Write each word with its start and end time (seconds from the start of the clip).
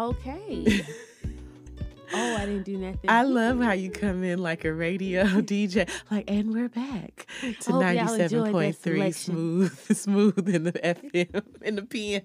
Okay. 0.00 0.82
Oh, 2.12 2.36
I 2.36 2.44
didn't 2.44 2.64
do 2.64 2.76
nothing. 2.76 3.08
I 3.08 3.22
love 3.22 3.60
how 3.60 3.70
you 3.70 3.88
come 3.88 4.24
in 4.24 4.40
like 4.40 4.64
a 4.64 4.72
radio 4.74 5.22
DJ, 5.26 5.88
like, 6.10 6.28
and 6.28 6.52
we're 6.52 6.68
back 6.68 7.28
to 7.60 7.70
Hope 7.70 7.82
y'all 7.82 7.90
enjoyed 7.90 8.18
that 8.18 8.32
ninety-seven 8.32 8.52
point 8.52 8.76
three, 8.76 9.12
smooth, 9.12 9.96
smooth 9.96 10.48
in 10.48 10.64
the 10.64 10.72
FM, 10.72 11.44
in 11.62 11.76
the 11.76 11.82
PM. 11.82 12.22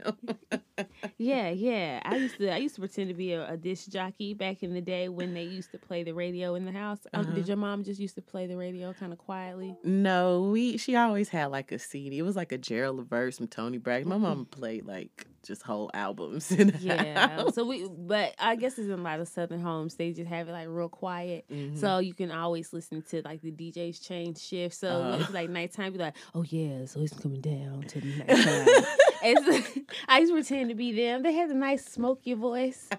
Yeah, 1.19 1.49
yeah. 1.51 2.01
I 2.03 2.15
used 2.15 2.37
to 2.39 2.49
I 2.51 2.57
used 2.57 2.73
to 2.75 2.81
pretend 2.81 3.09
to 3.09 3.13
be 3.13 3.33
a, 3.33 3.47
a 3.51 3.57
disc 3.57 3.87
jockey 3.91 4.33
back 4.33 4.63
in 4.63 4.73
the 4.73 4.81
day 4.81 5.07
when 5.07 5.35
they 5.35 5.43
used 5.43 5.69
to 5.73 5.77
play 5.77 6.01
the 6.01 6.15
radio 6.15 6.55
in 6.55 6.65
the 6.65 6.71
house. 6.71 7.05
Um, 7.13 7.21
Uh-huh. 7.21 7.35
did 7.35 7.47
your 7.47 7.57
mom 7.57 7.83
just 7.83 7.99
used 8.01 8.15
to 8.15 8.23
play 8.23 8.47
the 8.47 8.57
radio 8.57 8.91
kind 8.91 9.13
of 9.13 9.19
quietly? 9.19 9.75
no, 9.83 10.49
we. 10.51 10.77
She 10.77 10.95
always 10.95 11.29
had 11.29 11.51
like 11.51 11.71
a 11.71 11.77
CD. 11.77 12.17
It 12.17 12.23
was 12.23 12.35
like 12.35 12.51
a 12.51 12.57
Gerald 12.57 12.97
Levert, 12.97 13.35
some 13.35 13.47
Toni 13.47 13.77
Braxton. 13.77 14.09
My 14.09 14.17
mom 14.17 14.45
played 14.45 14.87
like 14.87 15.27
just 15.45 15.61
whole 15.63 15.89
albums. 15.93 16.51
Yeah. 16.79 17.47
so 17.53 17.65
we, 17.65 17.87
but 17.89 18.35
I 18.39 18.55
guess 18.55 18.77
it's 18.77 18.87
in 18.87 18.99
a 18.99 19.03
lot 19.03 19.19
of 19.19 19.27
southern 19.27 19.61
homes. 19.61 19.95
They 19.95 20.11
just 20.11 20.27
have 20.29 20.49
it 20.49 20.51
like 20.51 20.67
real 20.69 20.89
quiet, 20.89 21.45
Mhm. 21.51 21.77
so 21.79 21.99
you 21.99 22.13
can 22.13 22.31
always 22.31 22.73
listen 22.73 23.01
to 23.11 23.21
like 23.23 23.41
the 23.41 23.51
DJs 23.51 24.01
change 24.05 24.39
shifts. 24.39 24.79
So 24.79 24.89
Uh-huh. 24.89 25.17
it's 25.21 25.31
like 25.33 25.49
nighttime, 25.49 25.93
be 25.93 25.99
like, 25.99 26.15
oh 26.33 26.43
yeah, 26.47 26.85
so 26.85 27.01
it's 27.01 27.13
coming 27.17 27.41
down 27.41 27.83
to 27.89 28.01
the 28.01 28.15
nighttime. 28.17 29.43
So, 29.45 29.81
I 30.07 30.19
used 30.19 30.31
to 30.31 30.35
pretend 30.35 30.69
to 30.69 30.75
be 30.75 30.91
them. 30.91 31.23
They 31.23 31.33
had 31.33 31.49
a 31.49 31.53
nice 31.55 31.85
smoky 31.85 32.33
voice. 32.33 32.89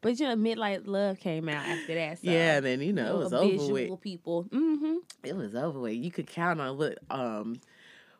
But 0.00 0.20
you 0.20 0.26
know, 0.26 0.36
Midnight 0.36 0.86
Love 0.86 1.18
came 1.18 1.48
out 1.48 1.64
after 1.66 1.94
that. 1.94 2.18
So, 2.18 2.30
yeah, 2.30 2.56
and 2.58 2.66
then 2.66 2.80
you 2.82 2.92
know 2.92 3.14
it 3.20 3.24
was 3.24 3.32
over 3.32 3.72
with. 3.72 4.00
people. 4.02 4.44
Mm-hmm. 4.50 4.96
It 5.22 5.34
was 5.34 5.54
over 5.54 5.78
with. 5.80 5.94
You 5.94 6.10
could 6.10 6.26
count 6.26 6.60
on 6.60 6.76
what 6.76 6.98
um 7.10 7.56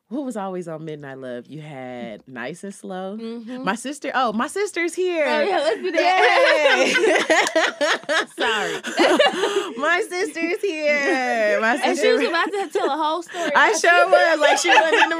what 0.09 0.25
was 0.25 0.37
always 0.37 0.69
on 0.69 0.85
Midnight 0.85 1.19
Love? 1.19 1.47
You 1.47 1.61
had 1.63 2.27
Nice 2.29 2.63
and 2.63 2.75
Slow. 2.75 3.17
Mm-hmm. 3.17 3.65
My 3.65 3.75
sister, 3.75 4.13
oh, 4.15 4.33
my 4.33 4.47
sister's 4.47 4.95
here. 4.95 5.25
Oh 5.27 5.41
yeah, 5.41 5.57
let's 5.59 5.81
do 5.81 5.91
that. 5.93 6.87
Yay! 6.87 8.27
Sorry. 8.37 8.75
my 9.79 10.05
sister's 10.09 10.61
here. 10.61 11.61
My 11.61 11.77
sister. 11.77 11.89
and 11.91 11.99
she 11.99 12.13
was 12.13 12.29
about 12.29 12.45
to 12.53 12.69
tell 12.73 12.91
a 12.91 12.97
whole 12.97 13.23
story. 13.23 13.51
I 13.57 13.73
sure 13.73 14.05
you. 14.05 14.11
was 14.11 14.41
like 14.41 14.59
she 14.59 14.69
wasn't 14.69 15.03
in 15.03 15.09
the 15.09 15.17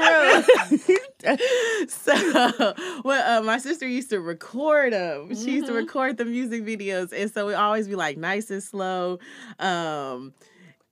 room. 1.27 1.87
so, 1.89 3.01
well, 3.03 3.39
uh, 3.39 3.43
my 3.43 3.57
sister 3.57 3.87
used 3.87 4.09
to 4.11 4.19
record 4.21 4.93
them. 4.93 5.33
She 5.35 5.51
used 5.51 5.65
to 5.67 5.73
Mhm. 5.73 5.77
record 5.77 6.17
the 6.17 6.25
music 6.25 6.63
videos, 6.63 7.11
and 7.11 7.31
so 7.31 7.47
we 7.47 7.53
always 7.53 7.87
be 7.87 7.95
like 7.95 8.17
nice 8.17 8.49
and 8.51 8.61
slow. 8.63 9.19
Um, 9.59 10.33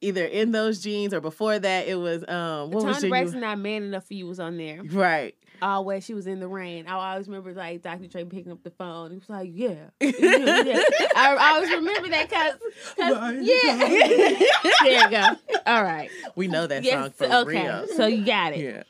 either 0.03 0.25
in 0.25 0.51
those 0.51 0.79
jeans 0.81 1.13
or 1.13 1.21
before 1.21 1.57
that, 1.57 1.87
it 1.87 1.95
was 1.95 2.23
um, 2.27 2.71
what 2.71 2.85
was 2.85 2.97
Toni 2.97 3.07
your 3.07 3.09
Braxton, 3.09 3.41
not 3.41 3.57
man 3.59 3.83
enough 3.83 4.05
for 4.05 4.13
you, 4.13 4.27
was 4.27 4.39
on 4.39 4.57
there. 4.57 4.81
right? 4.83 5.35
Always, 5.63 6.03
she 6.03 6.13
was 6.13 6.27
in 6.27 6.39
the 6.41 6.47
rain. 6.47 6.87
I 6.87 7.11
always 7.13 7.27
remember 7.27 7.53
like 7.53 7.81
Dr. 7.81 8.07
Dre 8.07 8.25
picking 8.25 8.51
up 8.51 8.63
the 8.63 8.69
phone. 8.71 9.11
He 9.11 9.17
was 9.17 9.29
like, 9.29 9.49
"Yeah, 9.53 9.75
yeah." 10.01 10.81
I, 11.15 11.35
I 11.39 11.51
always 11.55 11.69
remember 11.71 12.09
that 12.09 12.29
because, 12.29 12.55
yeah. 13.41 13.77
there 14.83 15.03
you 15.03 15.09
go. 15.09 15.27
All 15.65 15.83
right. 15.83 16.09
We 16.35 16.47
know 16.47 16.67
that 16.67 16.83
Yes. 16.83 16.93
song 16.93 17.11
for 17.11 17.25
Okay. 17.47 17.63
real. 17.63 17.87
So 17.95 18.07
you 18.07 18.25
got 18.25 18.53
it. 18.53 18.59
Yeah. 18.59 18.83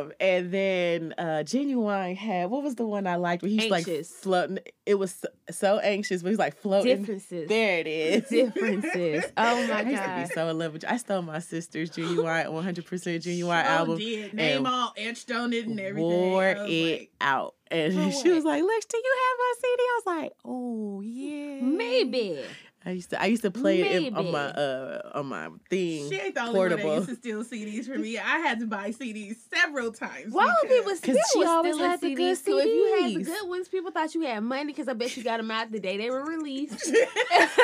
Um, 0.00 0.12
and 0.20 0.52
then 0.52 1.14
uh 1.18 1.42
Ginuwine 1.44 2.16
had 2.16 2.50
what 2.50 2.62
was 2.62 2.76
the 2.76 2.86
one 2.86 3.06
I 3.06 3.16
liked 3.16 3.42
where 3.42 3.50
he's 3.50 3.70
like 3.70 3.88
Anxious. 3.88 4.10
floating 4.10 4.58
it 4.86 4.94
was 4.94 5.12
so, 5.14 5.28
so 5.50 5.78
anxious, 5.78 6.22
but 6.22 6.30
he's 6.30 6.38
like 6.38 6.56
floating. 6.56 6.98
Differences. 6.98 7.48
There 7.48 7.78
it 7.78 7.86
is. 7.86 8.28
Differences. 8.28 9.24
Oh 9.36 9.66
my 9.68 9.74
I 9.78 9.82
used 9.82 10.02
to 10.02 10.08
god. 10.08 10.28
be 10.28 10.34
so 10.34 10.48
in 10.48 10.58
love 10.58 10.72
with 10.72 10.82
you. 10.82 10.88
I 10.88 10.96
stole 10.96 11.22
my 11.22 11.38
sister's 11.38 11.90
Ginuwine 11.90 12.46
100% 12.46 12.82
Ginuwine 12.84 13.38
Sure 13.38 13.52
album. 13.54 13.98
Did. 13.98 14.34
Name 14.34 14.58
and 14.58 14.66
all 14.66 14.92
etched 14.96 15.30
on 15.30 15.52
it 15.52 15.68
and 15.80 15.88
everything. 15.88 16.30
Wore 16.30 16.46
it 16.48 16.58
like, 16.58 17.10
out. 17.20 17.54
And 17.70 17.94
For 17.94 18.10
she 18.22 18.30
was 18.30 18.44
like, 18.44 18.62
Lex, 18.62 18.84
do 18.86 18.96
you 18.96 19.14
have 19.16 19.38
my 19.38 19.52
CD? 19.60 19.82
I 19.82 20.00
was 20.04 20.06
like, 20.22 20.32
oh 20.44 21.00
yeah. 21.02 21.60
Maybe. 21.62 22.40
I 22.84 22.92
used 22.92 23.10
to 23.10 23.20
I 23.20 23.26
used 23.26 23.42
to 23.42 23.50
play 23.50 23.82
it 23.82 24.14
on 24.14 24.32
my 24.32 24.46
uh 24.46 25.10
on 25.14 25.26
my 25.26 25.50
thing. 25.68 26.08
She 26.08 26.18
ain't 26.18 26.34
the 26.34 26.40
only 26.40 26.58
one 26.58 26.68
portable. 26.70 26.90
that 26.90 26.96
used 26.96 27.08
to 27.10 27.16
steal 27.16 27.44
CDs 27.44 27.84
from 27.86 28.00
me. 28.00 28.16
I 28.16 28.38
had 28.38 28.58
to 28.60 28.66
buy 28.66 28.90
CDs 28.90 29.36
several 29.52 29.92
times. 29.92 30.32
Why 30.32 30.46
would 30.46 30.54
because- 30.62 30.78
people 30.78 30.96
still 30.96 31.16
she 31.42 31.46
always 31.46 31.74
stealing 31.74 31.90
had 31.90 32.00
the 32.00 32.14
good 32.14 32.38
CDs 32.38 32.44
good 32.46 32.62
too? 32.62 32.68
If 32.68 32.74
you 32.74 33.02
had 33.02 33.14
the 33.20 33.24
good 33.24 33.48
ones, 33.50 33.68
people 33.68 33.90
thought 33.90 34.14
you 34.14 34.22
had 34.22 34.40
money 34.40 34.64
because 34.64 34.88
I 34.88 34.94
bet 34.94 35.14
you 35.14 35.22
got 35.22 35.36
them 35.36 35.50
out 35.50 35.70
the 35.70 35.78
day 35.78 35.98
they 35.98 36.10
were 36.10 36.24
released. 36.24 36.90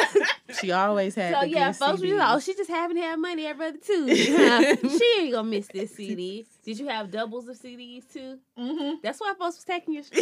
She 0.60 0.70
always 0.70 1.14
had 1.14 1.34
So 1.34 1.40
the 1.40 1.48
yeah, 1.48 1.68
good 1.72 1.76
folks, 1.76 2.00
we 2.00 2.10
CDs. 2.10 2.18
like, 2.18 2.36
oh, 2.36 2.40
she 2.40 2.54
just 2.54 2.70
haven't 2.70 2.96
had 2.98 3.16
money 3.18 3.46
every 3.46 3.66
other 3.66 3.78
Tuesday. 3.78 4.26
huh? 4.36 4.76
she 4.88 5.20
ain't 5.20 5.32
gonna 5.32 5.48
miss 5.48 5.66
this 5.66 5.94
CD. 5.94 6.46
Did 6.66 6.78
you 6.80 6.88
have 6.88 7.10
doubles 7.12 7.46
of 7.48 7.56
CDs 7.56 8.12
too? 8.12 8.38
Mhm. 8.58 9.00
That's 9.00 9.20
why 9.20 9.32
folks 9.38 9.56
was 9.56 9.64
taking 9.64 9.94
your. 9.94 10.02
I, 10.12 10.16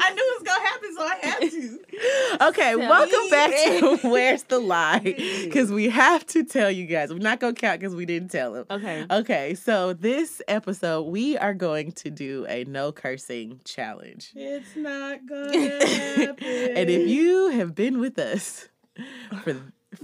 I 0.00 0.14
knew 0.14 0.22
it 0.22 0.40
was 0.40 0.42
gonna 0.44 0.66
happen, 0.66 0.94
so 0.96 1.02
I 1.02 1.16
had 1.22 1.40
to. 1.50 1.78
Okay, 2.48 2.72
So- 2.72 2.78
welcome 2.78 3.30
back 3.30 3.50
to 3.50 3.98
Where's 4.08 4.44
the 4.44 4.58
Lie? 4.60 5.00
Because 5.44 5.72
we 5.72 5.88
have 5.88 6.24
to 6.26 6.44
tell 6.44 6.70
you 6.70 6.86
guys. 6.86 7.10
We're 7.12 7.18
not 7.18 7.40
going 7.40 7.54
to 7.56 7.60
count 7.60 7.80
because 7.80 7.94
we 7.96 8.06
didn't 8.06 8.30
tell 8.30 8.52
them. 8.52 8.66
okay. 8.70 9.04
Okay, 9.10 9.54
so 9.54 9.92
this 9.92 10.40
episode, 10.46 11.02
we 11.08 11.36
are 11.36 11.54
going 11.54 11.90
to 11.92 12.10
do 12.10 12.46
a 12.48 12.62
no 12.64 12.92
cursing 12.92 13.60
challenge. 13.64 14.30
It's 14.36 14.76
not 14.76 15.26
gonna 15.28 15.86
happen. 15.86 16.36
and 16.44 16.88
if 16.90 17.08
you 17.08 17.48
have 17.48 17.74
been 17.74 17.98
with 17.98 18.18
us 18.18 18.68
for, 19.42 19.56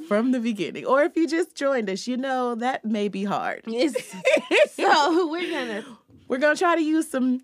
from 0.09 0.33
the 0.33 0.41
beginning, 0.41 0.85
or 0.87 1.03
if 1.03 1.17
you 1.17 1.27
just 1.29 1.55
joined 1.55 1.89
us, 1.91 2.07
you 2.07 2.17
know 2.17 2.55
that 2.57 2.85
may 2.85 3.09
be 3.09 3.25
hard. 3.25 3.63
So 4.71 5.29
we're 5.29 5.51
gonna 5.51 5.85
We're 6.29 6.39
to 6.39 6.57
try 6.57 6.75
to 6.77 6.83
use 6.83 7.11
some 7.11 7.43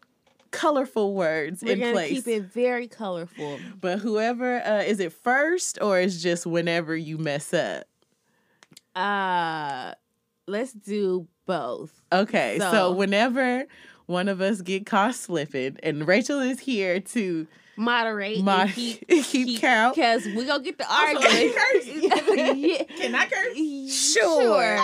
colorful 0.50 1.14
words 1.14 1.62
we're 1.62 1.72
in 1.74 1.80
gonna 1.80 1.92
place. 1.92 2.24
keep 2.24 2.26
it 2.28 2.42
very 2.44 2.88
colorful. 2.88 3.58
But 3.80 3.98
whoever, 4.00 4.60
uh, 4.60 4.82
is 4.82 4.98
it 5.00 5.12
first 5.12 5.78
or 5.80 6.00
is 6.00 6.22
just 6.22 6.44
whenever 6.46 6.96
you 6.96 7.18
mess 7.18 7.52
up? 7.54 7.84
Uh, 8.94 9.92
let's 10.46 10.72
do 10.72 11.26
both. 11.46 12.02
Okay, 12.12 12.56
so, 12.58 12.70
So- 12.70 12.92
whenever 12.92 13.66
one 14.06 14.28
of 14.28 14.40
us 14.40 14.60
get 14.60 14.86
caught 14.86 15.14
slipping, 15.14 15.76
and 15.82 16.06
Rachel 16.06 16.40
is 16.40 16.60
here 16.60 16.98
to 17.00 17.46
Moderate 17.80 18.42
mod- 18.44 18.66
and 18.66 18.74
keep 18.74 19.06
keep, 19.08 19.60
count. 19.60 19.94
because 19.94 20.26
we 20.26 20.44
gonna 20.44 20.62
get 20.62 20.76
the 20.78 20.84
Also, 20.88 21.16
argument. 21.16 21.56
curse. 21.56 21.86
yeah. 22.56 22.82
Can 22.98 23.14
I 23.14 23.26
curse? 23.26 23.94
Sure. 23.94 24.76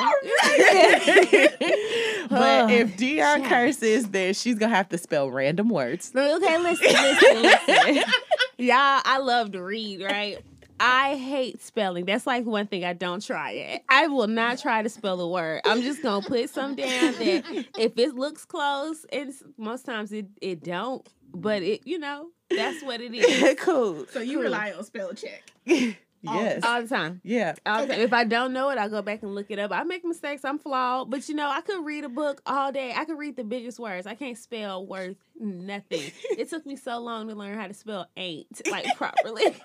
but 2.29 2.63
Oh, 2.63 2.69
if 2.69 2.97
Dion 2.97 3.39
shucks. 3.41 3.49
curses, 3.49 4.09
then 4.11 4.35
she's 4.35 4.57
gonna 4.57 4.75
have 4.75 4.89
to 4.91 4.99
spell 4.99 5.31
random 5.31 5.69
words. 5.69 6.13
No, 6.15 6.37
Okay, 6.37 6.59
listen, 6.59 6.93
listen, 6.93 7.43
listen. 7.43 8.05
Y'all, 8.59 9.01
I 9.05 9.19
love 9.19 9.53
to 9.53 9.63
read, 9.63 10.03
right? 10.03 10.39
I 10.79 11.17
hate 11.17 11.63
spelling. 11.63 12.05
That's 12.05 12.27
like 12.27 12.45
one 12.45 12.67
thing 12.67 12.85
I 12.85 12.93
don't 12.93 13.25
try 13.25 13.53
it. 13.53 13.83
I 13.89 14.09
will 14.09 14.27
not 14.27 14.59
try 14.59 14.83
to 14.83 14.89
spell 14.91 15.21
a 15.21 15.29
word. 15.29 15.63
I'm 15.65 15.81
just 15.83 16.03
gonna 16.03 16.27
put 16.27 16.51
some 16.51 16.75
down 16.75 17.13
that 17.15 17.67
if 17.79 17.99
it 17.99 18.15
looks 18.15 18.45
close, 18.45 19.07
and 19.13 19.33
most 19.57 19.87
times 19.87 20.13
it, 20.13 20.27
it 20.43 20.63
don't, 20.63 21.07
but 21.35 21.63
it 21.63 21.87
you 21.87 21.99
know 21.99 22.29
that's 22.51 22.83
what 22.83 23.01
it 23.01 23.15
is 23.15 23.57
cool. 23.61 24.07
So 24.11 24.21
you 24.21 24.41
rely 24.41 24.73
on 24.73 24.85
spell 24.85 25.13
check. 25.15 25.43
yes. 25.65 26.65
all 26.65 26.83
the 26.83 26.89
time. 26.89 27.21
yeah. 27.25 27.55
All 27.65 27.83
the 27.83 27.89
time. 27.93 28.01
If 28.01 28.13
I 28.13 28.25
don't 28.25 28.53
know 28.53 28.71
it, 28.71 28.79
I 28.79 28.89
go 28.89 29.03
back 29.03 29.23
and 29.23 29.35
look 29.35 29.51
it 29.51 29.59
up. 29.59 29.73
I 29.73 29.83
make 29.83 30.05
mistakes. 30.05 30.45
I'm 30.45 30.59
flawed, 30.59 31.11
but 31.11 31.29
you 31.29 31.35
know 31.35 31.49
I 31.49 31.61
could 31.61 31.85
read 31.85 32.05
a 32.05 32.09
book 32.09 32.41
all 32.47 32.73
day. 32.73 32.93
I 32.95 33.05
could 33.05 33.19
read 33.19 33.37
the 33.37 33.45
biggest 33.45 33.79
words. 33.79 34.07
I 34.07 34.15
can't 34.15 34.39
spell 34.39 34.87
worth 34.87 35.17
nothing. 35.39 36.13
it 36.39 36.49
took 36.51 36.67
me 36.67 36.77
so 36.77 36.99
long 36.99 37.29
to 37.29 37.35
learn 37.35 37.59
how 37.59 37.67
to 37.67 37.75
spell 37.75 38.07
ain't 38.17 38.47
like 38.71 38.87
properly. 38.97 39.57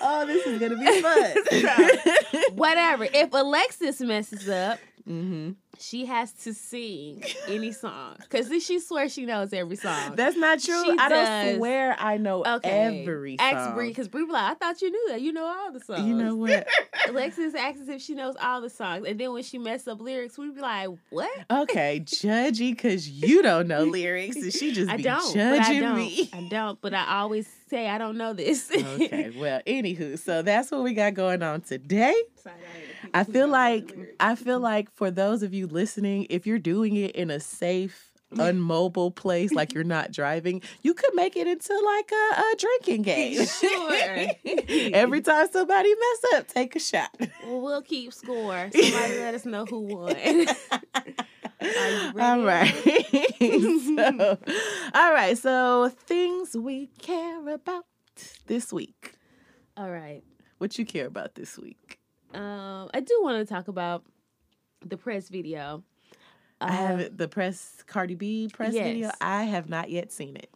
oh, 0.00 0.24
this 0.26 0.46
is 0.46 0.58
gonna 0.58 0.76
be 0.76 1.00
fun. 1.00 2.54
Whatever. 2.56 3.04
If 3.04 3.32
Alexis 3.32 4.00
messes 4.00 4.48
up, 4.48 4.78
hmm 5.06 5.52
she 5.78 6.06
has 6.06 6.32
to 6.32 6.54
sing 6.54 7.22
any 7.48 7.72
song 7.72 8.16
because 8.20 8.48
she 8.62 8.78
swears 8.78 9.12
she 9.12 9.24
knows 9.24 9.52
every 9.52 9.76
song. 9.76 10.14
That's 10.14 10.36
not 10.36 10.60
true. 10.60 10.84
She 10.84 10.96
I 10.98 11.08
don't 11.08 11.56
swear 11.56 11.96
I 11.98 12.18
know 12.18 12.44
okay. 12.44 13.02
every 13.02 13.36
song. 13.38 13.52
Ask 13.54 13.74
Bree 13.74 13.88
because 13.88 14.08
Bree 14.08 14.26
like, 14.26 14.52
I 14.52 14.54
thought 14.54 14.82
you 14.82 14.90
knew 14.90 15.08
that. 15.08 15.20
You 15.20 15.32
know 15.32 15.46
all 15.46 15.72
the 15.72 15.80
songs. 15.80 16.06
You 16.06 16.14
know 16.14 16.36
what? 16.36 16.68
Alexis 17.08 17.54
asks 17.54 17.88
if 17.88 18.00
she 18.00 18.14
knows 18.14 18.34
all 18.40 18.60
the 18.60 18.70
songs, 18.70 19.06
and 19.06 19.18
then 19.18 19.32
when 19.32 19.42
she 19.42 19.58
messes 19.58 19.88
up 19.88 20.00
lyrics, 20.00 20.38
we 20.38 20.50
be 20.50 20.60
like, 20.60 20.88
"What? 21.10 21.30
Okay, 21.50 22.00
judgy 22.04 22.70
because 22.70 23.08
you 23.08 23.42
don't 23.42 23.66
know 23.66 23.82
lyrics 23.84 24.36
and 24.36 24.52
she 24.52 24.72
just 24.72 24.90
I 24.90 24.98
be 24.98 25.02
don't. 25.02 25.34
But 25.34 25.52
I 25.52 25.58
judging 25.58 25.80
don't. 25.80 25.96
me. 25.96 26.30
I 26.32 26.48
don't. 26.48 26.80
But 26.80 26.94
I 26.94 27.18
always 27.18 27.48
say 27.68 27.88
I 27.88 27.98
don't 27.98 28.18
know 28.18 28.32
this. 28.32 28.70
okay, 28.70 29.32
well, 29.36 29.60
anywho, 29.66 30.18
so 30.18 30.42
that's 30.42 30.70
what 30.70 30.82
we 30.82 30.94
got 30.94 31.14
going 31.14 31.42
on 31.42 31.62
today. 31.62 32.14
Side-eye 32.36 32.52
to 32.54 32.80
people 32.80 32.81
I 33.14 33.24
feel 33.24 33.48
like. 33.48 33.96
I 34.20 34.34
feel 34.34 34.60
like 34.60 34.90
for 34.90 35.10
those 35.10 35.42
of 35.42 35.52
you 35.54 35.66
listening, 35.66 36.26
if 36.30 36.46
you're 36.46 36.58
doing 36.58 36.96
it 36.96 37.12
in 37.16 37.30
a 37.30 37.40
safe, 37.40 38.10
unmobile 38.38 39.10
place, 39.14 39.52
like 39.52 39.74
you're 39.74 39.84
not 39.84 40.10
driving, 40.12 40.62
you 40.82 40.94
could 40.94 41.14
make 41.14 41.36
it 41.36 41.46
into 41.46 41.78
like 41.84 42.10
a, 42.12 42.40
a 42.40 42.54
drinking 42.58 43.02
game. 43.12 43.46
Sure. 43.46 44.26
Every 44.94 45.20
time 45.20 45.48
somebody 45.52 45.90
mess 45.94 46.32
up, 46.40 46.48
take 46.48 46.74
a 46.76 46.80
shot. 46.80 47.10
well, 47.44 47.60
we'll 47.60 47.82
keep 47.82 48.12
score. 48.12 48.70
Somebody 48.74 49.18
let 49.18 49.34
us 49.34 49.44
know 49.44 49.66
who 49.66 49.80
won. 49.80 50.16
All 52.18 52.42
right. 52.42 52.72
so, 53.38 54.38
all 54.94 55.12
right. 55.12 55.36
So 55.38 55.90
things 56.06 56.56
we 56.56 56.86
care 56.98 57.48
about 57.48 57.84
this 58.46 58.72
week. 58.72 59.14
All 59.76 59.90
right. 59.90 60.22
What 60.58 60.78
you 60.78 60.84
care 60.86 61.06
about 61.06 61.34
this 61.34 61.58
week? 61.58 61.98
Um, 62.34 62.90
I 62.94 63.00
do 63.00 63.20
want 63.22 63.46
to 63.46 63.54
talk 63.54 63.68
about 63.68 64.04
the 64.84 64.96
press 64.96 65.28
video. 65.28 65.82
I 66.60 66.66
Um, 66.66 66.72
haven't 66.86 67.18
the 67.18 67.28
press 67.28 67.82
Cardi 67.86 68.14
B 68.14 68.48
press 68.52 68.72
video. 68.72 69.10
I 69.20 69.44
have 69.44 69.68
not 69.68 69.90
yet 69.90 70.12
seen 70.12 70.36
it. 70.36 70.50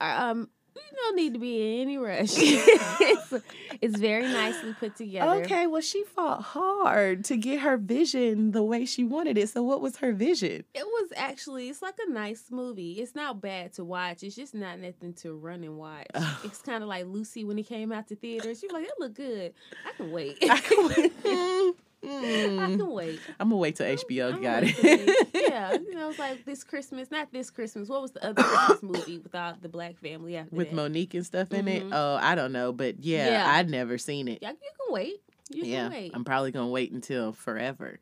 Um, 0.00 0.48
you 0.78 0.96
don't 0.96 1.16
need 1.16 1.34
to 1.34 1.40
be 1.40 1.74
in 1.74 1.82
any 1.82 1.98
rush. 1.98 2.30
it's, 2.36 3.34
it's 3.80 3.98
very 3.98 4.22
nicely 4.22 4.74
put 4.74 4.96
together. 4.96 5.42
Okay, 5.42 5.66
well 5.66 5.80
she 5.80 6.04
fought 6.04 6.42
hard 6.42 7.24
to 7.26 7.36
get 7.36 7.60
her 7.60 7.76
vision 7.76 8.52
the 8.52 8.62
way 8.62 8.84
she 8.84 9.04
wanted 9.04 9.38
it. 9.38 9.48
So 9.48 9.62
what 9.62 9.80
was 9.80 9.96
her 9.98 10.12
vision? 10.12 10.64
It 10.74 10.84
was 10.84 11.12
actually 11.16 11.68
it's 11.68 11.82
like 11.82 11.96
a 12.06 12.10
nice 12.10 12.44
movie. 12.50 12.92
It's 12.92 13.14
not 13.14 13.40
bad 13.40 13.72
to 13.74 13.84
watch. 13.84 14.22
It's 14.22 14.36
just 14.36 14.54
not 14.54 14.78
nothing 14.78 15.14
to 15.14 15.34
run 15.34 15.64
and 15.64 15.78
watch. 15.78 16.06
Oh. 16.14 16.40
It's 16.44 16.62
kind 16.62 16.82
of 16.82 16.88
like 16.88 17.06
Lucy 17.06 17.44
when 17.44 17.58
it 17.58 17.66
came 17.66 17.92
out 17.92 18.08
to 18.08 18.16
theaters. 18.16 18.60
She 18.60 18.66
was 18.66 18.72
like, 18.74 18.86
"That 18.86 18.94
look 18.98 19.14
good. 19.14 19.54
I 19.86 19.92
can 19.92 20.12
wait. 20.12 20.38
I 20.42 20.58
can 20.58 20.88
wait. 20.88 21.74
I 22.02 22.06
Mm. 22.06 22.76
can 22.78 22.90
wait." 22.90 23.20
I'm 23.40 23.48
gonna 23.48 23.56
wait 23.58 23.76
till 23.76 23.86
HBO 23.86 24.34
I'm 24.34 24.42
got 24.42 24.62
they- 24.62 24.68
it. 24.76 25.28
yeah, 25.50 25.72
you 25.72 25.94
know, 25.94 26.10
it's 26.10 26.18
like 26.18 26.44
this 26.44 26.62
Christmas, 26.64 27.10
not 27.10 27.32
this 27.32 27.50
Christmas. 27.50 27.88
What 27.88 28.02
was 28.02 28.12
the 28.12 28.24
other 28.24 28.42
Christmas 28.42 28.82
movie 28.82 29.18
without 29.18 29.62
the 29.62 29.68
black 29.68 29.98
family 29.98 30.36
after 30.36 30.54
With 30.54 30.70
that? 30.70 30.76
Mo'Nique 30.76 31.14
and 31.14 31.26
stuff 31.26 31.52
in 31.52 31.66
it. 31.68 31.82
Mhm. 31.84 31.90
Oh, 31.92 32.18
I 32.20 32.34
don't 32.34 32.52
know, 32.52 32.72
but 32.72 33.00
yeah, 33.00 33.28
Yeah. 33.30 33.52
I'd 33.56 33.68
never 33.70 33.98
seen 33.98 34.28
it. 34.28 34.38
Yeah, 34.42 34.50
you 34.50 34.56
can 34.84 34.92
wait. 34.94 35.20
You 35.50 35.64
yeah, 35.64 35.82
can 35.84 35.92
wait. 35.92 36.10
I'm 36.14 36.24
probably 36.24 36.50
gonna 36.52 36.68
wait 36.68 36.92
until 36.92 37.32
forever. 37.32 37.98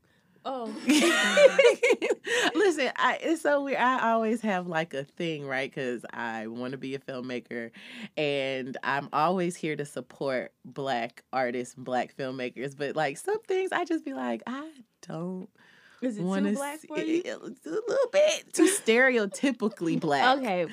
Oh, 0.48 0.66
Listen, 2.54 2.90
I, 2.96 3.18
it's 3.20 3.42
so 3.42 3.64
weird. 3.64 3.78
I 3.78 4.12
always 4.12 4.40
have 4.42 4.66
like 4.68 4.94
a 4.94 5.02
thing, 5.02 5.44
right? 5.46 5.68
Because 5.68 6.04
I 6.12 6.46
want 6.46 6.70
to 6.72 6.78
be 6.78 6.94
a 6.94 6.98
filmmaker, 7.00 7.70
and 8.16 8.76
I'm 8.84 9.08
always 9.12 9.56
here 9.56 9.74
to 9.74 9.84
support 9.84 10.52
Black 10.64 11.24
artists, 11.32 11.74
and 11.74 11.84
Black 11.84 12.16
filmmakers. 12.16 12.76
But 12.76 12.94
like 12.94 13.18
some 13.18 13.42
things, 13.42 13.72
I 13.72 13.84
just 13.84 14.04
be 14.04 14.14
like, 14.14 14.42
I 14.46 14.70
don't 15.02 15.48
is 16.02 16.18
it 16.18 16.22
too 16.22 16.34
to 16.44 16.52
black 16.52 16.78
see 16.80 16.88
for 16.88 16.98
you? 17.00 17.22
a 17.24 17.68
little 17.68 18.10
bit 18.12 18.52
too 18.52 18.68
stereotypically 18.68 19.98
black. 19.98 20.38
Okay, 20.38 20.66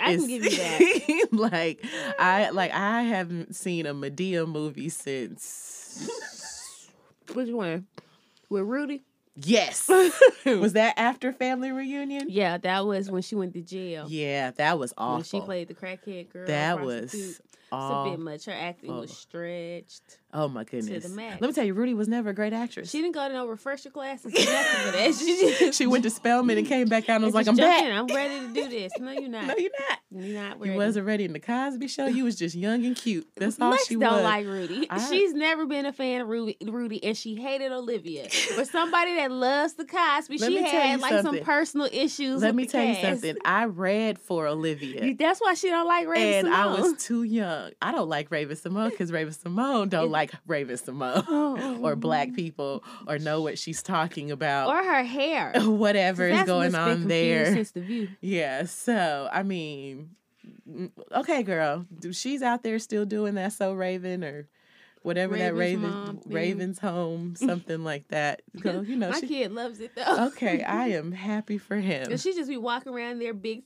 I 0.00 0.14
can 0.16 0.24
It's- 0.24 0.26
give 0.26 0.44
you 0.44 0.50
that. 0.50 1.28
like 1.32 1.84
I 2.18 2.50
like 2.50 2.72
I 2.72 3.02
haven't 3.02 3.56
seen 3.56 3.84
a 3.86 3.92
Madea 3.94 4.48
movie 4.48 4.88
since. 4.88 6.08
Which 7.34 7.50
one? 7.50 7.86
With 8.48 8.62
Rudy? 8.62 9.02
Yes. 9.44 9.88
Was 10.44 10.72
that 10.72 10.94
after 10.96 11.32
Family 11.32 11.70
Reunion? 11.70 12.26
Yeah, 12.28 12.58
that 12.58 12.86
was 12.86 13.10
when 13.10 13.22
she 13.22 13.34
went 13.34 13.52
to 13.54 13.62
jail. 13.62 14.06
Yeah, 14.08 14.50
that 14.52 14.78
was 14.78 14.92
awful. 14.98 15.14
When 15.16 15.24
she 15.24 15.40
played 15.40 15.68
the 15.68 15.74
crackhead 15.74 16.30
girl. 16.32 16.46
that 16.46 16.78
prostitute. 16.78 17.40
Was 17.72 18.06
It's 18.06 18.08
a 18.08 18.10
bit 18.16 18.20
much. 18.24 18.44
Her 18.46 18.52
acting 18.52 18.94
was 18.96 19.10
uh, 19.10 19.14
stretched. 19.14 20.18
Oh 20.32 20.46
my 20.46 20.64
goodness. 20.64 21.04
To 21.04 21.08
the 21.08 21.14
max. 21.14 21.40
Let 21.40 21.48
me 21.48 21.54
tell 21.54 21.64
you, 21.64 21.72
Rudy 21.72 21.94
was 21.94 22.06
never 22.06 22.30
a 22.30 22.34
great 22.34 22.52
actress. 22.52 22.90
She 22.90 23.00
didn't 23.00 23.14
go 23.14 23.26
to 23.26 23.32
no 23.32 23.46
refresher 23.46 23.88
classes 23.88 24.26
or 24.26 24.38
nothing 24.38 24.80
for 24.84 24.92
that. 24.92 25.14
She, 25.14 25.56
just, 25.58 25.74
She 25.78 25.86
went 25.86 26.04
to 26.04 26.10
Spelman 26.10 26.58
and 26.58 26.66
came 26.66 26.86
back 26.86 27.08
out 27.08 27.16
and 27.16 27.24
was 27.24 27.34
like, 27.34 27.48
I'm 27.48 27.56
back. 27.56 27.82
in. 27.84 27.92
I'm 27.92 28.06
ready 28.08 28.40
to 28.46 28.52
do 28.52 28.68
this. 28.68 28.92
No, 28.98 29.10
you're 29.10 29.28
not. 29.30 29.46
No, 29.46 29.54
you're 29.56 29.70
not. 29.88 29.98
you're 30.10 30.42
not 30.42 30.66
You 30.66 30.74
wasn't 30.74 31.06
ready 31.06 31.24
in 31.24 31.32
the 31.32 31.40
Cosby 31.40 31.88
show. 31.88 32.06
You 32.06 32.24
was 32.24 32.36
just 32.36 32.54
young 32.54 32.84
and 32.84 32.94
cute. 32.94 33.26
That's 33.36 33.58
all 33.58 33.70
Lex 33.70 33.86
she 33.86 33.96
don't 33.96 34.22
like 34.22 34.44
Rudy. 34.46 34.86
I- 34.90 34.98
She's 35.10 35.32
never 35.32 35.64
been 35.64 35.86
a 35.86 35.92
fan 35.94 36.20
of 36.20 36.28
Rudy, 36.28 36.58
Rudy, 36.62 37.02
and 37.02 37.16
she 37.16 37.34
hated 37.34 37.72
Olivia. 37.72 38.28
For 38.28 38.66
somebody 38.66 39.16
that 39.16 39.30
loves 39.30 39.74
the 39.74 39.86
Cosby, 39.86 40.36
Let 40.38 40.50
she 40.52 40.62
had 40.62 41.00
like 41.00 41.22
some 41.22 41.38
personal 41.40 41.88
issues. 41.90 42.42
Let 42.42 42.54
me 42.54 42.66
tell 42.66 42.84
you 42.84 42.96
something. 42.96 43.36
I 43.46 43.64
read 43.64 44.18
for 44.18 44.46
Olivia. 44.46 45.14
That's 45.14 45.40
why 45.40 45.54
she 45.54 45.68
don't 45.68 45.86
like 45.86 46.06
Raven 46.06 46.46
and 46.46 46.54
I 46.54 46.66
was 46.66 47.02
too 47.02 47.22
young. 47.22 47.57
I 47.82 47.92
don't 47.92 48.08
like 48.08 48.30
Raven-Symoné 48.30 48.90
because 48.90 49.12
Raven-Symoné 49.12 49.88
don't 49.88 50.10
like 50.10 50.32
Raven-Symoné 50.46 51.80
or 51.82 51.96
black 51.96 52.34
people 52.34 52.82
or 53.06 53.18
know 53.18 53.42
what 53.42 53.58
she's 53.58 53.82
talking 53.82 54.30
about. 54.30 54.68
or 54.68 54.82
her 54.82 55.02
hair. 55.02 55.52
whatever 55.60 56.26
is 56.26 56.42
going 56.44 56.74
on 56.74 57.08
there. 57.08 57.46
Since 57.54 57.72
the 57.72 57.80
view. 57.80 58.08
Yeah, 58.20 58.64
so 58.64 59.28
I 59.32 59.42
mean, 59.42 60.10
mm, 60.68 60.90
okay, 61.12 61.42
girl, 61.42 61.86
she's 62.12 62.42
out 62.42 62.62
there 62.62 62.78
still 62.78 63.04
doing 63.04 63.34
that. 63.34 63.52
So 63.52 63.72
Raven 63.72 64.24
or 64.24 64.48
whatever 65.02 65.36
that 65.38 65.54
Raven's 65.54 65.82
Raven 65.84 65.90
mom. 65.90 66.20
Raven's 66.26 66.78
home, 66.78 67.34
something 67.36 67.84
like 67.84 68.08
that. 68.08 68.42
Girl, 68.60 68.84
you 68.84 68.96
know, 68.96 69.10
My 69.10 69.20
she, 69.20 69.28
kid 69.28 69.52
loves 69.52 69.80
it 69.80 69.92
though. 69.94 70.26
okay, 70.28 70.62
I 70.62 70.88
am 70.88 71.12
happy 71.12 71.58
for 71.58 71.76
him. 71.76 72.10
And 72.10 72.20
she 72.20 72.34
just 72.34 72.48
be 72.48 72.56
walking 72.56 72.92
around 72.92 73.20
there 73.20 73.34
big 73.34 73.62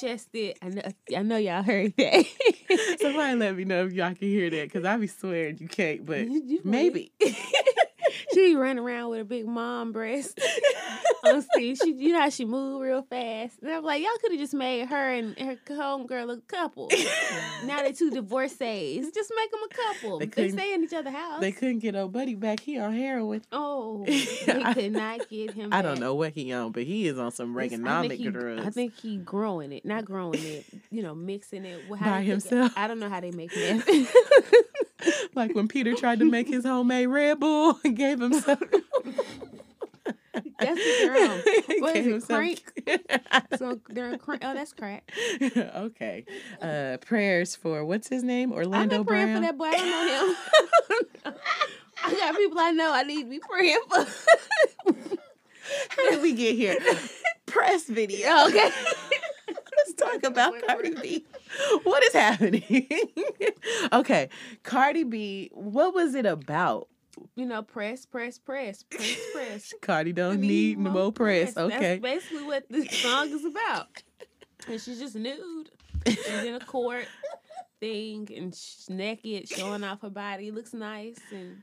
chested. 0.00 0.56
I 0.62 0.68
know 0.68 0.82
I 1.16 1.22
know 1.22 1.36
y'all 1.36 1.62
heard 1.62 1.94
that. 1.96 2.24
Somebody 3.00 3.36
let 3.38 3.56
me 3.56 3.64
know 3.64 3.86
if 3.86 3.92
y'all 3.92 4.14
can 4.14 4.28
hear 4.28 4.50
that 4.50 4.64
because 4.64 4.84
I 4.84 4.96
be 4.96 5.06
swearing 5.06 5.58
you 5.58 5.68
can't, 5.68 6.04
but 6.06 6.20
You- 6.28 6.42
you 6.44 6.60
maybe. 6.64 7.12
she 8.34 8.54
running 8.56 8.82
around 8.82 9.10
with 9.10 9.20
a 9.20 9.24
big 9.24 9.46
mom 9.46 9.92
breast 9.92 10.40
on 11.24 11.42
stage. 11.42 11.78
She, 11.82 11.92
you 11.92 12.12
know 12.12 12.20
how 12.20 12.28
she 12.30 12.44
move 12.44 12.80
real 12.80 13.02
fast. 13.02 13.58
And 13.62 13.70
I'm 13.70 13.84
like, 13.84 14.02
y'all 14.02 14.10
could 14.20 14.32
have 14.32 14.40
just 14.40 14.54
made 14.54 14.86
her 14.86 15.12
and 15.12 15.38
her 15.38 15.56
homegirl 15.68 16.32
a 16.36 16.40
couple. 16.42 16.90
now 17.64 17.82
they 17.82 17.92
two 17.92 18.10
divorcees. 18.10 19.10
Just 19.12 19.32
make 19.36 19.50
them 19.50 19.60
a 19.70 19.74
couple. 19.74 20.18
They 20.18 20.26
They, 20.26 20.50
stay 20.50 20.74
in 20.74 20.84
each 20.84 20.92
other's 20.92 21.12
house. 21.12 21.40
They 21.40 21.52
couldn't 21.52 21.80
get 21.80 21.94
old 21.96 22.12
buddy 22.12 22.34
back. 22.34 22.60
He 22.60 22.78
on 22.78 22.92
heroin. 22.94 23.42
oh, 23.52 24.04
they 24.06 24.62
could 24.74 24.92
not 24.92 25.28
get 25.28 25.52
him. 25.52 25.72
I 25.72 25.82
don't 25.82 26.00
know 26.00 26.14
what 26.14 26.32
he 26.32 26.52
on, 26.52 26.72
but 26.72 26.84
he 26.84 27.06
is 27.06 27.18
on 27.18 27.30
some 27.30 27.56
It's- 27.58 27.72
I 27.80 28.30
drugs. 28.32 28.66
I 28.66 28.70
think 28.70 28.98
he 29.00 29.16
growing 29.18 29.72
it, 29.72 29.84
not 29.84 30.04
growing 30.04 30.42
it. 30.42 30.64
You 30.90 31.02
know, 31.02 31.14
mixing 31.14 31.64
it 31.64 31.80
how 31.98 32.10
By 32.10 32.18
cook 32.18 32.26
it. 32.26 32.30
himself? 32.30 32.72
I 32.76 32.86
don't 32.88 32.98
know 32.98 33.08
how 33.08 33.20
they 33.20 33.30
make 33.30 33.54
meth. 33.56 33.88
like 35.34 35.54
when 35.54 35.68
Peter 35.68 35.94
tried 35.94 36.18
to 36.20 36.30
make 36.30 36.48
his 36.48 36.64
homemade 36.64 37.08
Red 37.08 37.40
Bull 37.40 37.78
and 37.84 37.96
gave 37.96 38.20
him 38.20 38.32
some. 38.34 38.58
That's 40.58 40.78
the 40.78 41.08
girl. 41.08 41.42
What 41.82 41.96
is 41.96 42.04
Gave 42.04 42.06
it, 42.06 42.12
him 42.14 42.20
some- 42.20 43.58
so 43.58 43.80
they're 43.88 44.16
cra- 44.18 44.38
oh, 44.42 44.54
that's 44.54 44.72
crack. 44.72 45.10
okay. 45.42 46.24
Uh, 46.60 46.96
prayers 46.98 47.56
for 47.56 47.84
what's 47.84 48.08
his 48.08 48.22
name? 48.22 48.52
Orlando 48.52 48.96
I'm 48.96 48.96
Orlando 48.96 48.96
not 48.98 49.06
praying 49.06 49.26
Brown. 49.26 49.36
for 49.36 49.42
that 49.42 49.58
boy. 49.58 49.64
I 49.66 49.76
don't 49.76 50.06
know 50.06 51.30
him. 51.30 51.34
I 52.04 52.14
got 52.14 52.36
people 52.36 52.58
I 52.58 52.70
know 52.72 52.92
I 52.92 53.02
need 53.02 53.24
to 53.24 53.30
be 53.30 53.38
praying 53.40 53.80
for. 53.88 54.06
How 55.90 56.10
did 56.10 56.22
we 56.22 56.32
get 56.34 56.56
here? 56.56 56.76
Press 57.46 57.84
video. 57.86 58.46
okay. 58.48 58.70
Let's 59.48 59.94
talk 59.94 60.22
about 60.24 60.54
Cardi 60.66 60.94
B. 60.94 61.24
What 61.82 62.02
is 62.04 62.12
happening? 62.12 62.88
okay, 63.92 64.28
Cardi 64.62 65.04
B. 65.04 65.50
What 65.52 65.94
was 65.94 66.14
it 66.14 66.24
about? 66.26 66.88
You 67.34 67.46
know, 67.46 67.62
press, 67.62 68.06
press, 68.06 68.38
press, 68.38 68.84
press, 68.84 69.16
press. 69.32 69.74
Cardi 69.82 70.12
don't 70.12 70.38
I 70.38 70.40
need 70.40 70.78
no 70.78 70.90
more 70.90 71.12
press. 71.12 71.54
That's 71.54 71.72
Okay. 71.74 71.98
basically 71.98 72.44
what 72.44 72.64
this 72.70 72.90
song 73.00 73.30
is 73.30 73.44
about. 73.44 74.02
And 74.68 74.80
she's 74.80 74.98
just 74.98 75.14
nude. 75.16 75.70
She's 76.06 76.26
in 76.44 76.54
a 76.54 76.60
court 76.60 77.06
thing 77.80 78.28
and 78.34 78.54
she's 78.54 78.88
naked, 78.88 79.48
showing 79.48 79.84
off 79.84 80.00
her 80.02 80.10
body. 80.10 80.50
Looks 80.50 80.72
nice 80.72 81.18
and 81.32 81.62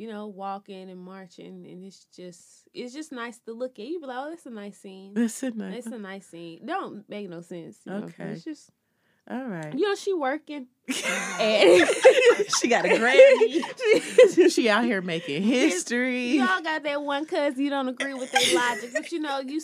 you 0.00 0.08
know, 0.08 0.28
walking 0.28 0.88
and 0.88 0.98
marching, 0.98 1.66
and 1.68 1.84
it's 1.84 2.06
just 2.16 2.66
it's 2.72 2.94
just 2.94 3.12
nice 3.12 3.38
to 3.40 3.52
look 3.52 3.78
at. 3.78 3.84
You 3.84 4.00
be 4.00 4.06
like, 4.06 4.16
oh, 4.18 4.30
that's 4.30 4.46
a 4.46 4.50
nice 4.50 4.78
scene. 4.78 5.12
Listen, 5.14 5.58
nice. 5.58 5.78
It's 5.78 5.86
a 5.88 5.98
nice 5.98 6.26
scene. 6.26 6.64
Don't 6.64 7.06
make 7.06 7.28
no 7.28 7.42
sense. 7.42 7.76
You 7.84 7.92
know? 7.92 7.98
Okay. 8.04 8.24
It's 8.30 8.42
just 8.44 8.70
All 9.30 9.44
right. 9.44 9.74
you 9.74 9.86
know 9.86 9.94
she 9.94 10.14
working. 10.14 10.68
And 11.38 11.86
she 12.58 12.68
got 12.68 12.86
a 12.86 12.88
Grammy. 13.00 14.50
she 14.50 14.70
out 14.70 14.84
here 14.84 15.02
making 15.02 15.42
history. 15.42 16.38
Y'all 16.38 16.62
got 16.62 16.82
that 16.82 17.02
one 17.02 17.26
cuz 17.26 17.58
you 17.58 17.68
don't 17.68 17.88
agree 17.88 18.14
with 18.14 18.32
their 18.32 18.54
logic, 18.54 18.90
but 18.94 19.12
you 19.12 19.20
know 19.20 19.40
you 19.40 19.60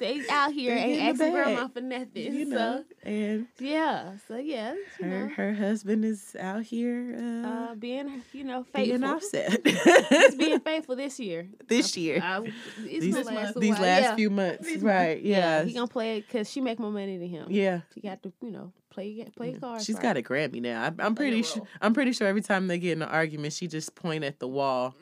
they 0.00 0.22
out 0.30 0.52
here 0.52 0.74
They 0.74 0.80
ain't 0.80 0.98
getting 0.98 1.16
the 1.16 1.24
asking 1.24 1.32
grandma 1.32 1.68
for 1.68 1.80
nothing. 1.80 2.34
You 2.34 2.44
know, 2.46 2.84
and 3.02 3.46
yeah, 3.58 4.12
so 4.26 4.36
yeah, 4.36 4.74
you 4.98 5.06
her 5.06 5.06
know, 5.06 5.28
her 5.28 5.54
husband 5.54 6.04
is 6.04 6.34
out 6.40 6.62
here 6.62 7.16
uh, 7.16 7.46
uh, 7.46 7.74
being 7.74 8.22
you 8.32 8.44
know 8.44 8.66
being 8.74 9.00
faithful. 9.00 9.10
offset. 9.10 9.60
He's 10.08 10.34
being 10.34 10.60
faithful 10.64 10.96
this 10.96 11.20
year. 11.20 11.46
this 11.68 11.96
year. 11.96 12.20
Uh, 12.22 12.42
it's 12.78 13.04
these 13.04 13.14
gonna 13.14 13.36
last 13.36 13.56
a 13.56 13.60
these 13.60 13.78
last 13.78 14.02
yeah. 14.02 14.16
few 14.16 14.30
months, 14.30 14.66
These 14.66 14.82
right? 14.82 15.22
Yeah, 15.22 15.62
he 15.64 15.74
gonna 15.74 15.86
play 15.86 16.16
it 16.16 16.26
because 16.26 16.50
she 16.50 16.60
make 16.60 16.78
more 16.78 16.90
money 16.90 17.18
than 17.18 17.28
him. 17.28 17.46
yeah. 17.50 17.82
She 17.94 18.00
got 18.00 18.22
to 18.22 18.32
you 18.42 18.50
know 18.50 18.72
play 18.90 19.24
play 19.36 19.52
cards. 19.52 19.84
She's 19.84 19.96
right. 19.96 20.02
got 20.02 20.16
a 20.16 20.22
Grammy 20.22 20.62
now. 20.62 20.82
I, 20.82 21.04
I'm 21.04 21.14
pretty 21.14 21.42
sure. 21.42 21.62
I'm 21.80 21.92
pretty 21.92 22.12
sure 22.12 22.26
every 22.26 22.42
time 22.42 22.66
they 22.66 22.78
get 22.78 22.92
in 22.92 23.02
an 23.02 23.08
argument, 23.08 23.52
she 23.52 23.68
just 23.68 23.94
point 23.94 24.24
at 24.24 24.38
the 24.38 24.48
wall. 24.48 24.94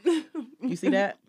You 0.61 0.77
see 0.77 0.91
that? 0.91 1.17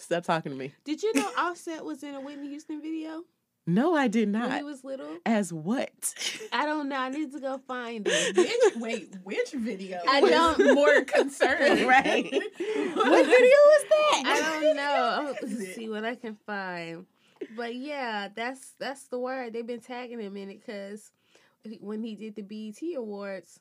Stop 0.00 0.24
talking 0.24 0.50
to 0.52 0.58
me. 0.58 0.72
Did 0.84 1.02
you 1.02 1.12
know 1.14 1.30
Offset 1.38 1.84
was 1.84 2.02
in 2.02 2.14
a 2.14 2.20
Whitney 2.20 2.48
Houston 2.48 2.80
video 2.80 3.22
No, 3.66 3.94
I 3.94 4.08
did 4.08 4.28
not. 4.28 4.48
when 4.48 4.56
he 4.58 4.64
was 4.64 4.82
little? 4.82 5.18
As 5.26 5.52
what? 5.52 5.90
I 6.52 6.64
don't 6.66 6.88
know. 6.88 6.96
I 6.96 7.10
need 7.10 7.32
to 7.32 7.38
go 7.40 7.58
find 7.68 8.06
it. 8.10 8.36
Which 8.74 8.76
wait, 8.82 9.14
which 9.22 9.52
video? 9.52 10.00
I 10.08 10.20
don't- 10.22 10.74
more 10.74 11.02
concerned. 11.04 11.80
Right. 11.86 12.24
what 12.32 12.96
what 12.96 13.26
video 13.26 13.56
was 13.72 13.84
that? 13.90 14.22
I 14.26 14.60
don't 14.62 14.76
know. 14.76 15.34
let's 15.40 15.42
is 15.52 15.60
it? 15.60 15.74
see 15.74 15.88
what 15.88 16.04
I 16.04 16.14
can 16.14 16.36
find. 16.46 17.06
But 17.56 17.74
yeah, 17.74 18.28
that's 18.34 18.72
that's 18.78 19.04
the 19.08 19.18
word. 19.18 19.52
They've 19.52 19.66
been 19.66 19.80
tagging 19.80 20.20
him 20.20 20.36
in 20.36 20.50
it 20.50 20.60
because 20.64 21.10
when 21.80 22.02
he 22.02 22.14
did 22.14 22.34
the 22.36 22.42
BET 22.42 22.80
Awards, 22.96 23.60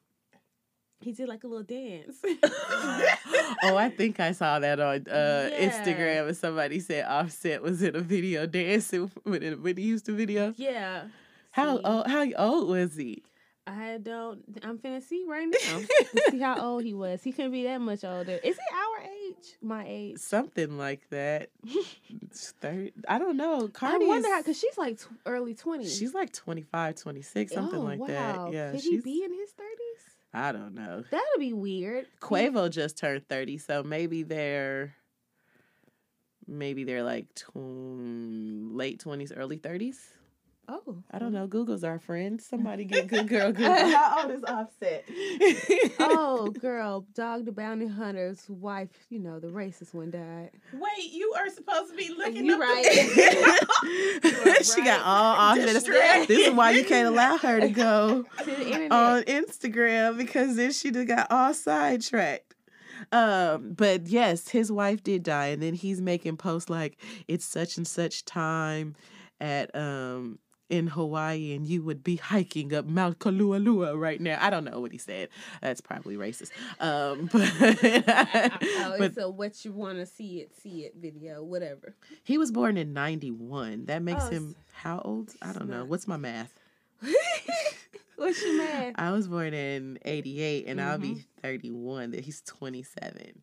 he 1.02 1.12
did 1.14 1.28
like 1.30 1.44
a 1.44 1.48
little 1.48 1.64
dance. 1.64 2.18
oh, 3.64 3.76
I 3.78 3.90
think 3.90 4.20
I 4.20 4.32
saw 4.34 4.60
that 4.60 4.80
on 4.80 5.06
uh, 5.08 5.50
Yeah. 5.52 5.70
Instagram, 5.70 6.28
and 6.28 6.38
somebody 6.38 6.80
said 6.80 7.06
Offset 7.06 7.62
was 7.62 7.82
in 7.82 7.96
a 7.96 8.02
video 8.02 8.46
dancing 8.46 9.12
with 9.24 9.44
a 9.44 9.56
Whitney 9.56 9.84
Houston 9.84 10.18
video. 10.18 10.54
yeah. 10.58 11.04
How 11.52 11.78
See, 11.78 11.84
old? 11.84 12.08
How 12.08 12.32
old 12.38 12.70
was 12.70 12.96
he? 12.96 13.24
I 13.66 13.98
don't. 14.02 14.42
I'm 14.64 14.78
finna 14.78 15.02
see 15.02 15.26
right 15.28 15.48
now. 15.48 15.82
See 16.30 16.40
how 16.40 16.60
old 16.60 16.84
he 16.84 16.94
was. 16.94 17.24
He 17.24 17.32
couldn't 17.32 17.52
be 17.52 17.64
that 17.64 17.82
much 17.82 18.04
older. 18.04 18.40
Is 18.44 18.56
he 18.56 18.76
our 18.76 19.04
age? 19.04 19.58
My 19.62 19.84
age. 19.88 20.18
Something 20.20 20.78
like 20.78 21.10
that. 21.10 21.50
Thirty. 22.34 22.94
I 23.08 23.18
don't 23.20 23.36
know. 23.38 23.70
I 23.82 23.98
wonder 23.98 24.28
is- 24.28 24.34
how, 24.34 24.42
cause 24.44 24.60
she's 24.60 24.78
like 24.78 25.00
tw- 25.00 25.10
early 25.26 25.56
20s. 25.56 25.98
She's 26.00 26.14
like 26.14 26.32
25, 26.34 26.96
26, 26.96 27.52
something 27.54 27.80
oh, 27.80 27.84
like 27.84 28.00
wow. 28.00 28.08
that. 28.08 28.54
Yeah, 28.54 28.72
Could 28.72 28.82
he 28.82 29.00
be 29.02 29.24
in 29.24 29.32
his 29.32 29.50
30s? 29.50 30.06
I 30.34 30.52
don't 30.52 30.76
know. 30.76 31.04
That'd 31.10 31.26
be 31.40 31.54
weird. 31.54 32.06
Quavo 32.22 32.70
just 32.70 32.98
turned 32.98 33.28
30, 33.28 33.58
so 33.58 33.84
maybe 33.84 34.24
they're 34.24 34.96
maybe 36.48 36.84
they're 36.84 37.04
like 37.04 37.34
tw- 37.36 37.56
late 37.56 39.04
20s, 39.04 39.32
early 39.36 39.58
30s. 39.58 39.98
Oh, 40.72 41.04
I 41.10 41.18
don't 41.18 41.34
know. 41.34 41.48
Google's 41.48 41.84
our 41.84 41.98
friend. 41.98 42.40
Somebody 42.50 42.86
get 42.86 43.08
good 43.08 43.28
girl 43.28 43.52
Google. 43.52 43.74
How 43.74 44.22
old 44.22 44.32
is 44.32 44.44
Offset? 44.44 45.04
oh, 46.00 46.54
girl, 46.60 47.08
Dog 47.16 47.46
the 47.46 47.52
Bounty 47.52 47.88
Hunter's 47.88 48.48
wife. 48.48 48.90
You 49.10 49.18
know 49.18 49.40
the 49.40 49.48
racist 49.48 49.96
one 49.96 50.12
died. 50.12 50.52
Wait, 50.74 51.12
you 51.12 51.34
are 51.38 51.50
supposed 51.50 51.90
to 51.90 51.98
be 51.98 52.14
looking 52.16 52.46
You 52.46 52.54
up 52.54 52.60
right. 52.60 52.84
the 52.84 54.72
she 54.76 54.84
got 54.84 55.02
all 55.02 55.36
off 55.36 55.56
to 55.56 55.66
the 55.66 56.26
This 56.28 56.48
is 56.48 56.54
why 56.54 56.72
you 56.72 56.86
can't 56.86 57.08
allow 57.08 57.38
her 57.38 57.60
to 57.60 57.70
go 57.70 58.26
To 58.44 58.88
on 58.90 59.24
Instagram 59.24 60.18
because 60.18 60.56
then 60.56 60.72
she 60.72 60.92
done 60.92 61.06
got 61.06 61.32
all 61.32 61.54
sidetracked. 61.54 62.54
Um, 63.12 63.74
but 63.74 64.08
yes, 64.08 64.50
his 64.50 64.72
wife 64.72 65.02
did 65.02 65.24
die, 65.24 65.48
and 65.48 65.64
then 65.64 65.74
he's 65.74 66.00
making 66.00 66.38
posts 66.38 66.70
like 66.70 66.98
it's 67.28 67.46
such 67.46 67.78
and 67.78 67.88
such 67.88 68.26
time 68.26 68.96
at 69.42 69.74
um 69.76 70.38
in 70.70 70.88
Hawaii, 70.88 71.54
and 71.54 71.68
you 71.68 71.82
would 71.84 72.04
be 72.04 72.16
hiking 72.18 72.74
up 72.74 72.86
Mount 72.86 73.20
Kalualua 73.20 74.00
right 74.00 74.22
now. 74.22 74.38
I 74.40 74.50
don't 74.50 74.64
know 74.64 74.80
what 74.80 74.92
he 74.92 74.98
said. 74.98 75.30
That's 75.62 75.82
probably 75.82 76.16
racist. 76.16 76.52
Um, 76.80 77.26
but, 77.32 78.62
oh, 78.64 78.96
but 78.98 79.02
it's 79.02 79.18
a 79.18 79.30
what 79.30 79.66
you 79.66 79.72
want 79.72 79.98
to 79.98 80.06
see 80.06 80.40
it, 80.42 80.52
see 80.62 80.82
it 80.86 80.96
video, 80.96 81.44
whatever. 81.44 81.96
he 82.24 82.38
was 82.38 82.52
born 82.52 82.78
in 82.78 82.94
'91. 82.94 83.86
That 83.86 84.02
makes 84.02 84.26
Oh, 84.26 84.30
him 84.30 84.56
how 84.74 85.02
old? 85.04 85.34
I 85.42 85.52
don't 85.54 85.70
know. 85.70 85.86
What's 85.86 86.08
my 86.08 86.18
math? 86.18 86.54
What's 88.16 88.42
your 88.44 88.58
man? 88.58 88.94
I 88.96 89.12
was 89.12 89.28
born 89.28 89.54
in 89.54 89.98
'88, 90.04 90.66
and 90.68 90.82
I'll 90.82 90.98
Mm-hmm. 90.98 91.14
be 91.16 91.26
31. 91.42 92.12
That 92.12 92.20
he's 92.26 92.42
27. 92.42 93.42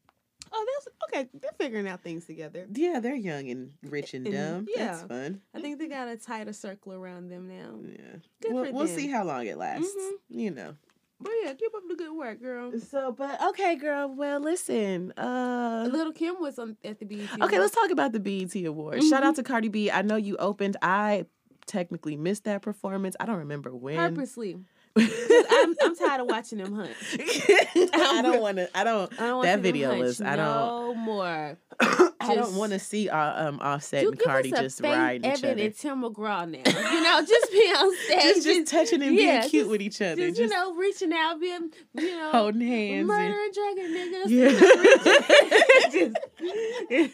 Oh, 0.58 0.66
that's 0.74 0.88
okay. 1.22 1.28
They're 1.34 1.50
figuring 1.58 1.86
out 1.86 2.02
things 2.02 2.24
together. 2.24 2.66
Yeah, 2.72 2.98
they're 3.00 3.14
young 3.14 3.50
and 3.50 3.72
rich 3.82 4.14
and 4.14 4.26
And- 4.26 4.34
dumb. 4.34 4.66
That's 4.74 5.02
yeah. 5.02 5.06
fun. 5.06 5.40
I 5.54 5.60
think 5.60 5.78
they 5.78 5.86
got 5.88 6.08
a 6.08 6.16
tighter 6.16 6.52
circle 6.54 6.94
around 6.94 7.28
them 7.28 7.46
now. 7.46 7.78
Yeah, 7.84 8.16
Good 8.40 8.52
we'll, 8.52 8.72
we'll 8.72 8.86
see 8.86 9.08
how 9.08 9.24
long 9.24 9.46
it 9.46 9.58
lasts. 9.58 9.94
Mhm. 9.94 10.12
You 10.30 10.50
know. 10.52 10.76
But 11.20 11.32
yeah, 11.42 11.52
keep 11.54 11.74
up 11.74 11.82
the 11.88 11.94
good 11.94 12.12
work, 12.12 12.40
girl. 12.42 12.78
So, 12.78 13.10
but 13.12 13.42
okay, 13.48 13.76
girl. 13.76 14.08
Well, 14.14 14.38
listen. 14.40 15.12
Uh, 15.12 15.88
Little 15.90 16.12
Kim 16.12 16.36
was 16.40 16.58
on 16.58 16.76
at 16.84 16.98
the 16.98 17.06
BET. 17.06 17.40
okay, 17.40 17.58
let's 17.58 17.74
talk 17.74 17.90
about 17.90 18.12
the 18.12 18.20
BET 18.20 18.54
Awards. 18.66 19.08
Shout 19.08 19.22
out 19.22 19.36
to 19.36 19.42
Cardi 19.42 19.68
B. 19.68 19.90
I 19.90 20.02
know 20.02 20.16
you 20.16 20.36
opened. 20.36 20.76
I 20.82 21.24
technically 21.66 22.16
missed 22.16 22.44
that 22.44 22.62
performance. 22.62 23.16
I 23.18 23.24
don't 23.26 23.38
remember 23.38 23.74
when. 23.74 23.96
purposely. 23.96 24.58
I'm, 24.98 25.74
I'm 25.82 25.96
tired 25.96 26.20
of 26.22 26.26
watching 26.28 26.58
them 26.58 26.74
hunt. 26.74 26.90
I 27.94 28.20
don't 28.22 28.40
want 28.40 28.56
to. 28.58 28.68
I 28.76 28.84
don't. 28.84 29.12
I 29.20 29.26
don't 29.26 29.42
That 29.42 29.60
video 29.60 29.98
was- 29.98 30.20
I 30.20 30.36
don't- 30.36 30.44
No 30.46 30.94
more. 30.94 31.58
I 32.18 32.34
don't 32.34 32.56
want 32.56 32.72
to 32.72 32.78
see 32.78 33.10
uh, 33.10 33.48
um 33.48 33.60
Offset 33.60 34.06
and 34.06 34.18
Cardi 34.18 34.50
just 34.50 34.80
riding 34.80 35.30
each 35.30 35.38
Evan 35.44 35.50
other. 35.50 35.62
and 35.62 35.76
Tim 35.76 36.02
McGraw 36.02 36.48
now. 36.50 36.62
You 36.90 37.02
know, 37.02 37.20
just 37.28 37.52
be 37.52 37.58
on 37.58 37.94
stage, 38.06 38.22
Just, 38.34 38.46
just 38.46 38.66
touching 38.72 39.02
and 39.02 39.14
being 39.16 39.40
cute 39.42 39.52
just- 39.52 39.68
with 39.70 39.82
each 39.82 40.00
other. 40.00 40.16
just, 40.28 40.40
you 40.40 40.48
know, 40.48 40.74
reaching 40.74 41.12
out, 41.12 41.38
being, 41.40 41.70
you 41.94 42.10
know, 42.16 42.30
holding 42.32 42.62
hands. 42.66 43.06
murder 43.06 43.24
and- 43.24 43.34
and 43.34 43.54
drugging 43.54 43.92
niggas. 43.92 44.30
Yeah. 44.30 44.50
just, 45.90 46.16
yeah, 46.90 47.08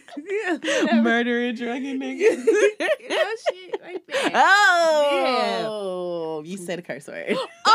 whatever. 1.02 1.52
Drugging 1.52 2.00
niggas. 2.00 2.20
you 2.20 3.08
know, 3.08 3.30
shit 3.50 3.80
like 3.82 4.06
that. 4.06 4.30
Oh, 4.34 6.42
you 6.44 6.56
said 6.56 6.78
a 6.78 6.82
curse 6.82 7.08
word. 7.08 7.36
Oh 7.64 7.71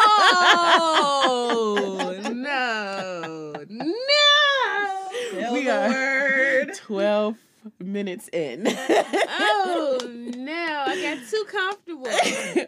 no, 2.33 3.53
no! 3.69 5.53
we 5.53 5.69
are 5.69 5.89
word. 5.89 6.73
12 6.75 7.37
minutes 7.79 8.29
in. 8.31 8.63
Oh 8.67 9.99
no! 10.37 10.83
I 10.87 11.01
got 11.01 11.17
too 11.29 11.45
comfortable. 11.49 12.07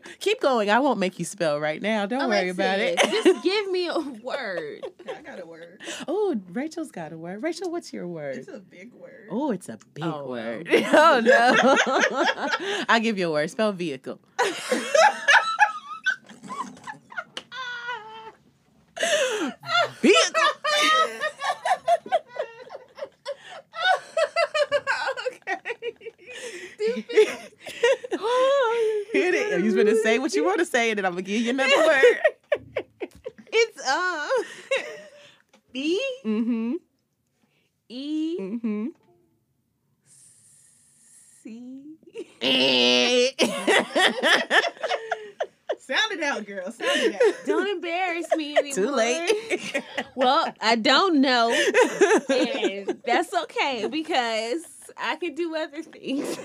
Keep 0.20 0.42
going. 0.42 0.70
I 0.70 0.80
won't 0.80 1.00
make 1.00 1.20
you 1.20 1.26
spell 1.26 1.60
right 1.60 1.82
now. 1.82 2.06
Don't 2.06 2.24
oh, 2.24 2.28
worry 2.30 2.50
about 2.50 2.80
it. 2.80 3.00
Just 3.00 3.44
give 3.44 3.72
me 3.72 3.88
a 3.88 4.00
word. 4.00 4.86
I 5.10 5.22
got 5.22 5.42
a 5.42 5.46
word. 5.46 5.82
oh, 6.08 6.36
Rachel's 6.52 6.92
got 6.92 7.14
a 7.14 7.18
word. 7.18 7.42
Rachel, 7.44 7.72
what's 7.72 7.94
your 7.94 8.08
word? 8.08 8.36
It's 8.38 8.48
a 8.48 8.60
big 8.60 8.94
word. 8.94 9.28
Oh, 9.32 9.52
it's 9.52 9.70
a 9.70 9.78
big 9.94 10.04
Oh, 10.04 10.26
well. 10.26 10.30
word. 10.30 10.68
oh 10.72 11.22
no. 11.24 12.86
I'll 12.90 13.00
give 13.00 13.18
you 13.18 13.30
a 13.30 13.32
word. 13.32 13.50
Spell 13.50 13.72
vehicle. 13.72 14.20
vehicle. 14.42 14.80
Stupid. 26.92 27.28
Hit 29.12 29.34
it. 29.36 29.64
You're 29.64 29.76
gonna 29.84 29.96
say 29.98 30.20
what 30.20 30.34
you 30.34 30.44
want 30.46 30.60
to 30.60 30.66
say, 30.66 30.90
and 30.92 30.98
then 30.98 31.06
I'm 31.06 31.14
gonna 31.14 31.22
give 31.24 31.42
you 31.42 31.50
another 31.52 31.78
word. 31.78 32.04
It's 33.52 33.88
um 33.90 34.30
B 35.74 36.00
Mm-hmm. 36.24 36.74
E 37.90 38.38
Mm-hmm. 38.40 38.88
C. 41.44 41.98
Sound 45.80 46.12
it 46.12 46.22
out, 46.24 46.46
girl. 46.46 46.72
Sound 46.72 47.02
it 47.02 47.16
out. 47.16 47.46
Don't 47.48 47.68
embarrass 47.68 48.28
me 48.36 48.56
anymore. 48.56 48.76
Too 48.76 48.92
late. 48.92 49.84
Well, 50.16 50.54
I 50.62 50.76
don't 50.76 51.20
know, 51.22 51.50
and 52.30 53.02
that's 53.04 53.34
okay 53.34 53.88
because 53.88 54.62
I 54.96 55.16
can 55.16 55.34
do 55.34 55.56
other 55.56 55.82
things. 55.82 56.38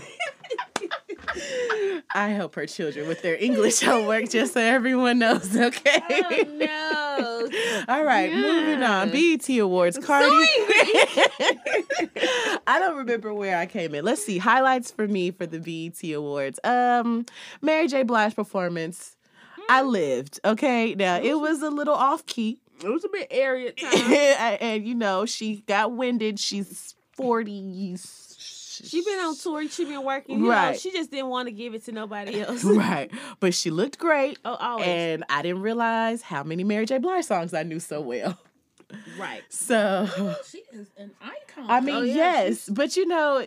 I 2.14 2.28
help 2.28 2.54
her 2.54 2.66
children 2.66 3.08
with 3.08 3.22
their 3.22 3.36
English 3.36 3.80
homework 3.82 4.28
just 4.28 4.54
so 4.54 4.60
everyone 4.60 5.18
knows, 5.18 5.56
okay? 5.56 6.00
oh 6.10 6.44
no! 6.56 7.84
All 7.94 8.04
right, 8.04 8.32
moving 8.32 8.82
on. 8.82 9.08
Yeah. 9.08 9.36
BET 9.36 9.58
Awards. 9.58 9.98
Cardi. 9.98 10.28
I 12.66 12.78
don't 12.78 12.96
remember 12.98 13.34
where 13.34 13.56
I 13.56 13.66
came 13.66 13.94
in. 13.94 14.04
Let's 14.04 14.24
see. 14.24 14.38
Highlights 14.38 14.90
for 14.90 15.08
me 15.08 15.30
for 15.30 15.46
the 15.46 15.58
BET 15.58 16.02
Awards. 16.12 16.60
Um, 16.64 17.26
Mary 17.60 17.88
J. 17.88 18.02
Blige 18.04 18.34
performance. 18.34 19.16
I 19.68 19.82
lived. 19.82 20.40
Okay. 20.44 20.94
Now 20.94 21.20
it 21.20 21.34
was 21.40 21.62
a 21.62 21.70
little 21.70 21.94
off 21.94 22.26
key. 22.26 22.60
It 22.82 22.88
was 22.88 23.04
a 23.04 23.08
bit 23.08 23.28
airy 23.30 23.68
at 23.68 23.76
times. 23.78 23.94
and, 24.04 24.62
and, 24.62 24.86
you 24.86 24.94
know, 24.94 25.26
she 25.26 25.62
got 25.66 25.92
winded. 25.92 26.38
She's 26.38 26.94
40. 27.12 27.96
She 28.84 29.02
been 29.02 29.18
on 29.20 29.36
tour. 29.36 29.68
She 29.68 29.84
been 29.84 30.02
working. 30.04 30.38
You 30.38 30.44
know, 30.44 30.50
Right. 30.50 30.80
she 30.80 30.90
just 30.90 31.10
didn't 31.10 31.28
want 31.28 31.48
to 31.48 31.52
give 31.52 31.74
it 31.74 31.84
to 31.86 31.92
nobody 31.92 32.40
else. 32.42 32.64
Right. 32.64 33.10
But 33.40 33.54
she 33.54 33.70
looked 33.70 33.98
great. 33.98 34.38
Oh, 34.44 34.54
always. 34.54 34.86
And 34.86 35.24
I 35.28 35.42
didn't 35.42 35.62
realize 35.62 36.22
how 36.22 36.42
many 36.42 36.64
Mary 36.64 36.86
J. 36.86 36.98
Blige 36.98 37.24
songs 37.24 37.54
I 37.54 37.62
knew 37.62 37.80
so 37.80 38.00
well. 38.00 38.38
right. 39.18 39.42
So 39.48 40.06
oh, 40.18 40.36
She 40.48 40.62
is 40.72 40.88
an 40.98 41.12
icon. 41.20 41.70
I 41.70 41.80
mean, 41.80 41.94
Oh, 41.94 42.02
yeah, 42.02 42.14
yes, 42.44 42.68
but 42.68 42.96
you 42.96 43.06
know, 43.06 43.46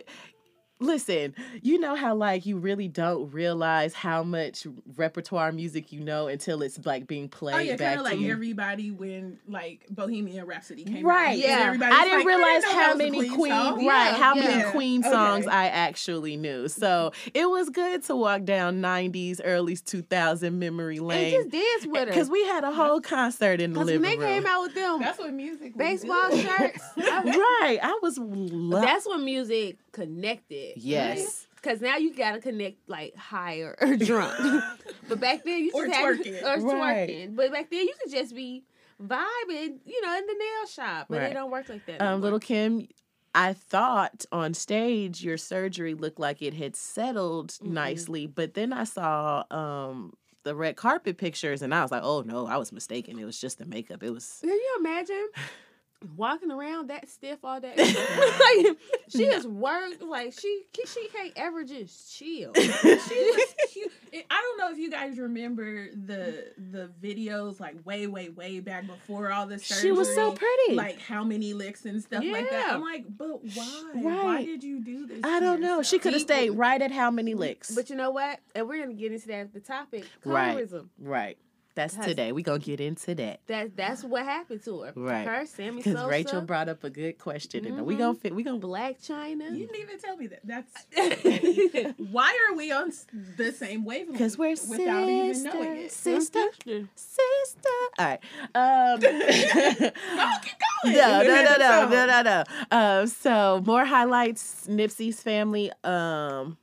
listen, 0.80 1.34
you 1.62 1.78
know 1.78 1.94
how 1.94 2.14
like 2.14 2.46
you 2.46 2.56
really 2.58 2.88
don't 2.88 3.30
realize 3.32 3.94
how 3.94 4.22
much 4.22 4.66
repertoire 4.96 5.50
music 5.52 5.92
you 5.92 6.00
know 6.00 6.28
until 6.28 6.62
it's 6.62 6.84
like 6.86 7.06
being 7.06 7.28
played 7.28 7.54
Oh 7.56 7.58
yeah, 7.58 7.76
back 7.76 7.96
kind 7.96 8.00
of 8.00 8.06
to 8.06 8.12
like 8.12 8.20
you. 8.20 8.30
everybody 8.32 8.90
when 8.90 9.38
like 9.48 9.86
Bohemian 9.90 10.46
Rhapsody 10.46 10.84
came 10.84 11.04
Right, 11.04 11.26
out. 11.28 11.32
and 11.32 11.38
yeah. 11.42 11.60
everybody 11.66 11.92
I 11.94 12.04
didn't 12.04 12.18
like, 12.18 12.26
realize 12.26 12.62
didn't 12.62 12.74
how 12.74 12.78
that 12.80 12.96
was 12.96 13.00
a 13.06 13.10
many 13.10 13.28
Queen, 13.28 13.52
song. 13.52 13.80
Yeah, 13.80 13.90
right? 13.90 14.14
How 14.20 14.34
many 14.34 14.46
yeah. 14.60 14.70
Queen 14.70 15.00
Okay. 15.00 15.10
songs 15.10 15.46
I 15.46 15.66
actually 15.66 16.36
knew. 16.36 16.68
So 16.68 17.12
it 17.34 17.48
was 17.48 17.70
good 17.70 18.02
to 18.04 18.16
walk 18.16 18.44
down 18.44 18.80
'90s, 18.80 19.40
early 19.44 19.76
2000 19.76 20.58
memory 20.58 20.98
lane. 21.00 21.34
And 21.34 21.50
just 21.50 21.50
dance 21.82 21.86
with 21.92 22.00
her. 22.00 22.06
because 22.06 22.30
we 22.30 22.44
had 22.46 22.64
a 22.64 22.70
whole 22.72 23.00
concert 23.00 23.60
in 23.60 23.72
the 23.72 23.80
Because 23.80 23.92
when 23.92 24.02
they 24.02 24.16
room. 24.16 24.26
came 24.26 24.46
out 24.46 24.62
with 24.62 24.74
them 24.74 25.00
That's 25.00 25.18
what 25.18 25.32
music. 25.32 25.76
baseball 25.76 26.30
shirts, 26.30 26.82
right, 26.96 27.78
I 27.82 27.98
was. 28.02 28.18
Lo- 28.18 28.80
that's 28.80 29.06
what 29.06 29.20
music 29.20 29.76
connected. 30.00 30.54
it. 30.54 30.76
Yes. 30.78 31.46
Because 31.56 31.80
now 31.80 31.96
you 31.96 32.14
gotta 32.14 32.40
connect 32.40 32.88
like 32.88 33.16
higher 33.16 33.76
or, 33.80 33.88
or 33.88 33.96
drunk. 34.10 34.34
but 35.08 35.20
back 35.20 35.44
then 35.44 35.58
you 35.64 35.72
just 35.72 35.76
Or 35.76 35.88
had 35.88 36.18
twerking. 36.18 36.42
or 36.42 36.60
Right. 36.64 37.08
twerking. 37.10 37.36
But 37.36 37.52
back 37.52 37.70
then 37.70 37.80
you 37.80 37.94
could 38.02 38.12
just 38.12 38.34
be 38.34 38.64
vibing, 39.02 39.78
you 39.84 40.00
know, 40.02 40.16
in 40.18 40.26
the 40.26 40.34
nail 40.34 40.66
shop. 40.70 41.06
But 41.10 41.18
Right. 41.20 41.30
it 41.30 41.34
don't 41.34 41.50
work 41.50 41.68
like 41.68 41.84
that. 41.86 42.00
Um, 42.02 42.20
little 42.20 42.38
Kim, 42.40 42.86
I 43.34 43.52
thought 43.52 44.24
on 44.32 44.54
stage 44.54 45.22
your 45.22 45.36
surgery 45.36 45.94
looked 45.94 46.18
like 46.18 46.42
it 46.42 46.54
had 46.54 46.76
settled 46.76 47.48
Mm-mm. 47.48 47.66
nicely, 47.72 48.26
but 48.26 48.54
then 48.54 48.72
I 48.72 48.84
saw 48.84 49.44
um 49.50 50.14
the 50.44 50.54
red 50.54 50.76
carpet 50.76 51.18
pictures 51.18 51.60
and 51.62 51.74
I 51.74 51.82
was 51.82 51.90
like, 51.90 52.02
oh 52.04 52.22
no, 52.22 52.46
I 52.46 52.56
was 52.56 52.72
mistaken. 52.72 53.18
It 53.18 53.24
was 53.24 53.38
just 53.40 53.58
the 53.58 53.66
makeup. 53.66 54.02
It 54.02 54.10
was 54.10 54.38
Can 54.40 54.50
you 54.50 54.76
imagine 54.78 55.28
walking 56.16 56.50
around 56.50 56.90
that 56.90 57.08
stiff 57.08 57.38
all 57.44 57.60
day? 57.60 57.74
like, 57.76 58.76
she 59.08 59.24
is 59.24 59.46
worked 59.46 60.02
like 60.02 60.32
she 60.38 60.62
she 60.86 61.08
can't 61.08 61.32
ever 61.36 61.64
just 61.64 62.16
chill. 62.16 62.52
She 63.08 63.14
was 63.32 63.54
cute. 63.72 63.92
I 64.30 64.40
don't 64.40 64.58
know 64.58 64.70
if 64.70 64.78
you 64.78 64.90
guys 64.90 65.18
remember 65.18 65.88
the 65.92 66.52
the 66.56 66.90
videos 67.02 67.60
like 67.60 67.76
way, 67.84 68.06
way, 68.06 68.28
way 68.28 68.60
back 68.60 68.86
before 68.86 69.30
all 69.30 69.46
this 69.46 69.64
surgery. 69.66 69.82
she 69.82 69.92
was 69.92 70.12
so 70.14 70.32
pretty. 70.32 70.74
Like 70.74 71.00
how 71.00 71.24
many 71.24 71.52
licks 71.54 71.84
and 71.84 72.02
stuff 72.02 72.24
like 72.24 72.50
that. 72.50 72.72
I'm 72.74 72.80
like, 72.80 73.04
but 73.08 73.40
why? 73.54 73.90
Why 73.94 74.44
did 74.44 74.62
you 74.62 74.80
do 74.80 75.06
this? 75.06 75.20
I 75.24 75.40
don't 75.40 75.60
know. 75.60 75.82
She 75.82 75.98
could 75.98 76.12
have 76.12 76.22
stayed 76.22 76.50
right 76.50 76.80
at 76.80 76.90
how 76.92 77.10
many 77.10 77.34
licks. 77.34 77.70
But 77.74 77.90
you 77.90 77.96
know 77.96 78.10
what? 78.10 78.40
And 78.54 78.68
we're 78.68 78.80
gonna 78.80 78.94
get 78.94 79.12
into 79.12 79.26
that 79.28 79.40
at 79.40 79.52
the 79.54 79.60
topic. 79.60 80.04
Right. 80.24 80.56
Colorism. 80.56 80.88
right. 80.98 81.38
That's 81.78 81.94
Because- 81.94 82.08
today. 82.10 82.32
we 82.32 82.42
gonna 82.42 82.58
get 82.58 82.80
into 82.80 83.14
that. 83.14 83.38
That 83.46 83.76
that's 83.76 84.02
what 84.02 84.24
happened 84.24 84.64
to 84.64 84.80
her. 84.80 84.92
Right. 84.96 85.24
Her, 85.26 85.46
Sammy 85.46 85.76
Because 85.80 86.04
Rachel 86.06 86.40
brought 86.40 86.68
up 86.68 86.82
a 86.82 86.90
good 86.90 87.18
question 87.18 87.64
and 87.66 87.86
we 87.86 87.94
gonna 87.94 88.14
fit 88.14 88.34
we 88.34 88.42
gonna 88.42 88.58
Blac 88.58 88.98
Chyna. 89.06 89.56
You 89.56 89.66
didn't 89.68 89.76
even 89.80 89.98
tell 90.00 90.16
me 90.16 90.26
that. 90.26 90.40
That's 90.44 91.94
why 92.10 92.36
are 92.50 92.56
we 92.56 92.72
on 92.72 92.92
the 93.36 93.52
same 93.52 93.84
wavelength? 93.84 94.12
because 94.18 94.36
we're 94.36 94.50
without 94.50 95.08
even 95.08 95.42
knowing 95.44 95.88
sister, 95.88 96.38
it. 96.40 96.50
sister, 96.58 96.88
sister. 96.96 97.68
All 97.98 98.06
right. 98.06 98.20
Um, 98.56 99.00
Oh, 100.20 100.34
keep 100.42 100.54
going. 100.82 100.96
no, 100.96 101.22
no, 101.22 101.44
no, 101.44 101.56
no, 101.58 101.88
no, 101.88 102.06
no, 102.06 102.22
no. 102.22 102.44
Um, 102.76 103.06
so 103.06 103.62
more 103.64 103.84
highlights. 103.84 104.66
Nipsey's 104.68 105.22
family 105.22 105.70
um 105.84 106.56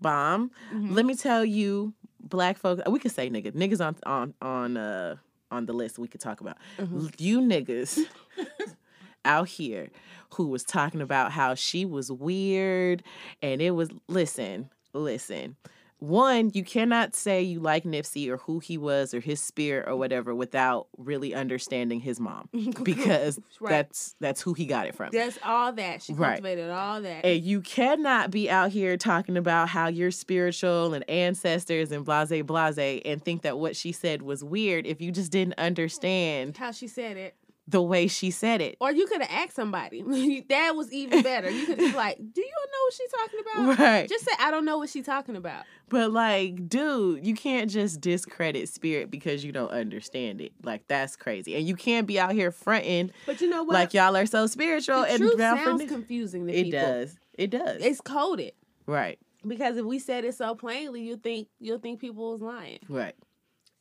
bomb. 0.00 0.50
Mhm. 0.72 0.94
Let 0.94 1.04
me 1.06 1.14
tell 1.14 1.44
you, 1.44 1.92
black 2.32 2.56
folks. 2.58 2.82
We 2.88 2.98
could 2.98 3.12
say 3.12 3.30
nigga. 3.30 3.52
Niggas 3.52 3.80
on 3.86 3.94
on 4.04 4.34
on 4.42 4.76
uh 4.76 5.16
on 5.52 5.66
the 5.66 5.72
list 5.72 5.98
we 5.98 6.08
could 6.08 6.20
talk 6.20 6.40
about. 6.40 6.56
Mhm. 6.78 7.14
You 7.20 7.40
niggas 7.40 7.98
out 9.24 9.48
here 9.48 9.90
who 10.34 10.48
was 10.48 10.64
talking 10.64 11.00
about 11.02 11.30
how 11.30 11.54
she 11.54 11.84
was 11.84 12.10
weird 12.10 13.02
and 13.42 13.60
it 13.62 13.72
was 13.72 13.90
listen, 14.08 14.70
listen. 14.94 15.56
One, 16.02 16.50
you 16.52 16.64
cannot 16.64 17.14
say 17.14 17.42
you 17.42 17.60
like 17.60 17.84
Nipsey 17.84 18.28
or 18.28 18.38
who 18.38 18.58
he 18.58 18.76
was 18.76 19.14
or 19.14 19.20
his 19.20 19.40
spirit 19.40 19.88
or 19.88 19.94
whatever 19.94 20.34
without 20.34 20.88
really 20.98 21.32
understanding 21.32 22.00
his 22.00 22.18
mom 22.18 22.48
because 22.82 23.38
Right. 23.60 23.70
that's 23.70 24.16
that's 24.18 24.40
who 24.42 24.52
he 24.52 24.66
got 24.66 24.88
it 24.88 24.96
from. 24.96 25.10
That's 25.12 25.38
all 25.44 25.72
that. 25.74 26.02
She 26.02 26.12
Right. 26.12 26.30
cultivated 26.42 26.70
all 26.70 27.00
that. 27.02 27.24
And 27.24 27.40
you 27.44 27.60
cannot 27.60 28.32
be 28.32 28.50
out 28.50 28.72
here 28.72 28.96
talking 28.96 29.36
about 29.36 29.68
how 29.68 29.86
you're 29.86 30.10
spiritual 30.10 30.92
and 30.92 31.08
ancestors 31.08 31.92
and 31.92 32.04
blase 32.04 32.42
blase 32.42 33.00
and 33.04 33.24
think 33.24 33.42
that 33.42 33.60
what 33.60 33.76
she 33.76 33.92
said 33.92 34.22
was 34.22 34.42
weird 34.42 34.86
if 34.86 35.00
you 35.00 35.12
just 35.12 35.30
didn't 35.30 35.54
understand 35.56 36.56
how 36.56 36.72
she 36.72 36.88
said 36.88 37.16
it. 37.16 37.36
The 37.68 37.80
way 37.82 38.08
she 38.08 38.30
said 38.30 38.60
it. 38.60 38.76
Or 38.80 38.90
you 38.92 39.06
could 39.06 39.22
have 39.22 39.30
asked 39.30 39.54
somebody. 39.54 40.02
that 40.48 40.72
was 40.74 40.92
even 40.92 41.22
better. 41.22 41.48
You 41.48 41.64
could 41.66 41.78
be 41.78 41.92
like, 41.92 42.16
Do 42.18 42.40
you 42.40 42.50
know 42.50 42.84
what 42.84 42.92
she's 42.92 43.10
talking 43.10 43.40
about? 43.54 43.78
Right. 43.78 44.08
Just 44.08 44.24
say, 44.24 44.32
I 44.40 44.50
don't 44.50 44.64
know 44.64 44.78
what 44.78 44.88
she's 44.90 45.06
talking 45.06 45.36
about. 45.36 45.64
But 45.88 46.10
like, 46.10 46.68
dude, 46.68 47.24
you 47.26 47.34
can't 47.34 47.70
just 47.70 48.00
discredit 48.00 48.68
spirit 48.68 49.10
because 49.10 49.44
you 49.44 49.52
don't 49.52 49.70
understand 49.70 50.40
it. 50.40 50.52
Like 50.64 50.88
that's 50.88 51.14
crazy. 51.16 51.54
And 51.54 51.66
you 51.66 51.76
can't 51.76 52.06
be 52.06 52.18
out 52.18 52.32
here 52.32 52.50
fronting 52.50 53.12
But 53.26 53.40
you 53.40 53.48
know 53.48 53.62
what? 53.62 53.74
like 53.74 53.94
y'all 53.94 54.16
are 54.16 54.26
so 54.26 54.46
spiritual 54.46 55.02
the 55.02 55.08
and 55.08 55.18
truth 55.18 55.38
sounds 55.38 55.84
confusing 55.84 56.46
to 56.48 56.52
It 56.52 56.64
people. 56.64 56.80
does. 56.80 57.16
It 57.34 57.50
does. 57.50 57.80
It's 57.82 58.00
coded. 58.00 58.52
right. 58.86 59.18
Because 59.46 59.76
if 59.76 59.84
we 59.84 59.98
said 59.98 60.24
it 60.24 60.34
so 60.36 60.54
plainly, 60.54 61.02
you 61.02 61.16
think 61.16 61.48
you'll 61.58 61.78
think 61.80 62.00
people 62.00 62.30
was 62.32 62.40
lying. 62.40 62.78
Right. 62.88 63.14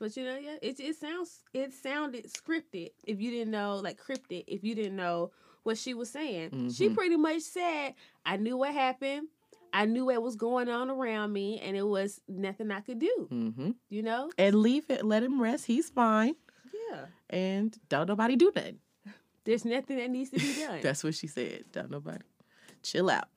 But 0.01 0.17
you 0.17 0.23
know, 0.25 0.35
yeah, 0.35 0.55
it 0.63 0.79
it 0.79 0.95
sounds 0.95 1.43
it 1.53 1.73
sounded 1.73 2.25
scripted 2.33 2.89
if 3.05 3.21
you 3.21 3.29
didn't 3.29 3.51
know, 3.51 3.75
like 3.75 3.97
cryptic 3.99 4.45
if 4.47 4.63
you 4.63 4.73
didn't 4.73 4.95
know 4.95 5.29
what 5.61 5.77
she 5.77 5.93
was 5.93 6.09
saying. 6.09 6.71
She 6.71 6.89
Mhm. 6.89 6.95
pretty 6.95 7.17
much 7.17 7.43
said, 7.43 7.93
"I 8.25 8.37
knew 8.37 8.57
what 8.57 8.73
happened. 8.73 9.27
I 9.71 9.85
knew 9.85 10.05
what 10.05 10.21
was 10.23 10.35
going 10.35 10.69
on 10.69 10.89
around 10.89 11.31
me, 11.33 11.59
and 11.59 11.77
it 11.77 11.85
was 11.87 12.19
nothing 12.27 12.71
I 12.71 12.79
could 12.81 12.97
do." 12.97 13.27
Mm-hmm. 13.31 13.71
You 13.89 14.01
know? 14.01 14.31
And 14.39 14.55
leave 14.55 14.89
it. 14.89 15.05
Let 15.05 15.21
him 15.21 15.39
rest. 15.39 15.67
He's 15.67 15.91
fine. 15.91 16.33
Yeah. 16.89 17.05
And 17.29 17.77
don't 17.87 18.07
nobody 18.07 18.35
do 18.35 18.51
that. 18.55 18.73
There's 19.43 19.65
nothing 19.65 19.97
that 19.97 20.09
needs 20.09 20.31
to 20.31 20.37
be 20.39 20.53
done. 20.65 20.81
That's 20.81 21.03
what 21.03 21.13
she 21.13 21.27
said. 21.27 21.65
Don't 21.71 21.91
nobody. 21.91 22.23
Chill 22.81 23.07
out. 23.11 23.29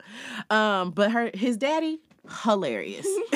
Um, 0.49 0.89
but 0.91 1.11
her 1.11 1.29
his 1.35 1.57
daddy, 1.57 1.99
hilarious. 2.43 3.07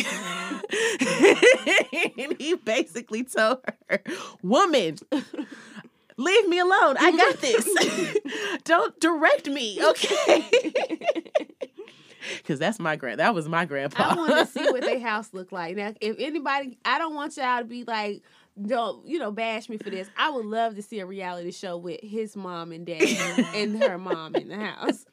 and 2.18 2.36
he 2.40 2.56
basically 2.56 3.24
told 3.24 3.60
her, 3.90 4.02
Woman, 4.44 4.98
leave 6.18 6.48
me 6.48 6.60
alone. 6.60 6.96
I 7.00 7.12
got 7.16 7.42
this. 7.42 8.18
Don't 8.64 9.00
direct 9.00 9.48
me, 9.48 9.80
okay? 9.84 11.00
Cause 12.46 12.60
that's 12.60 12.80
my 12.80 12.96
grand 12.96 13.20
that 13.20 13.34
was 13.34 13.50
my 13.50 13.66
grandpa. 13.66 14.10
I 14.10 14.16
want 14.16 14.32
to 14.32 14.46
see 14.46 14.70
what 14.70 14.82
their 14.82 15.00
house 15.00 15.30
look 15.34 15.52
like. 15.52 15.76
Now, 15.76 15.94
if 16.00 16.18
anybody, 16.20 16.78
I 16.86 17.00
don't 17.00 17.16
want 17.16 17.38
y'all 17.38 17.60
to 17.60 17.66
be 17.66 17.86
like, 17.86 18.22
don't 18.62 19.08
you 19.08 19.18
know, 19.18 19.32
bash 19.32 19.68
me 19.70 19.78
for 19.78 19.90
this. 19.90 20.08
I 20.16 20.30
would 20.30 20.46
love 20.46 20.76
to 20.76 20.84
see 20.84 21.00
a 21.00 21.06
reality 21.06 21.52
show 21.52 21.78
with 21.78 22.02
his 22.04 22.36
mom 22.36 22.72
and 22.72 22.86
dad 22.86 23.02
and 23.56 23.82
her 23.82 23.98
mom 23.98 24.36
in 24.36 24.50
the 24.50 24.58
house. 24.58 25.06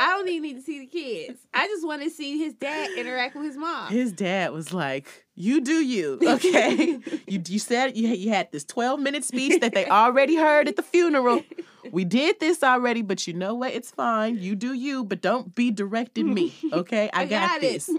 I 0.00 0.06
don't 0.16 0.28
even 0.28 0.42
need 0.42 0.54
to 0.54 0.62
see 0.62 0.80
the 0.80 0.86
kids. 0.86 1.46
I 1.52 1.66
just 1.66 1.86
want 1.86 2.02
to 2.02 2.08
see 2.08 2.38
his 2.38 2.54
dad 2.54 2.88
interact 2.96 3.34
with 3.34 3.44
his 3.44 3.58
mom. 3.58 3.92
His 3.92 4.12
dad 4.12 4.50
was 4.50 4.72
like, 4.72 5.26
"You 5.34 5.60
do 5.60 5.74
you, 5.74 6.18
okay? 6.22 6.98
you 7.26 7.42
you 7.46 7.58
said 7.58 7.98
you 7.98 8.08
you 8.08 8.30
had 8.30 8.50
this 8.50 8.64
twelve 8.64 8.98
minute 8.98 9.24
speech 9.24 9.60
that 9.60 9.74
they 9.74 9.86
already 9.86 10.36
heard 10.36 10.68
at 10.68 10.76
the 10.76 10.82
funeral. 10.82 11.42
We 11.92 12.06
did 12.06 12.40
this 12.40 12.62
already, 12.62 13.02
but 13.02 13.26
you 13.26 13.34
know 13.34 13.54
what? 13.54 13.74
It's 13.74 13.90
fine. 13.90 14.38
You 14.38 14.54
do 14.54 14.72
you, 14.72 15.04
but 15.04 15.20
don't 15.20 15.54
be 15.54 15.70
directing 15.70 16.32
me, 16.32 16.54
okay? 16.72 17.10
I, 17.12 17.22
I 17.22 17.24
got, 17.26 17.48
got 17.48 17.60
this. 17.60 17.90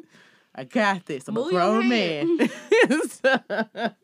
I 0.56 0.64
got 0.64 1.06
this. 1.06 1.28
I'm 1.28 1.36
Move 1.36 1.50
a 1.50 1.52
grown 1.52 1.88
man. 1.88 2.50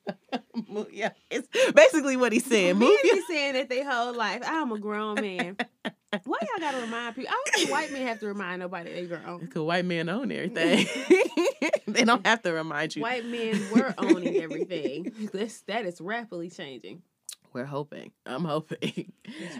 Yeah, 0.91 1.11
it's 1.29 1.47
basically 1.73 2.17
what 2.17 2.33
he's 2.33 2.45
saying. 2.45 2.77
Move 2.77 2.99
your 3.03 3.23
saying 3.27 3.53
that 3.53 3.69
they 3.69 3.83
whole 3.83 4.13
life. 4.13 4.41
I'm 4.45 4.71
a 4.71 4.79
grown 4.79 5.15
man. 5.15 5.57
Why 6.23 6.37
y'all 6.41 6.59
gotta 6.59 6.79
remind 6.81 7.15
people? 7.15 7.29
I 7.31 7.33
don't 7.33 7.55
think 7.55 7.71
white 7.71 7.91
men 7.91 8.07
have 8.07 8.19
to 8.21 8.27
remind 8.27 8.59
nobody 8.61 8.93
they 8.93 9.05
grown. 9.05 9.45
Cause 9.53 9.63
white 9.63 9.85
men 9.85 10.07
own 10.07 10.31
everything. 10.31 10.85
they 11.87 12.03
don't 12.05 12.25
have 12.25 12.41
to 12.43 12.53
remind 12.53 12.95
you. 12.95 13.01
White 13.01 13.25
men 13.25 13.59
were 13.73 13.93
owning 13.97 14.37
everything. 14.37 15.11
This 15.33 15.61
that 15.67 15.85
is 15.85 15.99
rapidly 15.99 16.49
changing. 16.49 17.01
We're 17.53 17.65
hoping. 17.65 18.11
I'm 18.25 18.45
hoping. 18.45 19.11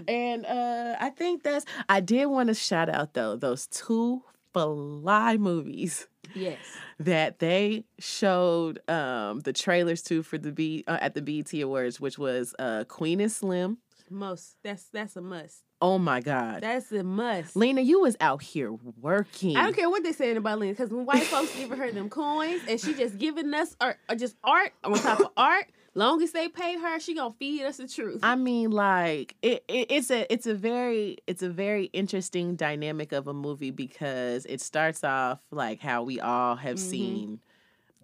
And 0.08 0.46
uh 0.46 0.96
I 1.00 1.10
think 1.10 1.44
that's 1.44 1.66
I 1.90 2.00
did 2.00 2.28
want 2.28 2.48
to 2.48 2.54
shout 2.54 2.90
out 2.90 3.14
though 3.14 3.36
those 3.36 3.68
two 3.68 4.24
fly 4.54 5.38
movies 5.38 6.08
Yes. 6.34 6.58
that 7.00 7.40
they 7.40 7.86
showed 8.00 8.80
um 8.90 9.42
the 9.42 9.54
trailers 9.54 10.02
to 10.04 10.24
for 10.24 10.38
the 10.38 10.52
B 10.52 10.84
uh, 10.88 10.98
at 11.02 11.14
the 11.14 11.22
BET 11.22 11.54
Awards 11.62 12.00
which 12.00 12.18
was 12.18 12.56
uh 12.58 12.86
Queen 12.88 13.20
and 13.20 13.32
Slim. 13.32 13.80
Most 14.10 14.56
that's 14.64 14.86
that's 14.90 15.16
a 15.18 15.22
must. 15.22 15.64
Oh 15.82 16.00
my 16.00 16.22
god. 16.22 16.62
That's 16.63 16.92
a 16.92 17.04
must. 17.04 17.56
Lena, 17.56 17.82
you 17.82 18.02
was 18.02 18.16
out 18.20 18.42
here 18.42 18.72
working. 19.00 19.56
I 19.56 19.62
don't 19.62 19.76
care 19.76 19.90
what 19.90 20.04
they 20.04 20.12
saying 20.12 20.38
about 20.38 20.60
Lena, 20.60 20.74
because 20.74 20.90
when 20.90 21.06
white 21.06 21.24
folks 21.24 21.56
giving 21.56 21.78
her 21.78 21.92
them 21.92 22.10
coins 22.10 22.62
and 22.68 22.80
she 22.80 22.96
just 22.96 23.18
giving 23.18 23.54
us 23.54 23.76
art, 23.80 23.98
or 24.10 24.16
just 24.16 24.36
art 24.44 24.72
on 24.84 24.94
top 25.00 25.20
of 25.20 25.30
art, 25.38 25.66
long 25.94 26.22
as 26.24 26.32
they 26.32 26.48
pay 26.48 26.78
her, 26.80 27.00
she 27.00 27.13
gonna 27.13 27.36
feed 27.38 27.63
us 27.63 27.78
the 27.78 27.88
truth. 27.88 28.22
I 28.24 28.36
mean, 28.36 28.72
like 28.72 29.36
it, 29.44 29.63
it, 29.68 29.92
it's 29.92 30.10
a 30.10 30.32
it's 30.34 30.48
a 30.48 30.56
very 30.56 31.18
it's 31.28 31.44
a 31.44 31.50
very 31.50 31.86
interesting 31.86 32.56
dynamic 32.56 33.12
of 33.12 33.28
a 33.28 33.34
movie 33.34 33.72
because 33.72 34.46
it 34.48 34.62
starts 34.62 35.04
off 35.04 35.40
like 35.52 35.80
how 35.80 36.02
we 36.02 36.20
all 36.20 36.56
have 36.56 36.78
Mhm. 36.78 36.80
seen 36.90 37.40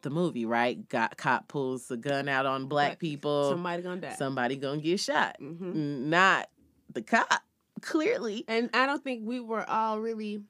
the 0.03 0.12
movie, 0.12 0.45
right? 0.45 0.88
Got 0.89 1.17
cop 1.17 1.47
pulls 1.47 1.89
a 1.89 1.97
gun 1.97 2.27
out 2.29 2.45
on 2.45 2.67
black 2.67 2.99
people, 2.99 3.49
Somebody 3.49 3.81
gonna 3.81 4.01
die. 4.01 4.15
somebody 4.15 4.55
gonna 4.57 4.79
get 4.81 4.99
shot, 4.99 5.38
hmm 5.39 6.09
not 6.12 6.49
the 6.93 7.01
cop. 7.01 7.41
Clearly, 7.83 8.45
And 8.47 8.69
I 8.73 8.85
don't 8.85 9.03
think 9.03 9.21
we 9.25 9.39
were 9.39 9.67
all 9.69 9.99
really 9.99 10.41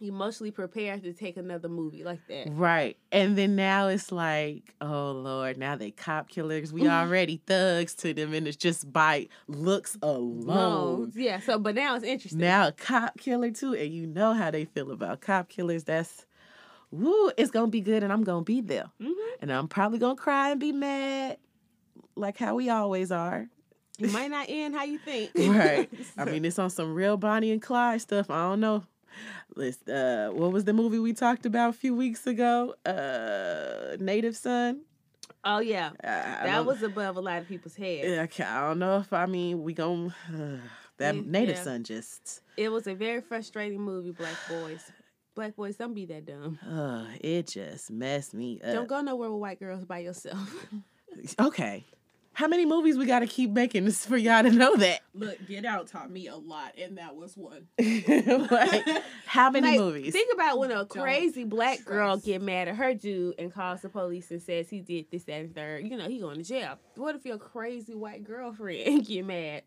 emotionally 0.00 0.52
prepared 0.52 1.02
to 1.02 1.12
take 1.12 1.36
another 1.36 1.68
movie 1.68 2.04
like 2.04 2.20
that. 2.28 2.46
right? 2.52 2.96
And 3.10 3.36
then 3.36 3.56
now 3.56 3.88
it's 3.88 4.12
like, 4.12 4.74
oh 4.80 5.10
lord, 5.10 5.56
now 5.58 5.74
they 5.74 5.90
cop 5.90 6.28
killers. 6.28 6.72
We 6.72 6.86
already 6.88 7.42
thugs 7.46 7.94
to 7.96 8.14
them, 8.14 8.32
and 8.32 8.46
it's 8.46 8.56
just 8.56 8.92
by 8.92 9.26
looks 9.48 9.96
alone. 10.02 11.12
Yeah. 11.16 11.40
So, 11.40 11.58
but 11.58 11.74
now 11.74 11.96
it's 11.96 12.04
interesting. 12.04 12.38
Now 12.40 12.68
a 12.68 12.72
cop 12.72 13.18
killer 13.18 13.50
too, 13.50 13.74
and 13.74 13.92
you 13.92 14.06
know 14.06 14.34
how 14.34 14.50
they 14.52 14.66
feel 14.66 14.92
about 14.92 15.20
cop 15.20 15.48
killers. 15.48 15.82
That's 15.84 16.26
woo, 16.92 17.32
it's 17.36 17.50
gonna 17.50 17.66
be 17.66 17.80
good, 17.80 18.02
and 18.04 18.12
I'm 18.12 18.22
gonna 18.22 18.44
be 18.44 18.60
there, 18.60 18.90
Mhm. 19.00 19.14
and 19.40 19.50
I'm 19.52 19.66
probably 19.68 19.98
gonna 19.98 20.14
cry 20.16 20.50
and 20.50 20.60
be 20.60 20.70
mad, 20.72 21.38
like 22.14 22.36
how 22.38 22.54
we 22.54 22.70
always 22.70 23.10
are. 23.10 23.48
It 23.98 24.12
might 24.12 24.30
not 24.30 24.46
end 24.48 24.74
how 24.74 24.84
you 24.84 24.98
think. 24.98 25.30
Right. 25.36 25.88
I 26.16 26.24
mean, 26.24 26.44
it's 26.44 26.58
on 26.58 26.70
some 26.70 26.94
real 26.94 27.16
Bonnie 27.16 27.50
and 27.50 27.60
Clyde 27.62 28.00
stuff. 28.00 28.30
I 28.30 28.48
don't 28.48 28.60
know. 28.60 28.84
Let's, 29.56 29.86
uh, 29.88 30.30
what 30.32 30.52
was 30.52 30.64
the 30.64 30.72
movie 30.72 30.98
we 31.00 31.12
talked 31.12 31.44
about 31.46 31.70
a 31.70 31.72
few 31.72 31.94
weeks 31.94 32.26
ago? 32.26 32.74
Uh, 32.86 33.96
Native 33.98 34.36
Son. 34.36 34.82
oh 35.44 35.58
yeah, 35.58 35.88
Uh, 36.04 36.44
that 36.44 36.64
was 36.66 36.82
above 36.82 37.16
a 37.16 37.20
lot 37.20 37.38
of 37.42 37.48
people's 37.48 37.74
head. 37.74 38.28
Yeah, 38.36 38.48
I 38.56 38.68
don't 38.68 38.78
know 38.78 38.98
if 38.98 39.12
I 39.12 39.26
mean 39.26 39.62
we 39.62 39.72
gon' 39.72 40.14
that 40.98 41.14
Mm, 41.14 41.26
Native 41.26 41.56
yeah. 41.56 41.62
Son 41.62 41.82
just 41.84 42.42
It 42.56 42.70
was 42.70 42.86
a 42.86 42.94
very 42.94 43.20
frustrating 43.20 43.80
movie. 43.80 44.10
Black 44.12 44.36
boys, 44.48 44.82
black 45.34 45.56
boys, 45.56 45.76
don't 45.76 45.94
be 45.94 46.06
that 46.06 46.24
dumb. 46.26 46.58
uh 46.68 47.06
it 47.20 47.48
just 47.48 47.90
messed 47.90 48.34
me 48.34 48.60
up. 48.62 48.74
Don't 48.74 48.88
go 48.88 49.00
nowhere 49.00 49.30
with 49.30 49.40
white 49.40 49.58
girls 49.58 49.84
by 49.84 49.98
yourself. 50.00 50.66
Okay. 51.40 51.84
How 52.38 52.46
many 52.46 52.66
movies 52.66 52.96
we 52.96 53.04
got 53.04 53.18
to 53.18 53.26
keep 53.26 53.50
making 53.50 53.84
this 53.84 54.06
for 54.06 54.16
y'all 54.16 54.44
to 54.44 54.50
know 54.52 54.76
that? 54.76 55.00
Look, 55.12 55.44
Get 55.48 55.64
Out 55.64 55.88
taught 55.88 56.08
me 56.08 56.28
a 56.28 56.36
lot, 56.36 56.74
and 56.80 56.96
that 56.96 57.16
was 57.16 57.36
one. 57.36 57.66
like, 58.48 58.86
how 59.26 59.50
many 59.50 59.66
Like, 59.66 59.80
movies? 59.80 60.12
Think 60.12 60.32
about 60.32 60.60
when 60.60 60.70
a 60.70 60.86
crazy 60.86 61.42
black 61.42 61.84
girl 61.84 62.16
get 62.16 62.40
mad 62.40 62.68
at 62.68 62.76
her 62.76 62.94
dude 62.94 63.34
and 63.40 63.52
calls 63.52 63.80
the 63.80 63.88
police 63.88 64.30
and 64.30 64.40
says 64.40 64.70
he 64.70 64.78
did 64.78 65.06
this, 65.10 65.24
that, 65.24 65.40
and 65.40 65.52
third. 65.52 65.84
You 65.84 65.96
know, 65.96 66.08
he 66.08 66.20
going 66.20 66.36
to 66.36 66.44
jail. 66.44 66.78
What 66.94 67.16
if 67.16 67.26
your 67.26 67.38
crazy 67.38 67.96
white 67.96 68.22
girlfriend 68.22 69.04
get 69.08 69.26
mad? 69.26 69.62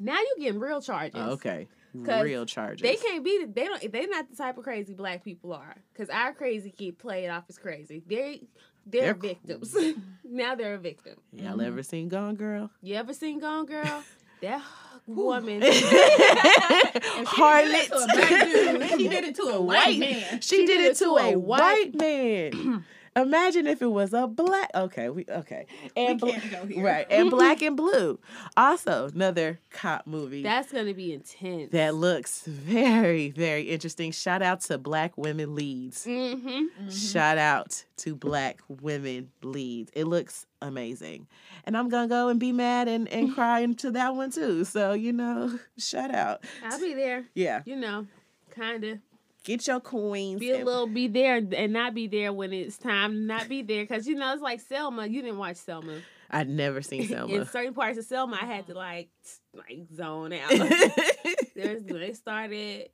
Now 0.00 0.18
you 0.18 0.34
getting 0.40 0.58
real 0.58 0.82
charges. 0.82 1.12
Oh, 1.14 1.34
okay. 1.34 1.68
'Cause 2.04 2.24
Real 2.24 2.46
charges. 2.46 2.82
They 2.82 2.96
can't 2.96 3.24
be. 3.24 3.44
the- 3.44 3.52
They 3.52 3.64
don't. 3.64 3.92
They're 3.92 4.08
not 4.08 4.30
the 4.30 4.36
type 4.36 4.58
of 4.58 4.64
crazy 4.64 4.94
black 4.94 5.24
people 5.24 5.52
are. 5.52 5.76
Cause 5.94 6.08
our 6.10 6.32
crazy 6.32 6.72
get 6.76 6.98
played 6.98 7.28
off 7.28 7.44
as 7.48 7.58
crazy. 7.58 8.02
They 8.06 8.42
they're, 8.88 9.02
They're 9.02 9.14
victims. 9.14 9.76
now 10.24 10.54
they're 10.54 10.74
a 10.74 10.78
victim. 10.78 11.14
Y'all 11.32 11.60
ever 11.60 11.80
mm-hmm. 11.80 11.82
seen 11.82 12.08
Gone 12.08 12.36
Girl? 12.36 12.70
You 12.82 12.94
ever 12.94 13.12
seen 13.12 13.40
Gone 13.40 13.66
Girl? 13.66 14.04
That 14.42 14.60
woman. 15.06 15.62
Harlot. 15.62 17.88
to 17.88 17.94
a 17.94 17.98
black 18.12 18.28
dude, 18.28 18.98
she 18.98 19.08
did 19.08 19.24
it 19.24 19.34
to 19.36 19.42
a 19.44 19.60
white 19.62 19.98
man. 19.98 20.40
She, 20.42 20.66
did, 20.66 20.80
it 20.82 20.96
to 20.96 21.16
a 21.16 21.38
white 21.38 21.94
man. 21.94 22.84
Imagine 23.16 23.66
if 23.66 23.80
it 23.80 23.86
was 23.90 24.12
a 24.12 24.26
black. 24.26 24.70
Okay, 24.74 25.08
we 25.08 25.24
okay. 25.28 25.66
And 25.96 26.20
We 26.20 26.32
can't 26.32 26.50
go 26.50 26.66
here. 26.66 26.84
right, 26.84 27.06
and 27.10 27.30
black 27.30 27.62
and 27.62 27.76
blue. 27.76 28.20
Also, 28.56 29.06
another 29.06 29.58
cop 29.70 30.06
movie 30.06 30.42
That's 30.42 30.70
gonna 30.70 30.92
be 30.92 31.14
intense. 31.14 31.72
that 31.72 31.94
looks 31.94 32.42
very, 32.42 33.30
very 33.30 33.62
interesting. 33.62 34.12
Shout 34.12 34.42
out 34.42 34.60
to 34.62 34.76
Black 34.76 35.16
Women 35.16 35.54
Leads. 35.54 36.04
Mm-hmm. 36.04 36.90
Shout 36.90 37.38
out 37.38 37.84
to 37.98 38.14
Black 38.14 38.60
Women 38.68 39.30
Leads. 39.42 39.90
It 39.94 40.04
looks 40.04 40.46
amazing. 40.60 41.26
And 41.64 41.76
I'm 41.76 41.88
gonna 41.88 42.08
go 42.08 42.28
and 42.28 42.38
be 42.38 42.52
mad 42.52 42.86
and, 42.86 43.08
and 43.08 43.34
cry 43.34 43.60
into 43.60 43.90
that 43.92 44.14
one 44.14 44.30
too. 44.30 44.64
So, 44.64 44.92
you 44.92 45.12
know, 45.14 45.58
shout 45.78 46.14
out. 46.14 46.44
I'll 46.62 46.78
be 46.80 46.92
there. 46.92 47.24
Yeah. 47.34 47.62
You 47.64 47.76
know, 47.76 48.06
kind 48.50 48.84
of 48.84 48.98
Get 49.46 49.66
your 49.68 49.78
coins. 49.80 50.40
be 50.40 50.50
a 50.50 50.56
and- 50.56 50.64
little 50.64 50.88
be 50.88 51.06
there 51.06 51.36
and 51.36 51.72
not 51.72 51.94
be 51.94 52.08
there 52.08 52.32
when 52.32 52.52
it's 52.52 52.76
time 52.76 53.12
to 53.12 53.18
not 53.18 53.48
be 53.48 53.62
there. 53.62 53.86
Cause 53.86 54.06
you 54.06 54.16
know 54.16 54.32
it's 54.32 54.42
like 54.42 54.60
Selma. 54.60 55.06
You 55.06 55.22
didn't 55.22 55.38
watch 55.38 55.56
Selma. 55.56 56.00
I'd 56.30 56.48
never 56.48 56.82
seen 56.82 57.06
Selma. 57.08 57.32
In 57.32 57.46
certain 57.46 57.72
parts 57.72 57.96
of 57.96 58.04
Selma, 58.04 58.38
I 58.42 58.44
had 58.44 58.66
to 58.66 58.74
like 58.74 59.08
like 59.54 59.86
zone 59.94 60.32
out. 60.32 60.50
There's 61.54 61.84
when 61.84 62.00
they 62.00 62.12
started 62.12 62.90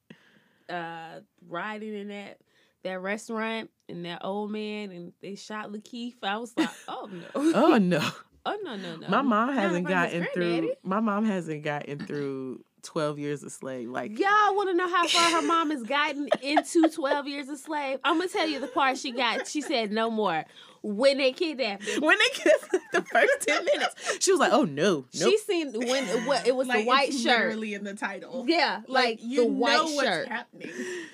uh 0.68 1.20
riding 1.48 1.94
in 1.94 2.08
that 2.08 2.38
that 2.84 3.00
restaurant 3.00 3.70
and 3.88 4.04
that 4.04 4.20
old 4.22 4.50
man 4.50 4.90
and 4.90 5.12
they 5.22 5.34
shot 5.36 5.70
Lakeith. 5.70 6.16
I 6.22 6.36
was 6.36 6.52
like, 6.56 6.68
oh 6.88 7.08
no. 7.10 7.24
oh 7.34 7.78
no. 7.78 8.10
Oh 8.44 8.58
no, 8.62 8.76
no, 8.76 8.96
no. 8.96 9.08
My 9.08 9.22
mom 9.22 9.54
hasn't 9.54 9.88
gotten 9.88 10.26
through 10.34 10.74
my 10.82 11.00
mom 11.00 11.24
hasn't 11.24 11.62
gotten 11.62 11.98
through 11.98 12.62
12 12.82 13.18
years 13.18 13.42
a 13.42 13.50
slave. 13.50 13.88
Like 13.88 14.18
Y'all 14.18 14.54
want 14.54 14.70
to 14.70 14.74
know 14.74 14.88
how 14.88 15.06
far 15.06 15.30
her 15.30 15.46
mom 15.46 15.70
has 15.70 15.82
gotten 15.82 16.28
into 16.42 16.88
12 16.88 17.26
years 17.28 17.48
a 17.48 17.56
slave? 17.56 17.98
I'm 18.04 18.20
to 18.20 18.28
tell 18.28 18.46
you 18.46 18.60
the 18.60 18.66
part 18.66 18.98
she 18.98 19.12
got. 19.12 19.46
She 19.46 19.60
said 19.60 19.92
no 19.92 20.10
more. 20.10 20.44
When 20.84 21.18
they 21.18 21.32
kidnapped 21.32 21.88
her. 21.88 22.00
when 22.00 22.18
they 22.18 22.24
kissed 22.40 22.70
the 22.92 23.02
first 23.02 23.46
10 23.46 23.64
minutes, 23.72 24.18
she 24.20 24.32
was 24.32 24.40
like, 24.40 24.52
"Oh 24.52 24.64
no. 24.64 24.92
Nope. 24.94 25.06
She 25.12 25.38
seen 25.38 25.72
when 25.72 26.04
what 26.26 26.46
it 26.46 26.56
was 26.56 26.66
Like 26.66 26.80
the 26.80 26.86
white 26.86 27.08
it's 27.10 27.22
shirt. 27.22 27.38
literally 27.46 27.74
in 27.74 27.84
the 27.84 27.94
title. 27.94 28.44
Yeah, 28.48 28.80
like, 28.88 29.20
you 29.22 29.42
the 29.42 29.46
white 29.48 29.80
what's 29.82 30.00
shirt. 30.02 30.28
happening. 30.28 30.70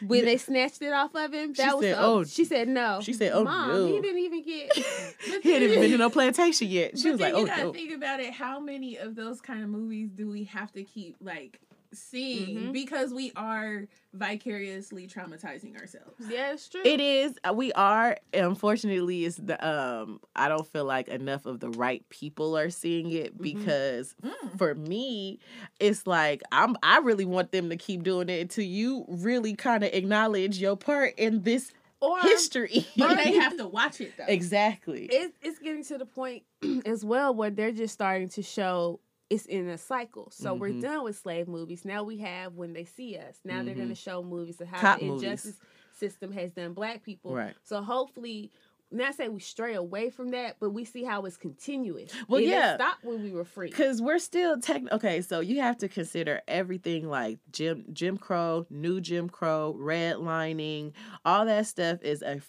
When 0.06 0.24
they 0.24 0.38
snatched 0.38 0.80
it 0.82 0.92
off 0.92 1.14
of 1.14 1.32
him, 1.34 1.52
She 1.54 1.62
was 1.62 1.82
said, 1.84 1.94
the, 1.96 2.00
"Oh." 2.02 2.24
she 2.24 2.44
said 2.44 2.68
no. 2.68 3.00
She 3.02 3.12
said, 3.12 3.32
"Oh, 3.34 3.44
Mom, 3.44 3.68
no." 3.68 3.86
he 3.86 4.00
didn't 4.00 4.18
even 4.18 4.42
get. 4.42 4.72
he 5.42 5.52
hadn't 5.52 5.68
even 5.68 5.80
been 5.80 5.90
to 5.92 5.98
no 5.98 6.10
plantation 6.10 6.68
yet. 6.68 6.98
She 6.98 7.04
but 7.04 7.10
was 7.12 7.20
then 7.20 7.32
like, 7.34 7.38
you 7.40 7.44
"Oh 7.44 7.46
gotta 7.46 7.62
no." 7.64 7.72
think 7.72 7.92
about 7.94 8.20
it. 8.20 8.32
How 8.32 8.60
many 8.60 8.96
of 8.96 9.14
those 9.16 9.40
kind 9.40 9.62
of 9.62 9.68
movies 9.68 10.08
do 10.14 10.28
we 10.30 10.44
have 10.44 10.72
to 10.72 10.82
keep 10.82 11.16
like 11.20 11.60
seeing 11.92 12.56
Mhm. 12.58 12.72
because 12.72 13.12
we 13.14 13.32
are 13.36 13.86
vicariously 14.12 15.06
traumatizing 15.06 15.78
ourselves? 15.80 16.14
yeah, 16.28 16.52
it's 16.52 16.68
true. 16.68 16.82
It 16.84 17.00
is. 17.00 17.38
uh, 17.48 17.52
We 17.54 17.72
are. 17.72 18.16
Unfortunately, 18.34 19.24
it's 19.24 19.36
the 19.36 19.56
um. 19.66 20.20
I 20.36 20.48
don't 20.48 20.66
feel 20.66 20.84
like 20.84 21.08
enough 21.08 21.46
of 21.46 21.60
the 21.60 21.70
right 21.70 22.06
people 22.08 22.56
are 22.56 22.70
seeing 22.70 23.10
it 23.10 23.40
because 23.40 24.14
Mm. 24.22 24.58
for 24.58 24.74
me, 24.74 25.38
it's 25.80 26.06
like 26.06 26.42
I'm. 26.52 26.76
I 26.82 26.98
really 26.98 27.24
want 27.24 27.52
them 27.52 27.70
to 27.70 27.76
keep 27.76 28.02
doing 28.02 28.28
it 28.28 28.40
until 28.40 28.64
you 28.64 29.04
really 29.08 29.54
kind 29.54 29.82
of 29.84 29.90
acknowledge 29.92 30.58
your 30.58 30.76
part 30.76 31.14
in 31.16 31.42
this 31.42 31.72
or 32.00 32.20
history. 32.20 32.86
But 32.96 33.16
they 33.16 33.32
have 33.38 33.56
to 33.56 33.66
watch 33.66 34.00
it 34.00 34.16
though. 34.16 34.24
exactly. 34.28 35.06
it, 35.06 35.32
it's 35.42 35.58
getting 35.58 35.82
to 35.84 35.98
the 35.98 36.06
point 36.06 36.44
as 36.86 37.04
well 37.04 37.34
where 37.34 37.50
they're 37.50 37.72
just 37.72 37.94
starting 37.94 38.28
to 38.30 38.42
show 38.42 39.00
it's 39.30 39.44
in 39.46 39.68
a 39.68 39.76
cycle. 39.78 40.30
So 40.30 40.54
we're 40.54 40.70
Mhm. 40.72 40.80
done 40.80 41.04
with 41.04 41.16
slave 41.18 41.48
movies. 41.48 41.84
Now 41.84 42.02
we 42.02 42.18
have 42.18 42.54
when 42.54 42.72
they 42.72 42.84
see 42.84 43.16
us. 43.16 43.38
Now 43.44 43.62
they're 43.62 43.74
going 43.74 43.88
to 43.90 43.94
show 43.94 44.22
movies 44.22 44.60
of 44.60 44.68
how 44.68 44.80
Cop 44.80 45.00
the 45.00 45.06
movies. 45.06 45.22
injustice 45.22 45.60
system 45.92 46.32
has 46.32 46.52
done 46.52 46.72
black 46.72 47.02
people. 47.02 47.34
Right. 47.34 47.54
So 47.64 47.82
hopefully. 47.82 48.50
Not 48.90 49.14
say 49.14 49.28
we 49.28 49.40
stray 49.40 49.74
away 49.74 50.08
from 50.08 50.30
that, 50.30 50.56
but 50.60 50.70
we 50.70 50.84
see 50.84 51.04
how 51.04 51.22
it's 51.26 51.36
continuous. 51.36 52.10
Well, 52.26 52.40
It 52.40 52.48
yeah. 52.48 52.76
stop 52.76 52.98
when 53.02 53.22
we 53.22 53.32
were 53.32 53.44
free. 53.44 53.68
Because 53.68 54.00
we're 54.00 54.18
still 54.18 54.58
tech. 54.58 54.82
Okay, 54.90 55.20
so 55.20 55.40
you 55.40 55.60
have 55.60 55.76
to 55.78 55.88
consider 55.88 56.40
everything 56.48 57.08
like 57.08 57.38
Jim 57.52 57.84
Jim 57.92 58.16
Crow, 58.16 58.66
New 58.70 59.00
Jim 59.00 59.28
Crow, 59.28 59.76
redlining, 59.78 60.92
all 61.24 61.44
that 61.46 61.66
stuff 61.66 62.02
is 62.02 62.22
a 62.22 62.40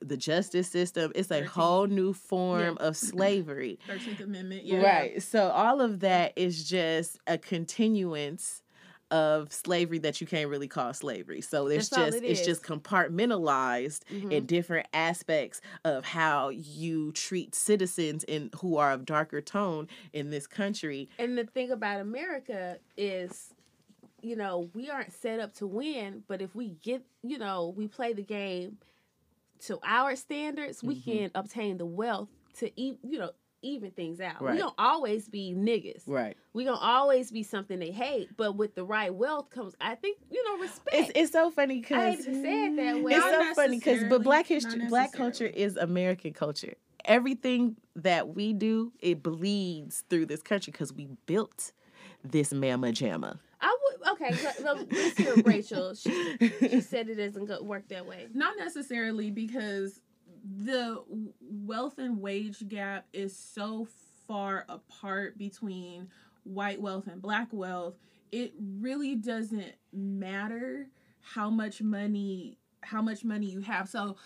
the 0.00 0.16
justice 0.16 0.68
system. 0.68 1.12
It's 1.14 1.30
a 1.30 1.34
Thirteenth. 1.34 1.52
whole 1.52 1.86
new 1.86 2.12
form 2.14 2.78
of 2.78 2.96
slavery. 2.96 3.78
Thirteenth 3.86 4.20
Amendment. 4.20 4.64
Yeah. 4.64 4.78
Right. 4.82 5.22
So 5.22 5.48
all 5.50 5.80
of 5.80 6.00
that 6.00 6.32
is 6.36 6.68
just 6.68 7.18
a 7.26 7.36
continuance 7.38 8.62
of 9.14 9.52
slavery 9.52 9.98
that 10.00 10.20
you 10.20 10.26
can't 10.26 10.50
really 10.50 10.68
call 10.68 10.92
slavery. 10.94 11.40
So 11.40 11.68
it's 11.68 11.88
That's 11.90 11.90
just 11.90 12.22
it 12.24 12.24
it's 12.30 12.42
just 12.42 12.62
compartmentalized 12.64 14.02
Mhm. 14.10 14.30
in 14.32 14.46
different 14.46 14.88
aspects 14.92 15.60
of 15.84 16.04
how 16.04 16.50
you 16.50 17.12
treat 17.12 17.54
citizens 17.54 18.24
in 18.24 18.50
who 18.60 18.76
are 18.78 18.92
of 18.92 19.04
darker 19.06 19.40
tone 19.40 19.88
in 20.12 20.30
this 20.30 20.46
country. 20.46 21.08
And 21.18 21.38
the 21.38 21.44
thing 21.46 21.70
about 21.70 22.00
America 22.00 22.80
is, 22.96 23.54
you 24.22 24.36
know, 24.36 24.70
we 24.74 24.90
aren't 24.90 25.12
set 25.12 25.40
up 25.40 25.54
to 25.54 25.66
win, 25.66 26.24
but 26.28 26.42
if 26.42 26.54
we 26.54 26.70
get, 26.70 27.04
you 27.22 27.38
know, 27.38 27.68
we 27.76 27.88
play 27.88 28.12
the 28.14 28.22
game 28.24 28.78
to 29.60 29.78
our 29.84 30.16
standards, 30.16 30.84
we 30.84 30.96
Mhm. 30.96 31.04
can 31.04 31.30
obtain 31.34 31.78
the 31.78 31.86
wealth 31.86 32.30
to 32.54 32.72
eat, 32.80 32.98
you 33.02 33.18
know, 33.18 33.32
even 33.64 33.90
things 33.90 34.20
out. 34.20 34.40
Right. 34.42 34.52
We 34.54 34.58
don't 34.58 34.74
always 34.78 35.28
be 35.28 35.52
niggas. 35.56 36.02
Right. 36.06 36.36
We 36.52 36.64
gonna 36.64 36.76
always 36.78 37.30
be 37.30 37.42
something 37.42 37.78
they 37.78 37.90
hate, 37.90 38.28
but 38.36 38.56
with 38.56 38.74
the 38.74 38.84
right 38.84 39.12
wealth 39.12 39.50
comes, 39.50 39.74
I 39.80 39.94
think, 39.96 40.18
you 40.30 40.44
know, 40.44 40.62
respect. 40.62 40.88
It's 40.96 41.12
it's 41.14 41.32
so 41.32 41.50
funny 41.50 41.76
I 41.76 41.80
because 41.80 42.16
hate 42.16 42.24
to 42.26 42.42
say 42.42 42.64
it 42.66 42.76
that 42.76 43.02
way. 43.02 43.12
it's 43.14 43.24
Not 43.24 43.46
so 43.48 43.54
funny 43.54 43.78
because 43.78 44.04
but 44.04 44.22
black 44.22 44.46
history 44.46 44.86
black 44.88 45.12
culture 45.12 45.46
is 45.46 45.76
american 45.76 46.32
culture 46.32 46.74
everything 47.06 47.76
that 47.96 48.34
we 48.34 48.52
do 48.52 48.92
it 49.00 49.22
bleeds 49.22 50.04
through 50.08 50.26
this 50.26 50.42
country 50.42 50.70
because 50.70 50.92
we 50.92 51.08
built 51.26 51.72
this 52.22 52.52
mama 52.52 52.88
jamma 52.88 53.38
I 53.60 53.76
would 53.82 54.08
okay. 54.12 54.34
so- 54.34 54.50
so 54.62 54.86
Let's 54.90 55.16
hear 55.18 55.34
Rachel. 55.42 55.94
She, 55.94 56.36
she 56.68 56.80
said 56.82 57.08
it 57.08 57.14
doesn't 57.14 57.46
go, 57.46 57.62
work 57.62 57.88
that 57.88 58.04
way. 58.06 58.26
Not 58.34 58.58
necessarily 58.58 59.30
because 59.30 60.00
the 60.44 61.02
w- 61.08 61.32
wealth 61.66 61.98
and 61.98 62.20
wage 62.20 62.66
gap 62.68 63.06
is 63.12 63.36
so 63.36 63.86
far 64.26 64.64
apart 64.68 65.36
between 65.38 66.08
white 66.44 66.80
wealth 66.80 67.06
and 67.06 67.20
black 67.22 67.48
wealth. 67.52 67.94
It 68.32 68.52
really 68.58 69.14
doesn't 69.14 69.74
matter 69.92 70.88
how 71.20 71.50
much 71.50 71.80
money 71.80 72.58
how 72.82 73.00
much 73.00 73.24
money 73.24 73.46
you 73.46 73.60
have. 73.62 73.88
So 73.88 74.16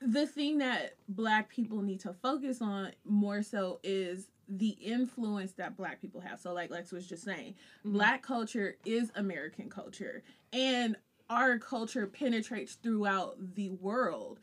the 0.00 0.26
thing 0.26 0.58
that 0.58 0.94
black 1.08 1.48
people 1.50 1.82
need 1.82 2.00
to 2.00 2.12
focus 2.12 2.62
on 2.62 2.92
more 3.04 3.42
so 3.42 3.80
is 3.82 4.30
the 4.48 4.70
influence 4.80 5.52
that 5.52 5.76
black 5.76 6.00
people 6.00 6.20
have. 6.20 6.40
So 6.40 6.52
like 6.52 6.70
Lex 6.70 6.92
was 6.92 7.06
just 7.06 7.24
saying, 7.24 7.54
Mhm. 7.84 7.92
black 7.92 8.22
culture 8.22 8.76
is 8.84 9.10
American 9.16 9.68
culture. 9.68 10.22
And 10.52 10.96
our 11.28 11.58
culture 11.58 12.06
penetrates 12.06 12.74
throughout 12.74 13.54
the 13.54 13.70
world 13.70 14.40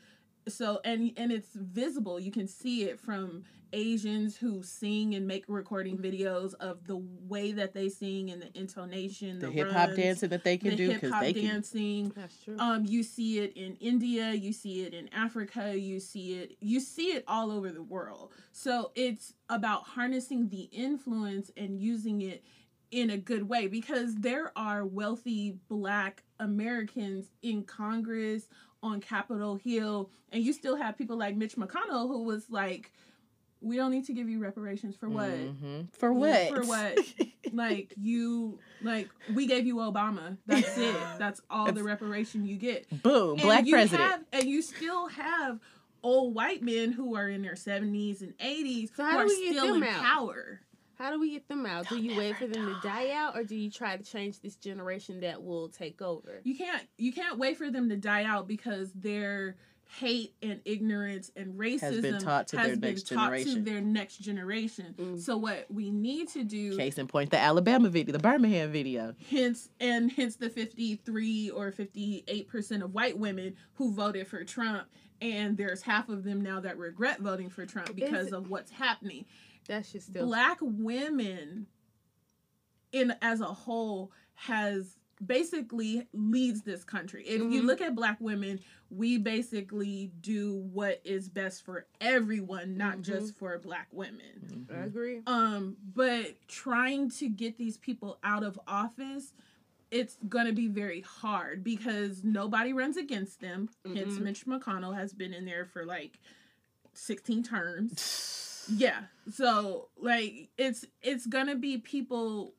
so 0.48 0.80
and 0.86 1.12
and 1.18 1.32
it's 1.32 1.50
visible 1.54 2.20
you 2.20 2.32
can 2.32 2.48
see 2.48 2.84
it 2.84 3.00
from 3.00 3.44
asians 3.74 4.38
who 4.38 4.64
sing 4.64 5.14
and 5.16 5.28
make 5.28 5.44
recording 5.50 5.98
videos 5.98 6.54
of 6.56 6.86
the 6.88 6.96
way 7.28 7.52
that 7.52 7.74
they 7.74 7.90
sing 7.90 8.30
and 8.32 8.42
the 8.42 8.58
intonation 8.58 9.40
The 9.40 9.48
the, 9.48 9.52
hip 9.52 9.72
hop 9.72 9.88
runs, 9.88 9.98
dancing 9.98 10.30
that 10.30 10.44
they 10.46 10.58
can 10.58 10.70
the 10.72 10.76
do 10.78 10.88
hip 10.88 10.96
because 11.02 11.12
hop 11.12 11.22
they 11.22 11.34
can. 11.34 11.46
dancing 11.46 12.10
That's 12.16 12.42
true. 12.44 12.56
um 12.60 12.86
you 12.86 13.04
see 13.04 13.40
it 13.40 13.58
in 13.58 13.76
india 13.76 14.32
you 14.32 14.54
see 14.54 14.84
it 14.84 14.94
in 14.94 15.10
africa 15.14 15.78
you 15.78 16.00
see 16.00 16.36
it 16.40 16.56
you 16.62 16.80
see 16.80 17.08
it 17.12 17.26
all 17.28 17.52
over 17.52 17.70
the 17.72 17.84
world 17.84 18.32
so 18.54 18.92
it's 18.96 19.34
about 19.50 19.84
harnessing 19.84 20.48
the 20.48 20.70
influence 20.72 21.52
and 21.58 21.78
using 21.82 22.22
it 22.22 22.44
in 22.92 23.10
a 23.10 23.18
good 23.18 23.50
way 23.50 23.68
because 23.68 24.16
there 24.16 24.54
are 24.58 24.86
wealthy 24.86 25.58
black 25.68 26.24
americans 26.40 27.32
in 27.42 27.64
congress 27.64 28.48
on 28.84 29.02
capitol 29.02 29.56
hill 29.56 30.10
and 30.32 30.44
you 30.44 30.54
still 30.54 30.76
have 30.76 30.98
people 30.98 31.18
like 31.18 31.36
mitch 31.36 31.56
mcconnell 31.56 32.08
who 32.08 32.24
was 32.24 32.50
like 32.50 32.92
we 33.60 33.76
don't 33.76 33.92
need 33.92 34.06
to 34.06 34.13
give 34.13 34.30
you 34.30 34.40
reparations 34.40 34.96
for 34.96 35.10
what 35.10 35.30
Mhm. 35.32 35.92
For 35.94 36.13
what? 36.13 36.50
For 36.50 36.62
what? 36.63 36.98
like 37.52 37.94
you 37.98 38.60
like 38.82 39.10
we 39.34 39.48
gave 39.48 39.66
you 39.66 39.78
obama 39.78 40.38
that's 40.46 40.78
it 40.78 40.96
that's 41.18 41.42
all 41.50 41.72
the 41.72 41.84
reparation 41.84 42.46
you 42.46 42.56
get 42.58 42.88
Boom. 43.02 43.32
And 43.34 43.42
Black 43.42 43.66
you 43.66 43.74
president. 43.74 44.02
have, 44.10 44.24
and 44.34 44.44
you 44.46 44.62
still 44.62 45.08
have 45.08 45.60
old 46.04 46.36
white 46.36 46.62
men 46.62 46.92
who 46.92 47.16
are 47.16 47.28
in 47.28 47.42
their 47.42 47.56
70s 47.56 48.22
and 48.22 48.38
80s 48.38 48.90
So 48.96 49.04
who 49.04 49.18
are 49.18 49.30
still 49.30 49.74
in 49.76 49.84
out? 49.84 50.04
power 50.04 50.62
How 50.98 51.12
do 51.12 51.20
we 51.20 51.32
get 51.32 51.48
them 51.48 51.66
out? 51.66 51.88
Do 51.90 51.98
you 51.98 52.18
wait 52.18 52.38
for 52.38 52.48
them 52.48 52.66
to 52.74 52.80
die 52.88 53.12
out, 53.12 53.38
or 53.38 53.44
do 53.44 53.56
you 53.56 53.70
try 53.70 53.96
to 53.98 54.04
change 54.04 54.40
this 54.42 54.56
generation 54.56 55.20
that 55.22 55.44
will 55.44 55.70
take 55.70 56.02
over? 56.02 56.42
you 56.44 56.56
can't 56.56 56.84
you 56.98 57.12
can't 57.14 57.38
wait 57.38 57.58
for 57.58 57.70
them 57.70 57.90
to 57.90 57.96
die 57.98 58.24
out 58.24 58.48
because 58.48 58.92
their 58.94 59.56
hate 60.00 60.34
and 60.42 60.60
ignorance 60.66 61.32
and 61.38 61.54
racism 61.58 62.02
been 62.02 62.20
taught 62.20 62.46
to 62.50 62.58
has 62.58 62.68
their 62.68 62.76
been 62.76 62.90
next 62.90 63.04
taught 63.08 63.16
generation. 63.32 63.56
to 63.56 63.62
their 63.72 63.80
next 63.80 64.18
generation 64.18 64.94
Mm. 64.98 65.18
so 65.22 65.38
what 65.38 65.66
we 65.72 65.90
need 65.92 66.28
to 66.30 66.44
do 66.44 66.76
Case 66.76 66.98
in 66.98 67.08
point, 67.08 67.30
the 67.32 67.38
Alabama 67.40 67.88
video, 67.88 68.12
the 68.12 68.20
Birmingham 68.20 68.70
video. 68.74 69.16
hence 69.30 69.70
and 69.80 70.12
hence 70.12 70.36
the 70.36 70.50
53 70.50 71.52
or 71.52 71.72
58 71.72 72.50
percent 72.50 72.84
of 72.84 72.94
white 72.94 73.18
women 73.18 73.56
who 73.76 73.94
voted 73.94 74.28
for 74.28 74.44
trump 74.44 74.88
and 75.22 75.56
there's 75.56 75.82
half 75.84 76.10
of 76.10 76.26
them 76.26 76.42
now 76.42 76.60
that 76.60 76.78
regret 76.78 77.22
voting 77.22 77.50
for 77.50 77.66
trump 77.66 77.96
because 77.96 78.28
Is- 78.28 78.34
of 78.34 78.50
what's 78.50 78.72
happening 78.72 79.24
That 79.67 79.86
should 79.86 80.03
still. 80.03 80.25
black 80.25 80.58
women 80.62 81.67
in 82.91 83.13
as 83.21 83.41
a 83.41 83.45
whole 83.45 84.12
has 84.36 84.97
basically 85.25 86.08
leads 86.13 86.62
this 86.62 86.84
country 86.84 87.23
if 87.25 87.41
you 87.51 87.62
Mhm. 87.63 87.65
look 87.65 87.82
at 87.82 87.95
black 87.95 88.21
women 88.21 88.60
we 88.91 89.17
basically 89.17 90.12
do 90.21 90.53
what 90.53 91.01
is 91.03 91.27
best 91.27 91.63
for 91.63 91.88
everyone 91.99 92.77
not 92.77 92.99
Mhm. 92.99 93.01
just 93.01 93.36
for 93.36 93.58
black 93.58 93.88
women 93.91 94.67
I 94.71 94.84
agree. 94.86 95.23
um 95.25 95.75
but 95.95 96.36
trying 96.47 97.10
to 97.12 97.30
get 97.30 97.58
these 97.58 97.77
people 97.77 98.19
out 98.23 98.43
of 98.43 98.60
office 98.67 99.34
it's 99.89 100.17
gonna 100.30 100.53
be 100.53 100.67
very 100.67 101.01
hard 101.01 101.63
because 101.63 102.23
nobody 102.23 102.71
runs 102.71 102.95
against 102.95 103.39
them 103.41 103.69
hence 103.86 104.13
Mhm. 104.19 104.21
mitch 104.21 104.45
mcconnell 104.45 104.95
has 104.95 105.13
been 105.13 105.34
in 105.34 105.45
there 105.45 105.65
for 105.65 105.84
like 105.84 106.19
16 106.93 107.41
terms 107.41 107.93
yeah. 108.69 109.01
So 109.32 109.89
like 109.97 110.49
it's 110.58 110.86
it's 111.01 111.25
gonna 111.25 111.56
be 111.56 111.77
people 111.77 112.53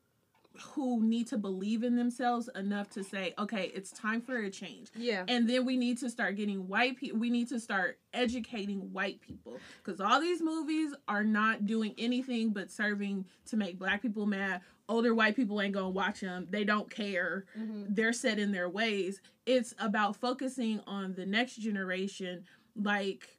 who 0.73 1.01
need 1.01 1.25
to 1.27 1.37
believe 1.37 1.83
in 1.83 1.95
themselves 1.95 2.49
enough 2.53 2.89
to 2.89 3.01
say 3.01 3.33
okay 3.39 3.71
it's 3.73 3.91
time 3.91 4.19
for 4.21 4.35
a 4.37 4.49
change. 4.49 4.89
Yeah. 4.95 5.23
and 5.27 5.49
then 5.49 5.65
we 5.65 5.77
need 5.77 5.97
to 5.99 6.09
start 6.09 6.35
getting 6.35 6.67
white 6.67 6.97
people 6.97 7.17
we 7.19 7.29
need 7.29 7.47
to 7.49 7.59
start 7.59 7.99
educating 8.13 8.91
white 8.91 9.21
people. 9.21 9.57
Because 9.83 10.01
all 10.01 10.19
these 10.19 10.41
movies 10.41 10.93
are 11.07 11.23
not 11.23 11.65
doing 11.65 11.93
anything 11.97 12.49
but 12.51 12.71
serving 12.71 13.25
to 13.47 13.57
make 13.57 13.79
black 13.79 14.01
people 14.01 14.25
mad. 14.25 14.61
Older 14.89 15.13
white 15.15 15.35
people 15.35 15.61
ain't 15.61 15.73
gonna 15.73 15.89
watch 15.89 16.19
them 16.21 16.47
they 16.49 16.63
don't 16.65 16.89
care. 16.89 17.45
Mhm. 17.57 17.95
they're 17.95 18.13
set 18.13 18.37
in 18.37 18.51
their 18.51 18.67
ways. 18.69 19.21
It's 19.45 19.73
about 19.79 20.15
focusing 20.17 20.81
on 20.87 21.13
the 21.13 21.25
next 21.25 21.55
generation. 21.57 22.43
Like 22.75 23.38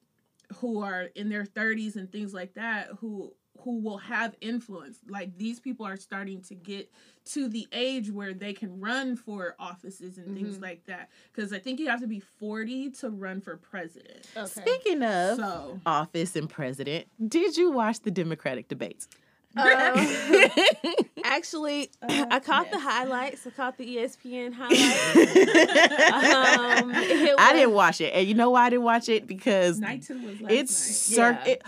who 0.57 0.83
are 0.83 1.05
in 1.15 1.29
their 1.29 1.45
30s 1.45 1.97
and 1.97 2.11
things 2.11 2.35
like 2.35 2.55
that 2.55 2.89
who 2.99 3.33
who 3.59 3.81
will 3.81 3.99
have 3.99 4.35
influence 4.41 4.99
like 5.09 5.37
these 5.37 5.61
people 5.61 5.85
are 5.85 5.97
starting 5.97 6.41
to 6.41 6.55
get 6.55 6.91
to 7.27 7.47
the 7.49 7.67
age 7.73 8.11
where 8.11 8.33
they 8.33 8.53
can 8.55 8.81
run 8.81 9.17
for 9.17 9.55
offices 9.59 10.17
and 10.19 10.35
things 10.35 10.57
Mhm. 10.59 10.63
like 10.63 10.85
that 10.87 11.11
because 11.33 11.53
i 11.53 11.59
think 11.59 11.79
you 11.79 11.89
have 11.89 12.01
to 12.01 12.07
be 12.07 12.21
40 12.21 12.91
to 12.91 13.11
run 13.11 13.41
for 13.41 13.57
president 13.57 14.27
Okay. 14.37 14.47
Speaking 14.47 15.03
of 15.03 15.37
so 15.37 15.81
office 15.85 16.37
and 16.37 16.49
president, 16.49 17.07
did 17.29 17.57
you 17.57 17.71
watch 17.71 18.01
the 18.01 18.11
Democratic 18.11 18.69
debates? 18.69 19.09
Um, 19.57 19.65
actually, 21.25 21.91
Uh, 22.03 22.27
I 22.31 22.39
caught 22.41 22.71
the 22.71 22.79
highlights. 22.79 23.47
I 23.47 23.51
caught 23.51 23.77
the 23.77 23.97
ESPN 23.97 24.53
highlights. 24.57 25.17
Um, 26.83 26.93
it 26.95 27.35
I 27.39 27.53
didn't 27.53 27.73
watch 27.73 28.01
it, 28.01 28.13
and 28.15 28.27
you 28.29 28.35
know 28.35 28.51
why 28.51 28.67
I 28.67 28.71
didn't 28.71 28.85
watch 28.85 29.09
it 29.09 29.27
because 29.27 29.79
night 29.81 30.03
two 30.03 30.15
was 30.25 30.41
last 30.41 30.53
it's 30.53 30.71
night 30.73 31.17
cir- 31.17 31.39
Yeah. 31.45 31.53
it, 31.53 31.63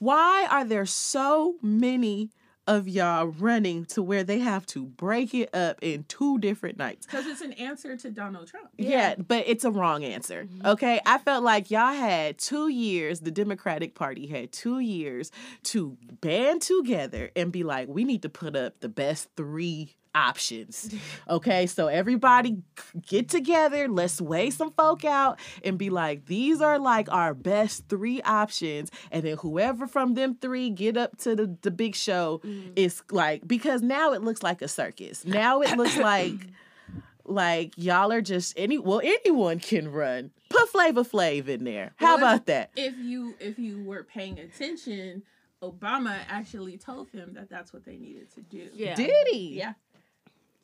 why 0.00 0.46
are 0.50 0.64
there 0.64 0.86
so 0.86 1.54
many 1.62 2.30
of 2.68 2.86
y'all 2.86 3.26
running 3.26 3.84
to 3.86 4.02
where 4.02 4.22
they 4.22 4.38
have 4.38 4.64
to 4.66 4.84
break 4.84 5.34
it 5.34 5.52
up 5.54 5.78
in 5.82 6.04
two 6.04 6.38
different 6.38 6.78
nights? 6.78 7.06
because 7.06 7.26
it's 7.26 7.40
an 7.40 7.54
answer 7.54 7.96
to 7.96 8.10
donald 8.10 8.46
trump 8.46 8.68
Yeah, 8.76 9.14
but 9.16 9.44
it's 9.48 9.64
a 9.64 9.70
wrong 9.70 10.04
answer. 10.04 10.44
Mhm. 10.44 10.66
Okay. 10.74 11.00
I 11.04 11.18
felt 11.18 11.42
like 11.42 11.70
y'all 11.70 11.92
had 11.94 12.38
two 12.38 12.68
years, 12.68 13.20
the 13.20 13.30
Democratic 13.30 13.94
Party 13.94 14.26
had 14.26 14.52
two 14.52 14.78
years 14.78 15.32
to 15.64 15.96
band 16.20 16.62
together 16.62 17.30
and 17.34 17.50
be 17.50 17.64
like, 17.64 17.88
we 17.88 18.04
need 18.04 18.22
to 18.22 18.28
put 18.28 18.54
up 18.54 18.78
the 18.80 18.88
best 18.88 19.28
three 19.36 19.96
options. 20.18 20.94
Okay. 21.28 21.66
So 21.66 21.86
everybody 21.86 22.58
get 23.06 23.28
together, 23.28 23.88
let's 23.88 24.20
weigh 24.20 24.50
some 24.50 24.72
folk 24.72 25.04
out 25.04 25.38
and 25.64 25.78
be 25.78 25.90
like, 25.90 26.26
these 26.26 26.60
are 26.60 26.78
like 26.78 27.10
our 27.12 27.34
best 27.34 27.88
three 27.88 28.20
options. 28.22 28.90
And 29.10 29.22
then 29.24 29.36
whoever 29.38 29.86
from 29.86 30.14
them 30.14 30.36
three 30.40 30.70
get 30.70 30.96
up 30.96 31.16
to 31.18 31.36
the, 31.36 31.56
the 31.62 31.70
big 31.70 31.94
show 31.94 32.40
Mhm. 32.44 32.72
is 32.76 33.02
like, 33.10 33.46
because 33.46 33.82
now 33.82 34.12
it 34.12 34.22
looks 34.22 34.42
like 34.42 34.62
a 34.62 34.68
circus. 34.68 35.24
Now 35.24 35.60
it 35.62 35.76
looks 35.76 35.96
like 36.12 36.34
like 37.24 37.74
y'all 37.76 38.10
are 38.10 38.22
just 38.22 38.54
any 38.56 38.78
well 38.78 39.00
anyone 39.04 39.58
can 39.60 39.90
run. 39.92 40.30
Put 40.48 40.68
Flavor 40.70 41.04
Flav 41.04 41.46
in 41.48 41.64
there. 41.64 41.92
How 41.96 42.16
Well, 42.16 42.24
about 42.24 42.46
that? 42.46 42.70
if 42.76 42.96
you 42.96 43.34
if 43.38 43.58
you 43.58 43.84
were 43.84 44.02
paying 44.04 44.38
attention 44.38 45.22
obama 45.60 46.16
actually 46.28 46.78
told 46.78 47.10
him 47.10 47.34
that 47.34 47.50
that's 47.50 47.72
what 47.72 47.84
they 47.84 47.96
needed 47.96 48.32
to 48.32 48.40
do 48.42 48.68
Yeah. 48.72 48.94
Did 48.94 49.26
he? 49.32 49.58
Yeah. 49.58 49.72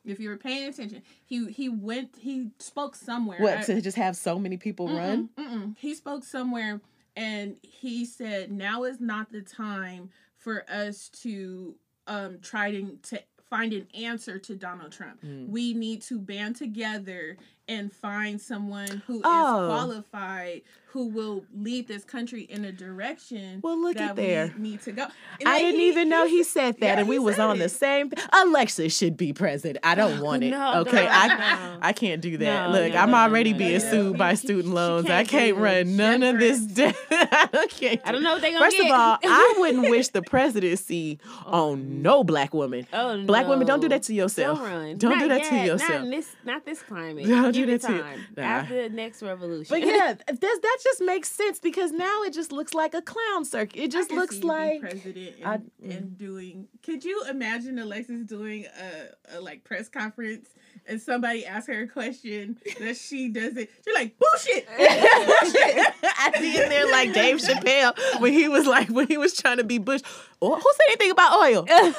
If 0.04 0.20
you 0.20 0.28
were 0.28 0.36
paying 0.36 0.68
attention, 0.68 1.02
he 1.24 1.46
he 1.50 1.68
went 1.68 2.16
he 2.18 2.50
spoke 2.58 2.94
somewhere. 2.96 3.40
What 3.40 3.58
I- 3.58 3.62
to 3.64 3.80
just 3.80 3.96
have 3.96 4.16
so 4.16 4.38
many 4.38 4.56
people 4.56 4.88
Mm-mm, 4.88 4.98
run? 4.98 5.28
mm-mm. 5.38 5.76
He 5.78 5.94
spoke 5.94 6.24
somewhere 6.24 6.80
and 7.16 7.56
he 7.62 8.04
said 8.04 8.50
now 8.50 8.84
is 8.84 9.00
not 9.00 9.32
the 9.32 9.42
time 9.42 10.10
for 10.36 10.64
us 10.70 11.08
to 11.22 11.74
um 12.06 12.38
try 12.42 12.70
to, 12.72 12.98
to 13.02 13.22
find 13.48 13.72
an 13.72 13.86
answer 13.94 14.38
to 14.38 14.56
Donald 14.56 14.90
Trump. 14.92 15.22
Mm. 15.22 15.48
We 15.48 15.74
need 15.74 16.02
to 16.02 16.18
band 16.18 16.56
together 16.56 17.36
and 17.68 17.92
find 17.92 18.40
someone 18.40 19.02
who 19.06 19.16
is 19.16 19.22
Oh. 19.24 19.66
qualified 19.70 20.62
who 20.88 21.08
will 21.08 21.44
lead 21.52 21.88
this 21.88 22.04
country 22.04 22.42
in 22.42 22.64
a 22.64 22.70
direction 22.70 23.58
Well, 23.64 23.76
look 23.76 23.96
that 23.96 24.10
at 24.10 24.16
there. 24.16 24.52
we 24.56 24.62
need 24.62 24.82
to 24.82 24.92
go. 24.92 25.06
I 25.44 25.58
didn't 25.58 25.80
he- 25.80 25.88
even 25.88 26.08
know 26.08 26.24
he 26.28 26.44
said 26.44 26.78
that, 26.78 26.86
Yeah, 26.86 26.98
and 27.00 27.08
we 27.08 27.18
was 27.18 27.34
said 27.34 27.46
on 27.46 27.58
the 27.58 27.64
it. 27.64 27.70
same. 27.70 28.12
Alexa 28.32 28.90
should 28.90 29.16
be 29.16 29.32
president. 29.32 29.84
I 29.84 29.96
don't 29.96 30.20
want 30.20 30.44
it. 30.44 30.50
No, 30.54 30.82
okay, 30.82 31.02
no, 31.04 31.08
I 31.10 31.26
no. 31.26 31.78
I 31.82 31.92
can't 31.92 32.20
do 32.22 32.36
that. 32.36 32.70
No, 32.70 32.78
Look, 32.78 32.92
no, 32.92 32.98
I'm 33.00 33.10
no, 33.10 33.16
already 33.16 33.50
no, 33.52 33.58
being 33.58 33.72
no. 33.82 33.90
sued 33.90 34.18
by 34.18 34.34
student 34.34 34.72
loans. 34.72 35.06
I 35.06 35.24
can't 35.24 35.28
can't 35.28 35.56
run 35.56 35.74
it. 35.78 35.86
none 35.88 36.22
of 36.22 36.38
this. 36.38 36.60
Different. 36.60 36.96
I 37.32 37.66
can't. 37.68 38.00
I 38.04 38.12
don't 38.12 38.22
know 38.22 38.34
what 38.34 38.42
they 38.42 38.52
gonna 38.52 38.64
First 38.64 38.76
get. 38.76 38.86
of 38.86 38.92
all, 38.96 39.18
I 39.24 39.54
wouldn't 39.58 39.90
wish 39.90 40.08
the 40.08 40.22
presidency 40.22 41.18
oh, 41.44 41.72
on 41.72 42.02
no 42.02 42.22
black 42.22 42.54
woman. 42.54 42.86
Oh, 42.92 43.20
Black 43.24 43.48
women, 43.48 43.66
don't 43.66 43.80
do 43.80 43.88
that 43.88 44.04
to 44.04 44.14
yourself. 44.14 44.58
Don't 44.60 44.68
run. 44.70 44.96
Don't 44.98 45.18
do 45.18 45.26
that 45.28 45.42
to 45.44 45.56
yourself. 45.56 46.02
Not 46.02 46.10
this, 46.10 46.36
not 46.44 46.64
this 46.64 46.82
climate. 46.82 47.26
Don't 47.54 47.66
Give 47.66 47.68
do 47.68 47.74
it 47.74 47.82
that 47.82 47.88
to 47.88 47.94
you. 47.96 48.02
time. 48.02 48.26
Nah. 48.36 48.42
After 48.42 48.82
the 48.88 48.94
next 48.94 49.22
revolution. 49.22 49.66
But 49.70 49.80
yeah, 49.86 50.14
th- 50.28 50.40
that's, 50.40 50.58
that 50.60 50.78
just 50.82 51.00
makes 51.00 51.30
sense 51.30 51.58
because 51.58 51.92
now 51.92 52.22
it 52.22 52.32
just 52.32 52.52
looks 52.52 52.74
like 52.74 52.94
a 52.94 53.02
clown 53.02 53.44
circuit. 53.44 53.78
It 53.80 53.84
I 53.84 53.86
just 53.88 54.10
looks 54.10 54.42
like 54.42 54.80
president 54.80 55.36
I- 55.44 55.54
and, 55.54 55.70
and 55.82 56.18
doing. 56.18 56.68
Could 56.82 57.04
you 57.04 57.24
imagine 57.28 57.78
Alexis 57.78 58.24
doing 58.24 58.66
a, 58.66 59.36
a 59.38 59.40
like 59.40 59.64
press 59.64 59.88
conference 59.88 60.48
and 60.86 61.00
somebody 61.00 61.46
asks 61.46 61.68
her 61.68 61.82
a 61.82 61.88
question 61.88 62.58
that 62.80 62.96
she 62.96 63.28
doesn't? 63.28 63.68
She's 63.84 63.94
like 63.94 64.16
bullshit. 64.18 64.66
bullshit. 64.76 65.94
I 66.02 66.32
see 66.38 66.62
in 66.62 66.68
there 66.68 66.90
like 66.90 67.12
Dave 67.12 67.36
Chappelle 67.36 68.20
when 68.20 68.32
he 68.32 68.48
was 68.48 68.66
like 68.66 68.88
when 68.88 69.06
he 69.06 69.16
was 69.16 69.34
trying 69.34 69.58
to 69.58 69.64
be 69.64 69.78
Bush. 69.78 70.02
Oh, 70.42 70.54
who 70.56 70.60
said 70.60 70.84
anything 70.88 71.10
about 71.10 71.40
oil? 71.40 71.64
Run! 71.70 71.92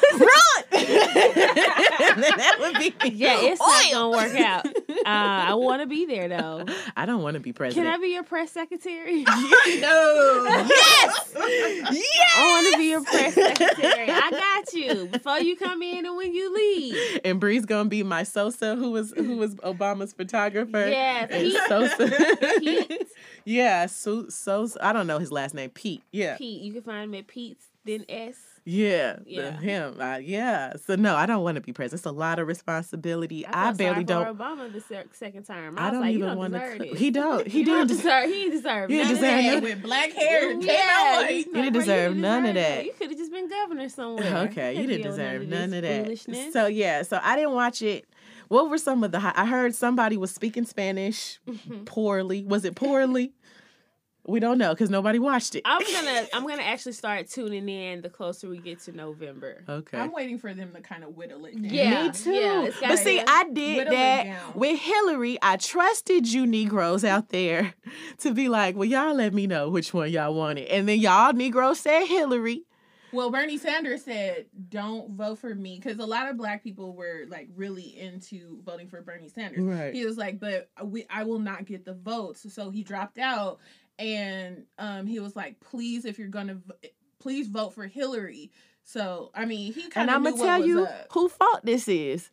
that 2.36 2.58
would 2.60 2.78
be 2.78 2.94
Yeah, 3.10 3.38
it's 3.42 3.60
not 3.60 3.92
gonna 3.92 4.10
work 4.10 4.40
out. 4.40 4.66
Uh, 4.68 5.02
I 5.06 5.54
want 5.56 5.82
to 5.82 5.88
be 5.88 6.06
there 6.06 6.28
though. 6.28 6.66
I 6.96 7.06
don't 7.06 7.24
want 7.24 7.36
to 7.36 7.40
be 7.40 7.54
president. 7.54 7.88
Can. 7.88 7.94
I 7.94 7.98
be 8.02 8.14
your 8.14 8.24
press 8.24 8.52
secretary? 8.52 9.24
no. 9.24 10.46
yes, 10.70 11.34
yes. 11.36 12.36
I 12.36 12.54
want 12.54 12.74
to 12.74 12.78
be 12.78 12.90
your 12.90 13.04
press 13.04 13.34
secretary. 13.34 14.10
I 14.10 14.30
got 14.32 14.74
you 14.74 15.08
before 15.08 15.40
you 15.40 15.56
come 15.56 15.82
in 15.82 16.06
and 16.06 16.16
when 16.16 16.34
you 16.34 16.54
leave. 16.54 17.22
And 17.24 17.40
Bree's 17.40 17.66
gonna 17.66 17.90
be 17.90 18.04
my 18.04 18.24
Souza, 18.66 18.76
who 18.76 18.92
was 18.92 19.12
who 19.16 19.38
was 19.38 19.56
Obama's 19.56 20.14
photographer. 20.14 20.88
Yes, 20.88 21.30
Pete. 21.32 21.58
Souza. 21.68 22.58
Pete. 22.60 23.08
yeah, 23.46 23.86
so 23.86 24.28
Souza. 24.30 24.78
I 24.86 24.94
don't 24.94 25.08
know 25.08 25.20
his 25.20 25.32
last 25.32 25.54
name. 25.54 25.70
Pete. 25.70 26.02
Yeah. 26.12 26.38
Pete, 26.38 26.62
you 26.62 26.74
can 26.74 26.84
find 26.84 27.04
him 27.06 27.16
at 27.20 27.28
Pete's 27.28 27.66
then 27.86 28.04
S. 28.10 28.36
Yeah, 28.68 29.18
Yeah. 29.28 29.60
him. 29.60 30.02
Uh, 30.02 30.18
yeah. 30.18 30.74
So 30.88 30.96
no, 30.96 31.16
I 31.16 31.28
don't 31.28 31.44
want 31.44 31.54
to 31.54 31.62
be 31.62 31.72
president. 31.72 32.00
It's 32.00 32.06
a 32.08 32.12
lot 32.12 32.40
of 32.40 32.48
responsibility. 32.48 33.46
I, 33.46 33.66
felt 33.66 33.78
barely 33.78 33.94
sorry 33.94 34.26
don't. 34.26 34.38
for 34.38 34.44
Obama 34.44 34.74
the 34.74 34.82
se- 34.82 35.04
second 35.12 35.44
term. 35.46 35.78
I, 35.78 35.88
I 35.88 35.92
don't 35.92 36.02
like, 36.02 36.16
even 36.16 36.36
want 36.36 36.54
to. 36.56 36.78
this. 36.80 36.98
He 36.98 37.12
don't. 37.12 37.46
He 37.48 37.60
You 37.60 37.66
don't 37.66 37.86
didn't. 37.88 37.98
deserve. 38.02 38.28
He 38.28 38.50
deserved. 38.50 38.92
He 38.92 38.98
none 38.98 39.08
didn't 39.08 39.22
deserve 39.22 39.54
that. 39.54 39.62
with 39.64 39.84
black 39.84 40.12
hair 40.14 40.50
and 40.50 40.62
came 40.64 40.72
Yeah, 40.72 40.90
out 40.98 41.22
white. 41.26 41.36
you 41.36 41.44
didn't 41.44 41.60
like, 41.62 41.74
deserve 41.74 42.14
bro, 42.14 42.22
none 42.22 42.46
of 42.48 42.56
deserve 42.56 42.76
that. 42.76 42.86
You 42.86 42.94
could 42.98 43.10
have 43.12 43.18
just 43.20 43.32
been 43.32 43.50
governor 43.50 43.90
somewhere. 43.90 44.38
Okay, 44.50 44.74
you 44.82 44.88
didn't 44.88 45.02
deal 45.04 45.12
with 45.12 45.18
deserve 45.20 45.48
none 45.48 45.74
of 45.74 45.82
that. 45.84 46.50
So 46.52 46.66
yeah, 46.66 47.04
so 47.04 47.20
I 47.22 47.36
didn't 47.36 47.54
watch 47.54 47.84
it. 47.84 48.06
What 48.48 48.70
were 48.70 48.78
some 48.78 49.04
of 49.04 49.12
the? 49.12 49.20
hi- 49.20 49.34
I 49.36 49.46
heard 49.46 49.74
somebody 49.76 50.18
was 50.18 50.32
speaking 50.32 50.66
Spanish 50.66 51.40
Mhm. 51.48 51.86
poorly. 51.86 52.44
Was 52.44 52.66
it 52.66 52.76
poorly? 52.76 53.34
we 54.28 54.40
don't 54.40 54.58
know 54.58 54.74
because 54.74 54.90
nobody 54.90 55.20
watched 55.20 55.54
it. 55.56 55.62
I'm 55.66 55.82
gonna 55.84 56.28
I'm 56.34 56.48
gonna 56.48 56.64
actually 56.64 56.94
start 56.94 57.28
tuning 57.28 57.70
in 57.70 58.02
the 58.02 58.10
closer 58.10 58.50
we 58.50 58.58
get 58.58 58.80
to 58.82 58.92
November. 58.92 59.64
okay. 59.70 60.00
I'm 60.00 60.12
waiting 60.12 60.40
for 60.40 60.52
them 60.54 60.72
to 60.74 60.82
kind 60.82 61.04
of 61.04 61.16
whittle 61.16 61.46
it 61.46 61.54
down. 61.62 61.72
Yeah, 61.72 62.08
Me 62.08 62.12
too. 62.12 62.34
yeah, 62.34 62.70
but 62.82 62.98
see, 62.98 63.20
I 63.26 63.44
did 63.54 63.88
that 63.92 64.56
with 64.56 64.80
Hillary. 64.80 65.38
I 65.44 65.58
trusted 65.58 66.28
you 66.32 66.48
Negroes 66.48 67.04
out 67.04 67.30
there 67.30 67.76
to 68.20 68.34
be 68.34 68.50
like, 68.50 68.76
well, 68.76 68.86
y'all 68.86 69.14
let 69.14 69.34
me 69.34 69.46
know 69.46 69.70
which 69.70 69.94
one 69.94 70.12
y'all 70.12 70.34
wanted. 70.34 70.70
And 70.70 70.90
then 70.90 71.00
y'all 71.00 71.34
Negroes 71.34 71.80
said 71.80 72.06
Hillary. 72.08 72.64
Well, 73.12 73.30
Bernie 73.32 73.58
Sanders 73.58 74.04
said, 74.04 74.48
"Don't 74.70 75.12
vote 75.12 75.40
for 75.40 75.54
me," 75.56 75.80
because 75.82 76.00
a 76.00 76.06
lot 76.06 76.30
of 76.30 76.38
Black 76.38 76.64
people 76.64 76.94
were 76.94 77.26
like 77.28 77.50
really 77.56 77.98
into 78.00 78.60
voting 78.66 78.88
for 78.88 79.02
Bernie 79.02 79.30
Sanders. 79.30 79.64
Right. 79.64 79.94
He 79.94 80.06
was 80.06 80.18
like, 80.18 80.40
"But 80.40 80.70
we, 80.84 81.06
I 81.10 81.24
will 81.24 81.40
not 81.40 81.66
get 81.66 81.86
the 81.86 81.94
votes," 81.94 82.52
so 82.54 82.70
he 82.72 82.84
dropped 82.84 83.18
out, 83.18 83.60
and 84.00 84.64
um, 84.78 85.06
he 85.08 85.20
was 85.20 85.36
like, 85.36 85.60
"Please, 85.60 86.06
if 86.06 86.20
you're 86.20 86.28
gonna, 86.28 86.56
v- 86.56 86.90
please 87.20 87.48
vote 87.48 87.74
for 87.74 87.86
Hillary." 87.88 88.52
So, 88.84 89.32
I 89.34 89.46
mean, 89.46 89.74
he 89.74 89.90
kind 89.90 90.10
of 90.10 90.16
And 90.16 90.28
I'm 90.28 90.34
to 90.34 90.40
tell 90.44 90.66
you 90.66 90.86
up. 90.86 91.08
who 91.12 91.28
fault 91.30 91.62
this 91.64 91.88
is. 91.88 92.30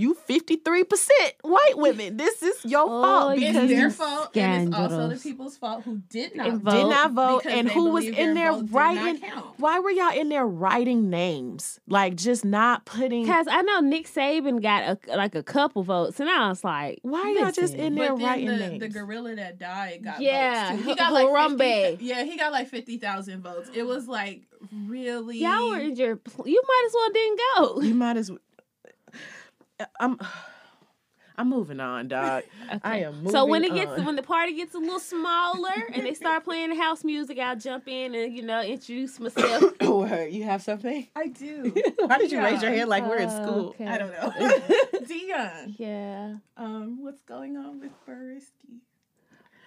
You 0.00 0.14
53% 0.14 1.10
white 1.42 1.74
women. 1.76 2.16
This 2.16 2.42
is 2.42 2.64
your 2.64 2.84
Oh, 2.88 3.02
fault 3.02 3.32
it's 3.34 3.42
It's 3.42 3.52
because 3.52 3.68
their 3.68 3.80
you 3.80 3.90
fault, 3.90 4.34
and 4.34 4.68
it's 4.68 4.74
also 4.76 5.08
the 5.08 5.16
people's 5.16 5.58
fault 5.58 5.84
who 5.84 5.98
did 6.08 6.34
not 6.36 6.52
vote. 6.54 6.72
did 6.72 6.86
not 6.88 7.12
vote. 7.12 7.42
And 7.46 7.68
who 7.68 7.90
was 7.90 8.06
in 8.06 8.32
there 8.32 8.52
vote 8.52 8.62
did 8.62 8.72
not 8.72 8.78
writing? 8.80 9.22
Why 9.58 9.78
were 9.80 9.90
y'all 9.90 10.18
in 10.18 10.30
there 10.30 10.46
writing 10.46 11.10
names? 11.10 11.80
Like 11.86 12.16
just 12.16 12.46
not 12.46 12.86
putting. 12.86 13.26
Cause 13.26 13.46
I 13.50 13.60
know 13.60 13.80
Nick 13.80 14.06
Saban 14.10 14.62
got 14.62 14.98
a, 15.06 15.16
like 15.18 15.34
a 15.34 15.42
couple 15.42 15.82
votes, 15.82 16.18
and 16.18 16.30
I 16.30 16.48
was 16.48 16.64
like, 16.64 17.00
Why 17.02 17.20
are 17.20 17.28
y'all 17.30 17.52
just 17.52 17.74
in 17.74 17.94
there 17.94 18.12
But 18.12 18.18
then 18.20 18.26
writing 18.26 18.46
the, 18.46 18.56
names? 18.56 18.80
the 18.80 18.88
gorilla 18.88 19.34
that 19.36 19.58
died 19.58 20.02
got 20.02 20.22
Yeah, 20.22 20.70
votes 20.70 20.82
too. 20.82 20.88
He 20.88 20.94
got 20.94 21.12
like 21.12 21.26
Harambe. 21.26 21.90
50, 21.90 22.04
yeah, 22.06 22.24
he 22.24 22.38
got 22.38 22.52
like 22.52 22.68
fifty 22.68 22.96
thousand 22.96 23.42
votes. 23.42 23.70
It 23.74 23.82
was 23.82 24.08
like 24.08 24.44
really 24.72 25.38
Y'all 25.40 25.68
were 25.70 25.78
in 25.78 25.94
your. 25.96 26.18
You 26.46 26.62
might 26.66 26.84
as 26.86 26.92
well 26.94 27.10
didn't 27.12 27.40
go. 27.56 27.80
You 27.82 27.94
might 27.94 28.16
as 28.16 28.30
well. 28.30 28.40
I'm. 29.98 30.18
I'm 31.38 31.48
moving 31.48 31.80
on, 31.80 32.08
dog. 32.08 32.42
I 32.84 32.98
am 32.98 33.14
moving 33.18 33.30
So 33.30 33.46
when 33.46 33.64
it 33.64 33.72
gets 33.72 33.92
on. 33.92 34.04
when 34.04 34.14
the 34.14 34.22
party 34.22 34.52
gets 34.54 34.74
a 34.74 34.78
little 34.78 35.00
smaller 35.00 35.72
and 35.90 36.04
they 36.04 36.12
start 36.12 36.44
playing 36.44 36.76
house 36.76 37.02
music, 37.02 37.38
I'll 37.38 37.56
jump 37.56 37.88
in 37.88 38.14
and 38.14 38.36
you 38.36 38.42
know 38.42 38.60
introduce 38.60 39.18
myself. 39.18 39.62
Word, 39.80 40.32
you 40.34 40.44
have 40.44 40.60
something? 40.62 41.08
I 41.16 41.28
do. 41.28 41.72
Why 41.98 42.18
did 42.18 42.30
you 42.30 42.42
raise 42.42 42.60
your 42.60 42.72
hand 42.72 42.90
like 42.90 43.06
we're 43.08 43.16
in 43.20 43.30
school? 43.30 43.68
okay. 43.70 43.86
I 43.86 43.96
don't 43.96 44.12
know. 44.12 44.98
Dion, 45.06 45.74
Yeah. 45.78 46.34
um, 46.58 47.02
what's 47.02 47.22
going 47.22 47.56
on 47.56 47.80
with 47.80 47.92
Bobrisky? 48.06 48.80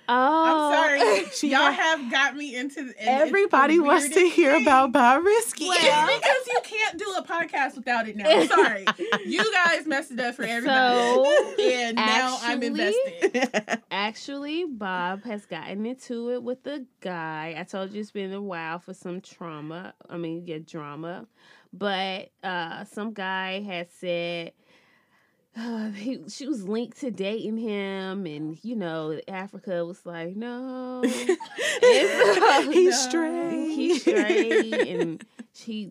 Oh, 0.09 0.71
I'm 0.99 0.99
sorry, 0.99 1.25
She 1.33 1.49
y'all 1.51 1.71
have 1.71 2.11
got 2.11 2.35
me 2.35 2.55
into. 2.55 2.83
the 2.83 2.93
Everybody 2.97 3.79
wants 3.79 4.09
to 4.09 4.29
hear 4.29 4.53
thing. 4.53 4.63
about 4.63 4.91
Bobrisky. 4.91 5.67
Well, 5.67 6.07
because 6.07 6.47
you 6.47 6.59
can't 6.63 6.97
do 6.97 7.13
a 7.17 7.23
podcast 7.23 7.75
without 7.75 8.07
it 8.07 8.15
now. 8.17 8.25
I'm 8.29 8.47
sorry. 8.47 8.85
You 9.25 9.43
guys 9.65 9.85
messed 9.87 10.11
it 10.11 10.19
up 10.19 10.35
for 10.35 10.43
everybody. 10.43 10.95
So, 10.99 11.55
and 11.61 11.95
now 11.95 12.37
I'm 12.41 12.61
invested. 12.63 13.81
Actually, 13.91 14.65
Bob 14.65 15.23
has 15.23 15.45
gotten 15.45 15.85
into 15.85 16.31
it 16.31 16.43
with 16.43 16.65
a 16.67 16.85
guy. 16.99 17.55
I 17.57 17.63
told 17.63 17.91
you 17.91 18.01
it's 18.01 18.11
been 18.11 18.33
a 18.33 18.41
while 18.41 18.79
for 18.79 18.93
some 18.93 19.21
trauma. 19.21 19.93
I 20.09 20.17
mean, 20.17 20.43
yeah, 20.45 20.57
drama. 20.65 21.27
But 21.71 22.29
uh 22.43 22.83
some 22.85 23.13
guy 23.13 23.61
had 23.61 23.91
said 23.91 24.51
uh, 25.57 25.89
he, 25.91 26.19
she 26.29 26.47
was 26.47 26.67
linked 26.67 26.99
to 27.01 27.11
dating 27.11 27.57
him, 27.57 28.25
and 28.25 28.57
you 28.63 28.75
know, 28.75 29.19
Africa 29.27 29.85
was 29.85 30.05
like, 30.05 30.35
no, 30.35 31.01
He's 31.03 31.39
No. 31.81 32.91
straight. 32.91 33.73
he's 33.75 34.01
straight, 34.01 34.73
and 34.89 35.23
she. 35.53 35.89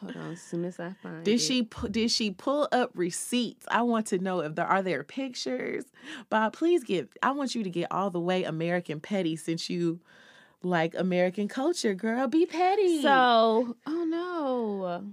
Hold 0.00 0.16
on, 0.16 0.32
as 0.32 0.40
soon 0.40 0.64
as 0.64 0.78
I 0.78 0.92
find 1.02 1.24
Did 1.24 1.34
it. 1.34 1.38
she 1.38 1.68
did 1.90 2.10
she 2.10 2.30
pull 2.30 2.68
up 2.72 2.90
receipts? 2.94 3.66
I 3.70 3.82
want 3.82 4.06
to 4.08 4.18
know 4.18 4.40
if 4.40 4.54
there 4.54 4.66
are 4.66 4.82
there 4.82 5.02
pictures. 5.04 5.84
Bob, 6.28 6.52
please 6.52 6.84
give. 6.84 7.08
I 7.22 7.32
want 7.32 7.54
you 7.54 7.62
to 7.64 7.70
get 7.70 7.88
all 7.90 8.10
the 8.10 8.20
way 8.20 8.44
American 8.44 9.00
petty 9.00 9.36
since 9.36 9.68
you 9.70 10.00
like 10.62 10.94
American 10.94 11.48
culture, 11.48 11.94
girl. 11.94 12.26
Be 12.28 12.46
petty. 12.46 13.02
So, 13.02 13.76
oh 13.86 14.04
no. 14.04 15.04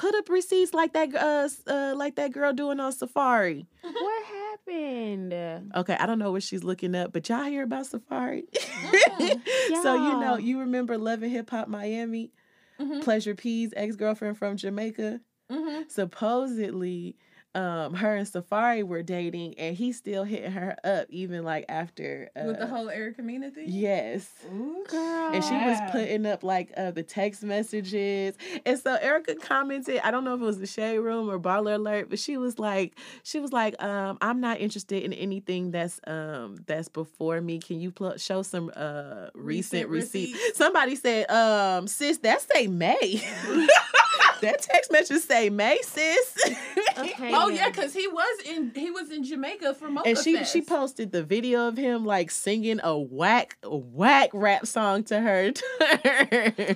Put 0.00 0.14
up 0.14 0.30
receipts 0.30 0.72
like 0.72 0.94
that 0.94 1.14
uh, 1.14 1.48
uh 1.70 1.94
like 1.94 2.16
that 2.16 2.32
girl 2.32 2.54
doing 2.54 2.80
on 2.80 2.90
Safaree. 2.90 3.66
What 3.82 4.24
happened? 4.24 5.72
Okay, 5.76 5.94
I 6.00 6.06
don't 6.06 6.18
know 6.18 6.32
what 6.32 6.42
she's 6.42 6.64
looking 6.64 6.94
up, 6.94 7.12
but 7.12 7.28
y'all 7.28 7.44
hear 7.44 7.64
about 7.64 7.84
Safaree? 7.84 8.44
so 9.82 9.92
you 9.92 10.16
know, 10.18 10.36
Y'all. 10.38 10.60
remember 10.60 10.96
Love 10.96 11.22
and 11.22 11.30
Hip 11.30 11.50
Hop 11.50 11.68
Miami? 11.68 12.32
Mhm. 12.80 13.02
Pleasure 13.02 13.34
P's 13.34 13.74
ex 13.76 13.94
girlfriend 13.94 14.38
from 14.38 14.56
Jamaica. 14.56 15.20
hmm 15.50 15.82
Supposedly, 15.88 17.16
um, 17.54 17.94
her 17.94 18.14
and 18.14 18.26
Safaree 18.26 18.84
were 18.84 19.02
dating, 19.02 19.58
and 19.58 19.76
he 19.76 19.92
still 19.92 20.22
hitting 20.24 20.52
her 20.52 20.76
up 20.84 21.06
even 21.10 21.42
like 21.44 21.64
after. 21.68 22.30
Uh, 22.36 22.44
With 22.46 22.58
the 22.58 22.66
whole 22.66 22.88
Erica 22.88 23.22
Mena 23.22 23.50
thing? 23.50 23.64
yes. 23.68 24.30
Ooh, 24.52 24.84
Girl. 24.88 25.30
And 25.32 25.42
she 25.44 25.54
was 25.56 25.78
putting 25.90 26.26
up 26.26 26.42
like 26.44 26.72
uh, 26.76 26.90
the 26.92 27.02
text 27.02 27.42
messages. 27.42 28.34
And 28.66 28.78
so 28.78 28.94
Erica 28.94 29.34
commented, 29.36 30.00
I 30.04 30.10
don't 30.10 30.24
know 30.24 30.34
if 30.34 30.40
it 30.40 30.44
was 30.44 30.58
the 30.58 30.66
shade 30.66 30.98
room 30.98 31.28
or 31.30 31.38
baller 31.38 31.74
alert, 31.74 32.08
but 32.10 32.18
she 32.18 32.36
was 32.36 32.58
like, 32.58 32.96
she 33.22 33.40
was 33.40 33.52
like, 33.52 33.80
um, 33.82 34.18
I'm 34.20 34.40
not 34.40 34.60
interested 34.60 35.02
in 35.02 35.12
anything 35.12 35.70
that's 35.72 36.00
um 36.06 36.56
that's 36.66 36.88
before 36.88 37.40
me. 37.40 37.58
Can 37.60 37.80
you 37.80 37.90
pl- 37.90 38.16
show 38.18 38.42
some 38.42 38.70
uh 38.76 39.28
recent, 39.34 39.88
Recent 39.88 39.88
receipts? 39.90 40.32
receipts. 40.34 40.58
Somebody 40.58 40.94
said, 40.96 41.30
um, 41.30 41.86
sis, 41.86 42.18
that 42.18 42.40
say 42.42 42.66
May. 42.66 43.22
that 44.40 44.62
text 44.62 44.90
message 44.92 45.22
say 45.22 45.50
May, 45.50 45.78
sis. 45.82 46.36
Okay. 46.98 47.32
Oh 47.34 47.48
then. 47.48 47.56
yeah, 47.56 47.68
because 47.70 47.94
he 47.94 48.06
was 48.08 48.40
in 48.46 48.72
he 48.74 48.90
was 48.90 49.10
in 49.10 49.24
Jamaica 49.24 49.74
for 49.74 49.88
Mocha 49.88 50.08
And 50.08 50.18
she 50.18 50.36
Fest. 50.36 50.52
she 50.52 50.60
posted 50.60 51.12
the 51.12 51.22
video 51.22 51.68
of 51.68 51.76
him 51.76 52.04
like 52.04 52.30
singing 52.30 52.80
a 52.82 52.98
whack 52.98 53.56
a 53.62 53.74
whack 53.76 54.30
rap 54.34 54.66
song 54.66 55.04
to 55.04 55.20
her. 55.20 55.52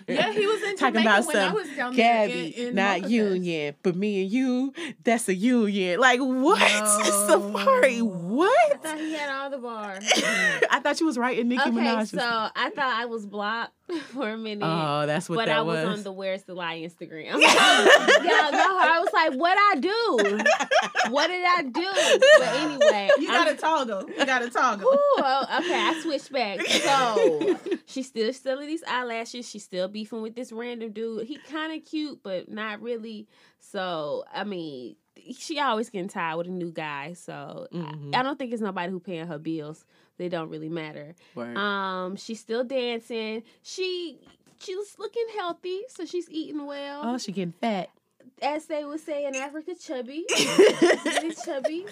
Yeah, 0.09 0.33
he 0.33 0.47
was 0.47 0.62
in 0.62 0.77
talking 0.77 1.03
Jamaica 1.03 1.09
about 1.21 1.27
when 1.27 1.37
I 1.37 1.53
was 1.53 1.69
down 1.77 1.97
there 1.97 2.29
Gabby, 2.29 2.49
in, 2.57 2.69
in 2.69 2.75
not 2.75 2.91
Mocha 3.01 3.01
Fest. 3.03 3.11
union, 3.12 3.75
but 3.83 3.97
me 3.97 4.23
and 4.23 4.31
you, 4.31 4.73
that's 5.03 5.29
a 5.29 5.35
union. 5.35 6.01
Like 6.01 6.21
what? 6.21 6.61
No. 7.05 7.41
Safaree, 7.41 8.03
what? 8.03 8.73
I 8.73 8.77
thought 8.77 8.99
he 8.99 9.12
had 9.15 9.31
all 9.31 9.51
the 9.51 9.59
bars. 9.59 10.05
I 10.71 10.81
thought 10.83 11.01
you 11.01 11.07
was 11.07 11.19
writing 11.19 11.49
Nicki 11.49 11.62
okay, 11.62 11.71
Minaj. 11.71 12.09
so 12.09 12.19
I 12.21 12.71
thought 12.71 12.95
I 13.01 13.07
was 13.07 13.27
blocked 13.27 13.73
for 14.12 14.30
a 14.30 14.39
minute. 14.39 14.64
oh, 14.66 15.07
that's 15.07 15.28
what 15.28 15.37
but 15.37 15.47
that 15.47 15.59
I 15.59 15.61
was, 15.62 15.85
was. 15.87 15.99
on 15.99 16.05
the 16.05 16.12
Where's 16.12 16.43
the 16.45 16.55
Lie 16.55 16.78
Instagram. 16.80 17.35
Know 17.35 17.41
I 17.41 19.01
was 19.03 19.12
like, 19.12 19.35
what 19.39 19.57
I 19.59 19.74
do? 19.80 21.11
What 21.12 21.26
did 21.28 21.45
I 21.45 21.62
do? 21.62 22.18
But 22.39 22.49
anyway, 22.49 23.11
You 23.18 23.30
I'm- 23.30 23.45
got 23.45 23.51
to 23.51 23.57
toggle. 23.57 24.11
You 24.11 24.24
got 24.26 24.39
to 24.41 24.51
toggle. 24.51 24.89
Ooh, 24.89 24.99
oh, 25.18 25.47
okay, 25.59 25.74
I 25.74 26.01
switched 26.03 26.32
back. 26.32 26.61
So 26.66 27.59
she's 27.87 28.07
still 28.07 28.32
selling 28.32 28.68
these 28.68 28.85
eyelashes. 28.89 29.49
She's 29.49 29.64
still 29.64 29.89
beefing 29.89 30.22
with 30.22 30.35
this 30.35 30.53
random 30.53 30.93
dude. 30.93 31.26
He 31.26 31.37
kind 31.51 31.72
of 31.78 31.85
cute, 31.89 32.20
but 32.22 32.51
not 32.51 32.80
really. 32.80 33.26
So 33.61 34.24
I 34.32 34.45
mean, 34.45 34.97
she 35.39 35.59
always 35.61 35.91
getting 35.91 36.09
tired 36.09 36.39
with 36.39 36.47
a 36.47 36.51
new 36.51 36.70
guy, 36.70 37.12
so 37.14 37.66
Mhm. 37.72 38.14
I, 38.14 38.20
I 38.20 38.22
don't 38.22 38.39
think 38.39 38.53
it's 38.53 38.62
nobody 38.62 38.91
who 38.93 39.01
paying 39.01 39.26
her 39.26 39.39
bills. 39.39 39.85
They 40.19 40.29
don't 40.29 40.49
really 40.49 40.69
matter. 40.69 41.15
Word. 41.35 41.57
Um, 41.57 42.17
she's 42.17 42.41
still 42.41 42.65
dancing. 42.65 43.43
She 43.62 44.19
she's 44.61 44.97
looking 44.99 45.27
healthy, 45.37 45.83
so 45.89 46.05
she's 46.05 46.31
eating 46.31 46.67
well. 46.67 47.03
oh, 47.05 47.19
she 47.19 47.33
getting 47.33 47.53
fat. 47.53 47.91
As 48.43 48.67
they 48.67 48.85
would 48.85 49.01
say 49.01 49.27
in 49.27 49.35
Africa, 49.37 49.75
chubby. 49.81 50.25
Getting 51.05 51.33
chubby, 51.45 51.87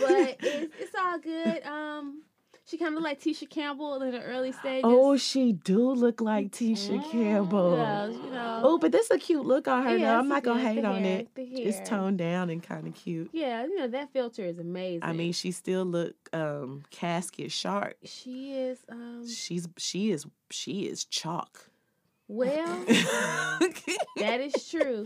but 0.00 0.36
it's, 0.40 0.74
it's 0.80 0.94
all 0.98 1.18
good. 1.18 1.64
Um, 1.64 2.22
she 2.68 2.76
kind 2.78 2.96
of 2.96 3.02
like 3.02 3.20
Tisha 3.20 3.48
Campbell 3.48 4.02
in 4.02 4.10
the 4.10 4.20
early 4.22 4.50
stages. 4.52 4.82
oh, 4.84 5.16
she 5.16 5.52
do 5.52 5.92
look 5.92 6.20
like 6.20 6.50
Tisha 6.50 7.00
Campbell. 7.10 7.76
yeah, 7.76 8.06
you 8.08 8.30
know. 8.30 8.60
Oh, 8.64 8.78
but 8.78 8.90
this 8.92 9.06
is 9.06 9.10
a 9.12 9.18
cute 9.18 9.46
look 9.46 9.68
on 9.68 9.84
her 9.84 9.96
Yeah, 9.96 10.14
though. 10.14 10.18
I'm 10.18 10.28
not 10.28 10.42
gonna 10.42 10.60
hate 10.60 10.80
The 10.82 10.88
on 10.88 11.02
hair, 11.02 11.20
it. 11.20 11.28
It's 11.36 11.88
toned 11.88 12.18
down 12.18 12.50
and 12.50 12.62
kind 12.62 12.86
of 12.88 12.94
cute. 12.94 13.30
Yeah, 13.32 13.64
you 13.64 13.76
know 13.76 13.86
that 13.88 14.12
filter 14.12 14.44
is 14.44 14.58
amazing. 14.58 15.04
I 15.04 15.12
mean, 15.12 15.32
she 15.32 15.52
still 15.52 15.84
look 15.84 16.14
um 16.32 16.82
casket 16.90 17.52
sharp. 17.52 17.96
she 18.04 18.52
is. 18.54 18.78
Um, 18.88 19.26
She's 19.28 19.68
she 19.76 20.10
is 20.10 20.26
she 20.50 20.86
is 20.86 21.04
chalk. 21.04 21.70
well, 22.28 22.84
that 24.16 24.40
is 24.40 24.68
true, 24.68 25.04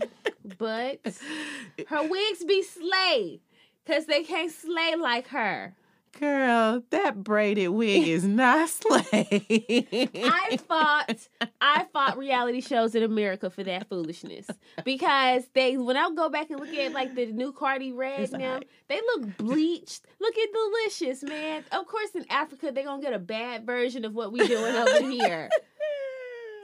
but 0.57 0.99
her 1.87 2.07
wigs 2.07 2.43
be 2.43 2.63
slay, 2.63 3.39
cause 3.85 4.05
they 4.07 4.23
can't 4.23 4.51
slay 4.51 4.95
like 4.95 5.27
her. 5.27 5.75
Girl, 6.19 6.83
that 6.89 7.23
braided 7.23 7.69
wig 7.69 8.07
is 8.07 8.23
not 8.25 8.69
slay. 8.69 10.07
I 10.13 10.57
fought 10.67 11.27
I 11.59 11.85
fought 11.93 12.17
reality 12.17 12.61
shows 12.61 12.93
in 12.95 13.01
America 13.03 13.49
for 13.49 13.63
that 13.63 13.87
foolishness 13.89 14.47
because 14.83 15.43
they 15.53 15.77
when 15.77 15.97
I 15.97 16.09
go 16.15 16.29
back 16.29 16.49
and 16.49 16.59
look 16.59 16.73
at 16.73 16.91
like 16.93 17.15
the 17.15 17.27
new 17.27 17.51
Cardi 17.53 17.91
Red 17.91 18.19
It's 18.19 18.33
now 18.33 18.45
alright. 18.45 18.67
they 18.89 18.99
look 19.01 19.37
bleached 19.37 20.05
looking 20.19 20.45
delicious 20.53 21.23
man 21.23 21.63
of 21.71 21.87
course 21.87 22.09
in 22.13 22.25
Africa 22.29 22.71
they're 22.71 22.83
gonna 22.83 23.01
get 23.01 23.13
a 23.13 23.19
bad 23.19 23.65
version 23.65 24.03
of 24.05 24.13
what 24.13 24.31
we 24.31 24.45
doing 24.45 24.75
over 24.75 25.09
here 25.09 25.49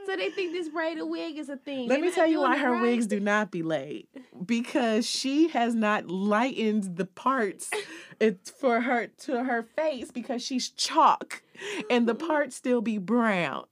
so 0.07 0.15
they 0.15 0.29
think 0.29 0.53
this 0.53 0.69
braided 0.69 1.03
wig 1.07 1.37
is 1.37 1.49
a 1.49 1.57
thing 1.57 1.87
Let 1.89 1.99
me 2.01 2.11
tell 2.11 2.25
you 2.27 2.41
why 2.41 2.57
her 2.57 2.71
right. 2.71 2.81
wigs 2.81 3.07
do 3.07 3.19
not 3.19 3.51
be 3.51 3.61
laid. 3.61 4.07
Because 4.45 5.05
she 5.05 5.49
has 5.49 5.75
not 5.75 6.07
lightened 6.07 6.95
the 6.95 7.05
parts 7.05 7.69
it's 8.19 8.49
for 8.49 8.81
her 8.81 9.07
to 9.07 9.43
her 9.43 9.63
face 9.63 10.09
because 10.11 10.41
she's 10.41 10.69
chalk 10.69 11.43
and 11.89 12.07
the 12.07 12.15
parts 12.29 12.55
still 12.55 12.81
be 12.81 12.97
brown. 12.97 13.65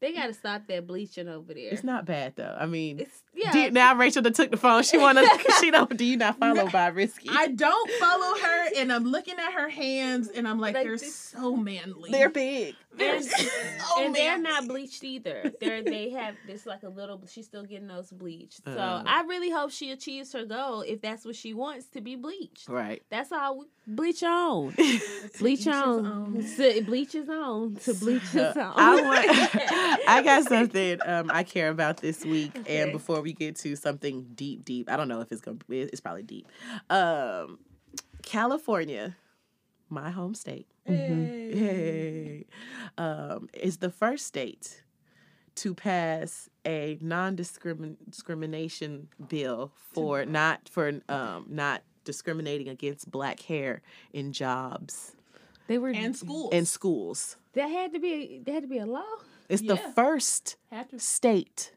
they 0.00 0.12
gotta 0.14 0.32
stop 0.34 0.66
that 0.68 0.86
bleaching 0.86 1.28
over 1.28 1.52
there 1.54 1.68
It's 1.70 1.84
not 1.84 2.04
bad 2.06 2.34
though. 2.36 2.56
I 2.58 2.66
mean, 2.66 2.98
it's 2.98 3.22
yeah 3.38 3.52
do- 3.52 3.70
now 3.70 3.94
Rachel 3.94 4.22
that 4.22 4.34
took 4.34 4.50
the 4.50 4.56
phone. 4.56 4.82
She 4.82 4.98
wanna 4.98 5.22
she 5.60 5.70
don't 5.70 5.96
do 5.96 6.04
you 6.04 6.16
not 6.16 6.38
follow 6.38 6.66
Bobrisky? 6.66 7.28
I 7.30 7.48
don't 7.48 7.90
follow 7.92 8.38
her, 8.38 8.68
and 8.76 8.92
I'm 8.92 9.04
looking 9.04 9.34
at 9.38 9.52
her 9.52 9.68
hands, 9.68 10.28
and 10.28 10.46
I'm 10.48 10.58
like, 10.58 10.74
Like 10.74 10.84
they're 10.84 10.96
this- 10.96 11.14
so 11.14 11.56
manly. 11.56 12.10
They're 12.10 12.28
big. 12.30 12.74
They're 12.96 13.16
and, 13.16 13.24
so 13.24 13.38
and 14.04 14.14
they're 14.14 14.38
not 14.38 14.66
bleached 14.66 15.04
either. 15.04 15.52
They're 15.60 15.82
they 15.84 16.10
have 16.10 16.34
this 16.46 16.66
like 16.66 16.82
a 16.82 16.88
little. 16.88 17.20
She's 17.30 17.46
still 17.46 17.64
getting 17.64 17.86
those 17.86 18.10
bleached. 18.10 18.62
So 18.64 18.72
Uh. 18.72 19.04
I 19.06 19.22
really 19.22 19.50
hope 19.50 19.70
she 19.70 19.92
achieves 19.92 20.32
her 20.32 20.44
goal 20.44 20.80
if 20.82 21.00
that's 21.00 21.24
what 21.24 21.36
she 21.36 21.54
wants 21.54 21.86
to 21.90 22.00
be 22.00 22.16
bleached. 22.16 22.68
Right. 22.68 23.02
That's 23.08 23.30
all. 23.30 23.58
We, 23.60 23.66
bleach 23.86 24.22
on, 24.24 24.70
bleach 24.70 25.02
Bleach 25.38 25.66
on, 25.68 26.06
on. 26.06 26.42
So, 26.42 26.82
bleach 26.82 27.14
is 27.14 27.28
on 27.28 27.76
to 27.84 27.94
bleach 27.94 28.34
is 28.34 28.56
on. 28.56 28.72
I 28.76 29.00
want. 29.02 30.08
I 30.08 30.22
got 30.24 30.44
something 30.44 30.98
um, 31.06 31.30
I 31.32 31.42
care 31.44 31.68
about 31.70 31.98
this 31.98 32.24
week, 32.24 32.52
Okay. 32.58 32.80
and 32.82 32.92
before 32.92 33.20
we 33.20 33.27
get 33.32 33.56
to 33.56 33.74
something 33.76 34.26
deep, 34.34 34.64
deep, 34.64 34.90
I 34.90 34.96
don't 34.96 35.08
know 35.08 35.20
if 35.20 35.32
it's 35.32 35.40
gonna. 35.40 35.58
be 35.68 35.80
It's 35.80 36.00
probably 36.00 36.22
deep. 36.22 36.46
Um, 36.90 37.58
California, 38.22 39.16
my 39.88 40.10
home 40.10 40.34
state, 40.34 40.66
hey, 40.84 42.44
um, 42.96 43.48
is 43.54 43.78
the 43.78 43.90
first 43.90 44.26
state 44.26 44.84
to 45.56 45.74
pass 45.74 46.48
a 46.64 46.96
non-discrimination 47.00 49.08
bill 49.28 49.72
for 49.92 50.24
not 50.24 50.68
for 50.68 51.00
um, 51.08 51.46
not 51.48 51.82
discriminating 52.04 52.68
against 52.68 53.10
black 53.10 53.40
hair 53.40 53.82
in 54.12 54.32
jobs 54.32 55.16
they 55.68 55.78
were 55.78 55.90
and 55.90 56.16
schools. 56.16 56.52
in 56.52 56.64
schools. 56.64 57.36
That 57.52 57.68
had 57.68 57.92
to 57.92 58.00
be. 58.00 58.40
There 58.44 58.54
had 58.54 58.64
to 58.64 58.68
be 58.68 58.78
a 58.78 58.86
law. 58.86 59.04
It's 59.48 59.62
the 59.62 59.76
first 59.76 60.56
state 60.96 61.72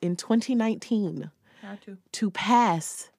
in 0.00 0.16
2019 0.16 1.30
had 1.62 1.80
to. 1.82 1.98
to 2.12 2.30
pass 2.30 3.10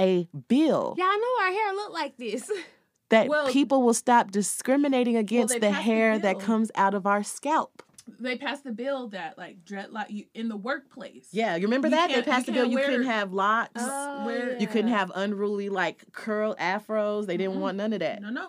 a 0.00 0.26
bill 0.48 0.94
Y'all 0.96 1.06
know 1.06 1.42
our 1.44 1.50
hair 1.52 1.72
look 1.74 1.92
like 1.92 2.16
this. 2.16 2.50
that 3.10 3.28
Well- 3.28 3.48
people 3.48 3.82
will 3.82 3.94
stop 3.94 4.30
discriminating 4.30 5.16
against 5.16 5.52
they 5.54 5.58
the 5.58 5.66
passed 5.70 5.78
the 5.78 5.82
hair 5.92 6.18
that 6.18 6.40
comes 6.40 6.70
out 6.74 6.94
of 6.94 7.06
our 7.06 7.22
scalp. 7.22 7.82
They 8.18 8.36
passed 8.36 8.64
the 8.64 8.72
bill 8.72 9.08
that 9.08 9.38
like 9.38 9.64
dreadlock 9.64 10.06
you 10.10 10.24
in 10.34 10.48
the 10.48 10.56
workplace. 10.56 11.28
Yeah, 11.30 11.54
you 11.54 11.66
remember 11.66 11.86
You 11.88 11.94
that? 11.94 12.08
They 12.10 12.22
passed 12.22 12.46
the 12.46 12.52
bill 12.52 12.64
you 12.66 12.78
couldn't 12.78 13.04
have 13.04 13.32
locks. 13.32 13.70
Oh, 13.76 14.24
where 14.26 14.58
You 14.58 14.66
couldn't 14.66 14.90
have 14.90 15.12
unruly 15.14 15.68
like 15.68 16.10
curl 16.12 16.56
afros. 16.56 17.26
They 17.26 17.36
didn't 17.36 17.56
Mhm. 17.56 17.60
want 17.60 17.76
none 17.76 17.92
of 17.92 18.00
that. 18.00 18.20
No, 18.20 18.30
no. 18.30 18.48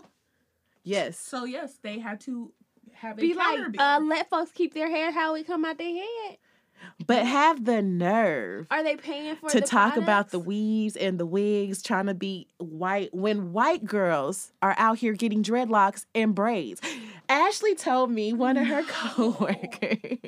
Yes. 0.84 1.20
So 1.20 1.44
yes, 1.44 1.78
they 1.84 2.00
had 2.00 2.22
to 2.22 2.52
have 2.94 3.20
a 3.20 3.22
Be 3.22 3.34
like, 3.36 3.60
uh, 3.78 4.00
let 4.02 4.30
folks 4.32 4.52
keep 4.52 4.74
their 4.74 4.90
hair 4.90 5.12
how 5.12 5.36
it 5.36 5.46
come 5.46 5.64
out 5.66 5.78
their 5.78 5.94
head. 5.94 6.38
But 7.06 7.26
have 7.26 7.66
the 7.66 7.82
nerve 7.82 8.68
Are 8.70 8.84
they 8.84 8.96
paying 8.96 9.36
for 9.36 9.50
to 9.50 9.62
talk 9.62 9.98
about 9.98 10.30
the 10.30 10.40
weaves 10.40 10.96
and 10.96 11.20
the 11.20 11.26
wigs 11.26 11.82
trying 11.82 12.08
to 12.08 12.14
be 12.14 12.48
white 12.58 13.14
when 13.14 13.54
white 13.54 13.86
girls 13.86 14.52
are 14.62 14.76
out 14.78 14.98
here 14.98 15.14
getting 15.14 15.44
dreadlocks 15.44 16.06
and 16.14 16.36
braids. 16.36 16.82
Ashley 17.30 17.76
told 17.76 18.12
me 18.12 18.34
one 18.34 18.58
of 18.58 18.68
her 18.68 18.84
coworkers 18.88 20.20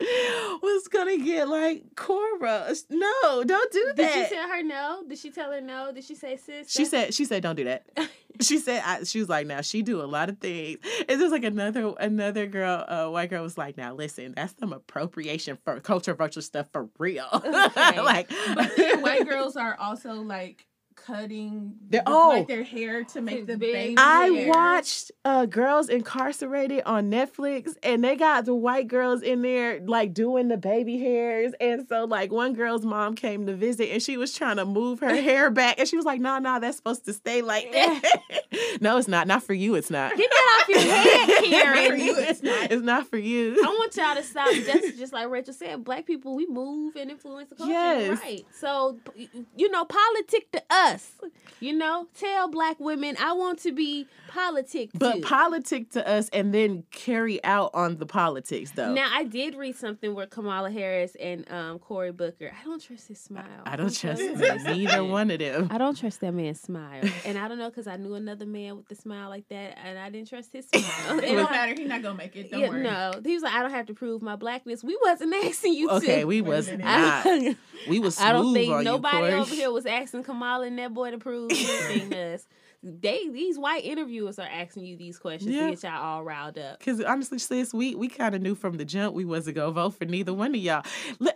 was 0.62 0.88
gonna 0.88 1.18
get 1.18 1.48
like 1.48 1.94
cornrows. 1.94 2.84
No, 2.88 3.44
don't 3.44 3.72
do 3.72 3.92
that. 3.96 3.96
Did 3.96 4.28
she 4.28 4.34
tell 4.34 4.48
her 4.48 4.62
no? 4.62 5.02
Did 5.06 5.18
she 5.18 5.30
tell 5.30 5.52
her 5.52 5.60
no? 5.60 5.92
Did 5.92 6.04
she 6.04 6.14
say 6.14 6.36
sis? 6.36 6.70
she 6.70 6.84
said 6.86 7.12
she 7.12 7.24
said 7.24 7.42
don't 7.42 7.56
do 7.56 7.64
that. 7.64 7.86
She 8.40 8.56
said 8.56 8.82
I, 8.86 9.02
she 9.02 9.18
was 9.18 9.28
like 9.28 9.46
now 9.46 9.60
she 9.60 9.82
do 9.82 10.00
a 10.00 10.06
lot 10.06 10.30
of 10.30 10.38
things. 10.38 10.78
It's 10.82 11.20
just 11.20 11.30
like 11.30 11.44
another 11.44 11.92
another 11.98 12.46
girl, 12.46 12.86
uh, 12.88 13.08
white 13.10 13.28
girl 13.28 13.42
was 13.42 13.58
like 13.58 13.76
now 13.76 13.92
listen 13.92 14.32
that's 14.34 14.54
some 14.58 14.72
appropriation 14.72 15.58
for 15.62 15.78
culture 15.80 16.14
virtual 16.14 16.42
stuff 16.42 16.68
for 16.72 16.88
real. 16.96 17.26
Okay. 17.34 18.00
like 18.00 18.30
but 18.54 18.74
then 18.78 19.02
white 19.02 19.28
girls 19.28 19.56
are 19.56 19.76
also 19.78 20.14
like 20.14 20.64
cutting 21.10 21.74
They're- 21.88 22.02
the- 22.04 22.10
oh. 22.12 22.28
like 22.30 22.48
their 22.48 22.62
hair 22.64 23.04
to 23.04 23.20
make 23.20 23.46
the 23.46 23.56
Big 23.56 23.72
baby. 23.72 23.94
I 23.98 24.26
hair. 24.28 24.48
watched 24.48 25.10
uh, 25.24 25.46
Girls 25.46 25.88
Incarcerated 25.88 26.82
on 26.86 27.10
Netflix, 27.10 27.74
and 27.82 28.02
they 28.04 28.16
got 28.16 28.44
the 28.44 28.54
white 28.54 28.88
girls 28.88 29.22
in 29.22 29.42
there 29.42 29.80
like 29.80 30.14
doing 30.14 30.48
the 30.48 30.56
baby 30.56 30.98
hairs. 30.98 31.52
And 31.60 31.86
so, 31.88 32.04
like, 32.04 32.30
one 32.32 32.54
girl's 32.54 32.84
mom 32.84 33.14
came 33.14 33.46
to 33.46 33.54
visit, 33.54 33.90
and 33.90 34.02
she 34.02 34.16
was 34.16 34.34
trying 34.34 34.56
to 34.56 34.64
move 34.64 35.00
her 35.00 35.14
hair 35.14 35.50
back, 35.50 35.78
and 35.78 35.88
she 35.88 35.96
was 35.96 36.04
like, 36.04 36.20
"No, 36.20 36.38
no, 36.38 36.60
that's 36.60 36.76
supposed 36.76 37.04
to 37.06 37.12
stay 37.12 37.42
like 37.42 37.70
that." 37.72 38.02
no, 38.80 38.96
it's 38.96 39.08
not. 39.08 39.26
Not 39.26 39.42
for 39.42 39.54
you. 39.54 39.74
It's 39.74 39.90
not. 39.90 40.16
Get 40.16 40.30
that 40.30 40.60
off 40.62 40.68
your 40.68 40.80
head, 40.80 41.44
Karen. 41.44 41.90
For 41.90 41.96
you, 41.96 42.16
it's 42.18 42.42
not. 42.42 42.70
It's 42.72 42.82
not 42.82 43.06
for 43.08 43.18
you. 43.18 43.56
I 43.62 43.68
want 43.68 43.96
y'all 43.96 44.14
to 44.14 44.22
stop. 44.22 44.50
Just, 44.52 44.98
just 44.98 45.12
like 45.12 45.28
Rachel 45.28 45.52
said, 45.54 45.84
black 45.84 46.06
people 46.06 46.34
we 46.36 46.46
move 46.46 46.96
and 46.96 47.10
influence 47.10 47.48
the 47.50 47.56
culture, 47.56 47.72
Yes. 47.72 48.20
right? 48.20 48.44
So, 48.52 48.98
you 49.56 49.70
know, 49.70 49.84
politic 49.84 50.50
to 50.52 50.62
us. 50.70 50.99
You 51.60 51.74
know, 51.74 52.06
tell 52.18 52.48
black 52.48 52.80
women 52.80 53.16
I 53.20 53.32
want 53.34 53.58
to 53.60 53.72
be 53.72 54.06
politic 54.30 54.90
But 54.94 55.16
too. 55.16 55.20
politic 55.22 55.90
to 55.90 56.08
us, 56.08 56.28
and 56.32 56.54
then 56.54 56.84
carry 56.90 57.42
out 57.44 57.70
on 57.74 57.96
the 57.98 58.06
politics, 58.06 58.70
though. 58.74 58.94
now, 58.94 59.08
I 59.12 59.24
did 59.24 59.54
read 59.54 59.76
something 59.76 60.14
where 60.14 60.26
Kamala 60.26 60.70
Harris 60.70 61.14
and 61.20 61.50
um, 61.50 61.78
Cory 61.78 62.12
Booker. 62.12 62.50
I 62.58 62.64
don't 62.64 62.80
trust 62.82 63.08
his 63.08 63.18
smile. 63.18 63.44
I 63.66 63.76
don't 63.76 63.94
trust 63.94 64.20
his 64.22 64.64
neither 64.64 65.04
one 65.04 65.30
of 65.30 65.38
them. 65.38 65.68
I 65.70 65.78
don't 65.78 65.96
trust 65.96 66.20
that 66.20 66.32
man's 66.32 66.60
smile, 66.60 67.02
and 67.24 67.36
I 67.38 67.48
don't 67.48 67.58
know 67.58 67.68
because 67.70 67.86
I 67.86 67.96
knew 67.96 68.14
another 68.14 68.46
man 68.46 68.76
with 68.76 68.90
a 68.90 68.94
smile 68.94 69.28
like 69.28 69.48
that, 69.48 69.78
and 69.84 69.98
I 69.98 70.10
didn't 70.10 70.28
trust 70.28 70.52
his 70.52 70.66
smile. 70.68 71.18
It 71.20 71.24
And 71.28 71.36
don't 71.36 71.50
matter. 71.50 71.74
He's 71.76 71.88
not 71.88 72.02
gonna 72.02 72.14
make 72.14 72.36
it. 72.36 72.50
Don't 72.50 72.60
yeah, 72.60 72.68
worry. 72.70 72.82
no, 72.82 73.12
he 73.24 73.34
was 73.34 73.42
like, 73.42 73.52
I 73.54 73.62
don't 73.62 73.70
have 73.72 73.86
to 73.86 73.94
prove 73.94 74.22
my 74.22 74.36
blackness. 74.36 74.82
We 74.84 74.96
wasn't 75.02 75.34
asking 75.34 75.74
you 75.74 75.90
Okay, 75.90 76.20
to. 76.20 76.24
we 76.24 76.40
wasn't. 76.40 76.82
I, 76.84 77.56
We 77.88 77.98
was 77.98 78.16
smooth 78.16 78.28
I 78.28 78.32
don't 78.32 78.52
think 78.54 78.72
on 78.72 78.84
nobody 78.84 79.28
you, 79.28 79.40
over 79.40 79.54
here 79.54 79.70
was 79.70 79.86
asking 79.86 80.22
Kamala 80.24 80.66
and 80.66 80.78
that 80.78 80.92
boy 80.94 81.10
to 81.12 81.18
prove 81.18 81.50
anything 81.50 82.10
to 82.10 82.34
us. 82.34 82.46
They 82.82 83.28
these 83.28 83.58
white 83.58 83.84
interviewers 83.84 84.38
are 84.38 84.48
asking 84.48 84.84
you 84.86 84.96
these 84.96 85.18
questions 85.18 85.54
Yeah. 85.54 85.64
to 85.66 85.70
get 85.70 85.82
y'all 85.82 86.02
all 86.02 86.24
riled 86.24 86.56
up. 86.58 86.82
Cause 86.82 87.00
honestly, 87.02 87.38
sis, 87.38 87.74
we 87.74 87.94
we 87.94 88.08
kind 88.08 88.34
of 88.34 88.40
knew 88.40 88.54
from 88.54 88.78
the 88.78 88.84
jump 88.86 89.14
we 89.14 89.24
wasn't 89.26 89.56
gonna 89.56 89.70
vote 89.72 89.90
for 89.96 90.06
neither 90.06 90.32
one 90.32 90.54
of 90.54 90.60
y'all. 90.60 90.82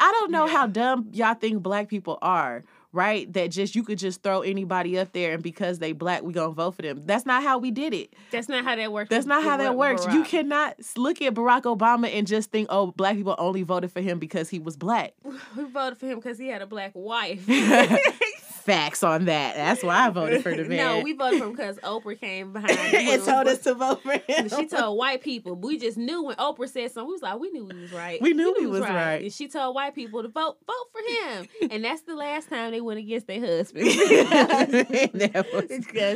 I 0.00 0.10
don't 0.20 0.30
know 0.30 0.46
how 0.46 0.66
dumb 0.66 1.08
y'all 1.12 1.34
think 1.34 1.62
black 1.62 1.88
people 1.88 2.18
are, 2.22 2.64
right? 2.92 3.30
That 3.30 3.50
just 3.50 3.74
you 3.76 3.82
could 3.82 3.98
just 3.98 4.22
throw 4.22 4.40
anybody 4.40 4.98
up 4.98 5.12
there 5.12 5.34
and 5.34 5.42
because 5.42 5.80
they 5.80 5.92
black, 5.92 6.22
we 6.22 6.32
gonna 6.32 6.54
vote 6.54 6.76
for 6.76 6.82
them. 6.82 7.02
That's 7.04 7.26
not 7.26 7.42
how 7.42 7.58
we 7.58 7.70
did 7.70 7.92
it. 7.92 8.14
That's 8.30 8.48
not 8.48 8.64
how 8.64 8.76
that 8.76 8.90
works. 8.90 9.10
That's 9.10 9.26
not 9.26 9.42
how 9.42 9.58
that 9.58 9.76
works. 9.76 10.06
Barack. 10.06 10.14
You 10.14 10.24
cannot 10.24 10.76
look 10.96 11.20
at 11.20 11.34
Barack 11.34 11.62
Obama 11.64 12.08
and 12.10 12.26
just 12.26 12.52
think, 12.52 12.68
oh, 12.70 12.86
black 12.92 13.16
people 13.16 13.34
only 13.36 13.64
voted 13.64 13.92
for 13.92 14.00
him 14.00 14.18
because 14.18 14.48
he 14.48 14.58
was 14.58 14.78
black. 14.78 15.12
We 15.56 15.64
voted 15.64 15.98
for 15.98 16.06
him 16.06 16.20
because 16.20 16.38
he 16.38 16.48
had 16.48 16.62
a 16.62 16.66
black 16.66 16.92
wife. 16.94 17.44
facts 18.64 19.02
on 19.02 19.26
that. 19.26 19.56
That's 19.56 19.82
why 19.82 20.06
I 20.06 20.10
voted 20.10 20.42
for 20.42 20.54
the 20.54 20.64
man. 20.68 20.76
No, 20.76 21.00
we 21.00 21.12
voted 21.12 21.40
for 21.40 21.46
him 21.46 21.52
because 21.52 21.76
Oprah 21.78 22.18
came 22.18 22.52
behind 22.52 22.70
and 22.72 23.22
told 23.22 23.46
us 23.46 23.58
to 23.60 23.74
vote 23.74 24.02
for 24.02 24.12
him. 24.12 24.48
She 24.48 24.66
told 24.66 24.98
white 24.98 25.22
people. 25.22 25.54
We 25.54 25.78
just 25.78 25.98
knew 25.98 26.24
when 26.24 26.36
Oprah 26.36 26.68
said 26.68 26.92
something. 26.92 27.08
We 27.08 27.12
was 27.12 27.22
like, 27.22 27.38
we 27.38 27.50
knew 27.50 27.68
he 27.68 27.80
was 27.82 27.92
right. 27.92 28.20
We 28.20 28.32
knew 28.32 28.54
he 28.58 28.66
was 28.66 28.80
right. 28.80 29.22
And 29.22 29.32
she 29.32 29.48
told 29.48 29.74
white 29.74 29.94
people 29.94 30.22
to 30.22 30.28
vote, 30.28 30.56
vote 30.66 30.86
for 30.92 31.30
him. 31.30 31.46
and 31.70 31.84
that's 31.84 32.02
the 32.02 32.14
last 32.14 32.48
time 32.48 32.72
they 32.72 32.80
went 32.80 32.98
against 32.98 33.26
their 33.26 33.40
husband. 33.40 33.84
Because 33.84 34.04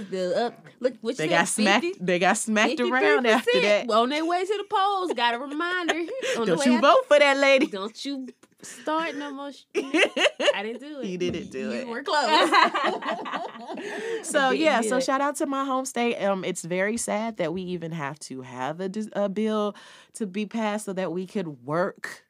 the 0.08 0.32
uh, 0.36 0.50
look, 0.80 0.94
what 1.00 1.16
they 1.16 1.28
got 1.28 1.48
said, 1.48 1.62
smacked. 1.62 1.84
50, 1.84 2.04
They 2.04 2.18
got 2.18 2.38
smacked 2.38 2.80
around 2.80 3.24
53%. 3.24 3.28
after 3.28 3.60
that. 3.60 3.90
On 3.90 4.08
their 4.08 4.24
way 4.24 4.44
to 4.44 4.56
the 4.56 4.74
polls, 4.74 5.12
got 5.12 5.34
a 5.34 5.38
reminder. 5.38 6.00
On 6.38 6.46
Don't 6.46 6.64
you 6.64 6.80
vote 6.80 7.06
for 7.06 7.18
that 7.18 7.36
lady? 7.36 7.66
Don't 7.66 8.04
you 8.04 8.28
start 8.62 9.14
no 9.16 9.32
more. 9.32 9.52
Sh- 9.52 9.64
I 9.76 10.62
didn't 10.62 10.80
do 10.80 11.00
it. 11.00 11.06
You 11.06 11.18
didn't 11.18 11.50
do 11.50 11.58
you 11.58 11.70
it. 11.72 11.88
were 11.88 12.02
close. 12.02 12.50
So 14.24 14.50
yeah, 14.50 14.80
so 14.80 14.96
it. 14.96 15.04
shout 15.04 15.20
out 15.20 15.36
to 15.36 15.46
my 15.46 15.64
home 15.64 15.84
state. 15.84 16.16
Um, 16.22 16.44
it's 16.44 16.62
very 16.64 16.96
sad 16.96 17.36
that 17.38 17.52
we 17.52 17.62
even 17.62 17.92
have 17.92 18.18
to 18.20 18.42
have 18.42 18.80
a, 18.80 18.90
a 19.12 19.28
bill 19.28 19.74
to 20.14 20.26
be 20.26 20.46
passed 20.46 20.86
so 20.86 20.92
that 20.92 21.12
we 21.12 21.26
could 21.26 21.64
work 21.64 22.24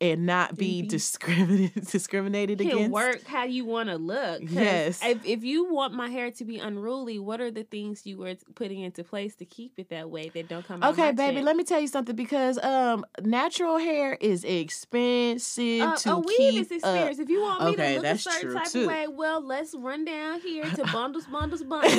and 0.00 0.26
not 0.26 0.56
be 0.58 0.82
discriminated 0.82 1.86
discriminated 1.90 2.58
can 2.58 2.68
against. 2.68 2.92
work 2.92 3.24
how 3.26 3.44
you 3.44 3.64
want 3.64 3.88
to 3.88 3.96
look. 3.96 4.42
Yes. 4.44 5.00
If, 5.02 5.24
if 5.24 5.42
you 5.42 5.72
want 5.72 5.94
my 5.94 6.10
hair 6.10 6.30
to 6.32 6.44
be 6.44 6.58
unruly, 6.58 7.18
what 7.18 7.40
are 7.40 7.50
the 7.50 7.64
things 7.64 8.04
you 8.04 8.18
were 8.18 8.34
putting 8.54 8.80
into 8.80 9.02
place 9.04 9.34
to 9.36 9.46
keep 9.46 9.72
it 9.78 9.88
that 9.90 10.10
way 10.10 10.28
that 10.34 10.48
don't 10.48 10.66
come 10.66 10.82
out? 10.82 10.92
Okay, 10.92 11.12
baby, 11.12 11.36
check? 11.36 11.44
let 11.46 11.56
me 11.56 11.64
tell 11.64 11.80
you 11.80 11.86
something 11.88 12.14
because 12.14 12.58
um 12.62 13.06
natural 13.22 13.78
hair 13.78 14.18
is 14.20 14.44
expensive 14.44 15.80
Uh, 15.82 15.96
to 15.96 16.12
a 16.12 16.18
weave 16.18 16.36
keep 16.38 16.60
is 16.60 16.72
experience. 16.72 17.18
If 17.18 17.28
you 17.30 17.40
want 17.40 17.64
me 17.64 17.70
Okay, 17.70 17.94
to 17.94 18.00
look 18.02 18.06
a 18.14 18.18
certain 18.18 18.52
type 18.54 18.70
too. 18.70 18.82
of 18.82 18.86
way, 18.88 19.06
well, 19.08 19.40
let's 19.44 19.74
run 19.74 20.04
down 20.04 20.40
here 20.40 20.64
to 20.64 20.84
bundles, 20.92 21.26
bundles, 21.26 21.62
bundles. 21.64 21.94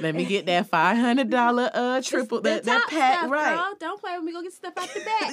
Let 0.00 0.14
me 0.14 0.24
get 0.24 0.46
that 0.46 0.66
five 0.68 0.96
hundred 0.96 1.30
dollar 1.30 1.70
uh 1.74 2.00
triple 2.00 2.40
that 2.42 2.64
that 2.64 2.86
pack 2.88 3.18
stuff, 3.18 3.30
right. 3.30 3.54
Girl. 3.54 3.74
Don't 3.78 4.00
play 4.00 4.14
with 4.16 4.24
me. 4.24 4.32
Go 4.32 4.42
get 4.42 4.52
stuff 4.52 4.72
out 4.78 4.88
the 4.94 5.00
back. 5.00 5.32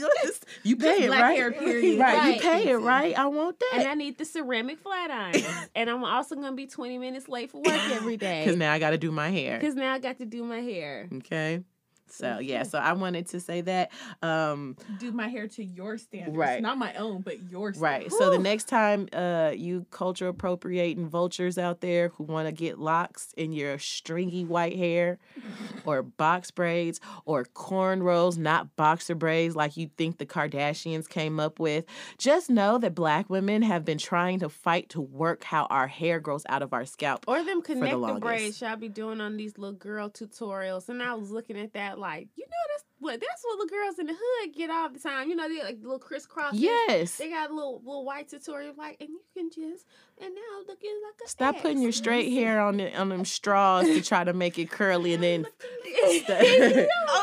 you 0.63 0.75
pay 0.75 1.03
it 1.05 1.09
right. 1.09 1.35
hair, 1.35 1.51
period. 1.51 1.84
Right, 1.93 1.99
Right. 2.17 2.35
you 2.35 2.41
pay 2.41 2.69
it 2.69 2.75
right. 2.75 3.17
I 3.17 3.27
want 3.27 3.59
that. 3.59 3.79
and 3.79 3.87
I 3.87 3.93
need 3.93 4.17
the 4.17 4.25
ceramic 4.25 4.79
flat 4.79 5.11
iron. 5.11 5.43
and 5.75 5.89
I'm 5.89 6.03
also 6.03 6.35
gonna 6.35 6.51
be 6.53 6.67
20 6.67 6.97
minutes 6.97 7.27
late 7.29 7.51
for 7.51 7.57
work 7.61 7.89
every 7.91 8.17
day. 8.27 8.43
because 8.43 8.57
now 8.57 8.71
I 8.73 8.79
got 8.79 8.91
to 8.91 8.97
do 8.97 9.11
my 9.11 9.29
hair. 9.29 9.57
Because 9.59 9.75
now 9.75 9.93
I 9.93 9.99
got 9.99 10.17
to 10.19 10.25
do 10.25 10.43
my 10.43 10.59
hair. 10.59 11.07
Okay. 11.13 11.63
So 12.07 12.39
yeah, 12.39 12.63
so 12.63 12.77
I 12.77 12.93
wanted 12.93 13.27
to 13.27 13.39
say 13.39 13.61
that. 13.61 13.91
Um, 14.21 14.77
Do 14.99 15.11
my 15.11 15.27
hair 15.27 15.47
to 15.47 15.63
your 15.63 15.97
standards, 15.97 16.37
Right. 16.37 16.61
Not 16.61 16.77
my 16.77 16.93
own, 16.95 17.21
but 17.21 17.49
your 17.49 17.73
standards. 17.73 17.79
right. 17.79 18.11
So 18.11 18.29
the 18.29 18.39
next 18.39 18.67
time 18.67 19.07
uh 19.13 19.51
you 19.55 19.85
culture 19.91 20.27
appropriating 20.27 21.07
vultures 21.07 21.57
out 21.57 21.81
there 21.81 22.09
who 22.09 22.23
want 22.23 22.47
to 22.47 22.51
get 22.51 22.79
locks 22.79 23.33
in 23.37 23.51
your 23.51 23.77
stringy 23.79 24.45
white 24.45 24.75
hair 24.75 25.17
or 25.85 26.03
box 26.03 26.51
braids 26.51 26.99
or 27.25 27.43
cornrows, 27.43 28.37
not 28.37 28.75
boxer 28.75 29.15
braids 29.15 29.55
like 29.55 29.77
you 29.77 29.89
think 29.97 30.17
the 30.17 30.25
Kardashians 30.25 31.07
came 31.09 31.39
up 31.39 31.59
with, 31.59 31.85
just 32.17 32.49
know 32.49 32.77
that 32.77 32.95
black 32.95 33.29
women 33.29 33.61
have 33.61 33.83
been 33.85 33.97
trying 33.97 34.39
to 34.39 34.49
fight 34.49 34.89
to 34.89 35.01
work 35.01 35.43
how 35.43 35.65
our 35.65 35.87
hair 35.87 36.19
grows 36.19 36.43
out 36.49 36.61
of 36.61 36.73
our 36.73 36.85
scalp. 36.85 37.25
Or 37.27 37.43
them 37.43 37.61
connector 37.61 37.99
longest. 37.99 38.21
braids 38.21 38.61
y'all 38.61 38.75
be 38.75 38.89
doing 38.89 39.21
on 39.21 39.37
these 39.37 39.57
little 39.57 39.75
girl 39.75 40.09
tutorials. 40.09 40.89
And 40.89 41.01
I 41.01 41.13
was 41.13 41.31
looking 41.31 41.57
at 41.57 41.73
that 41.73 41.94
like, 41.99 42.27
you 42.35 42.45
know, 42.45 42.73
that's 42.73 42.83
what 42.99 43.19
that's 43.19 43.43
what 43.43 43.67
the 43.67 43.73
girls 43.73 43.99
in 43.99 44.07
the 44.07 44.15
hood 44.17 44.55
get 44.55 44.69
all 44.69 44.89
the 44.89 44.99
time. 44.99 45.29
You 45.29 45.35
know, 45.35 45.47
they 45.47 45.61
like 45.63 45.77
little 45.81 45.99
crisscross. 45.99 46.55
Yes. 46.55 47.17
They 47.17 47.29
got 47.29 47.49
a 47.49 47.53
little 47.53 47.81
little 47.85 48.05
white 48.05 48.29
tutorial 48.29 48.73
like, 48.77 48.97
and 48.99 49.09
you 49.09 49.21
can 49.35 49.49
just 49.49 49.85
and 50.21 50.33
now 50.33 50.41
look 50.67 50.79
at 50.83 50.87
like 51.03 51.21
a 51.25 51.29
Stop 51.29 51.61
putting 51.61 51.81
your 51.81 51.91
straight 51.91 52.31
hair 52.31 52.61
on 52.61 52.77
the, 52.77 52.93
on 52.95 53.09
them 53.09 53.25
straws 53.25 53.85
to 53.85 54.01
try 54.01 54.23
to 54.23 54.33
make 54.33 54.57
it 54.57 54.69
curly 54.69 55.13
and 55.13 55.23
then 55.23 55.45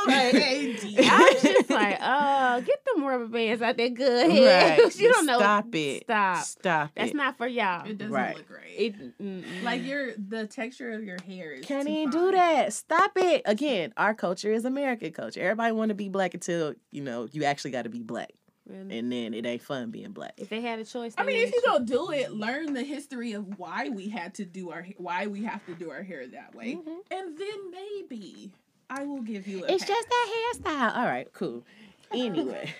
Okay, 0.08 0.76
oh, 0.98 1.08
I 1.08 1.30
was 1.32 1.42
just 1.42 1.70
like, 1.70 1.98
oh, 2.00 2.60
get 2.62 2.84
them 2.84 3.04
rubber 3.04 3.26
bands 3.28 3.62
out 3.62 3.76
there 3.76 3.88
good. 3.88 4.28
Right. 4.30 4.96
you 4.98 5.12
don't 5.12 5.26
know. 5.26 5.38
Stop 5.38 5.74
it. 5.74 6.04
Stop. 6.04 6.44
Stop 6.44 6.90
That's 6.96 7.10
it. 7.10 7.16
not 7.16 7.36
for 7.36 7.46
y'all. 7.46 7.86
It 7.88 7.98
doesn't 7.98 8.12
Right. 8.12 8.36
look 8.36 8.48
great. 8.48 8.74
It, 8.76 9.22
mm-mm. 9.22 9.62
like 9.62 9.84
your 9.84 10.12
the 10.16 10.46
texture 10.46 10.90
of 10.92 11.04
your 11.04 11.18
hair 11.26 11.52
is 11.52 11.64
Can't 11.66 11.88
even 11.88 12.10
do 12.10 12.32
that. 12.32 12.72
Stop 12.72 13.12
it. 13.16 13.42
Again, 13.44 13.92
our 13.96 14.14
culture 14.14 14.52
is 14.52 14.64
American 14.64 15.12
culture. 15.12 15.40
Everybody 15.40 15.72
want 15.72 15.90
to 15.90 15.94
be 15.94 16.08
black 16.08 16.34
until, 16.34 16.74
you 16.90 17.02
know, 17.02 17.28
you 17.30 17.44
actually 17.44 17.70
got 17.70 17.82
to 17.82 17.90
be 17.90 18.00
black. 18.00 18.32
And 18.70 18.92
And 18.92 19.10
then 19.12 19.34
it 19.34 19.44
ain't 19.44 19.62
fun 19.62 19.90
being 19.90 20.12
black. 20.12 20.34
if 20.36 20.48
they 20.48 20.60
had 20.60 20.78
a 20.78 20.84
choice, 20.84 21.14
I 21.18 21.24
mean, 21.24 21.36
if 21.46 21.52
you 21.52 21.60
don't 21.64 21.84
do 21.84 22.10
it, 22.12 22.32
learn 22.32 22.74
the 22.74 22.84
history 22.84 23.32
of 23.32 23.58
why 23.58 23.88
we 23.88 24.08
had 24.08 24.34
to 24.34 24.44
do 24.44 24.70
our 24.70 24.86
why 24.98 25.26
we 25.26 25.42
have 25.44 25.64
to 25.66 25.74
do 25.74 25.90
our 25.90 26.02
hair 26.02 26.26
that 26.28 26.54
way, 26.54 26.76
Mhm. 26.76 26.98
and 27.10 27.36
then 27.38 27.70
maybe 27.70 28.52
I 28.88 29.04
will 29.04 29.22
give 29.22 29.46
you 29.48 29.64
a. 29.64 29.72
It's 29.72 29.84
pass. 29.84 29.88
just 29.88 30.08
that 30.08 30.50
hairstyle. 30.64 30.96
All 30.96 31.06
right, 31.06 31.32
cool. 31.32 31.64
Anyway, 32.12 32.72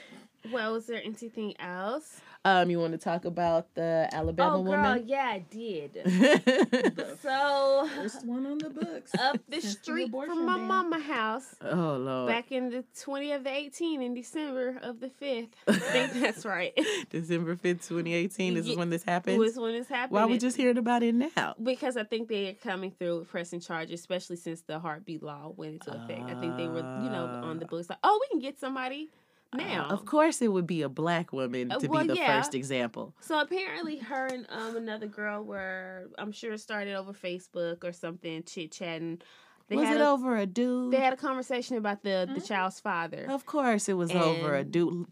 Well, 0.51 0.72
was 0.72 0.86
there 0.86 1.03
anything 1.03 1.55
else? 1.61 2.20
um, 2.45 2.70
you 2.70 2.80
want 2.80 2.93
to 2.93 2.99
talk 2.99 3.24
about 3.24 3.72
the 3.74 4.09
Alabama 4.12 4.57
oh, 4.57 4.62
girl, 4.64 4.82
woman? 4.82 5.05
yeah, 5.07 5.26
I 5.26 5.38
did. 5.38 5.99
So 7.22 7.88
first 7.95 8.26
one 8.26 8.47
on 8.47 8.59
the 8.59 8.70
books. 8.70 9.14
up 9.18 9.38
the 9.49 9.61
Since 9.61 9.76
the 9.76 9.82
street 9.82 10.11
from 10.11 10.45
my 10.45 10.57
ban. 10.57 10.66
mama 10.66 10.99
house, 10.99 11.55
oh 11.62 11.97
Lord. 11.97 12.28
back 12.28 12.51
in 12.51 12.70
the 12.70 12.84
20 13.01 13.32
of 13.32 13.45
the 13.45 13.51
18 13.51 14.03
in 14.03 14.14
December 14.14 14.80
of 14.82 14.99
the 14.99 15.07
5th. 15.07 15.51
I 15.68 15.72
think 15.74 16.12
that's 16.14 16.45
right. 16.45 16.76
December 17.11 17.55
fifth, 17.55 17.86
twenty 17.86 18.12
eighteen. 18.12 18.55
This 18.55 18.66
is 18.66 18.76
when 18.76 18.90
this 18.90 19.05
happened. 19.05 19.38
was 19.38 19.57
when 19.57 19.74
it's 19.74 19.88
happening. 19.88 20.20
Why 20.20 20.26
we 20.26 20.38
just 20.38 20.57
hearing 20.57 20.78
about 20.78 21.03
it 21.05 21.14
now? 21.14 21.55
because 21.62 21.97
I 21.97 22.05
think 22.05 22.28
they 22.28 22.49
are 22.49 22.55
coming 22.55 22.90
through 22.90 23.20
with 23.20 23.30
pressing 23.30 23.61
charges, 23.61 24.01
especially 24.01 24.36
since 24.36 24.62
the 24.62 24.80
heartbeat 24.80 25.22
law 25.22 25.53
went 25.57 25.74
into 25.74 25.90
effect. 25.90 26.22
I 26.28 26.40
think 26.40 26.57
they 26.57 26.66
were, 26.66 26.78
you 27.03 27.11
know, 27.11 27.40
on 27.45 27.59
the 27.61 27.66
books 27.66 27.88
like, 27.88 27.99
oh, 28.03 28.18
we 28.20 28.28
can 28.32 28.40
get 28.40 28.59
somebody 28.59 29.11
now. 29.55 29.86
Uh, 29.88 29.92
of 29.92 30.05
course, 30.05 30.40
it 30.42 30.48
would 30.53 30.66
be 30.66 30.82
a 30.82 30.88
black 30.88 31.32
woman 31.32 31.70
Uh, 31.72 31.78
to 31.78 31.86
well, 31.88 32.03
be 32.03 32.09
the 32.09 32.14
yeah. 32.16 32.36
first 32.40 32.55
example. 32.55 33.14
So 33.20 33.40
apparently, 33.40 33.98
her 33.98 34.26
and 34.26 34.46
um 34.50 34.76
another 34.76 35.07
girl 35.07 35.42
were, 35.44 36.09
I'm 36.18 36.32
sure, 36.32 36.53
it 36.55 36.59
started 36.61 36.94
over 36.94 37.12
Facebook 37.12 37.84
or 37.84 37.92
something, 37.92 38.42
chit 38.44 38.72
chatting. 38.72 39.20
They 39.68 39.76
was 39.76 39.88
it 39.88 40.00
a, 40.00 40.09
over 40.09 40.36
a 40.36 40.46
dude? 40.46 40.92
They 40.92 41.00
had 41.00 41.12
a 41.12 41.16
conversation 41.16 41.76
about 41.76 42.03
the 42.03 42.28
the 42.32 42.40
Mhm. 42.40 42.46
child's 42.48 42.80
father. 42.80 43.26
of 43.30 43.46
course, 43.46 43.88
it 43.88 43.94
was 43.94 44.11
over 44.12 44.57
a 44.57 44.64
dude. 44.64 45.07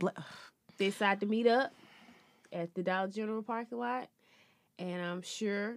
They 0.79 0.87
decided 0.87 1.21
to 1.21 1.27
meet 1.27 1.47
up 1.47 1.73
at 2.53 2.75
the 2.75 2.83
Dollar 2.83 3.09
General 3.09 3.43
parking 3.43 3.79
lot, 3.79 4.09
and 4.79 5.01
I'm 5.03 5.23
sure. 5.23 5.77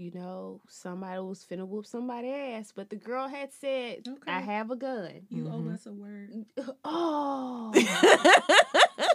You 0.00 0.12
know, 0.14 0.60
somebody 0.68 1.18
was 1.20 1.44
finna 1.44 1.66
whoop 1.66 1.84
somebody's 1.84 2.32
ass, 2.32 2.72
but 2.74 2.88
the 2.88 2.94
girl 2.94 3.26
had 3.26 3.52
said, 3.52 4.06
Okay. 4.06 4.30
"I 4.30 4.38
have 4.40 4.70
a 4.70 4.76
gun." 4.76 5.22
You 5.28 5.42
Mhm. 5.42 5.70
owe 5.70 5.74
us 5.74 5.86
a 5.86 5.92
word. 5.92 6.46
Oh, 6.84 7.72
what? 7.74 9.12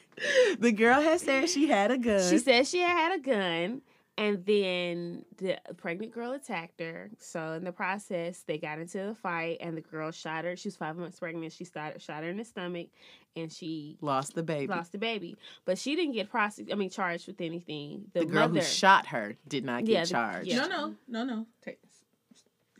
the 0.61 0.73
girl 0.73 1.01
had 1.01 1.21
said 1.21 1.49
she 1.49 1.69
had 1.69 1.91
a 1.91 1.99
gun. 1.99 2.29
She 2.29 2.39
said 2.39 2.67
she 2.67 2.81
had 2.81 3.15
a 3.15 3.19
gun, 3.19 3.83
and 4.19 4.45
then 4.47 5.25
the 5.37 5.59
pregnant 5.77 6.13
girl 6.13 6.33
attacked 6.33 6.81
her. 6.81 7.11
So 7.19 7.53
in 7.53 7.65
the 7.65 7.73
process, 7.73 8.43
they 8.47 8.59
got 8.59 8.79
into 8.79 8.99
the 8.99 9.15
fight, 9.15 9.59
and 9.61 9.77
the 9.77 9.81
girl 9.83 10.11
shot 10.11 10.45
her. 10.45 10.57
She 10.57 10.69
was 10.69 10.77
five 10.77 10.97
months 10.97 11.19
pregnant. 11.19 11.53
She 11.53 11.65
started 11.65 12.01
shot 12.01 12.23
her 12.23 12.29
in 12.31 12.37
the 12.39 12.45
stomach, 12.45 12.89
and 13.37 13.53
she 13.53 13.99
lost 14.01 14.35
the 14.35 14.43
baby. 14.43 14.69
lost 14.69 14.93
the 14.93 14.99
baby. 14.99 15.37
But 15.65 15.79
she 15.79 15.95
didn't 15.97 16.13
get 16.15 16.33
prosec- 16.33 16.73
I 16.73 16.77
mean, 16.77 16.91
charged 16.91 17.27
with 17.27 17.41
anything. 17.41 18.07
The, 18.15 18.21
the 18.21 18.27
girl 18.27 18.49
mother, 18.49 18.61
who 18.61 18.65
shot 18.67 19.07
her 19.09 19.37
did 19.47 19.65
not 19.65 19.85
get 19.85 19.93
Yeah, 19.93 20.01
the- 20.05 20.11
charged. 20.11 20.49
yeah. 20.49 20.57
No, 20.67 20.69
no, 20.69 20.95
no, 21.09 21.25
no. 21.25 21.47
Take- 21.63 21.81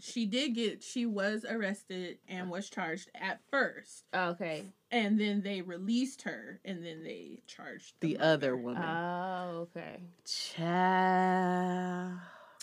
She 0.07 0.25
did 0.27 0.55
get. 0.55 0.83
She 0.83 1.05
was 1.07 1.45
arrested 1.49 2.19
and 2.29 2.51
was 2.51 2.71
charged 2.71 3.11
at 3.15 3.41
first, 3.51 4.05
Oh, 4.13 4.31
okay. 4.31 4.65
and 4.91 5.19
then 5.21 5.43
they 5.43 5.63
released 5.63 6.23
her, 6.23 6.61
and 6.65 6.85
then 6.85 7.03
they 7.03 7.43
charged 7.47 7.95
The 8.01 8.15
mother. 8.17 8.25
other 8.25 8.57
woman. 8.57 8.83
Oh, 8.83 9.69
okay. 9.77 10.01
Child. 10.25 12.19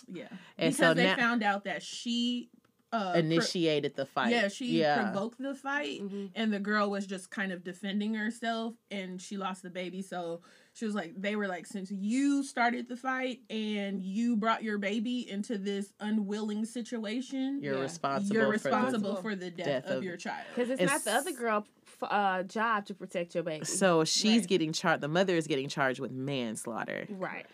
Yeah, 0.08 0.28
And 0.58 0.74
because 0.74 0.78
so 0.78 0.94
they 0.94 1.06
now 1.06 1.16
found 1.16 1.44
out 1.44 1.64
that 1.64 1.82
she 1.82 2.50
uh, 2.92 3.14
initiated 3.16 3.96
the 3.96 4.06
fight. 4.06 4.32
yeah, 4.32 4.48
she 4.50 4.80
yeah. 4.80 5.02
provoked 5.12 5.40
the 5.42 5.56
fight, 5.56 6.00
hmm 6.02 6.26
and 6.36 6.52
the 6.54 6.60
girl 6.60 6.90
was 6.90 7.06
just 7.08 7.30
kind 7.32 7.52
of 7.52 7.64
defending 7.64 8.14
herself, 8.14 8.74
and 8.92 9.22
she 9.22 9.38
lost 9.38 9.64
the 9.64 9.70
baby. 9.70 10.02
So 10.02 10.42
she 10.74 10.86
was 10.86 10.96
like, 10.96 11.14
they 11.16 11.36
were 11.36 11.48
like, 11.48 11.68
since 11.68 11.92
you 11.92 12.44
started 12.44 12.90
the 12.90 12.98
fight 12.98 13.42
and 13.50 14.04
you 14.04 14.36
brought 14.36 14.64
your 14.64 14.80
baby 14.80 15.30
into 15.30 15.58
this 15.58 15.94
unwilling 16.00 16.66
situation, 16.66 17.60
You're 17.62 17.76
Yeah. 17.76 17.82
responsible. 17.82 18.36
you're 18.36 18.46
for 18.46 18.52
responsible 18.52 19.16
the- 19.16 19.22
for 19.22 19.36
the 19.36 19.52
death, 19.52 19.66
death 19.68 19.86
of, 19.86 19.98
of- 19.98 20.04
your 20.04 20.18
child. 20.18 20.46
Because 20.56 20.72
it's, 20.72 20.82
not 20.92 21.04
the 21.04 21.12
other 21.14 21.32
girl 21.32 21.66
uh, 22.02 22.44
job 22.44 22.86
to 22.88 22.94
protect 22.96 23.36
your 23.36 23.44
baby. 23.44 23.66
So 23.66 24.04
she's 24.04 24.42
Right. 24.42 24.48
getting 24.50 24.74
charged. 24.74 25.02
The 25.02 25.08
mother 25.08 25.36
is 25.36 25.46
getting 25.48 25.70
charged 25.70 26.00
with 26.00 26.12
manslaughter. 26.12 27.06
Right. 27.10 27.46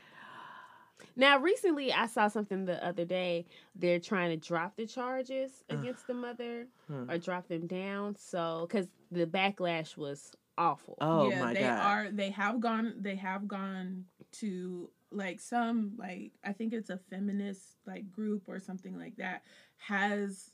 Now, 1.16 1.40
recently, 1.40 1.92
I 1.92 2.06
saw 2.08 2.30
something 2.30 2.66
the 2.66 2.84
other 2.86 3.04
day. 3.04 3.46
They're 3.76 4.00
trying 4.00 4.30
to 4.40 4.48
drop 4.48 4.78
the 4.78 4.86
charges 4.86 5.64
Ugh. 5.70 5.80
against 5.80 6.08
the 6.08 6.14
mother 6.14 6.68
Hmm. 6.88 7.10
or 7.12 7.18
drop 7.18 7.48
them 7.50 7.68
down. 7.68 8.16
So, 8.16 8.66
because 8.68 8.88
the 9.12 9.26
backlash 9.26 9.98
was 9.98 10.32
awful. 10.60 10.98
Oh 11.02 11.30
yeah, 11.30 11.40
my 11.40 11.54
they 11.54 11.62
god. 11.62 11.80
are. 11.80 12.12
They 12.12 12.30
have 12.32 12.60
gone. 12.60 12.94
They 13.00 13.16
have 13.16 13.48
gone 13.48 14.06
to 14.34 14.92
like 15.12 15.40
some 15.40 15.94
like 15.98 16.34
I 16.44 16.54
think 16.54 16.74
it's 16.74 16.92
a 16.92 17.00
feminist 17.10 17.78
like 17.88 18.12
group 18.12 18.44
or 18.48 18.60
something 18.60 18.98
like 18.98 19.16
that 19.18 19.42
has 19.78 20.52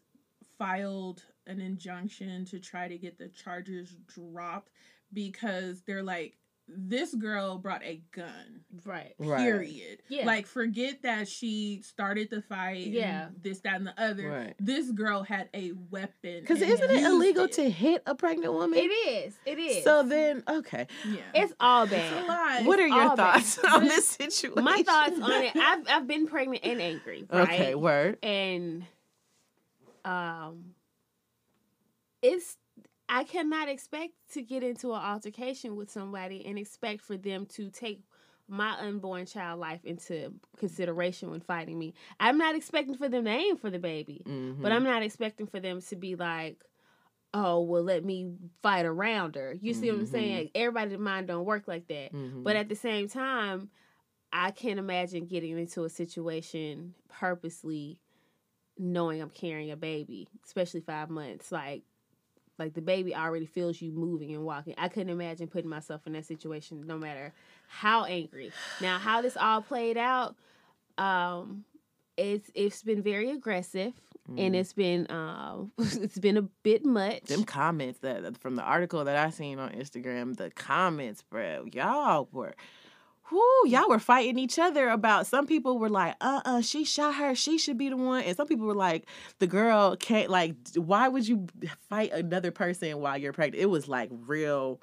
filed 0.57 1.23
an 1.47 1.59
injunction 1.59 2.45
to 2.45 2.59
try 2.59 2.87
to 2.87 2.97
get 2.97 3.17
the 3.17 3.27
charges 3.27 3.97
dropped 4.07 4.71
because 5.11 5.81
they're 5.81 6.03
like 6.03 6.37
this 6.67 7.13
girl 7.13 7.57
brought 7.59 7.83
a 7.83 8.01
gun 8.11 8.61
Right. 8.85 9.13
Right. 9.19 9.39
period 9.39 10.01
Yeah. 10.09 10.25
like 10.25 10.47
forget 10.47 11.03
that 11.03 11.27
she 11.27 11.81
started 11.83 12.29
the 12.31 12.41
fight 12.41 12.87
Yeah. 12.87 13.27
this 13.41 13.59
that 13.59 13.75
and 13.75 13.85
the 13.87 13.93
other 14.01 14.29
Right. 14.29 14.55
this 14.59 14.89
girl 14.91 15.21
had 15.21 15.47
a 15.53 15.73
weapon 15.91 16.41
Because 16.41 16.61
isn't 16.61 16.89
it 16.89 17.03
illegal 17.03 17.43
it. 17.45 17.51
to 17.53 17.69
hit 17.69 18.01
a 18.07 18.15
pregnant 18.15 18.53
woman? 18.53 18.79
It 18.79 18.87
is. 18.87 19.37
It 19.45 19.59
is. 19.59 19.83
So 19.83 20.01
then, 20.03 20.43
okay. 20.49 20.87
yeah 21.07 21.21
it's 21.35 21.53
all 21.59 21.83
it's 21.83 21.93
a 21.93 21.95
bad. 21.97 22.27
lie. 22.27 22.61
What 22.63 22.79
are 22.79 22.87
your 22.87 23.09
all 23.11 23.15
bad. 23.15 23.43
thoughts 23.43 23.59
on 23.59 23.83
this 23.83 24.07
situation? 24.07 24.63
My 24.63 24.81
thoughts 24.81 25.19
on 25.21 25.31
it. 25.43 25.55
I've 25.55 25.87
I've 25.87 26.07
been 26.07 26.25
pregnant 26.27 26.65
and 26.65 26.81
angry. 26.81 27.25
Right? 27.31 27.43
Okay, 27.43 27.75
word. 27.75 28.17
and 28.23 28.85
um 30.03 30.73
it's 32.21 32.57
I 33.07 33.23
cannot 33.23 33.69
expect 33.69 34.13
to 34.33 34.41
get 34.41 34.63
into 34.63 34.93
an 34.93 35.01
altercation 35.01 35.75
with 35.75 35.91
somebody 35.91 36.45
and 36.45 36.57
expect 36.57 37.01
for 37.01 37.17
them 37.17 37.45
to 37.47 37.69
take 37.69 38.01
my 38.47 38.77
unborn 38.79 39.25
child 39.25 39.59
life 39.59 39.83
into 39.83 40.33
consideration 40.57 41.31
when 41.31 41.39
fighting 41.41 41.77
me. 41.79 41.93
I'm 42.19 42.37
not 42.37 42.55
expecting 42.55 42.95
for 42.95 43.09
them 43.09 43.25
to 43.25 43.29
aim 43.31 43.57
for 43.57 43.69
the 43.69 43.79
baby, 43.79 44.21
Mhm. 44.25 44.61
but 44.61 44.71
I'm 44.71 44.83
not 44.83 45.03
expecting 45.03 45.47
for 45.47 45.59
them 45.59 45.81
to 45.81 45.95
be 45.95 46.15
like, 46.15 46.63
"Oh, 47.33 47.61
well, 47.61 47.83
let 47.83 48.05
me 48.05 48.35
fight 48.61 48.85
around 48.85 49.35
her." 49.35 49.53
You 49.59 49.73
see 49.73 49.89
what 49.89 49.99
I'm 49.99 50.05
Mhm. 50.05 50.09
saying? 50.09 50.51
Everybody's 50.55 50.97
mind 50.97 51.27
don't 51.27 51.45
work 51.45 51.67
like 51.67 51.87
that. 51.87 52.13
Mhm. 52.13 52.43
But 52.43 52.55
at 52.55 52.69
the 52.69 52.75
same 52.75 53.07
time, 53.07 53.69
I 54.31 54.51
can't 54.51 54.79
imagine 54.79 55.25
getting 55.25 55.57
into 55.57 55.83
a 55.83 55.89
situation 55.89 56.93
purposely 57.07 57.99
knowing 58.77 59.21
I'm 59.21 59.29
carrying 59.29 59.71
a 59.71 59.77
baby, 59.77 60.27
especially 60.43 60.81
five 60.81 61.09
months. 61.09 61.51
Like, 61.51 61.83
like 62.57 62.73
the 62.73 62.81
baby 62.81 63.15
already 63.15 63.45
feels 63.45 63.81
you 63.81 63.91
moving 63.91 64.33
and 64.33 64.43
walking. 64.43 64.73
I 64.77 64.87
couldn't 64.87 65.09
imagine 65.09 65.47
putting 65.47 65.69
myself 65.69 66.07
in 66.07 66.13
that 66.13 66.25
situation, 66.25 66.85
no 66.85 66.97
matter 66.97 67.33
how 67.67 68.05
angry. 68.05 68.51
Now, 68.81 68.97
how 68.97 69.21
this 69.21 69.37
all 69.37 69.61
played 69.61 69.97
out, 69.97 70.35
um, 70.97 71.65
it's 72.17 72.49
it's 72.55 72.81
been 72.81 73.01
very 73.01 73.31
aggressive 73.31 73.93
and 74.37 74.55
it's 74.55 74.73
been 74.73 75.05
um 75.09 75.71
it's 75.77 76.17
been 76.17 76.37
a 76.37 76.41
bit 76.41 76.85
much. 76.85 77.23
them 77.23 77.43
comments 77.43 77.99
that 77.99 78.37
from 78.37 78.55
the 78.55 78.61
article 78.61 79.03
that 79.03 79.15
I 79.17 79.29
seen 79.29 79.59
on 79.59 79.71
Instagram, 79.71 80.35
the 80.35 80.49
comments, 80.51 81.23
bro, 81.23 81.65
y'all 81.71 82.27
were. 82.31 82.55
Whoo, 83.31 83.67
y'all 83.67 83.89
were 83.89 83.99
fighting 83.99 84.37
each 84.37 84.59
other 84.59 84.89
about 84.89 85.25
some 85.25 85.47
people 85.47 85.79
were 85.79 85.89
like, 85.89 86.15
uh 86.21 86.41
uh 86.45 86.61
she 86.61 86.83
shot 86.83 87.15
her, 87.15 87.33
she 87.35 87.57
should 87.57 87.77
be 87.77 87.89
the 87.89 87.97
one. 87.97 88.23
And 88.23 88.37
some 88.37 88.47
people 88.47 88.67
were 88.67 88.75
like, 88.75 89.07
the 89.39 89.47
girl 89.47 89.95
can't 89.95 90.29
like 90.29 90.55
why 90.75 91.07
would 91.07 91.27
you 91.27 91.47
fight 91.89 92.11
another 92.11 92.51
person 92.51 92.99
while 92.99 93.17
you're 93.17 93.33
pregnant? 93.33 93.61
It 93.61 93.67
was 93.67 93.87
like 93.87 94.09
real 94.11 94.79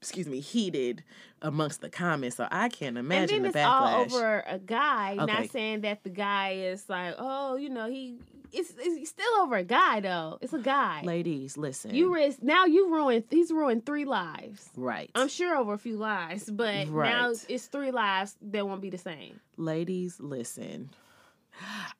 excuse 0.00 0.28
me, 0.28 0.40
heated 0.40 1.02
amongst 1.42 1.80
the 1.80 1.90
comments. 1.90 2.36
So 2.36 2.46
I 2.50 2.68
can't 2.68 2.96
imagine 2.96 3.36
and 3.36 3.44
then 3.46 3.52
the 3.52 3.58
it's 3.58 3.66
all 3.66 4.00
over 4.00 4.44
a 4.46 4.58
guy. 4.58 5.16
Okay. 5.18 5.32
Not 5.32 5.50
saying 5.50 5.80
that 5.82 6.04
the 6.04 6.10
guy 6.10 6.52
is 6.52 6.88
like, 6.88 7.14
oh, 7.18 7.56
you 7.56 7.68
know, 7.68 7.88
he. 7.88 8.16
It's, 8.52 8.72
it's 8.78 9.10
still 9.10 9.32
over 9.40 9.56
a 9.56 9.64
guy 9.64 10.00
though. 10.00 10.38
It's 10.40 10.52
a 10.52 10.58
guy. 10.58 11.02
Ladies, 11.04 11.56
listen. 11.56 11.94
you 11.94 12.12
risk 12.12 12.42
now. 12.42 12.64
You 12.64 12.92
ruined. 12.92 13.24
He's 13.30 13.50
ruined 13.50 13.84
three 13.86 14.04
lives. 14.04 14.70
right. 14.76 15.10
I'm 15.14 15.28
sure 15.28 15.56
over 15.56 15.74
a 15.74 15.78
few 15.78 15.96
lives, 15.96 16.50
but 16.50 16.88
now 16.88 17.32
it's 17.48 17.66
three 17.66 17.90
lives 17.90 18.36
that 18.42 18.66
won't 18.66 18.80
be 18.80 18.90
the 18.90 18.98
same. 18.98 19.40
Ladies, 19.56 20.18
listen. 20.20 20.90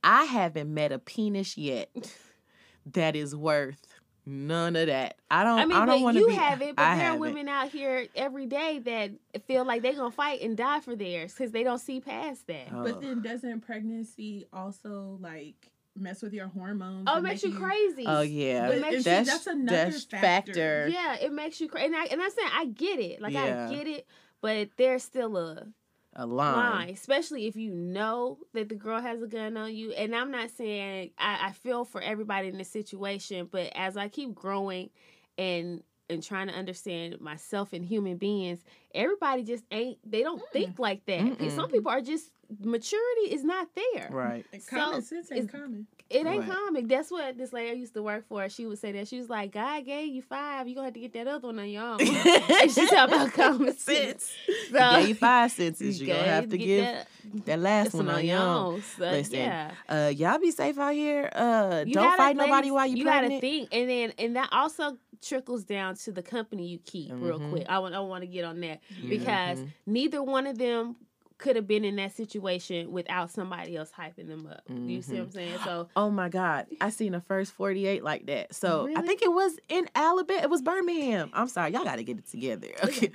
I 0.04 0.24
haven't 0.24 0.72
met 0.72 0.92
a 0.92 0.98
penis 0.98 1.56
yet 1.58 1.88
that 2.92 3.16
is 3.16 3.34
worth 3.34 3.86
none 4.24 4.76
of 4.76 4.86
that. 4.86 5.16
I 5.30 5.42
don't. 5.42 5.58
I 5.58 5.62
I, 5.62 5.64
mean, 5.64 5.86
don't 5.86 6.02
want 6.02 6.14
but 6.16 6.20
to 6.20 6.26
you 6.26 6.26
be. 6.28 6.34
have 6.34 6.62
it. 6.62 6.76
But 6.76 6.82
I 6.82 6.94
there 6.96 7.04
are 7.04 7.06
haven't. 7.06 7.20
women 7.20 7.48
out 7.48 7.70
here 7.70 8.06
every 8.14 8.46
day 8.46 8.78
that 8.84 9.10
feel 9.46 9.64
like 9.64 9.82
they're 9.82 9.94
gonna 9.94 10.10
fight 10.10 10.42
and 10.42 10.56
die 10.56 10.80
for 10.80 10.94
theirs 10.94 11.32
because 11.34 11.50
they 11.52 11.62
don't 11.64 11.78
see 11.80 12.00
past 12.00 12.46
that. 12.46 12.68
Oh. 12.72 12.84
But 12.84 13.00
then 13.00 13.22
doesn't 13.22 13.62
pregnancy 13.62 14.46
also 14.52 15.18
like 15.20 15.70
mess 16.00 16.22
with 16.22 16.32
your 16.32 16.48
hormones? 16.48 17.04
Oh, 17.10 17.18
it 17.18 17.22
makes 17.22 17.42
you 17.42 17.52
crazy. 17.52 18.04
Oh 18.06 18.20
yeah, 18.22 18.68
It 18.70 18.80
makes 18.80 18.96
you- 18.96 19.02
that's 19.02 19.28
that's 19.30 19.46
another 19.46 19.90
that's 19.90 20.04
factor. 20.04 20.88
Yeah, 20.90 21.16
it 21.16 21.32
makes 21.32 21.60
you 21.60 21.68
crazy. 21.68 21.86
And, 21.86 21.96
I, 21.96 22.04
and 22.06 22.20
I'm 22.22 22.30
saying 22.30 22.50
I 22.52 22.64
get 22.66 22.98
it. 23.00 23.20
Like 23.20 23.32
Yeah. 23.32 23.68
I 23.70 23.74
get 23.74 23.86
it, 23.86 24.06
but 24.40 24.68
there's 24.76 25.02
still 25.02 25.36
a 25.36 25.66
a 26.14 26.26
line. 26.26 26.56
line, 26.56 26.88
especially 26.90 27.46
if 27.46 27.54
you 27.54 27.72
know 27.72 28.38
that 28.52 28.68
the 28.68 28.74
girl 28.74 29.00
has 29.00 29.22
a 29.22 29.26
gun 29.26 29.56
on 29.56 29.74
you. 29.74 29.92
And 29.92 30.16
I'm 30.16 30.30
not 30.32 30.50
saying 30.50 31.10
I, 31.18 31.48
I 31.48 31.52
feel 31.52 31.84
for 31.84 32.00
everybody 32.00 32.48
in 32.48 32.58
this 32.58 32.70
situation, 32.70 33.48
but 33.50 33.70
as 33.76 33.96
I 33.96 34.08
keep 34.08 34.34
growing 34.34 34.90
and 35.36 35.82
and 36.10 36.22
trying 36.22 36.48
to 36.48 36.54
understand 36.54 37.20
myself 37.20 37.74
and 37.74 37.84
human 37.84 38.16
beings, 38.16 38.64
everybody 38.94 39.42
just 39.44 39.62
ain't. 39.70 39.98
They 40.10 40.22
don't 40.22 40.42
think 40.52 40.78
like 40.78 41.04
that. 41.06 41.20
Mm-mm. 41.20 41.54
Some 41.54 41.68
people 41.70 41.90
are 41.92 42.00
just 42.00 42.30
maturity 42.60 43.32
is 43.32 43.44
not 43.44 43.68
there. 43.74 44.08
Right. 44.10 44.44
And 44.52 44.62
So, 44.62 44.76
common 44.76 45.02
sense 45.02 45.30
ain't 45.32 45.44
it's- 45.44 45.60
common. 45.60 45.86
It 46.10 46.26
ain't 46.26 46.48
Right. 46.48 46.50
common. 46.50 46.88
That's 46.88 47.10
what 47.10 47.36
this 47.36 47.52
lady 47.52 47.70
I 47.70 47.74
used 47.74 47.92
to 47.92 48.02
work 48.02 48.26
for. 48.28 48.48
She 48.48 48.64
would 48.64 48.78
say 48.78 48.92
that 48.92 49.08
she 49.08 49.18
was 49.18 49.28
like, 49.28 49.52
"God 49.52 49.84
gave 49.84 50.08
you 50.08 50.22
five. 50.22 50.66
You're 50.66 50.76
gonna 50.76 50.86
have 50.86 50.94
to 50.94 51.00
get 51.00 51.12
that 51.12 51.26
other 51.28 51.48
one 51.48 51.58
on 51.58 51.68
your 51.68 51.82
own." 51.82 52.00
and 52.00 52.70
she 52.72 52.86
talk 52.86 53.08
about 53.08 53.30
common 53.34 53.76
sense. 53.76 54.32
So, 54.72 54.78
Gave 54.78 55.08
you 55.08 55.14
five 55.14 55.52
senses. 55.52 56.00
You're 56.00 56.16
gonna 56.16 56.26
have 56.26 56.48
to 56.48 56.56
get 56.56 56.66
give 56.66 56.84
that, 56.84 57.44
that, 57.44 57.58
last 57.58 57.92
one 57.92 58.08
on 58.08 58.24
your 58.24 58.38
own. 58.38 58.74
own. 58.76 58.82
So, 58.96 59.02
Listen, 59.10 59.34
yeah. 59.36 59.70
Uh, 59.86 60.08
y'all 60.16 60.38
be 60.38 60.50
safe 60.50 60.78
out 60.78 60.94
here. 60.94 61.28
Uh, 61.34 61.84
don't 61.84 61.92
gotta- 61.92 62.16
fight 62.16 62.36
nobody 62.36 62.70
while 62.70 62.86
you 62.86 62.96
you 62.96 63.04
pregnant. 63.04 63.32
gotta 63.34 63.40
think, 63.42 63.68
and 63.70 63.90
then 63.90 64.12
and 64.18 64.36
that 64.36 64.48
also 64.50 64.96
trickles 65.20 65.64
down 65.64 65.94
to 65.96 66.10
the 66.12 66.22
company 66.22 66.68
you 66.68 66.78
keep. 66.78 67.10
Real 67.12 67.38
Mhm. 67.38 67.50
quick, 67.50 67.66
I 67.68 67.80
want 67.80 67.94
I 67.94 68.00
want 68.00 68.22
to 68.22 68.26
get 68.28 68.46
on 68.46 68.60
that 68.60 68.80
Yeah. 69.02 69.08
because 69.10 69.58
Mhm. 69.58 69.68
neither 69.84 70.22
one 70.22 70.46
of 70.46 70.56
them 70.56 70.96
could 71.38 71.56
have 71.56 71.66
been 71.68 71.84
in 71.84 71.96
that 71.96 72.14
situation 72.16 72.90
without 72.90 73.30
somebody 73.30 73.76
else 73.76 73.90
hyping 73.96 74.26
them 74.28 74.46
up. 74.50 74.62
You 74.68 75.00
see 75.02 75.14
what 75.14 75.18
Mm-hmm. 75.18 75.22
I'm 75.22 75.30
saying? 75.32 75.58
So 75.64 75.88
Oh 75.96 76.10
my 76.10 76.28
God. 76.28 76.66
I 76.80 76.90
seen 76.90 77.14
a 77.14 77.20
first 77.20 77.52
48 77.52 78.02
like 78.04 78.26
that. 78.26 78.54
So 78.54 78.88
I 78.96 79.02
think 79.02 79.22
it 79.22 79.32
was 79.32 79.56
in 79.68 79.88
Alabama. 79.94 80.40
It 80.42 80.50
was 80.50 80.62
Birmingham. 80.62 81.30
I'm 81.32 81.48
sorry. 81.48 81.72
Y'all 81.72 81.84
got 81.84 81.96
to 81.96 82.04
get 82.04 82.18
it 82.18 82.26
together. 82.26 82.68
Okay. 82.84 83.10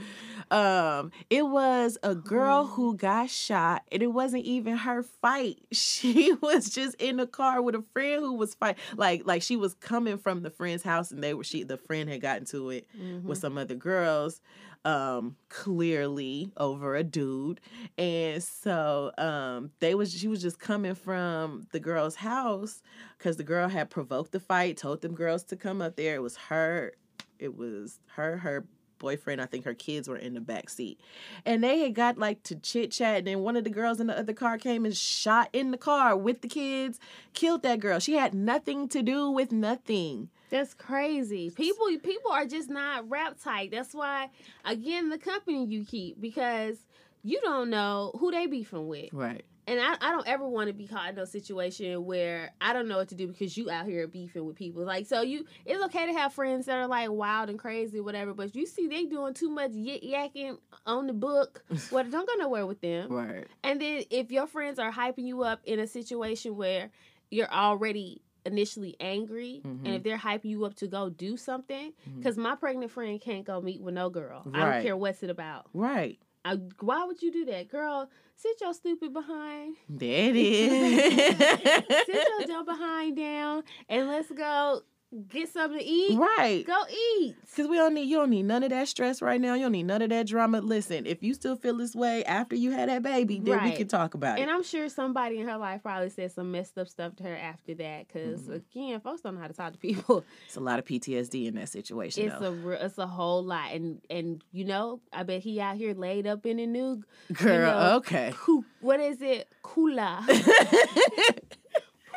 Um, 0.52 1.12
it 1.30 1.46
was 1.48 1.98
a 2.04 2.14
girl 2.16 2.66
who 2.66 2.96
got 2.96 3.30
shot 3.30 3.84
and 3.92 4.04
it 4.04 4.08
wasn't 4.08 4.44
even 4.46 4.78
her 4.78 5.04
fight. 5.04 5.60
She 5.72 6.34
was 6.42 6.70
just 6.70 6.96
in 6.96 7.18
the 7.18 7.28
car 7.28 7.62
with 7.62 7.76
a 7.76 7.84
friend 7.94 8.22
who 8.22 8.34
was 8.34 8.54
fight 8.56 8.78
like 8.96 9.24
like 9.26 9.42
she 9.42 9.56
was 9.56 9.74
coming 9.76 10.18
from 10.18 10.42
the 10.44 10.50
friend's 10.50 10.84
house 10.84 11.12
and 11.12 11.24
they 11.24 11.34
were 11.34 11.44
she 11.44 11.64
the 11.64 11.78
friend 11.78 12.10
had 12.10 12.22
gotten 12.22 12.46
to 12.46 12.70
it 12.72 12.88
mhm. 12.98 13.24
with 13.24 13.38
some 13.38 13.58
other 13.58 13.76
girls 13.76 14.42
um 14.86 15.36
clearly 15.50 16.52
over 16.58 16.96
a 16.96 17.04
dude. 17.04 17.62
And 17.98 18.44
so 18.44 19.12
um 19.18 19.72
they 19.80 19.96
was 19.96 20.14
she 20.14 20.28
was 20.28 20.42
just 20.42 20.60
coming 20.60 20.96
from 20.96 21.68
the 21.72 21.80
girl's 21.80 22.16
house 22.16 22.82
because 23.18 23.38
the 23.38 23.44
girl 23.44 23.70
had 23.70 23.90
provoked 23.90 24.32
the 24.32 24.40
fight 24.40 24.78
told 24.78 25.02
them 25.02 25.16
girls 25.16 25.44
to 25.46 25.56
come 25.56 25.82
up 25.82 25.96
there. 25.96 26.16
It 26.16 26.22
was 26.22 26.36
her 26.36 26.94
it 27.40 27.56
was 27.56 28.00
her 28.16 28.38
her 28.38 28.66
boyfriend. 29.04 29.42
I 29.42 29.46
think 29.46 29.66
her 29.66 29.74
kids 29.74 30.08
were 30.08 30.16
in 30.16 30.34
the 30.34 30.40
back 30.40 30.70
seat. 30.70 31.00
And 31.46 31.62
they 31.62 31.80
had 31.80 31.94
got 31.94 32.18
like 32.18 32.42
to 32.44 32.56
chit 32.56 32.92
chat 32.92 33.20
and 33.20 33.28
then 33.28 33.40
one 33.40 33.58
of 33.58 33.66
the 33.66 33.70
girls 33.70 34.00
in 34.00 34.08
the 34.08 34.18
other 34.18 34.34
car 34.34 34.58
came 34.58 34.86
and 34.86 34.96
shot 34.96 35.50
in 35.52 35.72
the 35.72 35.78
car 35.78 36.16
with 36.16 36.42
the 36.42 36.48
kids 36.48 37.00
killed 37.34 37.64
that 37.64 37.82
girl. 37.82 38.00
She 38.00 38.14
had 38.14 38.34
nothing 38.34 38.88
to 38.90 39.04
do 39.04 39.30
with 39.30 39.52
nothing 39.52 40.30
That's 40.54 40.76
crazy. 40.76 41.50
People 41.50 41.88
people 42.04 42.32
are 42.32 42.46
just 42.46 42.70
not 42.70 43.10
rap 43.10 43.38
tight. 43.44 43.72
That's 43.72 43.92
why 43.92 44.30
again 44.64 45.10
the 45.10 45.18
company 45.18 45.66
you 45.66 45.84
keep 45.84 46.22
because 46.22 46.78
you 47.24 47.42
don't 47.42 47.72
know 47.72 48.12
who 48.20 48.30
they 48.30 48.46
beefing 48.46 48.88
with. 48.88 49.12
right 49.14 49.44
And 49.66 49.80
I, 49.80 49.96
I 50.00 50.12
don't 50.12 50.28
ever 50.28 50.48
want 50.48 50.68
to 50.68 50.74
be 50.74 50.86
caught 50.86 51.10
in 51.10 51.18
a 51.18 51.26
situation 51.26 52.06
where 52.06 52.52
I 52.62 52.72
don't 52.72 52.88
know 52.88 52.98
what 52.98 53.08
to 53.08 53.16
do 53.16 53.26
because 53.28 53.58
you 53.58 53.72
out 53.72 53.88
here 53.88 54.08
beefing 54.08 54.46
with 54.46 54.56
people. 54.56 54.86
Like 54.86 55.08
so 55.08 55.22
you 55.24 55.48
it's 55.66 55.84
okay 55.86 56.06
to 56.06 56.14
have 56.14 56.34
friends 56.34 56.68
that 56.68 56.78
are 56.78 56.86
like 56.86 57.10
wild 57.10 57.50
and 57.50 57.58
crazy 57.58 58.00
whatever, 58.00 58.36
but 58.36 58.56
you 58.56 58.68
see 58.68 58.86
they 58.86 59.06
doing 59.06 59.34
too 59.34 59.50
much 59.50 59.72
yik 59.72 60.08
yakking 60.08 60.60
on 60.86 61.08
the 61.08 61.14
book. 61.14 61.64
Well, 61.92 62.04
don't 62.04 62.28
go 62.28 62.36
nowhere 62.38 62.68
with 62.68 62.80
them. 62.80 63.12
right 63.12 63.48
And 63.64 63.82
then 63.82 64.04
if 64.12 64.30
your 64.30 64.46
friends 64.46 64.78
are 64.78 64.92
hyping 64.92 65.26
you 65.26 65.42
up 65.42 65.62
in 65.66 65.80
a 65.80 65.88
situation 65.88 66.56
where 66.56 66.92
you're 67.32 67.52
already 67.52 68.22
initially 68.46 68.96
angry 69.00 69.62
Mhm. 69.66 69.86
and 69.86 69.96
if 69.96 70.04
they're 70.04 70.18
hyping 70.18 70.46
you 70.46 70.66
up 70.66 70.76
to 70.76 70.88
go 70.88 71.10
do 71.10 71.38
something 71.38 71.94
because 72.18 72.38
my 72.38 72.56
pregnant 72.56 72.92
friend 72.92 73.20
can't 73.22 73.46
go 73.46 73.62
meet 73.62 73.82
with 73.82 73.94
no 73.94 74.10
girl. 74.10 74.44
I 74.54 74.72
don't 74.74 74.84
care 74.84 74.98
what's 74.98 75.24
it 75.24 75.30
about. 75.30 75.68
Right. 75.74 76.20
I, 76.46 76.56
why 76.82 77.06
would 77.06 77.22
you 77.22 77.32
do 77.32 77.46
that? 77.46 77.70
Girl 77.70 78.10
sit 78.36 78.60
your 78.60 78.74
stupid 78.74 79.14
behind. 79.14 79.78
There 79.88 80.30
it 80.30 80.36
is. 80.38 81.88
sit 82.06 82.28
your 82.38 82.48
dumb 82.48 82.66
behind 82.66 83.16
down 83.16 83.64
and 83.88 84.08
let's 84.08 84.30
go 84.32 84.82
get 85.30 85.50
something 85.52 85.80
to 85.80 85.86
eat. 85.86 86.18
Right. 86.18 86.66
Go 86.66 86.82
eat. 87.20 87.36
Cause 87.56 87.68
we 87.68 87.78
don't 87.78 87.94
need 87.94 88.04
you 88.10 88.18
don't 88.18 88.30
need 88.32 88.44
none 88.44 88.64
of 88.64 88.72
that 88.72 88.88
stress 88.88 89.22
right 89.22 89.40
now. 89.40 89.54
You 89.54 89.64
don't 89.64 89.72
need 89.74 89.84
none 89.84 90.02
of 90.02 90.10
that 90.10 90.28
drama. 90.28 90.60
Listen, 90.62 91.06
if 91.06 91.22
you 91.22 91.34
still 91.34 91.56
feel 91.56 91.78
this 91.78 91.96
way 91.96 92.24
after 92.26 92.56
you 92.56 92.72
had 92.72 92.90
that 92.90 93.04
baby, 93.04 93.40
then 93.40 93.64
we 93.64 93.72
can 93.74 93.88
talk 93.88 94.14
about 94.16 94.32
And 94.32 94.40
it. 94.40 94.42
And 94.44 94.52
I'm 94.52 94.64
sure 94.64 94.90
somebody 94.90 95.40
in 95.40 95.48
her 95.48 95.58
life 95.58 95.84
probably 95.84 96.10
said 96.10 96.32
some 96.32 96.52
messed 96.52 96.78
up 96.78 96.88
stuff 96.88 97.16
to 97.18 97.24
her 97.24 97.36
after 97.36 97.76
that. 97.76 98.08
Because 98.08 98.42
Mhm. 98.42 98.56
again, 98.56 99.00
folks 99.02 99.22
don't 99.22 99.36
know 99.36 99.42
how 99.42 99.48
to 99.48 99.54
talk 99.54 99.74
to 99.74 99.80
people. 99.80 100.26
It's 100.48 100.58
a 100.58 100.60
lot 100.62 100.80
of 100.80 100.86
PTSD 100.86 101.48
in 101.48 101.56
that 101.56 101.70
situation. 101.70 102.26
It's 102.26 102.40
though. 102.40 102.54
a 102.54 102.70
it's 102.86 102.98
a 102.98 103.08
whole 103.08 103.44
lot, 103.44 103.72
and 103.72 104.02
and 104.10 104.44
you 104.52 104.66
know, 104.66 105.00
I 105.12 105.24
bet 105.24 105.42
he 105.42 105.60
out 105.62 105.78
here 105.78 105.94
laid 105.94 106.26
up 106.28 106.46
in 106.46 106.60
a 106.60 106.66
new 106.68 107.04
Girl, 107.34 107.72
know, 107.72 107.96
okay. 107.98 108.34
Ku- 108.36 108.66
what 108.82 109.00
is 109.00 109.22
it? 109.22 109.48
Kula. 109.64 110.24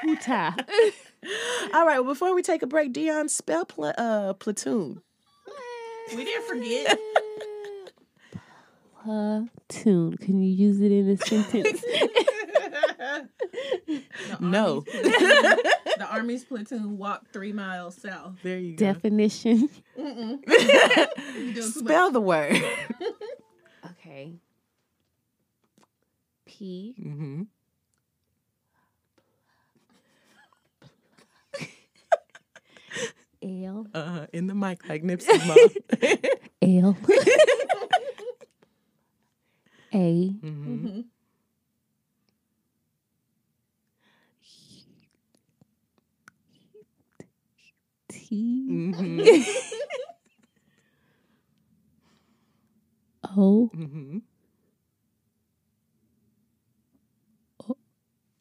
Puta. 0.02 0.54
All 1.74 1.86
right. 1.86 2.00
Well, 2.00 2.12
before 2.14 2.34
we 2.34 2.42
take 2.42 2.62
a 2.62 2.66
break, 2.66 2.92
Dion, 2.92 3.28
spell 3.28 3.64
pla- 3.64 3.94
uh, 3.96 4.32
platoon. 4.34 5.00
We 6.14 6.24
didn't 6.24 6.46
forget. 6.46 6.98
Platoon. 9.02 10.16
Can 10.18 10.40
you 10.42 10.52
use 10.52 10.80
it 10.80 10.92
in 10.92 11.08
a 11.10 11.16
sentence? 11.16 11.82
The 13.86 14.38
No. 14.40 14.82
Platoon- 14.82 15.12
the 15.12 16.06
Army's 16.10 16.44
platoon 16.44 16.98
walked 16.98 17.32
three 17.32 17.52
miles 17.52 17.94
south. 17.96 18.34
There 18.42 18.58
you 18.58 18.76
go. 18.76 18.84
Definition. 18.84 19.68
Spell 21.60 22.10
the 22.10 22.20
word. 22.20 22.60
Okay. 24.00 24.34
P 26.44 26.94
mm-hmm. 27.00 27.42
L 33.46 33.86
Uh, 33.94 34.26
in 34.32 34.46
the 34.48 34.54
mic 34.54 34.88
like 34.88 35.02
Nipsey 35.02 35.38
mom. 35.46 35.56
L 36.62 36.96
A 39.94 40.34
mm-hmm. 40.42 40.86
Mhm. 40.86 41.04
T 48.08 48.66
Mm-hmm. 48.68 49.20
O 53.36 53.70
Mm-hmm. 53.74 54.18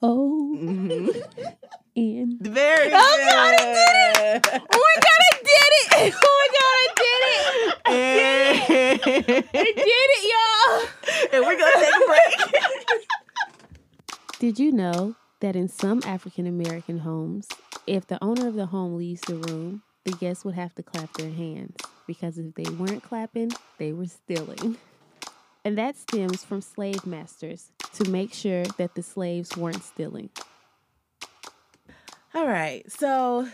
O 0.01 0.55
Mm-hmm. 0.57 1.09
Very 1.95 2.89
Oh, 2.91 3.15
good. 3.17 3.29
God, 3.31 3.55
I 3.55 3.63
did 3.73 4.35
it! 4.35 4.47
Oh 4.51 4.83
my 4.83 4.95
god, 4.95 5.21
I 5.21 5.39
did 5.43 5.71
it! 5.79 6.13
Oh 6.13 6.33
my 6.41 6.47
god, 6.51 6.73
I 6.75 6.87
did 6.95 7.21
it! 7.31 7.45
Oh 7.87 7.91
I 9.53 9.63
did 9.63 9.85
it, 9.87 10.23
y'all! 10.31 10.81
and 11.33 11.45
we're 11.45 11.57
gonna 11.57 11.71
take 11.75 11.95
a 11.95 12.07
break. 12.07 12.63
Did 14.39 14.59
you 14.59 14.71
know 14.73 15.15
that 15.39 15.55
in 15.55 15.69
some 15.69 16.01
African 16.05 16.45
American 16.47 16.99
homes, 16.99 17.47
if 17.87 18.05
the 18.07 18.21
owner 18.23 18.47
of 18.47 18.55
the 18.55 18.65
home 18.65 18.97
leaves 18.97 19.21
the 19.21 19.35
room, 19.35 19.81
the 20.03 20.11
guests 20.11 20.43
would 20.43 20.55
have 20.55 20.75
to 20.75 20.83
clap 20.83 21.13
their 21.13 21.31
hands 21.31 21.75
because 22.07 22.37
if 22.37 22.53
they 22.55 22.69
weren't 22.71 23.03
clapping, 23.03 23.51
they 23.77 23.93
were 23.93 24.07
stealing. 24.07 24.77
And 25.63 25.77
that 25.77 25.95
stems 25.97 26.43
from 26.43 26.61
slave 26.61 27.05
masters 27.05 27.71
to 27.93 28.09
make 28.09 28.33
sure 28.33 28.63
that 28.77 28.95
the 28.95 29.03
slaves 29.03 29.55
weren't 29.55 29.83
stealing. 29.83 30.29
All 32.35 32.47
right. 32.47 32.83
So 32.91 33.47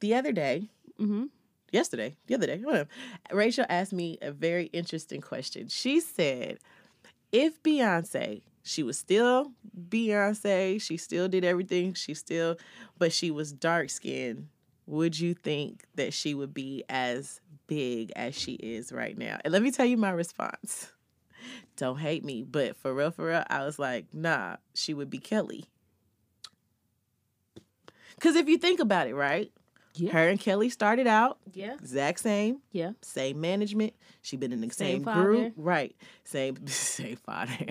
the 0.00 0.14
other 0.14 0.32
day, 0.32 0.68
Mm-hmm. 1.00 1.24
yesterday, 1.72 2.16
the 2.26 2.34
other 2.34 2.46
day, 2.46 2.58
whatever, 2.62 2.88
Rachel 3.30 3.66
asked 3.68 3.92
me 3.92 4.16
a 4.22 4.32
very 4.32 4.66
interesting 4.66 5.20
question. 5.20 5.68
She 5.68 6.00
said, 6.00 6.58
if 7.32 7.62
Beyonce, 7.62 8.40
she 8.62 8.82
was 8.82 8.96
still 8.96 9.52
Beyonce, 9.90 10.80
she 10.80 10.96
still 10.96 11.28
did 11.28 11.44
everything, 11.44 11.92
she 11.92 12.14
still, 12.14 12.56
but 12.98 13.12
she 13.12 13.30
was 13.30 13.52
dark 13.52 13.90
skinned, 13.90 14.48
would 14.86 15.20
you 15.20 15.34
think 15.34 15.84
that 15.96 16.14
she 16.14 16.32
would 16.34 16.54
be 16.54 16.82
as 16.88 17.42
big 17.66 18.10
as 18.16 18.34
she 18.34 18.54
is 18.54 18.90
right 18.90 19.18
now? 19.18 19.38
And 19.44 19.52
let 19.52 19.60
me 19.60 19.70
tell 19.70 19.86
you 19.86 19.98
my 19.98 20.10
response. 20.10 20.92
Don't 21.76 21.98
hate 21.98 22.24
me, 22.24 22.42
but 22.42 22.76
for 22.76 22.94
real, 22.94 23.10
for 23.10 23.26
real, 23.26 23.44
I 23.50 23.64
was 23.64 23.78
like, 23.78 24.06
nah, 24.14 24.56
she 24.72 24.94
would 24.94 25.10
be 25.10 25.18
Kelly. 25.18 25.66
Because 28.16 28.36
if 28.36 28.48
you 28.48 28.58
think 28.58 28.80
about 28.80 29.06
it, 29.08 29.14
right? 29.14 29.50
Yeah. 29.94 30.12
Her 30.12 30.28
and 30.28 30.38
Kelly 30.38 30.68
started 30.68 31.06
out 31.06 31.38
Yeah. 31.54 31.72
exact 31.74 32.20
same, 32.20 32.58
Yeah. 32.72 32.90
same 33.00 33.40
management. 33.40 33.94
She 34.20 34.36
been 34.36 34.52
in 34.52 34.60
the 34.60 34.68
Same 34.70 34.96
same, 34.96 35.04
father. 35.04 35.22
group, 35.22 35.52
right? 35.56 35.94
Same, 36.24 36.66
same 36.66 37.16
father. 37.16 37.52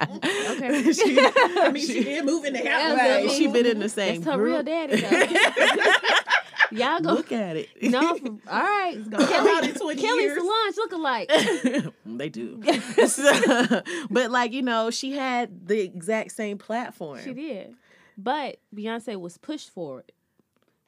Okay. 0.00 0.92
she, 0.92 1.18
I 1.20 1.70
mean, 1.72 1.86
she 1.86 2.02
did 2.04 2.24
move 2.24 2.44
in 2.44 2.52
the 2.54 2.68
house. 2.68 2.96
Right. 2.98 3.30
She 3.30 3.46
been 3.46 3.66
in 3.66 3.78
the 3.78 3.88
same 3.88 4.22
That's 4.22 4.34
her 4.36 4.42
real 4.42 4.62
daddy, 4.62 5.00
though. 5.00 5.26
Y'all 6.72 7.00
go. 7.00 7.14
Look 7.14 7.32
at 7.32 7.56
it. 7.56 7.68
No, 7.82 8.00
all 8.00 8.62
right. 8.62 8.96
gonna 9.10 9.26
come 9.26 9.48
out 9.48 9.64
in 9.64 9.74
20 9.74 10.00
Kelly 10.00 10.22
years. 10.22 10.38
Solange 10.38 10.76
look 10.76 10.92
alike. 10.92 11.30
they 12.06 12.28
do. 12.28 12.62
So- 13.08 13.82
but 14.10 14.30
like 14.30 14.52
you 14.52 14.62
know, 14.62 14.90
she 14.90 15.12
had 15.12 15.66
the 15.66 15.80
exact 15.80 16.32
same 16.32 16.58
platform. 16.58 17.18
She 17.24 17.32
did. 17.34 17.74
But 18.22 18.58
Beyonce 18.74 19.18
was 19.20 19.38
pushed 19.38 19.70
for 19.70 20.00
it. 20.00 20.12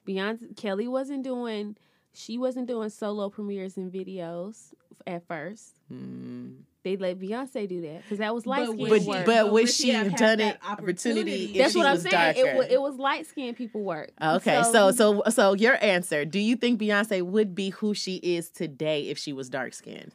Beyonce 0.07 0.55
Kelly 0.57 0.87
wasn't 0.87 1.23
doing 1.23 1.75
she 2.13 2.37
wasn't 2.37 2.67
doing 2.67 2.89
solo 2.89 3.29
premieres 3.29 3.77
and 3.77 3.91
videos 3.91 4.73
at 5.07 5.25
first. 5.27 5.75
Mm. 5.91 6.57
They 6.83 6.97
let 6.97 7.17
Beyonce 7.17 7.67
do 7.67 7.81
that 7.81 8.01
because 8.03 8.17
that 8.19 8.35
was 8.35 8.45
light 8.45 8.67
But 8.67 8.73
skinned 8.73 8.81
would 8.81 8.89
But, 8.89 9.01
she- 9.01 9.07
but 9.07 9.25
But 9.25 9.45
would 9.45 9.53
would 9.53 9.69
she 9.69 9.83
she 9.83 9.89
have 9.91 10.07
have 10.07 10.19
done 10.19 10.39
it 10.41 10.59
that 10.61 10.69
opportunity 10.69 11.21
opportunity? 11.21 11.43
if 11.53 11.57
That's 11.57 11.71
she 11.73 11.77
what 11.79 11.87
I'm 11.87 11.93
was 11.93 12.03
saying. 12.03 12.33
It 12.37 12.57
was, 12.57 12.67
it 12.69 12.81
was 12.81 12.95
light 12.97 13.25
skinned 13.25 13.55
people 13.57 13.81
work. 13.83 14.11
Okay, 14.21 14.61
so 14.71 14.91
so 14.91 15.23
so 15.29 15.53
your 15.53 15.81
answer: 15.83 16.25
Do 16.25 16.39
you 16.39 16.55
think 16.57 16.79
Beyonce 16.81 17.21
would 17.23 17.55
be 17.55 17.69
who 17.69 17.93
she 17.93 18.15
is 18.17 18.49
today 18.49 19.07
if 19.09 19.17
she 19.17 19.31
was 19.33 19.49
dark 19.49 19.73
skinned? 19.73 20.11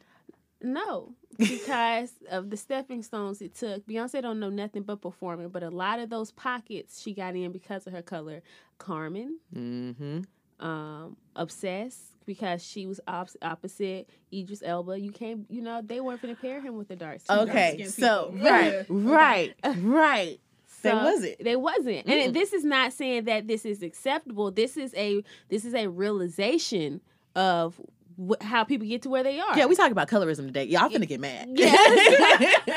No, 0.61 1.13
because 1.37 2.11
of 2.29 2.49
the 2.49 2.57
stepping 2.57 3.03
stones 3.03 3.41
it 3.41 3.55
took. 3.55 3.85
Beyonce 3.87 4.21
don't 4.21 4.39
know 4.39 4.49
nothing 4.49 4.83
but 4.83 5.01
performing, 5.01 5.49
but 5.49 5.63
a 5.63 5.69
lot 5.69 5.99
of 5.99 6.09
those 6.09 6.31
pockets 6.31 7.01
she 7.01 7.13
got 7.13 7.35
in 7.35 7.51
because 7.51 7.87
of 7.87 7.93
her 7.93 8.01
color. 8.01 8.41
Carmen, 8.77 9.39
Mm-hmm. 9.55 10.65
um, 10.65 11.17
obsessed 11.35 12.01
because 12.25 12.63
she 12.65 12.85
was 12.85 12.99
op- 13.07 13.29
opposite 13.41 14.09
Idris 14.33 14.61
Elba. 14.63 14.99
You 14.99 15.11
can't, 15.11 15.45
you 15.49 15.61
know, 15.61 15.81
they 15.83 15.99
weren't 15.99 16.21
going 16.21 16.35
to 16.35 16.41
pair 16.41 16.61
him 16.61 16.77
with 16.77 16.87
the 16.87 16.95
dark 16.95 17.19
skin. 17.21 17.39
Okay, 17.39 17.77
dark-skinned 17.77 17.91
so 17.93 18.33
right, 18.41 18.85
right, 18.89 19.53
right. 19.77 20.39
They 20.81 20.93
wasn't. 20.93 21.43
They 21.43 21.55
wasn't. 21.57 22.05
Mm-mm. 22.07 22.25
And 22.27 22.33
this 22.33 22.53
is 22.53 22.63
not 22.63 22.93
saying 22.93 23.25
that 23.25 23.47
this 23.47 23.65
is 23.65 23.83
acceptable. 23.83 24.49
This 24.49 24.77
is 24.77 24.93
a 24.95 25.23
this 25.49 25.65
is 25.65 25.73
a 25.73 25.87
realization 25.87 27.01
of 27.35 27.81
wh- 28.19 28.43
how 28.43 28.63
people 28.63 28.87
get 28.87 29.01
to 29.03 29.09
where 29.09 29.23
they 29.23 29.39
are. 29.39 29.57
Yeah, 29.57 29.65
we 29.67 29.75
talk 29.75 29.91
about 29.91 30.07
colorism 30.09 30.45
today. 30.47 30.65
Y'all 30.65 30.89
finna 30.89 31.07
get 31.07 31.19
mad. 31.19 31.47
Yeah. 31.53 31.71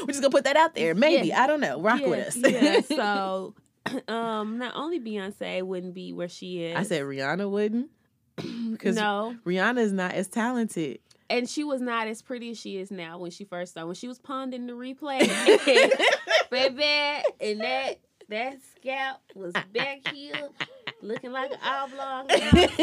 We're 0.00 0.06
just 0.08 0.20
gonna 0.20 0.30
put 0.30 0.44
that 0.44 0.56
out 0.56 0.74
there. 0.74 0.94
Maybe 0.94 1.28
Yeah. 1.28 1.42
I 1.42 1.46
don't 1.46 1.60
know. 1.60 1.80
Rock 1.80 2.00
yeah, 2.00 2.08
with 2.08 2.26
us. 2.28 2.36
yeah. 2.36 2.80
So, 2.88 3.54
um, 4.08 4.58
not 4.58 4.74
only 4.76 5.00
Beyonce 5.00 5.62
wouldn't 5.62 5.94
be 5.94 6.12
where 6.12 6.28
she 6.28 6.62
is. 6.64 6.76
I 6.76 6.82
said 6.84 7.02
Rihanna 7.02 7.50
wouldn't 7.50 7.90
because 8.36 8.96
no, 8.96 9.36
Rihanna 9.44 9.78
is 9.80 9.92
not 9.92 10.12
as 10.14 10.28
talented. 10.28 11.00
and 11.30 11.48
she 11.48 11.64
was 11.64 11.80
not 11.80 12.06
as 12.08 12.22
pretty 12.22 12.50
as 12.50 12.58
she 12.58 12.76
is 12.78 12.90
now 12.90 13.18
when 13.18 13.30
she 13.30 13.44
first 13.44 13.72
started. 13.72 13.86
When 13.86 13.94
she 13.96 14.08
was 14.08 14.18
Pon 14.18 14.50
de 14.50 14.58
Replay, 14.58 15.20
baby, 16.50 17.24
and 17.40 17.60
that 17.60 17.94
that 18.28 18.58
scalp 18.76 19.18
was 19.34 19.52
back 19.72 20.06
here 20.12 20.48
looking 21.02 21.32
like 21.32 21.50
an 21.52 21.58
oblong. 21.62 22.26
And 22.30 22.42
I 22.42 22.66
was 22.76 22.78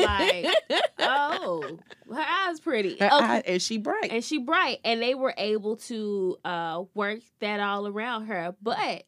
like, 0.69 0.83
oh, 0.99 1.79
her 2.13 2.19
eyes 2.47 2.59
pretty. 2.59 2.97
Her 2.97 3.07
Okay. 3.07 3.15
eye- 3.25 3.43
and 3.45 3.61
she 3.61 3.77
bright. 3.77 4.11
and 4.11 4.23
she 4.23 4.37
bright 4.39 4.79
and 4.83 5.01
they 5.01 5.15
were 5.15 5.33
able 5.37 5.77
to 5.77 6.37
uh 6.45 6.83
work 6.93 7.19
that 7.39 7.59
all 7.59 7.87
around 7.87 8.27
her 8.27 8.53
but 8.61 9.03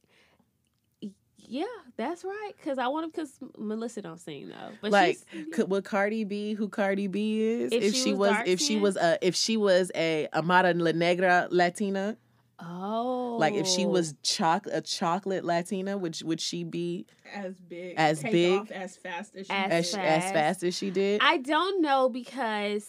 yeah 1.38 1.66
that's 1.97 2.24
right 2.24 2.51
because 2.55 2.78
i 2.78 2.88
want 2.88 3.05
to 3.05 3.12
because 3.12 3.38
melissa 3.57 4.01
don't 4.01 4.20
sing 4.20 4.47
though 4.49 4.72
but 4.82 4.91
like, 4.91 5.18
she's 5.32 5.45
could 5.53 5.70
would 5.70 5.84
Cardi 5.84 6.24
be 6.24 6.53
who 6.53 6.70
Cardi 6.70 7.07
B 7.07 7.41
is 7.41 7.72
If 7.74 7.93
she 7.95 8.14
was 8.14 8.36
if 8.45 8.59
she 8.62 8.78
was 8.78 8.95
a 8.95 9.18
if 9.22 9.36
she 9.36 9.57
was 9.57 9.91
a 9.95 10.28
Amara 10.34 10.74
La 10.74 10.91
Negra 10.91 11.47
Latina? 11.51 12.16
Oh 12.62 13.38
Like 13.39 13.53
if 13.53 13.68
she 13.68 13.86
was 13.86 14.14
oh. 14.14 14.18
choc 14.24 14.68
a 14.72 14.82
chocolate 14.82 15.43
Latina, 15.43 15.97
would 15.97 16.22
would 16.24 16.39
she 16.41 16.64
be 16.64 17.05
as 17.34 17.55
big, 17.59 17.95
As 17.97 18.20
take 18.22 18.32
big? 18.32 18.59
off 18.59 18.72
as 18.72 18.97
fast 18.97 19.36
as 19.36 19.47
she 19.47 19.51
As 19.53 19.70
did. 19.70 19.74
as 19.74 19.86
as 19.88 19.93
fast. 19.95 20.34
fast 20.34 20.64
as 20.64 20.76
she 20.76 20.89
did? 20.91 21.22
i 21.24 21.38
don't 21.38 21.82
know 21.82 22.09
because 22.09 22.88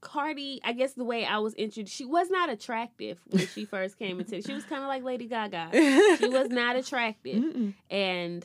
Cardi, 0.00 0.60
I 0.62 0.74
guess 0.74 0.92
the 0.92 1.02
way 1.04 1.24
I 1.24 1.38
was 1.38 1.54
introduced, 1.54 1.94
she 1.96 2.04
was 2.04 2.28
not 2.28 2.50
attractive 2.50 3.18
when 3.30 3.46
she 3.46 3.64
first 3.74 3.98
came 3.98 4.20
into. 4.20 4.42
She 4.42 4.52
was 4.52 4.62
kind 4.64 4.82
of 4.82 4.88
like 4.88 5.02
Lady 5.02 5.26
Gaga. 5.26 5.70
She 6.18 6.28
was 6.28 6.50
not 6.50 6.76
attractive, 6.76 7.42
Mm-mm. 7.42 7.72
and 7.88 8.44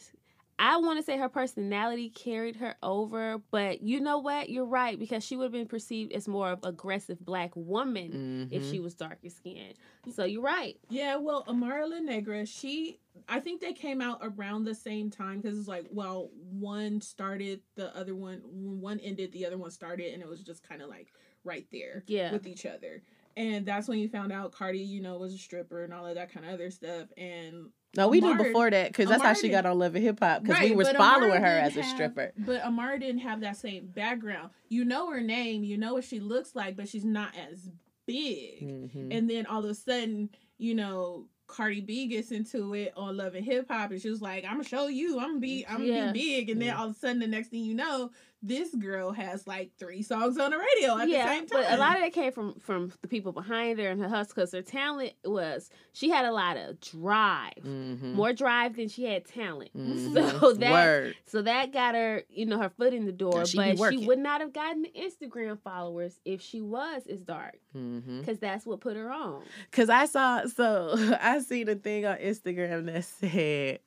I 0.62 0.76
want 0.78 0.99
to 0.99 1.03
say 1.03 1.18
her 1.18 1.30
personality 1.30 2.10
carried 2.10 2.57
her 2.57 2.76
over, 2.84 3.41
but 3.49 3.82
you 3.82 4.01
know 4.01 4.18
what? 4.20 4.49
You're 4.49 4.66
right 4.66 4.99
because 4.99 5.24
she 5.24 5.38
would 5.38 5.45
have 5.45 5.51
been 5.53 5.68
perceived 5.68 6.12
as 6.12 6.28
more 6.28 6.51
of 6.51 6.60
aggressive 6.64 7.18
black 7.24 7.51
woman 7.55 8.49
if 8.51 8.64
Mhm. 8.64 8.70
she 8.72 8.80
was 8.82 8.93
darker 8.93 9.30
skinned. 9.30 9.76
So 10.12 10.26
you're 10.26 10.41
right. 10.41 10.78
Yeah, 10.89 11.16
well, 11.16 11.45
Amara 11.47 11.88
La 11.88 11.99
Negra, 11.99 12.45
she, 12.45 12.99
I 13.30 13.39
think 13.39 13.62
they 13.62 13.72
came 13.72 14.01
out 14.01 14.20
around 14.22 14.66
the 14.66 14.76
same 14.76 15.10
time 15.10 15.39
because 15.39 15.57
it's 15.57 15.68
like, 15.70 15.88
well, 15.91 16.30
one 16.51 16.99
started, 16.99 17.62
the 17.76 17.95
other 17.95 18.14
one, 18.14 18.39
one 18.82 18.99
ended, 18.99 19.32
the 19.32 19.45
other 19.45 19.57
one 19.57 19.72
started, 19.72 20.14
and 20.14 20.22
it 20.22 20.28
was 20.28 20.43
just 20.43 20.62
kind 20.68 20.82
of 20.82 20.89
like 20.89 21.07
right 21.45 21.68
there 21.72 22.03
Yeah. 22.07 22.34
with 22.34 22.45
each 22.45 22.66
other. 22.66 23.01
And 23.38 23.66
that's 23.66 23.88
when 23.88 23.99
you 23.99 24.10
found 24.10 24.34
out 24.34 24.51
Cardi, 24.51 24.80
you 24.80 24.99
know, 24.99 25.18
was 25.18 25.34
a 25.34 25.38
stripper 25.38 25.86
and 25.86 25.93
all 25.93 26.05
of 26.05 26.16
that 26.16 26.34
kind 26.34 26.45
of 26.45 26.51
other 26.53 26.70
stuff. 26.70 27.07
And 27.18 27.72
No, 27.97 28.07
we 28.07 28.21
knew 28.21 28.35
before 28.35 28.69
that 28.69 28.89
because 28.89 29.09
that's 29.09 29.23
how 29.23 29.33
she 29.33 29.49
got 29.49 29.65
on 29.65 29.79
Love 29.79 29.95
and 29.95 30.03
Hip 30.03 30.19
Hop 30.19 30.43
because 30.43 30.59
we 30.59 30.67
Right, 30.67 30.75
was 30.75 30.87
but 30.89 30.95
Amara 30.97 31.19
following 31.21 31.41
her 31.41 31.47
as 31.47 31.75
a 31.75 31.81
have- 31.81 31.91
stripper. 31.95 32.31
But 32.37 32.63
Amara 32.63 32.99
didn't 32.99 33.21
have 33.21 33.41
that 33.41 33.57
same 33.57 33.87
background. 33.87 34.51
You 34.69 34.85
know 34.85 35.09
her 35.09 35.21
name, 35.21 35.63
you 35.63 35.77
know 35.77 35.93
what 35.95 36.03
she 36.03 36.19
looks 36.19 36.55
like, 36.55 36.75
but 36.75 36.87
she's 36.87 37.05
not 37.05 37.33
as 37.51 37.69
big. 38.05 38.61
Mhm. 38.93 39.07
And 39.15 39.29
then 39.29 39.45
all 39.47 39.63
of 39.63 39.69
a 39.69 39.73
sudden, 39.75 40.29
you 40.59 40.75
know, 40.75 41.25
Cardi 41.47 41.81
B 41.81 42.05
gets 42.05 42.31
into 42.31 42.75
it 42.75 42.93
on 42.95 43.17
Love 43.17 43.33
and 43.33 43.43
Hip 43.43 43.65
Hop, 43.71 43.89
and 43.89 43.99
she 43.99 44.09
was 44.11 44.21
like, 44.21 44.45
"I'm 44.45 44.51
gonna 44.57 44.63
show 44.65 44.85
you, 44.85 45.17
I'm 45.19 45.29
gonna 45.29 45.39
be, 45.39 45.65
I'm 45.67 45.77
gonna 45.77 45.87
Yeah. 45.87 46.11
be 46.11 46.19
big." 46.37 46.49
And 46.51 46.61
then 46.61 46.75
all 46.75 46.89
of 46.89 46.95
a 46.95 46.99
sudden, 46.99 47.17
the 47.19 47.25
next 47.27 47.47
thing 47.47 47.63
you 47.65 47.73
know, 47.73 48.11
this 48.41 48.73
girl 48.73 49.11
has 49.11 49.45
like 49.45 49.71
three 49.77 50.01
songs 50.01 50.37
on 50.37 50.51
the 50.51 50.57
radio 50.57 50.97
at 50.97 51.09
yeah, 51.09 51.23
the 51.23 51.29
same 51.29 51.45
time. 51.47 51.63
but 51.63 51.73
a 51.73 51.77
lot 51.77 51.95
of 51.97 52.01
that 52.03 52.13
came 52.13 52.31
from 52.31 52.53
from 52.59 52.91
the 53.01 53.07
people 53.09 53.33
behind 53.33 53.77
her 53.79 53.89
and 53.89 54.01
her 54.01 54.07
hustle 54.07 54.33
because 54.33 54.51
her 54.53 54.61
talent 54.61 55.11
was 55.25 55.69
she 55.91 56.09
had 56.09 56.23
a 56.23 56.31
lot 56.31 56.55
of 56.55 56.79
drive, 56.79 57.53
Mhm. 57.63 58.13
more 58.13 58.31
drive 58.31 58.77
than 58.77 58.87
she 58.87 59.03
had 59.03 59.25
talent. 59.25 59.71
Mhm. 59.77 60.13
So 60.39 60.53
that 60.53 60.71
Word. 60.71 61.15
so 61.25 61.41
that 61.41 61.73
got 61.73 61.95
her, 61.95 62.23
you 62.29 62.45
know, 62.45 62.57
her 62.59 62.69
foot 62.69 62.93
in 62.93 63.05
the 63.05 63.11
door. 63.11 63.45
She 63.45 63.57
but 63.57 63.77
she 63.91 64.05
would 64.05 64.19
not 64.19 64.39
have 64.39 64.53
gotten 64.53 64.83
the 64.83 64.91
Instagram 64.97 65.59
followers 65.61 66.19
if 66.23 66.41
she 66.41 66.61
was 66.61 67.07
as 67.07 67.19
dark 67.19 67.57
because 67.73 68.39
that's 68.39 68.65
what 68.65 68.79
put 68.79 68.95
her 68.95 69.11
on. 69.11 69.43
Cause 69.71 69.89
I 69.89 70.05
saw 70.05 70.45
so 70.45 70.95
I 71.21 71.39
seen 71.39 71.67
a 71.67 71.75
thing 71.75 72.05
on 72.05 72.17
Instagram 72.17 72.85
that 72.85 73.03
said 73.03 73.79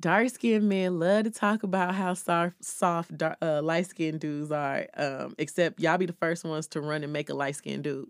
dark 0.00 0.28
skinned 0.30 0.68
men 0.68 0.98
love 0.98 1.24
to 1.24 1.30
talk 1.30 1.62
about 1.62 1.94
how 1.94 2.14
soft 2.14 2.64
soft 2.64 3.16
dark, 3.16 3.36
uh, 3.42 3.62
light 3.62 3.86
skinned 3.86 4.20
dudes 4.20 4.50
are. 4.50 4.86
Um, 4.96 5.34
except 5.38 5.80
y'all 5.80 5.98
be 5.98 6.06
the 6.06 6.12
first 6.12 6.44
ones 6.44 6.66
to 6.68 6.80
run 6.80 7.02
and 7.04 7.12
make 7.12 7.30
a 7.30 7.34
light 7.34 7.56
skinned 7.56 7.84
dude. 7.84 8.08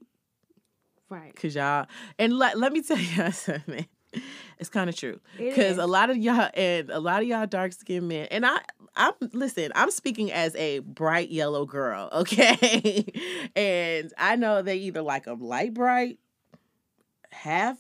Right. 1.09 1.35
Cause 1.37 1.55
y'all 1.55 1.87
and 2.19 2.37
let, 2.37 2.59
let 2.59 2.73
me 2.73 2.83
tell 2.83 2.99
y'all 3.17 3.33
something. 3.33 3.87
It's 4.59 4.71
kind 4.71 4.89
of 4.89 4.97
true. 4.97 5.21
Because 5.37 5.79
a 5.79 5.87
lot 5.87 6.11
of 6.11 6.17
y'all 6.17 6.51
and 6.55 6.91
a 6.91 7.01
lot 7.01 7.23
of 7.23 7.29
y'all 7.29 7.47
dark 7.47 7.73
skinned 7.73 8.09
men, 8.09 8.29
and 8.31 8.47
I, 8.47 8.59
I'm 8.95 9.13
listen. 9.33 9.71
I'm 9.75 9.91
speaking 9.91 10.33
as 10.33 10.55
a 10.57 10.79
bright 10.81 11.31
yellow 11.31 11.67
girl, 11.67 12.09
okay, 12.13 13.05
and 13.55 14.13
I 14.17 14.37
know 14.37 14.63
they 14.63 14.77
either 14.77 15.03
like 15.03 15.25
them 15.25 15.41
light 15.41 15.75
bright, 15.75 16.19
half 17.31 17.77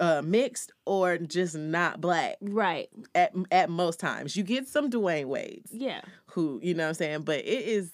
uh, 0.00 0.22
mixed, 0.24 0.72
or 0.86 1.18
just 1.18 1.56
not 1.56 2.00
black. 2.00 2.36
Right. 2.40 2.88
At 3.14 3.32
at 3.50 3.70
most 3.70 3.98
times, 4.00 4.36
you 4.36 4.42
get 4.42 4.68
some 4.68 4.90
Dwyane 4.90 5.26
Wades 5.26 5.70
Yeah. 5.72 6.02
who 6.26 6.60
you 6.62 6.74
know 6.74 6.84
what 6.84 6.88
I'm 6.88 6.94
saying, 6.94 7.22
but 7.22 7.40
it 7.40 7.46
is 7.66 7.90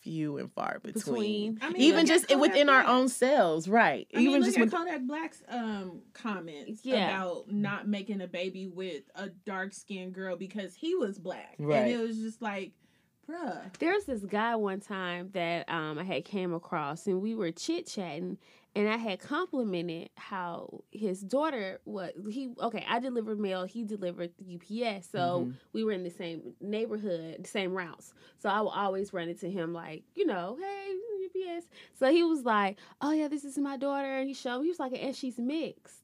few 0.00 0.36
and 0.38 0.50
far 0.52 0.80
between. 0.82 1.04
Between. 1.04 1.58
I 1.62 1.70
mean, 1.70 1.80
Even 1.82 2.06
just 2.06 2.26
Kodak 2.26 2.40
within 2.42 2.68
our 2.68 2.82
Black. 2.82 2.92
own 2.92 3.08
selves, 3.08 3.68
right? 3.68 4.08
I 4.12 4.16
mean, 4.18 4.26
Even 4.28 4.40
look 4.40 4.46
just 4.48 4.58
at 4.58 4.64
with 4.64 4.72
Kodak 4.72 5.02
Black's 5.02 5.42
um 5.48 6.00
comments 6.12 6.80
Yeah. 6.84 7.08
about 7.22 7.52
not 7.52 7.86
making 7.86 8.20
a 8.20 8.26
baby 8.26 8.66
with 8.66 9.04
a 9.14 9.28
dark 9.28 9.72
skinned 9.72 10.12
girl 10.12 10.34
because 10.36 10.74
he 10.74 10.94
was 10.96 11.18
black, 11.20 11.54
Right. 11.58 11.76
and 11.82 11.90
it 11.90 11.98
was 11.98 12.16
just 12.18 12.42
like, 12.42 12.72
bruh. 13.30 13.60
There's 13.78 14.04
this 14.06 14.22
guy 14.24 14.56
one 14.56 14.80
time 14.80 15.30
that 15.34 15.68
um, 15.70 15.98
I 16.00 16.02
had 16.04 16.24
came 16.24 16.52
across, 16.52 17.06
and 17.06 17.20
we 17.22 17.36
were 17.36 17.52
chit 17.52 17.86
chatting, 17.86 18.38
and 18.74 18.88
I 18.88 18.96
had 18.96 19.20
complimented 19.20 20.08
how 20.16 20.82
his 20.90 21.20
daughter 21.20 21.80
was. 21.84 22.12
He 22.30 22.52
okay, 22.60 22.84
I 22.88 22.98
delivered 23.00 23.38
mail, 23.38 23.64
he 23.64 23.84
delivered 23.84 24.30
the 24.38 24.54
UPS, 24.56 25.08
so 25.10 25.46
Mhm. 25.46 25.54
we 25.72 25.84
were 25.84 25.92
in 25.92 26.04
the 26.04 26.10
same 26.10 26.54
neighborhood, 26.60 27.42
the 27.44 27.48
same 27.48 27.74
routes. 27.74 28.14
So 28.38 28.48
I 28.48 28.60
would 28.60 28.70
always 28.70 29.12
run 29.12 29.28
into 29.28 29.48
him 29.48 29.72
like, 29.72 30.04
you 30.14 30.26
know, 30.26 30.56
hey 30.60 30.98
UPS. 31.26 31.66
So 31.98 32.10
he 32.10 32.22
was 32.22 32.44
like, 32.44 32.78
oh 33.00 33.12
yeah, 33.12 33.28
this 33.28 33.44
is 33.44 33.58
my 33.58 33.76
daughter, 33.76 34.18
and 34.18 34.28
he 34.28 34.34
showed 34.34 34.58
me. 34.60 34.64
He 34.66 34.70
was 34.70 34.80
like, 34.80 34.92
and 35.00 35.14
she's 35.14 35.38
mixed. 35.38 35.98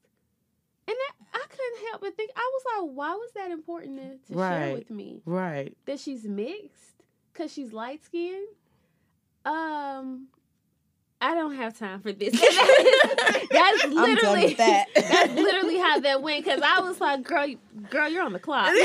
And 0.87 0.97
that, 0.97 1.15
I 1.35 1.45
couldn't 1.49 1.89
help 1.91 2.01
but 2.01 2.17
think 2.17 2.31
I 2.35 2.51
was 2.55 2.63
like, 2.89 2.97
why 2.97 3.15
was 3.15 3.31
that 3.35 3.51
important 3.51 3.99
to, 4.27 4.33
to 4.33 4.39
share 4.39 4.73
with 4.75 4.91
me? 4.91 5.21
right. 5.27 5.77
that 5.85 6.01
she's 6.01 6.25
mixed 6.25 7.03
because 7.33 7.53
she's 7.53 7.73
light 7.75 8.03
skinned. 8.05 8.49
Um, 9.45 10.29
I 11.21 11.35
don't 11.35 11.57
have 11.57 11.77
time 11.79 12.01
for 12.01 12.13
this. 12.13 12.33
that's 12.41 13.85
I'm 13.85 13.95
done 13.95 13.95
literally 13.95 14.45
with 14.45 14.57
that. 14.59 14.87
that's 14.95 15.33
literally 15.35 15.79
how 15.79 15.99
that 16.01 16.23
went. 16.23 16.45
Because 16.45 16.61
I 16.63 16.81
was 16.81 17.01
like, 17.01 17.25
girl, 17.25 17.47
girl, 17.91 18.09
you're 18.09 18.23
on 18.23 18.33
the 18.33 18.39
clock. 18.39 18.69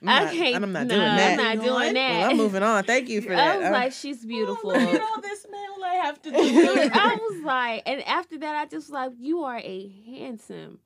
I'm 0.00 0.08
I 0.08 0.24
not- 0.24 0.32
can't. 0.32 0.54
I'm 0.62 0.72
not 0.72 0.86
no, 0.86 0.94
doing 0.94 1.00
that. 1.00 1.30
I'm 1.30 1.36
not 1.36 1.56
Moving 1.56 1.70
on. 1.72 1.80
doing 1.82 1.94
that. 1.94 2.18
Well, 2.20 2.30
I'm 2.30 2.36
moving 2.36 2.62
on. 2.62 2.84
Thank 2.84 3.08
you 3.08 3.20
for 3.20 3.30
that. 3.30 3.38
I 3.38 3.46
that. 3.52 3.58
was 3.58 3.66
Uh, 3.66 3.70
like, 3.72 3.92
she's 3.92 4.24
beautiful. 4.24 4.70
Oh, 4.70 4.78
look 4.78 4.94
at 4.94 5.00
all 5.02 5.20
this 5.20 5.46
mail 5.50 5.84
I 5.84 5.94
have 6.04 6.22
to 6.22 6.30
do. 6.30 6.36
I 6.38 7.14
was 7.20 7.42
like, 7.44 7.82
and 7.86 8.02
after 8.06 8.38
that, 8.38 8.56
I 8.56 8.64
just 8.66 8.88
was 8.88 8.90
like, 8.90 9.12
you 9.18 9.40
are 9.42 9.58
a 9.58 9.92
handsome, 10.06 10.78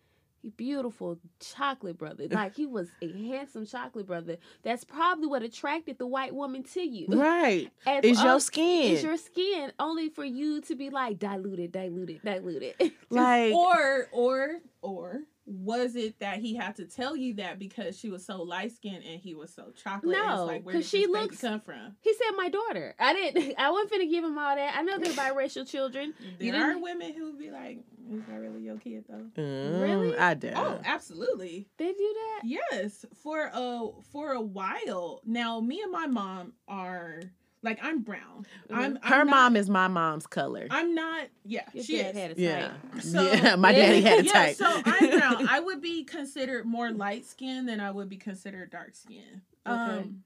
beautiful 0.56 1.18
chocolate 1.40 1.98
brother. 1.98 2.26
Like 2.32 2.56
he 2.56 2.66
was 2.66 2.88
a 3.00 3.12
handsome 3.28 3.66
chocolate 3.66 4.06
brother. 4.06 4.38
That's 4.62 4.84
probably 4.84 5.26
what 5.26 5.42
attracted 5.42 5.98
the 5.98 6.06
white 6.06 6.34
woman 6.34 6.62
to 6.74 6.80
you. 6.80 7.06
right. 7.10 7.70
And 7.86 8.04
It's 8.04 8.22
your 8.22 8.40
skin. 8.40 8.92
It's 8.92 9.02
your 9.02 9.16
skin, 9.16 9.72
only 9.78 10.08
for 10.08 10.24
you 10.24 10.60
to 10.62 10.74
be 10.74 10.90
like 10.90 11.18
diluted, 11.18 11.72
diluted, 11.72 12.22
diluted. 12.24 12.74
like 13.10 13.52
or 13.52 14.08
or 14.12 14.58
or 14.80 15.20
was 15.44 15.96
it 15.96 16.18
that 16.20 16.38
he 16.38 16.54
had 16.54 16.76
to 16.76 16.84
tell 16.84 17.16
you 17.16 17.34
that 17.34 17.58
because 17.58 17.98
she 17.98 18.08
was 18.10 18.24
so 18.24 18.42
light 18.42 18.72
skinned 18.72 19.02
and 19.04 19.20
he 19.20 19.34
was 19.34 19.52
so 19.52 19.72
chocolate? 19.74 20.16
and 20.16 20.24
it's 20.24 20.36
No, 20.36 20.44
like, 20.46 20.64
where 20.64 20.74
'cause 20.74 20.84
did 20.84 20.90
she 20.90 21.06
this 21.06 21.10
looks- 21.10 21.40
come 21.40 21.60
from? 21.60 21.96
he 22.00 22.14
said 22.14 22.36
my 22.36 22.48
daughter. 22.48 22.94
I 22.98 23.12
didn't. 23.12 23.54
I 23.58 23.70
wasn't 23.70 23.92
finna 23.92 24.10
give 24.10 24.22
him 24.24 24.38
all 24.38 24.54
that. 24.54 24.74
I 24.76 24.82
know 24.82 24.98
they're 24.98 25.12
biracial 25.34 25.68
children. 25.68 26.14
You 26.38 26.52
There 26.52 26.70
are 26.70 26.78
women 26.78 27.12
who 27.12 27.36
be 27.36 27.50
like, 27.50 27.78
"Is 28.10 28.22
that 28.28 28.38
really 28.38 28.62
your 28.62 28.76
kid 28.76 29.04
though?" 29.08 29.26
mm, 29.42 29.82
Really? 29.82 30.16
I 30.16 30.34
doubt. 30.34 30.54
Oh, 30.56 30.80
absolutely. 30.84 31.66
They 31.76 31.92
do 31.92 32.14
that. 32.14 32.42
Yes, 32.44 33.04
for 33.22 33.50
a 33.52 33.88
for 34.12 34.32
a 34.32 34.40
while 34.40 35.20
now. 35.26 35.60
Me 35.60 35.80
and 35.82 35.90
my 35.92 36.06
mom 36.06 36.52
are 36.68 37.20
like 37.62 37.78
I'm 37.82 38.02
brown. 38.02 38.46
I'm, 38.70 38.98
I'm 39.02 39.02
Her 39.02 39.24
not- 39.24 39.26
mom 39.30 39.56
is 39.56 39.70
my 39.70 39.88
mom's 39.88 40.26
color. 40.26 40.66
I'm 40.70 40.94
not. 40.94 41.28
Yeah, 41.44 41.62
Your 41.72 41.84
she 41.84 41.98
dad 41.98 42.14
is. 42.16 42.20
had 42.20 42.30
a 42.38 42.40
yeah. 42.40 42.60
type. 42.68 43.02
So- 43.02 43.22
yeah. 43.32 43.56
My 43.56 43.72
daddy 43.72 44.00
had 44.02 44.20
a 44.20 44.24
yeah, 44.24 44.32
type. 44.32 44.56
so 44.56 44.66
I'm 44.84 45.18
brown. 45.18 45.48
I 45.48 45.60
would 45.60 45.80
be 45.80 46.04
considered 46.04 46.64
more 46.66 46.90
light 46.90 47.24
skinned 47.26 47.68
than 47.68 47.80
I 47.80 47.90
would 47.90 48.08
be 48.08 48.16
considered 48.16 48.70
dark 48.70 48.94
skinned. 48.94 49.42
Okay. 49.66 49.74
Um, 49.98 50.24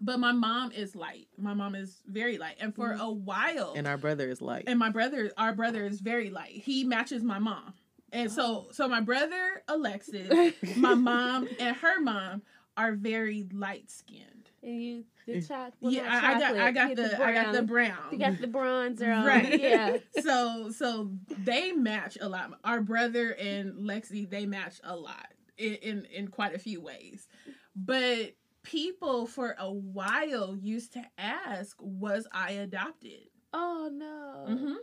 but 0.00 0.18
my 0.18 0.32
mom 0.32 0.72
is 0.72 0.94
light. 0.94 1.28
My 1.38 1.54
mom 1.54 1.74
is 1.74 2.02
very 2.06 2.36
light, 2.36 2.56
and 2.60 2.74
for 2.74 2.94
Mhm. 2.94 3.00
a 3.00 3.10
while, 3.12 3.72
and 3.76 3.86
our 3.86 3.96
brother 3.96 4.28
is 4.28 4.42
light. 4.42 4.64
and 4.66 4.78
my 4.78 4.90
brother, 4.90 5.30
our 5.38 5.54
brother 5.54 5.86
is 5.86 6.00
very 6.00 6.30
light. 6.30 6.50
He 6.50 6.84
matches 6.84 7.22
my 7.22 7.38
mom, 7.38 7.72
and 8.12 8.30
so 8.30 8.66
so 8.72 8.86
my 8.88 9.00
brother 9.00 9.62
Alexis, 9.68 10.54
my 10.76 10.94
mom, 10.94 11.48
and 11.60 11.76
her 11.76 12.00
mom 12.00 12.42
are 12.76 12.92
very 12.92 13.46
light 13.52 13.88
skinned. 13.90 14.50
And 14.62 14.82
you, 14.82 15.04
the 15.26 15.42
chocolate. 15.42 15.74
Yeah, 15.92 16.02
I, 16.08 16.34
I 16.34 16.38
got. 16.40 16.56
I 16.56 16.70
got 16.72 16.88
You 16.90 16.96
the, 16.96 17.24
I 17.24 17.32
got 17.32 17.52
the 17.52 17.62
brown. 17.62 17.96
You 18.12 18.18
got 18.18 18.40
the 18.40 18.46
bronzer 18.46 19.14
on. 19.16 19.24
right 19.26 19.60
Yeah. 19.60 19.96
so 20.22 20.70
so 20.70 21.10
they 21.38 21.72
match 21.72 22.18
a 22.20 22.28
lot 22.28 22.50
our 22.64 22.80
brother 22.80 23.30
and 23.30 23.74
lexi 23.74 24.28
they 24.28 24.46
match 24.46 24.80
a 24.84 24.94
lot 24.96 25.28
in 25.58 25.74
in, 25.74 26.04
in 26.06 26.28
quite 26.28 26.54
a 26.54 26.58
few 26.58 26.80
ways 26.80 27.28
but 27.76 28.34
people 28.62 29.26
for 29.26 29.54
a 29.58 29.70
while 29.72 30.56
used 30.56 30.92
to 30.94 31.02
ask 31.18 31.76
was 31.80 32.26
i 32.32 32.52
adopted 32.52 33.28
Oh 33.52 33.88
no. 33.92 34.52
Mm-hmm. 34.52 34.74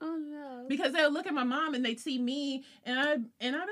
Oh 0.00 0.16
no. 0.16 0.64
because 0.68 0.92
they'll 0.92 1.10
look 1.12 1.26
at 1.26 1.34
my 1.34 1.44
mom 1.44 1.74
and 1.74 1.84
they'd 1.84 2.00
see 2.00 2.18
me 2.18 2.64
and 2.84 2.98
i 2.98 3.12
and 3.12 3.20
i'd 3.20 3.40
be 3.40 3.56
like 3.56 3.64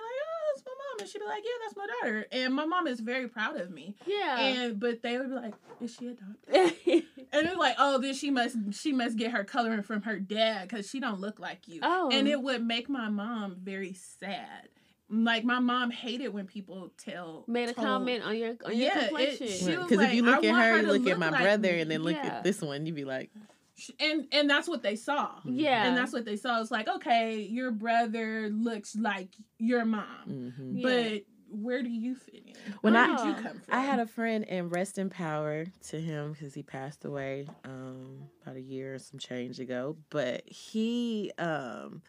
that's 0.55 0.65
my 0.67 0.73
mom 0.73 1.01
and 1.01 1.09
she'd 1.09 1.19
be 1.19 1.25
like 1.25 1.43
yeah 1.45 1.51
that's 1.65 1.77
my 1.77 1.87
daughter 2.01 2.27
and 2.33 2.55
my 2.55 2.65
mom 2.65 2.87
is 2.87 3.01
very 3.01 3.29
proud 3.29 3.57
of 3.57 3.71
me 3.71 3.95
yeah. 4.07 4.39
and 4.39 4.79
but 4.81 5.03
they 5.03 5.19
would 5.19 5.29
be 5.29 5.35
like 5.35 5.55
is 5.81 5.95
she 5.95 6.09
adopted 6.09 7.05
and 7.33 7.47
they're 7.47 7.57
like 7.57 7.75
oh 7.79 7.99
then 7.99 8.15
she 8.15 8.31
must 8.31 8.57
she 8.73 8.93
must 8.93 9.17
get 9.17 9.33
her 9.33 9.45
coloring 9.45 9.83
from 9.83 10.03
her 10.03 10.19
dad 10.19 10.69
because 10.69 10.89
she 10.89 11.01
don't 11.01 11.21
look 11.21 11.39
like 11.41 11.67
you 11.67 11.81
oh. 11.83 12.11
and 12.13 12.29
it 12.29 12.41
would 12.41 12.65
make 12.65 12.89
my 12.89 13.09
mom 13.09 13.57
very 13.63 13.93
sad. 13.93 14.69
Like 15.11 15.45
my 15.45 15.59
mom 15.59 15.91
hated 15.91 16.29
when 16.29 16.47
people 16.47 16.91
tell 16.97 17.45
made 17.47 17.69
a 17.69 17.73
told- 17.75 17.87
comment 17.87 18.25
on 18.25 18.37
your 18.37 18.55
on 18.65 18.73
your 18.73 18.89
Yeah, 18.89 18.99
it- 19.01 19.09
complexion. 19.09 19.47
she 19.49 19.77
was 19.77 19.87
Because 19.87 19.91
if 19.91 19.99
like, 19.99 20.15
you 20.15 20.23
look 20.23 20.43
I 20.43 20.49
at 20.49 20.55
her, 20.55 20.71
her 20.71 20.77
you 20.77 20.83
to 20.87 20.93
look 20.93 21.07
at 21.09 21.19
my 21.19 21.29
like 21.29 21.43
brother, 21.43 21.73
me. 21.73 21.81
and 21.81 21.91
then 21.91 22.03
look 22.03 22.17
Yeah. 22.17 22.27
at 22.39 22.43
this 22.45 22.63
one, 22.63 22.87
you'd 22.87 22.95
be 22.97 23.05
like, 23.05 23.31
and 24.01 24.27
and 24.33 24.49
that's 24.49 24.69
what 24.69 24.83
they 24.83 24.97
saw. 24.97 25.31
yeah. 25.45 25.85
And 25.87 25.97
that's 25.97 26.13
what 26.13 26.25
they 26.25 26.37
saw. 26.37 26.61
It's 26.61 26.71
like, 26.71 26.89
okay, 26.89 27.41
your 27.41 27.71
brother 27.71 28.49
looks 28.51 28.95
like 28.97 29.31
your 29.59 29.85
mom, 29.85 30.07
mm-hmm. 30.29 30.77
Yeah. 30.77 30.83
but 31.11 31.23
where 31.51 31.83
do 31.83 31.89
you 31.89 32.17
fit 32.17 32.43
in? 32.47 32.55
When 32.81 32.95
where 32.95 33.05
I- 33.05 33.17
did 33.17 33.27
you 33.27 33.35
come 33.35 33.61
from? 33.61 33.75
I 33.75 33.81
had 33.83 34.01
a 34.01 34.07
friend 34.07 34.45
and 34.49 34.73
rest 34.73 34.99
in 34.99 35.09
power 35.11 35.67
to 35.89 36.01
him 36.01 36.33
because 36.33 36.53
he 36.55 36.63
passed 36.65 37.05
away 37.05 37.47
um, 37.65 38.25
about 38.43 38.57
a 38.57 38.61
year 38.61 38.95
and 38.95 39.03
some 39.03 39.19
change 39.21 39.61
ago. 39.61 39.97
But 40.11 40.43
he, 40.49 41.31
um, 41.39 42.03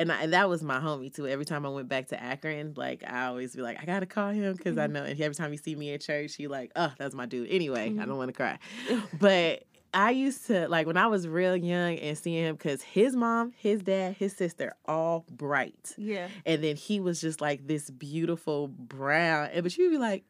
and, 0.00 0.10
I, 0.10 0.22
and 0.22 0.32
that 0.32 0.48
was 0.48 0.64
my 0.64 0.80
homie 0.80 1.14
too. 1.14 1.28
Every 1.28 1.44
time 1.44 1.64
I 1.64 1.68
went 1.68 1.88
back 1.88 2.08
to 2.08 2.20
Akron, 2.20 2.74
like 2.76 3.04
I 3.06 3.26
always 3.26 3.54
be 3.54 3.62
like, 3.62 3.80
I 3.80 3.84
gotta 3.84 4.06
call 4.06 4.30
him 4.30 4.54
because 4.54 4.78
I 4.78 4.88
know. 4.88 5.04
And 5.04 5.20
every 5.20 5.34
time 5.34 5.52
you 5.52 5.58
see 5.58 5.76
me 5.76 5.92
at 5.94 6.00
church, 6.00 6.34
he 6.34 6.48
like, 6.48 6.72
oh, 6.74 6.92
that's 6.98 7.14
my 7.14 7.26
dude. 7.26 7.50
Anyway, 7.50 7.86
I 7.86 7.88
Mhm. 7.90 8.06
don't 8.06 8.16
want 8.16 8.28
to 8.30 8.34
cry, 8.34 8.58
but. 9.20 9.62
I 9.94 10.10
used 10.10 10.46
to 10.48 10.68
like 10.68 10.86
when 10.86 10.96
I 10.96 11.06
was 11.06 11.26
real 11.26 11.56
young 11.56 11.96
and 11.98 12.16
seeing 12.16 12.44
him 12.44 12.56
because 12.56 12.82
his 12.82 13.16
mom, 13.16 13.52
his 13.56 13.80
dad, 13.82 14.16
his 14.18 14.34
sister, 14.36 14.74
all 14.86 15.24
bright 15.30 15.94
Yeah. 15.96 16.28
and 16.44 16.62
then 16.62 16.76
he 16.76 17.00
was 17.00 17.20
just 17.20 17.40
like 17.40 17.66
this 17.66 17.88
beautiful 17.90 18.68
brown. 18.68 19.48
And 19.52 19.62
but 19.62 19.76
you'd 19.78 19.90
be 19.90 19.98
like, 19.98 20.24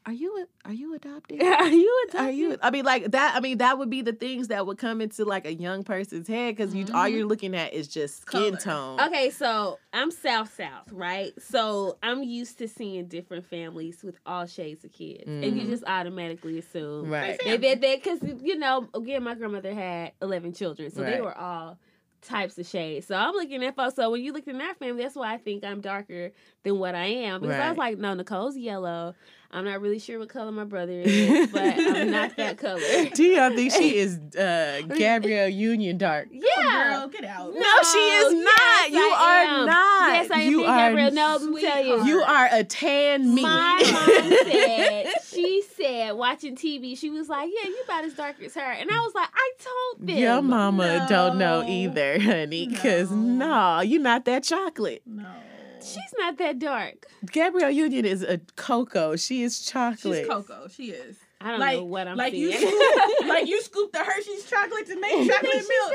"Are 0.06 0.12
you 0.12 0.46
are 0.64 0.72
you 0.72 0.94
adopted? 0.94 1.42
Are 1.42 1.68
you 1.68 2.06
a 2.14 2.18
Are 2.18 2.30
you?" 2.30 2.56
I 2.62 2.70
mean, 2.70 2.84
like 2.84 3.10
that. 3.10 3.34
I 3.36 3.40
mean, 3.40 3.58
that 3.58 3.78
would 3.78 3.90
be 3.90 4.02
the 4.02 4.12
things 4.12 4.48
that 4.48 4.66
would 4.66 4.78
come 4.78 5.00
into 5.00 5.24
like 5.24 5.46
a 5.46 5.54
young 5.54 5.82
person's 5.82 6.28
head 6.28 6.56
because 6.56 6.74
you 6.74 6.84
all 6.94 7.08
Mhm. 7.08 7.12
you're 7.18 7.26
looking 7.26 7.54
at 7.54 7.72
is 7.72 7.88
just 7.88 8.22
skin 8.22 8.56
Color. 8.56 8.96
tone. 8.96 9.00
Okay, 9.00 9.30
so 9.30 9.78
I'm 9.92 10.10
South 10.10 10.52
South, 10.54 10.90
right? 10.92 11.32
So 11.40 11.98
I'm 12.02 12.22
used 12.22 12.58
to 12.58 12.68
seeing 12.68 13.06
different 13.06 13.44
families 13.46 14.02
with 14.02 14.18
all 14.26 14.46
shades 14.46 14.84
of 14.84 14.92
kids, 14.92 15.24
and 15.26 15.56
you 15.56 15.64
Mhm. 15.64 15.70
just 15.70 15.84
automatically 15.86 16.58
assume 16.58 17.08
Right. 17.10 17.38
they 17.44 17.56
they 17.58 17.74
they 17.74 17.96
because 17.96 18.20
you 18.42 18.56
know 18.56 18.88
again 18.94 19.22
my 19.22 19.34
grandmother 19.34 19.74
had 19.74 20.12
11 20.22 20.52
children, 20.52 20.90
so 20.90 21.02
they 21.02 21.20
were 21.20 21.36
all 21.36 21.78
types 22.20 22.58
of 22.58 22.66
shades. 22.66 23.06
So 23.06 23.14
I'm 23.14 23.32
looking 23.34 23.62
at 23.64 23.76
folks. 23.76 23.94
So 23.94 24.10
when 24.10 24.22
you 24.24 24.32
look 24.32 24.48
in 24.48 24.58
that 24.58 24.76
family, 24.78 25.04
that's 25.04 25.14
why 25.14 25.32
I 25.34 25.38
think 25.38 25.64
I'm 25.64 25.80
darker 25.80 26.32
than 26.64 26.80
what 26.80 26.96
I 26.96 27.04
am 27.06 27.40
because 27.40 27.58
I 27.60 27.68
was 27.68 27.78
like, 27.78 27.96
no, 27.98 28.12
Nicole's 28.14 28.56
yellow. 28.56 29.14
I'm 29.50 29.64
not 29.64 29.80
really 29.80 29.98
sure 29.98 30.18
what 30.18 30.28
color 30.28 30.52
my 30.52 30.64
brother 30.64 30.92
is, 30.92 31.46
but 31.50 31.62
I'm 31.78 32.10
not 32.10 32.36
that 32.36 32.58
color. 32.58 32.80
Dion 33.14 33.56
think 33.56 33.72
she 33.72 33.96
is 33.96 34.18
uh, 34.36 34.82
Gabrielle 34.94 35.48
Union 35.48 35.96
dark. 35.96 36.28
Yeah. 36.30 36.42
Oh, 36.58 36.98
girl, 36.98 37.08
get 37.08 37.24
out. 37.24 37.54
No, 37.54 37.60
she 37.82 37.98
is 37.98 38.34
yes, 38.34 38.44
not. 38.44 38.90
You 38.92 38.98
I 39.10 39.46
are 39.48 39.60
am. 39.60 39.66
not. 39.66 40.12
Yes, 40.12 40.30
I 40.30 40.40
am. 40.42 40.50
You 40.50 40.58
Big 40.58 40.66
are- 40.68 40.76
Gabrielle. 40.90 41.10
No, 41.12 41.38
let 41.40 41.50
me 41.50 41.60
tell 41.62 41.82
you. 41.82 42.04
You 42.04 42.20
are 42.20 42.48
a 42.52 42.62
tan 42.62 43.34
me. 43.34 43.40
My 43.40 43.80
mom 43.90 44.30
said 44.52 45.12
she 45.24 45.62
said 45.76 46.12
watching 46.12 46.54
TV, 46.54 46.98
she 46.98 47.08
was 47.08 47.30
like, 47.30 47.48
"Yeah, 47.50 47.70
you 47.70 47.80
about 47.84 48.04
as 48.04 48.12
dark 48.12 48.42
as 48.42 48.54
her," 48.54 48.60
and 48.60 48.90
I 48.90 49.00
was 49.00 49.14
like, 49.14 49.28
"I 49.32 49.52
told 49.58 50.06
them." 50.08 50.16
Your 50.18 50.42
mama 50.42 51.06
don't 51.08 51.38
know 51.38 51.64
either, 51.66 52.20
honey. 52.20 52.66
Cause 52.74 53.10
No. 53.10 53.16
no, 53.76 53.80
you're 53.80 54.02
not 54.02 54.26
that 54.26 54.44
chocolate. 54.44 55.00
No. 55.06 55.24
She's 55.88 56.14
not 56.18 56.38
that 56.38 56.58
dark. 56.58 57.06
Gabrielle 57.30 57.70
Union 57.70 58.04
is 58.04 58.22
a 58.22 58.38
cocoa. 58.56 59.16
She 59.16 59.42
is 59.42 59.60
chocolate. 59.60 60.18
She's 60.18 60.26
Coco. 60.26 60.68
She 60.68 60.90
is. 60.90 61.16
I 61.40 61.50
don't 61.52 61.60
Like- 61.60 61.76
know 61.78 61.84
what 61.84 62.08
I'm 62.08 62.16
like 62.16 62.32
seeing. 62.32 62.50
you, 62.50 62.58
scoop, 62.58 63.12
like 63.28 63.46
you 63.46 63.62
scoop 63.62 63.92
the 63.92 64.00
Hershey's 64.02 64.44
chocolate 64.44 64.86
to 64.86 64.98
make 65.00 65.12
chocolate 65.30 65.40
think 65.40 65.62
she's 65.62 65.68
milk. 65.68 65.92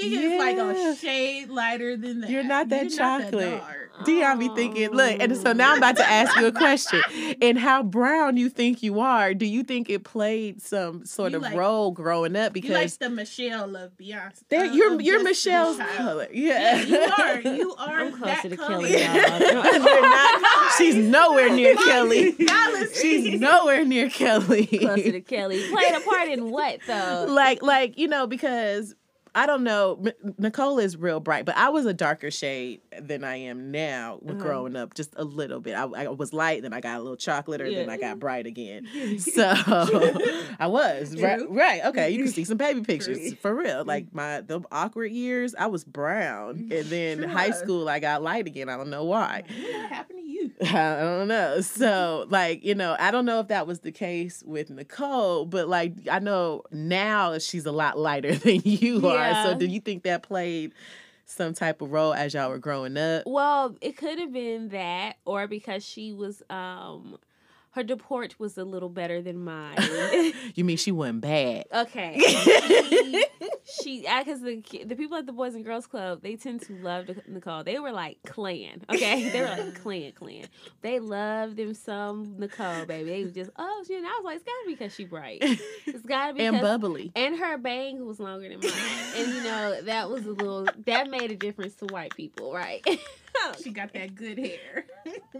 She 0.00 0.16
is 0.16 0.38
like 0.40 0.56
a 0.58 0.96
shade 0.96 1.48
lighter 1.50 1.96
than 1.96 2.22
that. 2.22 2.30
You're 2.30 2.42
not 2.42 2.68
that 2.70 2.90
You're 2.90 2.98
chocolate. 2.98 3.60
dark. 3.60 3.78
Dion 4.04 4.38
be 4.40 4.48
thinking, 4.48 4.90
look, 4.90 5.20
and 5.20 5.36
so 5.36 5.52
now 5.52 5.72
I'm 5.72 5.78
about 5.78 5.96
to 5.98 6.04
ask 6.10 6.34
you 6.40 6.46
a 6.46 6.52
question. 6.52 7.00
And 7.42 7.58
how 7.58 7.82
brown 7.82 8.36
you 8.36 8.48
think 8.48 8.82
you 8.82 9.00
are? 9.00 9.34
Do 9.34 9.46
you 9.46 9.62
think 9.62 9.88
it 9.90 10.02
played 10.04 10.60
some 10.62 11.04
sort 11.04 11.32
You 11.32 11.36
of 11.38 11.42
like- 11.42 11.54
role 11.56 11.90
growing 11.92 12.34
up? 12.36 12.52
Because 12.52 12.68
You 12.70 12.74
like 12.74 12.82
Because 12.84 12.96
the 12.98 13.10
Michelle 13.10 13.76
of 13.76 13.96
Beyonce. 13.96 14.42
there, 14.48 14.62
uh, 14.64 14.72
you're 14.72 14.94
of 14.94 15.02
you're 15.02 15.22
Destiny's 15.22 15.44
Michelle's 15.46 15.76
Child. 15.78 15.96
color. 15.96 16.28
Yeah, 16.32 16.82
Yeah, 16.82 16.82
you 16.84 16.98
are. 17.18 17.40
You 17.56 17.74
are 17.74 18.00
I'm 18.00 18.12
closer 18.12 18.48
that 18.48 18.48
to 18.50 18.56
color. 18.56 18.88
Kelly, 18.88 19.02
y'all. 19.02 19.62
Not- 19.62 20.72
she's 20.78 20.94
nowhere 20.96 21.50
near 21.54 21.76
Kelly. 21.76 22.34
She's 23.00 23.40
nowhere 23.40 23.84
near 23.84 24.08
Kelly. 24.10 24.71
Closer 24.78 25.12
to 25.12 25.20
Kelly. 25.22 25.62
Playing 25.70 25.94
a 25.94 26.00
part 26.00 26.28
in 26.28 26.50
what 26.50 26.80
though? 26.86 27.26
like 27.28 27.62
like 27.62 27.98
you 27.98 28.08
know 28.08 28.26
because 28.26 28.94
I 29.34 29.46
don't 29.46 29.64
know. 29.64 29.98
M- 30.04 30.34
Nicole 30.38 30.78
is 30.78 30.96
real 30.96 31.18
bright, 31.20 31.44
but 31.46 31.56
I 31.56 31.70
was 31.70 31.86
a 31.86 31.94
darker 31.94 32.30
shade 32.30 32.80
than 33.00 33.24
I 33.24 33.36
am 33.36 33.70
now 33.70 34.18
with 34.20 34.36
Uh-huh. 34.36 34.42
growing 34.46 34.76
up, 34.76 34.94
just 34.94 35.14
a 35.16 35.24
little 35.24 35.58
bit. 35.60 35.72
I, 35.74 35.84
I 35.84 36.08
was 36.08 36.32
light, 36.34 36.62
then 36.62 36.72
I 36.74 36.80
got 36.80 36.98
a 36.98 37.00
little 37.02 37.16
chocolate, 37.16 37.60
or 37.62 37.70
then 37.70 37.88
I 37.88 37.96
got 37.96 38.18
bright 38.18 38.46
again. 38.46 38.86
So 39.18 39.42
I 40.58 40.66
was 40.66 41.16
right. 41.20 41.40
Right. 41.48 41.84
Okay. 41.86 42.10
You 42.10 42.18
can 42.24 42.32
see 42.32 42.44
some 42.44 42.56
baby 42.58 42.82
pictures 42.82 43.32
for 43.34 43.54
real. 43.54 43.84
Like 43.84 44.12
my 44.14 44.40
the 44.42 44.60
awkward 44.70 45.12
years, 45.12 45.54
I 45.58 45.66
was 45.66 45.84
brown, 45.84 46.56
and 46.70 46.84
then 46.86 47.22
high 47.22 47.50
school 47.52 47.88
I 47.88 47.98
got 48.00 48.22
light 48.22 48.46
again. 48.46 48.68
I 48.68 48.76
don't 48.76 48.90
know 48.90 49.04
why. 49.04 49.44
What 49.48 49.90
happened 49.90 50.18
to 50.18 50.24
you? 50.24 50.50
I 50.62 51.00
don't 51.00 51.28
know. 51.28 51.60
So, 51.60 52.26
like, 52.28 52.64
you 52.64 52.74
know, 52.74 52.96
I 52.98 53.10
don't 53.10 53.24
know 53.24 53.40
if 53.40 53.48
that 53.48 53.66
was 53.66 53.80
the 53.80 53.92
case 53.92 54.42
with 54.44 54.70
Nicole, 54.70 55.46
but 55.46 55.68
like, 55.68 55.94
I 56.10 56.18
know 56.18 56.62
now 56.70 57.38
she's 57.38 57.64
a 57.66 57.72
lot 57.72 57.98
lighter 57.98 58.34
than 58.34 58.60
you 58.64 59.06
are. 59.08 59.16
Yeah. 59.30 59.44
So, 59.44 59.54
do 59.54 59.66
you 59.66 59.80
think 59.80 60.02
that 60.04 60.22
played 60.22 60.72
some 61.26 61.54
type 61.54 61.80
of 61.80 61.92
role 61.92 62.12
as 62.12 62.34
y'all 62.34 62.50
were 62.50 62.58
growing 62.58 62.96
up? 62.96 63.22
Well, 63.26 63.76
it 63.80 63.96
could 63.96 64.18
have 64.18 64.32
been 64.32 64.68
that, 64.70 65.16
or 65.24 65.46
because 65.46 65.84
she 65.84 66.12
was 66.12 66.42
um 66.50 67.18
her 67.72 67.82
deport 67.82 68.38
was 68.38 68.56
a 68.58 68.64
little 68.64 68.88
better 68.88 69.20
than 69.22 69.42
mine. 69.44 69.76
You 70.54 70.64
mean 70.64 70.76
she 70.76 70.92
wasn't 70.92 71.22
bad? 71.22 71.64
okay. 71.74 72.18
She, 73.64 74.00
she 74.00 74.00
because 74.00 74.42
the 74.42 74.60
the 74.84 74.96
people 74.96 75.16
at 75.16 75.24
the 75.24 75.32
Boys 75.32 75.54
and 75.54 75.64
Girls 75.64 75.86
Club 75.86 76.20
they 76.22 76.36
tend 76.36 76.62
to 76.62 76.74
love 76.74 77.08
Nicole. 77.26 77.64
They 77.64 77.78
were 77.78 77.92
like 77.92 78.18
clan, 78.26 78.82
okay? 78.90 79.28
They 79.32 79.40
were 79.40 79.46
like 79.46 79.80
clan, 79.80 80.12
clan. 80.12 80.44
They 80.82 80.98
loved 80.98 81.56
them 81.56 81.72
some 81.72 82.34
Nicole, 82.38 82.84
baby. 82.86 83.08
They 83.10 83.24
was 83.24 83.32
just 83.32 83.50
oh 83.56 83.84
shit. 83.86 83.98
And 83.98 84.06
I 84.06 84.10
was 84.10 84.24
like, 84.24 84.36
it's 84.36 84.44
gotta 84.44 84.66
be 84.66 84.74
because 84.74 84.94
she 84.94 85.04
bright. 85.04 85.38
It's 85.86 86.04
gotta 86.04 86.34
be 86.34 86.44
and 86.44 86.60
bubbly. 86.60 87.12
and 87.14 87.36
her 87.38 87.56
bang 87.56 88.04
was 88.04 88.18
longer 88.20 88.48
than 88.48 88.60
mine, 88.60 88.72
and 89.16 89.28
you 89.32 89.42
know 89.44 89.80
that 89.82 90.10
was 90.10 90.26
a 90.26 90.32
little 90.32 90.66
that 90.86 91.08
made 91.08 91.30
a 91.30 91.36
difference 91.36 91.74
to 91.76 91.86
white 91.86 92.14
people, 92.16 92.52
right? 92.52 92.84
She 93.62 93.70
got 93.70 93.92
that 93.94 94.14
good 94.14 94.38
hair. 94.38 94.84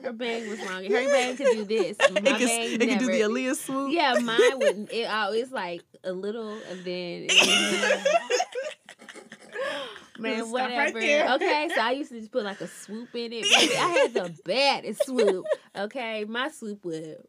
her 0.03 0.13
bang 0.13 0.49
was 0.49 0.61
longer. 0.61 0.89
Her 0.89 1.09
bang 1.13 1.37
could 1.37 1.53
do 1.53 1.65
this. 1.65 1.97
My 1.99 2.07
It 2.07 2.25
can, 2.25 2.25
bang 2.25 2.73
it 2.73 2.81
can 2.81 2.99
do 2.99 3.07
the 3.07 3.19
never. 3.19 3.35
Aaliyah 3.35 3.57
swoop. 3.57 3.93
Yeah, 3.93 4.15
mine 4.21 4.59
wouldn't. 4.59 4.93
It 4.93 5.07
oh, 5.09 5.15
always 5.15 5.51
like 5.53 5.83
a 6.05 6.13
little, 6.13 6.59
and 6.71 6.85
then 6.85 7.27
man, 10.19 10.41
right 10.41 10.47
whatever. 10.49 11.01
there. 11.01 11.33
okay, 11.35 11.71
so 11.75 11.81
I 11.81 11.93
used 11.93 12.11
to 12.11 12.19
just 12.19 12.33
put 12.33 12.45
like 12.45 12.61
a 12.61 12.69
swoop 12.69 13.15
in 13.15 13.33
it. 13.33 13.45
Baby. 13.45 13.77
I 13.77 13.89
had 13.89 14.15
the 14.15 14.35
baddest 14.45 15.07
swoop. 15.07 15.47
Okay, 15.77 16.25
my 16.25 16.49
swoop 16.51 16.85
would. 16.85 17.25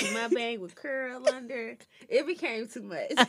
My 0.00 0.28
bang 0.28 0.60
would 0.60 0.74
curl 0.74 1.26
under. 1.26 1.76
It 2.08 2.26
became 2.26 2.66
too 2.68 2.82
much. 2.82 3.26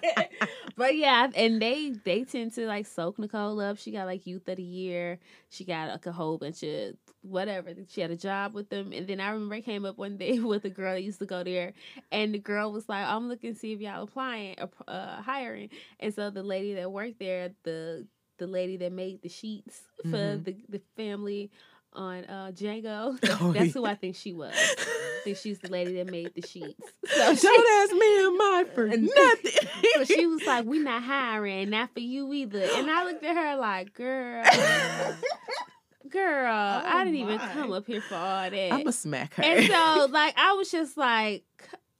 but 0.76 0.96
yeah, 0.96 1.28
and 1.34 1.60
they 1.60 1.94
they 2.04 2.24
tend 2.24 2.52
to 2.54 2.66
like 2.66 2.86
soak 2.86 3.18
Nicole 3.18 3.60
up. 3.60 3.78
She 3.78 3.90
got 3.92 4.06
like 4.06 4.26
youth 4.26 4.48
of 4.48 4.56
the 4.56 4.62
year. 4.62 5.18
She 5.50 5.64
got 5.64 5.88
like 5.90 6.06
a 6.06 6.12
whole 6.12 6.38
bunch 6.38 6.62
of 6.62 6.94
whatever. 7.22 7.72
She 7.88 8.00
had 8.00 8.10
a 8.10 8.16
job 8.16 8.54
with 8.54 8.68
them, 8.68 8.92
and 8.92 9.06
then 9.06 9.20
I 9.20 9.30
remember 9.30 9.54
I 9.56 9.60
came 9.60 9.84
up 9.84 9.98
one 9.98 10.16
day 10.16 10.38
with 10.40 10.64
a 10.64 10.70
girl 10.70 10.94
that 10.94 11.02
used 11.02 11.18
to 11.20 11.26
go 11.26 11.42
there, 11.42 11.72
and 12.10 12.34
the 12.34 12.38
girl 12.38 12.72
was 12.72 12.88
like, 12.88 13.06
"I'm 13.06 13.28
looking 13.28 13.54
to 13.54 13.58
see 13.58 13.72
if 13.72 13.80
y'all 13.80 14.02
applying 14.04 14.56
or 14.60 14.70
uh, 14.88 15.22
hiring." 15.22 15.70
And 16.00 16.12
so 16.14 16.30
the 16.30 16.42
lady 16.42 16.74
that 16.74 16.90
worked 16.90 17.18
there, 17.18 17.50
the 17.64 18.06
the 18.38 18.46
lady 18.46 18.76
that 18.78 18.92
made 18.92 19.22
the 19.22 19.28
sheets 19.28 19.82
for 20.10 20.36
Mhm. 20.36 20.44
the 20.44 20.56
the 20.68 20.80
family 20.96 21.50
on 21.94 22.24
uh 22.24 22.50
Django, 22.54 23.18
Oh, 23.40 23.52
that's 23.52 23.66
yeah. 23.66 23.72
who 23.72 23.84
I 23.84 23.94
think 23.94 24.16
she 24.16 24.32
was. 24.32 24.54
I 24.54 25.20
think 25.24 25.36
she's 25.36 25.58
the 25.58 25.68
lady 25.70 25.94
that 25.94 26.10
made 26.10 26.34
the 26.34 26.46
sheets. 26.46 26.80
So 27.06 27.34
she, 27.34 27.46
Don't 27.46 27.82
ask 27.82 27.92
me 27.92 28.24
and 28.24 28.38
mine 28.38 28.66
for 28.74 28.86
nothing. 28.88 29.68
so 29.96 30.04
she 30.04 30.26
was 30.26 30.42
like, 30.46 30.64
"We 30.64 30.78
not 30.80 31.02
hiring, 31.02 31.70
not 31.70 31.92
for 31.94 32.00
you 32.00 32.32
either." 32.32 32.62
And 32.62 32.90
I 32.90 33.04
looked 33.04 33.22
at 33.24 33.36
her 33.36 33.56
like, 33.56 33.92
"Girl, 33.94 34.42
girl, 36.08 36.82
I 36.84 37.04
didn't 37.04 37.18
even 37.20 37.38
come 37.38 37.72
up 37.72 37.86
here 37.86 38.00
for 38.00 38.14
all 38.16 38.50
that." 38.50 38.72
I'm 38.72 38.86
a 38.86 38.92
smack 38.92 39.34
her. 39.34 39.42
and 39.42 39.66
so, 39.66 40.08
like, 40.10 40.34
I 40.36 40.52
was 40.54 40.70
just 40.70 40.96
like, 40.96 41.44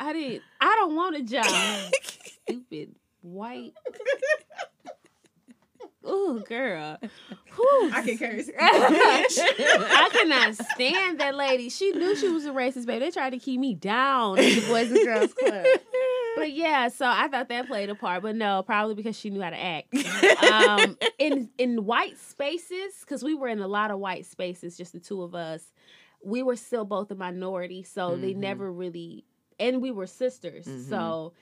"I 0.01 0.13
didn't. 0.13 0.43
I 0.61 0.75
don't 0.77 0.97
want 0.97 1.17
a 1.17 1.23
job." 1.23 1.47
Stupid 2.47 2.95
white. 3.21 3.73
Ooh, 6.07 6.43
girl. 6.47 6.99
Whew. 7.55 7.91
I 7.95 8.03
can 8.03 8.19
curse. 8.19 8.49
I 8.59 10.09
cannot 10.13 10.55
stand 10.57 11.21
that 11.21 11.35
lady. 11.35 11.69
She 11.69 11.93
knew 11.93 12.17
she 12.17 12.29
was 12.29 12.45
a 12.47 12.51
racist, 12.51 12.87
baby. 12.87 13.05
They 13.07 13.11
tried 13.11 13.31
to 13.31 13.39
keep 13.39 13.61
me 13.61 13.75
down 13.75 14.39
in 14.39 14.61
the 14.61 14.67
Boys 14.67 14.91
and 14.91 15.05
Girls 15.05 15.33
Club. 15.35 15.67
But 16.37 16.53
yeah, 16.53 16.89
so 16.89 17.07
I 17.07 17.29
thought 17.29 17.49
that 17.51 17.67
played 17.67 17.91
a 17.91 17.95
part, 17.95 18.23
but 18.23 18.35
no, 18.35 18.63
probably 18.63 18.95
because 18.95 19.19
she 19.19 19.29
knew 19.31 19.43
how 19.43 19.51
to 19.51 19.63
act. 19.63 19.95
Um, 20.43 20.97
in 21.19 21.51
in 21.59 21.85
white 21.85 22.19
spaces, 22.19 22.95
because 23.01 23.23
we 23.23 23.35
were 23.35 23.49
in 23.49 23.61
a 23.61 23.69
lot 23.69 23.91
of 23.91 23.99
white 23.99 24.25
spaces, 24.27 24.77
just 24.77 24.93
the 24.93 25.01
two 25.01 25.23
of 25.23 25.35
us. 25.35 25.63
We 26.25 26.43
were 26.43 26.57
still 26.57 26.85
both 26.85 27.11
a 27.11 27.15
minority, 27.15 27.83
so 27.83 28.17
they 28.17 28.33
Mhm. 28.33 28.37
never 28.39 28.73
really, 28.73 29.25
and 29.61 29.83
we 29.83 29.91
were 29.91 30.07
sisters, 30.07 30.67
Mhm. 30.67 30.89
so 30.89 31.33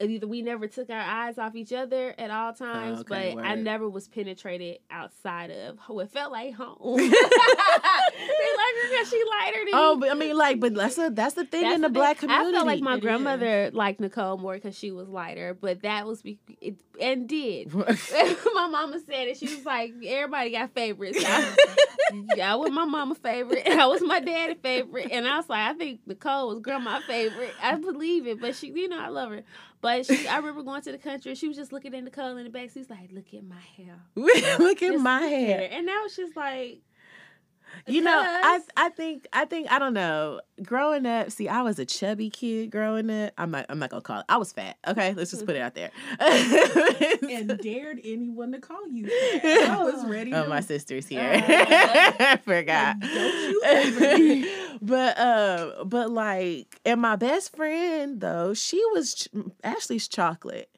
either 0.00 0.26
we 0.26 0.42
never 0.42 0.66
took 0.68 0.90
our 0.90 1.00
eyes 1.00 1.38
off 1.38 1.54
each 1.54 1.72
other 1.72 2.14
at 2.18 2.30
all 2.30 2.52
times, 2.52 3.00
okay, 3.00 3.32
but 3.34 3.44
I 3.44 3.54
never 3.54 3.88
was 3.88 4.08
penetrated 4.08 4.78
outside 4.90 5.50
of 5.50 5.78
what 5.86 6.10
felt 6.10 6.32
like 6.32 6.54
home. 6.54 6.76
they 6.96 7.08
like 7.08 7.10
her 7.10 8.90
because 8.90 9.08
she 9.10 9.22
lighter 9.40 9.58
than 9.64 9.74
Oh, 9.74 9.96
but 9.98 10.10
I 10.10 10.14
mean, 10.14 10.36
like, 10.36 10.60
but 10.60 10.74
that's 10.74 10.98
a 10.98 11.10
that's 11.10 11.34
the 11.34 11.44
thing 11.44 11.62
That's 11.62 11.74
in 11.76 11.80
the 11.80 11.88
thing. 11.88 11.94
black 11.94 12.18
community. 12.18 12.48
I 12.48 12.52
felt 12.52 12.66
like 12.66 12.80
my 12.82 12.96
It 12.96 13.00
grandmother 13.00 13.70
liked 13.72 14.00
Nicole 14.00 14.38
more 14.38 14.54
because 14.54 14.76
she 14.76 14.90
was 14.90 15.08
lighter, 15.08 15.54
but 15.54 15.82
that 15.82 16.06
was 16.06 16.22
be- 16.22 16.38
it, 16.60 16.76
and 17.00 17.28
did. 17.28 17.72
my 17.74 18.66
mama 18.70 19.00
said 19.06 19.28
it. 19.28 19.36
She 19.38 19.46
was 19.46 19.64
like, 19.64 19.92
everybody 20.04 20.50
got 20.50 20.72
favorites. 20.74 21.18
I, 21.24 21.54
I 22.42 22.54
was 22.56 22.70
my 22.70 22.84
mama 22.84 23.14
favorite. 23.14 23.66
I 23.66 23.86
was 23.86 24.00
my 24.02 24.20
daddy 24.20 24.54
favorite, 24.54 25.08
and 25.10 25.26
I 25.26 25.36
was 25.36 25.48
like, 25.48 25.70
I 25.70 25.74
think 25.74 26.00
Nicole 26.06 26.48
was 26.48 26.60
grandma 26.60 27.00
favorite. 27.06 27.52
I 27.62 27.74
believe 27.76 28.26
it, 28.26 28.40
but 28.40 28.54
she, 28.56 28.68
you 28.70 28.88
know, 28.88 28.98
I 29.00 29.08
love 29.08 29.30
her. 29.30 29.42
But 29.80 30.06
she, 30.06 30.26
I 30.26 30.36
remember 30.38 30.62
going 30.62 30.82
to 30.82 30.92
the 30.92 30.98
country. 30.98 31.30
and 31.32 31.38
She 31.38 31.48
was 31.48 31.56
just 31.56 31.72
looking 31.72 31.94
at 31.94 32.04
color 32.10 32.38
in 32.38 32.44
the 32.44 32.50
back. 32.50 32.70
She's 32.72 32.90
like, 32.90 33.10
"Look 33.12 33.32
at 33.34 33.44
my 33.44 33.60
hair. 33.76 33.96
Look 34.16 34.82
at 34.82 34.92
Just 34.92 35.04
my 35.04 35.20
look 35.20 35.32
at 35.32 35.38
hair. 35.38 35.68
And 35.72 35.86
now 35.86 36.02
just 36.16 36.36
like, 36.36 36.80
You 37.86 38.00
know, 38.00 38.22
I 38.24 38.60
I 38.76 38.88
think 38.90 39.26
I 39.32 39.44
think 39.44 39.70
I 39.70 39.78
don't 39.78 39.94
know. 39.94 40.40
Growing 40.62 41.06
up, 41.06 41.30
see, 41.30 41.48
I 41.48 41.62
was 41.62 41.78
a 41.78 41.84
chubby 41.84 42.30
kid 42.30 42.70
growing 42.70 43.10
up. 43.10 43.32
I'm 43.36 43.50
not 43.50 43.66
I'm 43.68 43.78
not 43.78 43.90
gonna 43.90 44.02
call 44.02 44.20
it. 44.20 44.26
I 44.28 44.38
was 44.38 44.52
fat. 44.52 44.76
Okay, 44.86 45.14
let's 45.14 45.30
just 45.30 45.46
put 45.46 45.56
it 45.56 45.60
out 45.60 45.74
there. 45.74 45.90
and 46.20 47.58
dared 47.62 48.00
anyone 48.04 48.52
to 48.52 48.58
call 48.58 48.88
you. 48.88 49.06
that. 49.06 49.68
I 49.78 49.84
was 49.84 50.04
ready. 50.06 50.32
Oh, 50.32 50.44
to 50.44 50.48
my 50.48 50.60
sister's 50.60 51.06
here. 51.06 51.20
Uh, 51.20 51.42
I 51.46 52.40
forgot. 52.44 52.96
Like, 53.00 53.98
don't 53.98 54.18
you 54.26 54.76
but 54.80 55.18
uh, 55.18 55.84
but 55.84 56.10
like, 56.10 56.80
and 56.84 57.00
my 57.00 57.16
best 57.16 57.54
friend 57.54 58.20
though, 58.20 58.54
she 58.54 58.82
was 58.92 59.14
ch- 59.14 59.28
Ashley's 59.62 60.08
chocolate. 60.08 60.70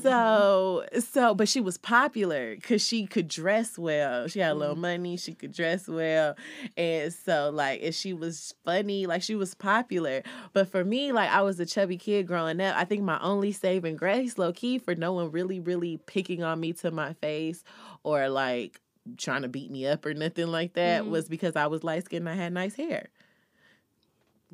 So 0.00 0.84
so, 1.00 1.34
but 1.34 1.48
she 1.48 1.60
was 1.60 1.78
popular 1.78 2.54
because 2.54 2.86
she 2.86 3.06
could 3.06 3.28
dress 3.28 3.78
well. 3.78 4.26
She 4.28 4.40
had 4.40 4.52
a 4.52 4.54
little 4.54 4.76
money. 4.76 5.16
She 5.16 5.34
could 5.34 5.52
dress 5.52 5.88
well, 5.88 6.36
and 6.76 7.12
so 7.12 7.50
like, 7.52 7.82
and 7.82 7.94
she 7.94 8.12
was 8.12 8.54
funny. 8.64 9.06
Like 9.06 9.22
she 9.22 9.34
was 9.34 9.54
popular. 9.54 10.22
But 10.52 10.68
for 10.68 10.84
me, 10.84 11.12
like 11.12 11.30
I 11.30 11.42
was 11.42 11.60
a 11.60 11.66
chubby 11.66 11.96
kid 11.98 12.26
growing 12.26 12.60
up. 12.60 12.76
I 12.76 12.84
think 12.84 13.02
my 13.02 13.20
only 13.20 13.52
saving 13.52 13.96
grace, 13.96 14.38
low 14.38 14.52
key, 14.52 14.78
for 14.78 14.94
no 14.94 15.12
one 15.12 15.30
really 15.30 15.60
really 15.60 15.98
picking 16.06 16.42
on 16.42 16.60
me 16.60 16.72
to 16.74 16.90
my 16.90 17.12
face 17.14 17.62
or 18.02 18.28
like 18.28 18.80
trying 19.18 19.42
to 19.42 19.48
beat 19.48 19.70
me 19.70 19.86
up 19.86 20.06
or 20.06 20.14
nothing 20.14 20.46
like 20.46 20.74
that 20.74 21.02
Mhm. 21.02 21.08
was 21.08 21.28
because 21.28 21.56
I 21.56 21.66
was 21.66 21.82
light 21.82 22.04
skinned 22.04 22.28
I 22.28 22.34
had 22.34 22.52
nice 22.52 22.76
hair. 22.76 23.08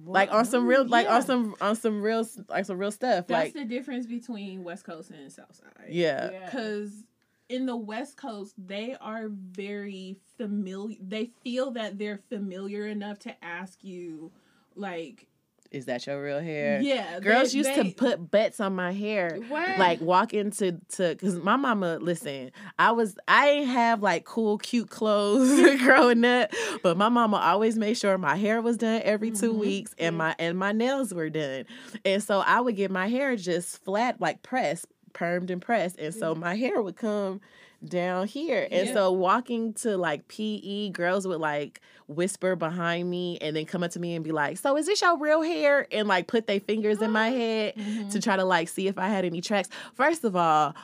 Like 0.04 0.32
on 0.32 0.44
some 0.44 0.66
real 0.66 0.86
like 0.86 1.06
Yeah. 1.06 1.16
on 1.16 1.22
some 1.22 1.54
on 1.60 1.76
some 1.76 2.00
real 2.02 2.26
like 2.48 2.64
some 2.64 2.78
real 2.78 2.92
stuff. 2.92 3.26
That's 3.26 3.46
like 3.46 3.54
the 3.54 3.64
difference 3.64 4.06
between 4.06 4.64
West 4.64 4.84
Coast 4.84 5.10
and 5.10 5.30
South 5.32 5.54
Side. 5.54 5.88
yeah. 5.88 6.44
Because 6.46 7.04
in 7.48 7.66
the 7.66 7.76
West 7.76 8.16
Coast, 8.16 8.54
they 8.58 8.94
are 9.00 9.28
very 9.28 10.16
familiar. 10.36 10.96
They 11.00 11.30
feel 11.42 11.70
that 11.72 11.98
they're 11.98 12.20
familiar 12.28 12.86
enough 12.86 13.18
to 13.20 13.44
ask 13.44 13.82
you, 13.82 14.30
like, 14.76 15.26
Is 15.70 15.84
that 15.84 16.06
your 16.06 16.22
real 16.22 16.40
hair? 16.40 16.80
yeah. 16.80 17.20
Girls 17.20 17.52
they- 17.52 17.58
used 17.58 17.70
they- 17.70 17.82
to 17.90 17.94
put 17.94 18.30
bets 18.30 18.58
on 18.58 18.74
my 18.74 18.92
hair. 18.92 19.38
what? 19.48 19.78
Like 19.78 20.00
walk 20.00 20.32
into 20.32 20.80
to 20.96 21.08
because 21.10 21.36
my 21.36 21.56
mama 21.56 21.98
listen, 22.00 22.50
I 22.78 22.92
was 22.92 23.18
I 23.28 23.48
ain't 23.50 23.68
have 23.68 24.02
like 24.02 24.24
cool, 24.24 24.56
cute 24.58 24.88
clothes 24.88 25.60
growing 25.82 26.24
up, 26.24 26.50
but 26.82 26.96
my 26.96 27.08
mama 27.10 27.36
always 27.36 27.76
made 27.76 27.94
sure 27.98 28.16
my 28.16 28.36
hair 28.36 28.62
was 28.62 28.78
done 28.78 29.02
every 29.04 29.30
2 29.30 29.52
Mhm. 29.52 29.58
weeks 29.58 29.94
and 29.98 30.16
my 30.16 30.34
and 30.38 30.58
my 30.58 30.72
nails 30.72 31.12
were 31.12 31.28
done. 31.30 31.64
And 32.04 32.22
so 32.22 32.40
I 32.40 32.60
would 32.60 32.76
get 32.76 32.90
my 32.90 33.08
hair 33.08 33.36
just 33.36 33.84
flat, 33.84 34.20
like 34.20 34.42
pressed, 34.42 34.86
permed 35.12 35.50
and 35.50 35.60
pressed. 35.60 35.98
And 35.98 36.14
so 36.14 36.34
my 36.34 36.54
hair 36.54 36.80
would 36.80 36.96
come 36.96 37.40
down 37.84 38.26
here. 38.26 38.66
And 38.70 38.88
Yeah. 38.88 38.94
so 38.94 39.12
walking 39.12 39.72
to 39.74 39.96
like 39.96 40.26
PE, 40.28 40.90
girls 40.90 41.26
would 41.26 41.40
like 41.40 41.80
whisper 42.06 42.56
behind 42.56 43.08
me 43.08 43.38
and 43.40 43.54
then 43.54 43.66
come 43.66 43.82
up 43.82 43.90
to 43.92 44.00
me 44.00 44.14
and 44.14 44.24
be 44.24 44.32
like, 44.32 44.58
So 44.58 44.76
is 44.76 44.86
this 44.86 45.00
your 45.00 45.16
real 45.18 45.42
hair? 45.42 45.86
And 45.92 46.08
like 46.08 46.26
put 46.26 46.46
their 46.46 46.60
fingers 46.60 47.00
in 47.00 47.10
my 47.12 47.28
head 47.28 47.74
Mhm. 47.76 48.10
to 48.10 48.20
try 48.20 48.36
to 48.36 48.44
like 48.44 48.68
see 48.68 48.88
if 48.88 48.98
I 48.98 49.08
had 49.08 49.24
any 49.24 49.40
tracks. 49.40 49.68
First 49.94 50.24
of 50.24 50.34
all, 50.34 50.74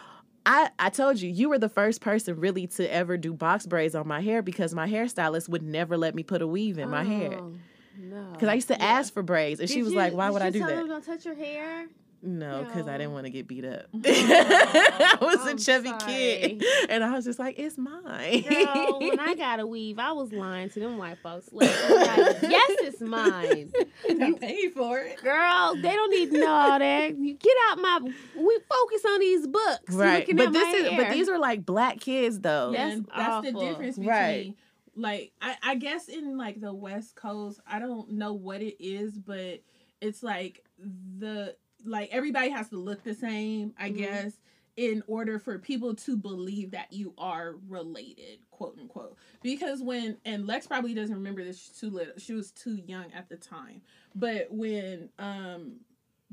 I, 0.46 0.68
I 0.78 0.90
told 0.90 1.20
you 1.20 1.30
you 1.30 1.48
were 1.48 1.58
the 1.58 1.68
first 1.70 2.00
person 2.02 2.36
really 2.38 2.66
to 2.68 2.92
ever 2.92 3.16
do 3.16 3.32
box 3.32 3.66
braids 3.66 3.94
on 3.94 4.06
my 4.06 4.20
hair 4.20 4.42
because 4.42 4.74
my 4.74 4.86
hairstylist 4.88 5.48
would 5.48 5.62
never 5.62 5.96
let 5.96 6.14
me 6.14 6.22
put 6.22 6.42
a 6.42 6.46
weave 6.46 6.78
in 6.78 6.90
my 6.90 7.02
hair. 7.02 7.38
Oh, 7.40 7.54
No. 7.98 8.28
Because 8.32 8.48
I 8.48 8.54
used 8.54 8.68
to 8.68 8.74
Yeah. 8.74 8.84
ask 8.84 9.12
for 9.12 9.22
braids 9.22 9.58
and 9.60 9.70
she 9.70 9.82
was 9.82 9.92
you- 9.92 9.98
like, 9.98 10.12
"Why 10.12 10.26
did 10.26 10.32
would 10.34 10.42
I 10.42 10.50
do 10.50 10.58
that?" 10.60 10.86
don't 10.86 11.04
touch 11.04 11.24
your 11.24 11.34
hair. 11.34 11.86
No, 12.26 12.64
because 12.64 12.88
I 12.88 12.96
didn't 12.96 13.12
want 13.12 13.26
to 13.26 13.30
get 13.30 13.46
beat 13.46 13.64
up. 13.64 13.82
Oh, 13.92 14.00
I 14.04 15.18
was 15.20 15.46
a 15.46 15.50
I'm 15.50 15.58
chubby 15.58 15.92
kid, 16.06 16.64
and 16.88 17.04
I 17.04 17.12
was 17.12 17.24
just 17.24 17.38
like, 17.38 17.58
"It's 17.58 17.76
mine." 17.76 18.42
Girl, 18.48 18.98
when 19.00 19.20
I 19.20 19.34
got 19.38 19.60
a 19.60 19.66
weave, 19.66 19.98
I 19.98 20.12
was 20.12 20.32
lying 20.32 20.70
to 20.70 20.80
them 20.80 20.96
white 20.96 21.18
folks. 21.22 21.48
Like, 21.52 21.68
like, 21.90 22.42
yes, 22.42 22.70
it's 22.80 23.00
mine. 23.00 23.72
I 24.08 24.32
paid 24.40 24.72
for 24.72 24.98
it. 25.00 25.22
Girl, 25.22 25.74
they 25.76 25.82
don't 25.92 26.10
need 26.10 26.30
to 26.30 26.38
know 26.40 26.50
all 26.50 26.78
that. 26.78 27.16
You 27.18 27.34
get 27.34 27.56
out 27.68 27.78
my. 27.78 28.00
We 28.02 28.58
focus 28.70 29.04
on 29.06 29.20
these 29.20 29.46
books. 29.46 29.94
Right, 29.94 30.26
but 30.34 30.52
this 30.52 30.74
is 30.82 30.88
hair. 30.90 31.02
but 31.04 31.12
these 31.12 31.28
are 31.28 31.38
like 31.38 31.66
black 31.66 32.00
kids 32.00 32.40
though. 32.40 32.72
Yeah. 32.72 32.88
and 32.88 33.06
That's 33.06 33.42
that's 33.42 33.52
the 33.52 33.60
difference 33.60 33.96
between 33.96 34.08
Right. 34.14 34.54
like 34.96 35.32
I, 35.42 35.56
I 35.62 35.74
guess 35.74 36.08
in 36.08 36.38
like 36.38 36.60
the 36.60 36.72
west 36.72 37.16
coast 37.16 37.58
i 37.66 37.78
don't 37.80 38.12
know 38.12 38.32
what 38.32 38.62
it 38.62 38.76
is 38.82 39.18
but 39.18 39.60
it's 40.00 40.22
like 40.22 40.62
the 40.78 41.56
like 41.84 42.08
everybody 42.12 42.48
has 42.50 42.68
to 42.68 42.76
look 42.76 43.02
the 43.04 43.14
same 43.14 43.74
i 43.78 43.90
Mhm. 43.90 43.96
guess 43.96 44.38
in 44.76 45.02
order 45.06 45.38
for 45.38 45.58
people 45.58 45.94
to 45.94 46.16
believe 46.16 46.72
that 46.72 46.92
you 46.92 47.14
are 47.16 47.54
related 47.68 48.38
quote 48.50 48.76
unquote 48.80 49.16
because 49.42 49.80
when 49.82 50.16
and 50.24 50.46
lex 50.46 50.66
probably 50.66 50.94
doesn't 50.94 51.14
remember 51.14 51.44
this 51.44 51.58
she's 51.60 51.78
too 51.78 51.90
little 51.90 52.14
she 52.18 52.32
was 52.34 52.50
too 52.50 52.74
young 52.86 53.12
at 53.12 53.28
the 53.28 53.36
time 53.36 53.80
but 54.14 54.50
when 54.50 55.08
um 55.18 55.76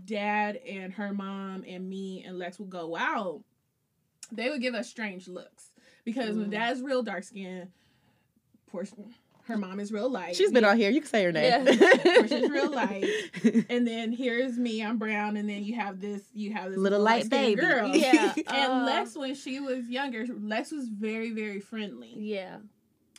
dad 0.05 0.55
and 0.67 0.93
her 0.93 1.13
mom 1.13 1.63
and 1.67 1.87
me 1.87 2.23
and 2.25 2.39
lex 2.39 2.57
would 2.59 2.69
go 2.71 2.95
out 2.95 3.43
they 4.31 4.49
would 4.49 4.61
give 4.61 4.73
us 4.73 4.89
strange 4.89 5.27
looks 5.27 5.69
because 6.05 6.35
when 6.37 6.47
Mm. 6.47 6.51
dad's 6.51 6.81
real 6.81 7.03
dark 7.03 7.23
skin, 7.23 7.71
Portia, 8.67 8.95
her 9.45 9.57
mom 9.57 9.79
is 9.79 9.91
real 9.91 10.09
light 10.09 10.35
She's 10.35 10.51
been 10.51 10.63
Me- 10.63 10.69
on 10.69 10.77
here. 10.77 10.89
You 10.89 11.01
can 11.01 11.09
say 11.09 11.23
her 11.23 11.31
name. 11.31 11.65
Portia's 11.65 12.49
real 12.49 12.71
light. 12.81 13.05
and 13.69 13.87
then 13.87 14.11
here's 14.11 14.57
me 14.57 14.83
i'm 14.83 14.97
brown 14.97 15.37
and 15.37 15.49
then 15.49 15.63
you 15.63 15.75
have 15.75 15.99
this 15.99 16.21
you 16.33 16.53
have 16.53 16.69
this 16.71 16.77
Little 16.79 16.99
light 16.99 17.23
light-skinned 17.31 17.55
baby. 17.57 17.61
girl 17.61 17.87
Yeah. 17.95 18.33
and 18.47 18.71
Uh, 18.73 18.85
lex 18.85 19.15
when 19.15 19.35
she 19.35 19.59
was 19.59 19.87
younger 19.89 20.25
lex 20.39 20.71
was 20.71 20.87
very 20.87 21.31
very 21.31 21.59
friendly 21.59 22.13
Yeah. 22.17 22.57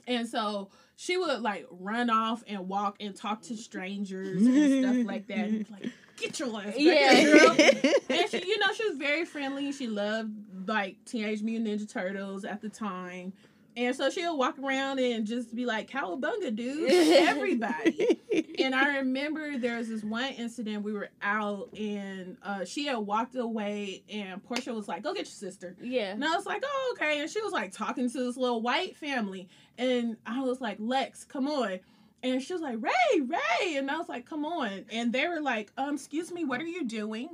and 0.07 0.29
so 0.29 0.71
she 0.97 1.17
would 1.17 1.41
like 1.41 1.67
run 1.71 2.11
off 2.11 2.45
and 2.47 2.69
walk 2.69 2.97
and 3.01 3.15
talk 3.17 3.43
to 3.43 3.57
strangers 3.57 4.43
and 4.47 4.85
stuff 4.85 5.07
like 5.07 5.27
that 5.29 5.39
and 5.39 5.69
like 5.71 5.91
get 6.17 6.39
your 6.39 6.49
ass 6.57 6.65
back 6.67 6.75
Yeah. 6.79 7.15
here, 7.15 7.39
girl 7.39 7.51
and 7.59 8.31
she, 8.31 8.47
you 8.47 8.59
know, 8.61 8.73
she 8.77 8.85
was 8.89 8.97
very 8.99 9.25
friendly. 9.25 9.73
She 9.73 9.89
loved 9.89 10.31
like 10.69 10.99
Teenage 11.05 11.43
Mutant 11.43 11.81
Ninja 11.81 11.91
Turtles 11.91 12.45
at 12.45 12.61
the 12.61 12.69
time. 12.69 13.33
And 13.77 13.97
so 13.97 14.11
she'll 14.11 14.37
walk 14.37 14.59
around 14.59 14.99
and 14.99 15.27
just 15.27 15.55
be 15.55 15.65
like, 15.65 15.91
Cowabunga, 15.91 16.55
dude, 16.55 16.91
everybody. 16.93 18.21
and 18.59 18.75
I 18.75 18.99
remember 18.99 19.59
there 19.59 19.79
was 19.79 19.89
this 19.89 20.05
one 20.05 20.33
incident 20.33 20.83
we 20.83 20.93
were 20.93 21.09
out 21.23 21.71
and 21.77 22.37
uh, 22.43 22.65
she 22.65 22.87
had 22.87 22.99
walked 22.99 23.35
away 23.35 24.03
and 24.11 24.43
Portia 24.45 24.75
was 24.75 24.89
like, 24.89 25.03
go 25.03 25.15
get 25.15 25.21
your 25.21 25.27
sister. 25.27 25.75
Yeah. 25.81 26.13
And 26.13 26.25
I 26.25 26.37
was 26.37 26.45
like, 26.45 26.63
oh, 26.65 26.95
okay. 26.97 27.21
And 27.21 27.31
she 27.31 27.41
was 27.41 27.53
like 27.53 27.73
talking 27.73 28.11
to 28.11 28.19
this 28.19 28.37
little 28.37 28.61
white 28.61 28.97
family. 28.97 29.49
And 29.79 30.17
I 30.27 30.41
was 30.41 30.61
like, 30.61 30.77
Lex, 30.79 31.25
come 31.25 31.49
on. 31.49 31.81
And 32.23 32.43
she 32.43 32.53
was 32.53 32.63
like, 32.63 32.77
Ray, 32.81 33.21
Ray. 33.21 33.77
And 33.77 33.91
I 33.91 33.97
was 33.97 34.09
like, 34.09 34.27
come 34.27 34.45
on. 34.45 34.85
And 34.93 35.13
they 35.13 35.27
were 35.27 35.41
like, 35.41 35.73
um, 35.77 35.95
excuse 35.95 36.31
me, 36.31 36.45
what 36.45 36.61
are 36.61 36.67
you 36.67 36.85
doing? 36.85 37.31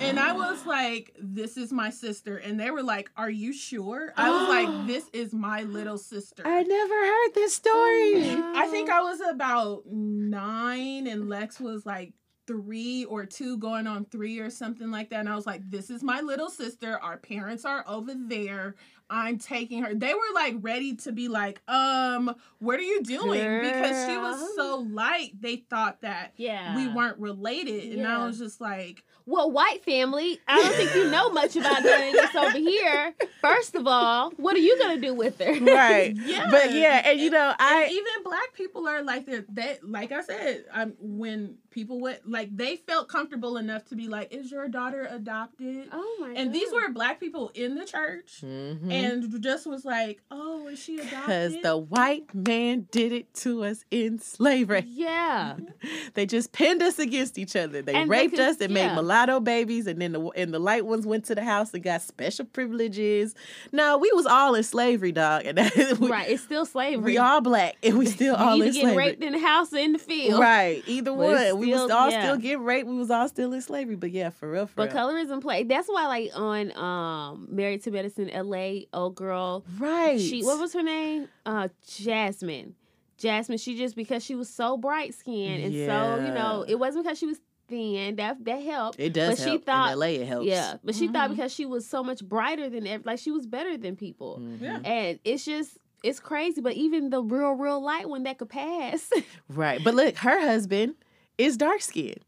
And 0.00 0.18
I 0.18 0.32
was 0.34 0.66
like, 0.66 1.14
this 1.20 1.56
is 1.56 1.72
my 1.72 1.90
sister. 1.90 2.38
And 2.38 2.58
they 2.58 2.70
were 2.70 2.82
like, 2.82 3.10
are 3.16 3.30
you 3.30 3.52
sure? 3.52 4.12
I 4.16 4.30
was 4.30 4.48
like, 4.48 4.86
this 4.86 5.08
is 5.12 5.32
my 5.32 5.62
little 5.62 5.98
sister. 5.98 6.42
I 6.46 6.62
never 6.62 6.94
heard 6.94 7.34
this 7.34 7.54
story. 7.54 8.32
Oh, 8.32 8.52
I 8.56 8.66
think 8.68 8.90
I 8.90 9.00
was 9.02 9.20
about 9.20 9.84
nine 9.86 11.06
and 11.06 11.28
Lex 11.28 11.60
was 11.60 11.86
like 11.86 12.14
three 12.46 13.04
or 13.04 13.24
two 13.24 13.56
going 13.58 13.86
on 13.86 14.04
three 14.06 14.40
or 14.40 14.50
something 14.50 14.90
like 14.90 15.10
that. 15.10 15.20
And 15.20 15.28
I 15.28 15.36
was 15.36 15.46
like, 15.46 15.62
this 15.70 15.88
is 15.88 16.02
my 16.02 16.20
little 16.20 16.50
sister. 16.50 16.98
Our 16.98 17.16
parents 17.16 17.64
are 17.64 17.84
over 17.86 18.12
there. 18.16 18.74
I'm 19.10 19.38
taking 19.38 19.82
her. 19.82 19.92
They 19.94 20.14
were 20.14 20.20
like 20.34 20.54
ready 20.60 20.94
to 20.96 21.12
be 21.12 21.26
like, 21.28 21.60
um, 21.68 22.34
what 22.60 22.78
are 22.78 22.82
you 22.84 23.02
doing? 23.02 23.60
Because 23.60 24.06
she 24.06 24.16
was 24.16 24.54
so 24.56 24.86
light, 24.88 25.32
they 25.40 25.56
thought 25.56 26.00
that 26.02 26.32
Yeah. 26.36 26.76
we 26.76 26.86
weren't 26.88 27.18
related. 27.18 27.98
And 27.98 28.06
I 28.06 28.24
was 28.24 28.38
just 28.38 28.60
like, 28.60 29.02
Well, 29.26 29.50
white 29.50 29.84
family, 29.84 30.38
I 30.48 30.62
don't 30.62 30.74
think 30.74 30.94
you 30.94 31.10
know 31.10 31.30
much 31.30 31.56
about 31.56 31.82
none 31.82 32.02
of 32.08 32.12
this 32.12 32.34
over 32.36 32.58
here. 32.70 33.14
First 33.40 33.74
of 33.74 33.86
all, 33.86 34.30
what 34.36 34.54
are 34.56 34.60
you 34.60 34.78
gonna 34.78 35.00
do 35.00 35.12
with 35.14 35.38
her? 35.40 35.52
right. 35.60 36.14
yeah. 36.16 36.48
But 36.50 36.72
yeah, 36.72 37.02
and 37.04 37.20
you 37.20 37.30
know, 37.30 37.48
And 37.48 37.56
I 37.58 37.86
even 37.88 38.22
black 38.24 38.54
people 38.54 38.86
are 38.88 39.02
like 39.02 39.26
they're 39.26 39.44
that 39.54 39.88
like 39.88 40.12
I 40.12 40.22
said, 40.22 40.64
um, 40.72 40.94
when 41.00 41.56
people 41.70 42.00
would 42.00 42.18
like 42.26 42.56
they 42.56 42.76
felt 42.76 43.08
comfortable 43.08 43.56
enough 43.56 43.84
to 43.86 43.94
be 43.94 44.08
like, 44.08 44.32
Is 44.32 44.50
your 44.50 44.68
daughter 44.68 45.06
adopted? 45.10 45.88
Oh 45.92 46.16
my 46.20 46.32
and 46.34 46.52
these 46.54 46.72
were 46.72 46.88
black 46.90 47.20
people 47.20 47.50
in 47.54 47.74
the 47.76 47.84
church 47.84 48.42
Mhm. 48.44 48.90
and 48.92 49.42
just 49.42 49.66
was 49.66 49.84
like, 49.84 50.20
Oh, 50.30 50.66
is 50.68 50.78
she 50.82 50.98
adopted?" 50.98 51.20
Because 51.20 51.56
the 51.62 51.76
white 51.76 52.34
man 52.34 52.88
did 52.90 53.12
it 53.12 53.32
to 53.34 53.64
us 53.64 53.84
in 53.90 54.18
slavery. 54.18 54.84
Yeah. 54.86 55.56
They 56.14 56.26
just 56.26 56.50
pinned 56.52 56.82
us 56.82 56.98
against 56.98 57.38
each 57.38 57.54
other. 57.54 57.82
They 57.82 57.94
And 57.94 58.10
raped 58.10 58.32
because- 58.32 58.56
us 58.56 58.60
and 58.60 58.72
yeah. 58.74 58.88
made 58.88 58.94
mulatto 58.94 59.38
babies, 59.40 59.86
and 59.86 60.00
then 60.02 60.12
the 60.12 60.20
and 60.36 60.52
the 60.52 60.58
light 60.58 60.84
ones 60.84 61.06
went 61.06 61.24
to 61.26 61.34
the 61.36 61.44
house 61.44 61.72
and 61.72 61.82
got 61.84 62.02
special 62.02 62.44
privileges. 62.46 63.34
No, 63.72 63.96
we 63.98 64.10
was 64.12 64.26
all 64.26 64.54
in 64.56 64.62
slavery, 64.64 65.12
dog, 65.12 65.46
and 65.46 65.58
we, 66.00 66.08
right. 66.08 66.28
It's 66.28 66.42
still 66.42 66.66
slavery. 66.66 67.12
we 67.12 67.18
all 67.18 67.40
black, 67.40 67.76
and 67.82 67.96
we 67.98 68.06
still 68.18 68.36
you 68.36 68.44
all 68.44 68.56
either 68.56 68.64
in 68.66 68.72
get 68.72 68.80
slavery. 68.82 68.96
raped 68.96 69.22
in 69.22 69.32
the 69.34 69.38
house 69.38 69.72
or 69.72 69.78
in 69.78 69.92
the 69.92 69.98
field. 69.98 70.40
Right, 70.40 70.82
either 70.86 71.12
But 71.12 71.42
it's 71.42 71.52
one. 71.54 71.59
We 71.60 71.72
was 71.72 71.90
all 71.90 72.10
yeah. 72.10 72.22
still 72.24 72.36
get 72.36 72.60
raped. 72.60 72.88
We 72.88 72.96
was 72.96 73.10
all 73.10 73.28
still 73.28 73.52
in 73.52 73.62
slavery. 73.62 73.96
But 73.96 74.10
yeah, 74.10 74.30
for 74.30 74.50
real, 74.50 74.66
for 74.66 74.74
But 74.76 74.92
real. 74.92 75.02
colorism 75.08 75.40
play. 75.40 75.62
That's 75.64 75.88
why, 75.88 76.06
like 76.06 76.30
on 76.34 76.76
um 76.76 77.48
Married 77.50 77.82
to 77.84 77.90
Medicine, 77.90 78.30
L.A. 78.30 78.86
Old 78.92 79.14
girl. 79.14 79.64
right. 79.78 80.20
She 80.20 80.42
what 80.42 80.58
was 80.58 80.72
her 80.72 80.82
name? 80.82 81.28
Uh, 81.46 81.68
Jasmine. 82.04 82.74
Jasmine. 83.18 83.58
She 83.58 83.76
just 83.76 83.94
because 83.96 84.24
she 84.24 84.34
was 84.34 84.48
so 84.48 84.76
bright 84.76 85.14
skinned 85.14 85.62
and 85.64 85.74
so 85.74 86.24
you 86.26 86.32
know 86.34 86.64
it 86.66 86.76
wasn't 86.78 87.04
because 87.04 87.18
she 87.18 87.26
was 87.26 87.38
thin 87.68 88.16
that 88.16 88.44
that 88.44 88.62
helped. 88.62 88.98
It 88.98 89.12
does 89.12 89.38
but 89.40 89.48
she 89.50 89.58
thought- 89.58 89.92
in 89.92 89.98
LA, 89.98 90.06
it 90.06 90.26
helps. 90.26 90.46
Yeah, 90.46 90.76
but 90.82 90.94
she 90.94 91.06
thought 91.08 91.28
Mhm. 91.30 91.36
because 91.36 91.52
she 91.54 91.66
was 91.66 91.86
so 91.86 92.02
much 92.02 92.24
brighter 92.24 92.68
than 92.68 92.86
ev- 92.86 93.04
like 93.06 93.18
she 93.20 93.30
was 93.30 93.46
better 93.46 93.76
than 93.76 93.94
people, 93.94 94.38
Mhm. 94.42 94.60
Yeah. 94.60 94.80
and 94.84 95.18
it's 95.24 95.44
just 95.44 95.78
it's 96.02 96.18
crazy. 96.18 96.62
But 96.62 96.72
even 96.72 97.10
the 97.10 97.22
real 97.22 97.50
real 97.52 97.80
light 97.80 98.08
one 98.08 98.22
that 98.22 98.38
could 98.38 98.48
pass, 98.48 99.10
Right. 99.48 99.84
But 99.84 99.94
look, 99.94 100.16
her 100.16 100.40
husband 100.40 100.94
is 101.40 101.56
dark 101.56 101.80
skinned. 101.80 102.20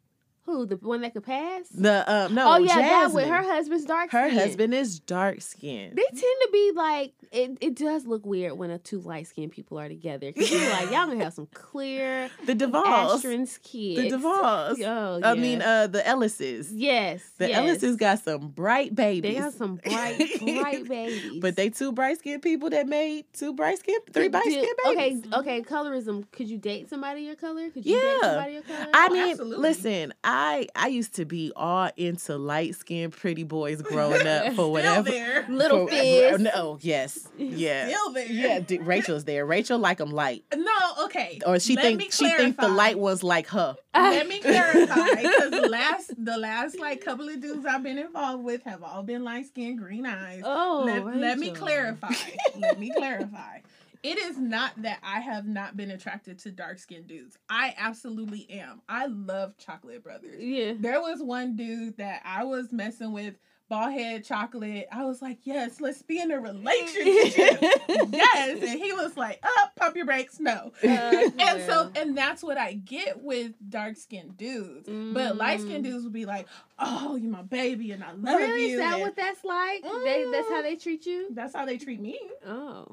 who 0.44 0.66
the 0.66 0.76
one 0.76 1.02
that 1.02 1.12
could 1.12 1.24
pass? 1.24 1.68
The 1.68 2.04
um 2.12 2.34
no, 2.34 2.54
oh 2.54 2.58
yeah, 2.58 2.76
that 2.76 3.12
with 3.12 3.26
her 3.28 3.42
husband's 3.42 3.84
dark. 3.84 4.10
Her 4.10 4.28
skin. 4.28 4.38
husband 4.38 4.74
is 4.74 4.98
dark 5.00 5.40
skinned. 5.40 5.96
They 5.96 6.02
tend 6.02 6.20
to 6.42 6.48
be 6.52 6.72
like 6.74 7.14
it. 7.32 7.58
It 7.60 7.74
does 7.74 8.06
look 8.06 8.24
weird 8.26 8.52
when 8.54 8.70
a 8.70 8.78
two 8.78 9.00
light 9.00 9.26
skinned 9.26 9.52
people 9.52 9.78
are 9.78 9.88
together 9.88 10.32
because 10.32 10.50
you're 10.50 10.70
like 10.70 10.90
y'all 10.90 11.06
gonna 11.06 11.24
have 11.24 11.32
some 11.34 11.46
clear 11.54 12.30
The 12.46 12.54
Duvals. 12.54 13.22
Astron's 13.22 13.58
kids. 13.58 14.10
The 14.10 14.16
Duvals. 14.18 14.80
Oh, 14.84 15.20
I 15.22 15.34
mean, 15.34 15.62
uh, 15.62 15.86
the 15.86 16.00
Ellises. 16.00 16.68
yes, 16.72 17.22
The 17.38 17.48
yes. 17.48 17.58
Ellises 17.82 17.96
got 17.98 18.18
some 18.20 18.48
bright 18.48 18.94
babies. 18.94 19.34
They 19.34 19.38
got 19.40 19.52
some 19.54 19.76
bright, 19.76 20.18
bright 20.40 20.88
babies. 20.88 21.40
But 21.40 21.56
they 21.56 21.70
two 21.70 21.92
bright 21.92 22.18
skinned 22.18 22.42
people 22.42 22.70
that 22.70 22.86
made 22.86 23.24
two 23.32 23.52
bright 23.54 23.78
skinned, 23.78 24.02
three 24.12 24.28
bright 24.28 24.44
skinned 24.44 24.66
babies. 24.84 25.24
okay, 25.34 25.38
okay. 25.58 25.62
colorism. 25.62 26.24
Could 26.32 26.48
you 26.48 26.58
date 26.58 26.88
somebody 26.90 27.22
your 27.22 27.36
color? 27.36 27.70
Could 27.70 27.84
you 27.86 27.96
date 27.98 28.02
Yeah. 28.22 28.28
somebody 28.28 28.52
your 28.54 28.62
color? 28.62 28.86
I 28.94 29.06
Oh, 29.10 29.12
mean, 29.14 29.30
absolutely. 29.30 29.58
listen, 29.68 30.14
I 30.24 30.68
I 30.76 30.88
used 30.88 31.14
to 31.14 31.24
be 31.24 31.52
all 31.56 31.90
into 31.96 32.36
light 32.36 32.74
skinned 32.76 33.12
pretty 33.12 33.44
boys 33.44 33.82
growing 33.82 34.26
up 34.26 34.52
for 34.56 34.70
whatever. 34.70 35.10
Little 35.48 35.86
for- 35.86 35.92
Fizz. 35.92 36.40
No, 36.40 36.78
yes, 36.80 37.21
yeah, 37.38 37.88
Still 37.88 38.12
there. 38.12 38.26
yeah. 38.26 38.60
D- 38.60 38.78
Rachel's 38.78 39.24
there. 39.24 39.44
Rachel 39.46 39.78
like 39.78 39.98
them 39.98 40.10
light, 40.10 40.44
No, 40.54 41.04
okay. 41.04 41.40
or 41.46 41.58
she 41.60 41.76
Let 41.76 41.84
think 41.84 42.12
she 42.12 42.28
think 42.30 42.56
the 42.58 42.68
light 42.68 42.98
ones 42.98 43.22
like 43.22 43.46
her. 43.48 43.76
Let 43.94 44.26
me 44.28 44.40
clarify 44.40 45.14
because 45.22 45.50
the 45.50 45.68
last 45.70 46.12
the 46.24 46.38
last 46.38 46.78
like 46.78 47.04
couple 47.04 47.28
of 47.28 47.40
dudes 47.40 47.64
I've 47.66 47.82
been 47.82 47.98
involved 47.98 48.44
with 48.44 48.62
have 48.64 48.82
all 48.82 49.02
been 49.02 49.24
light 49.24 49.46
skinned, 49.46 49.78
green 49.78 50.06
eyes. 50.06 50.42
oh, 50.44 50.82
let, 50.86 51.16
let 51.16 51.38
me 51.38 51.50
clarify. 51.52 52.12
let 52.58 52.78
me 52.78 52.90
clarify. 52.96 53.58
It 54.02 54.18
is 54.18 54.36
not 54.36 54.72
that 54.82 54.98
I 55.04 55.20
have 55.20 55.46
not 55.46 55.76
been 55.76 55.92
attracted 55.92 56.40
to 56.40 56.50
dark 56.50 56.80
skinned 56.80 57.06
dudes. 57.06 57.38
I 57.48 57.72
absolutely 57.78 58.50
am. 58.50 58.82
I 58.88 59.06
love 59.06 59.56
chocolate 59.58 60.02
brothers. 60.02 60.42
Yeah. 60.42 60.72
There 60.76 61.00
was 61.00 61.22
one 61.22 61.54
dude 61.54 61.98
that 61.98 62.20
I 62.24 62.42
was 62.42 62.72
messing 62.72 63.12
with, 63.12 63.34
bald 63.72 63.92
head 63.92 64.22
chocolate. 64.24 64.86
I 64.92 65.06
was 65.06 65.22
like, 65.22 65.38
yes, 65.44 65.80
let's 65.80 66.02
be 66.02 66.20
in 66.20 66.30
a 66.30 66.38
relationship. 66.38 67.58
yes. 68.12 68.62
And 68.62 68.78
he 68.80 68.92
was 68.92 69.16
like, 69.16 69.42
up, 69.42 69.74
pump 69.76 69.96
your 69.96 70.04
brakes. 70.04 70.38
No. 70.38 70.72
Uh, 70.84 71.30
And 71.38 71.62
so, 71.62 71.90
and 71.96 72.16
that's 72.16 72.42
what 72.42 72.58
I 72.58 72.74
get 72.74 73.22
with 73.22 73.52
dark 73.70 73.96
skinned 73.96 74.36
dudes. 74.36 74.88
But 74.88 75.36
light 75.36 75.60
skinned 75.60 75.84
Mm. 75.84 75.90
dudes 75.90 76.04
would 76.04 76.12
be 76.12 76.26
like, 76.26 76.46
oh, 76.78 77.16
you're 77.16 77.30
my 77.32 77.42
baby 77.42 77.92
and 77.92 78.04
I 78.04 78.12
love 78.12 78.38
you. 78.40 78.46
really, 78.46 78.66
you. 78.66 78.74
is 78.74 78.78
that 78.80 78.92
and 78.94 79.02
what 79.02 79.16
that's 79.16 79.42
like? 79.44 79.82
They, 79.82 80.26
that's 80.30 80.48
how 80.50 80.60
Mm. 80.60 80.62
they 80.64 80.76
treat 80.76 81.06
you. 81.06 81.28
that's 81.30 81.54
how 81.54 81.64
they 81.64 81.78
treat 81.78 82.00
me. 82.00 82.18
Oh. 82.46 82.86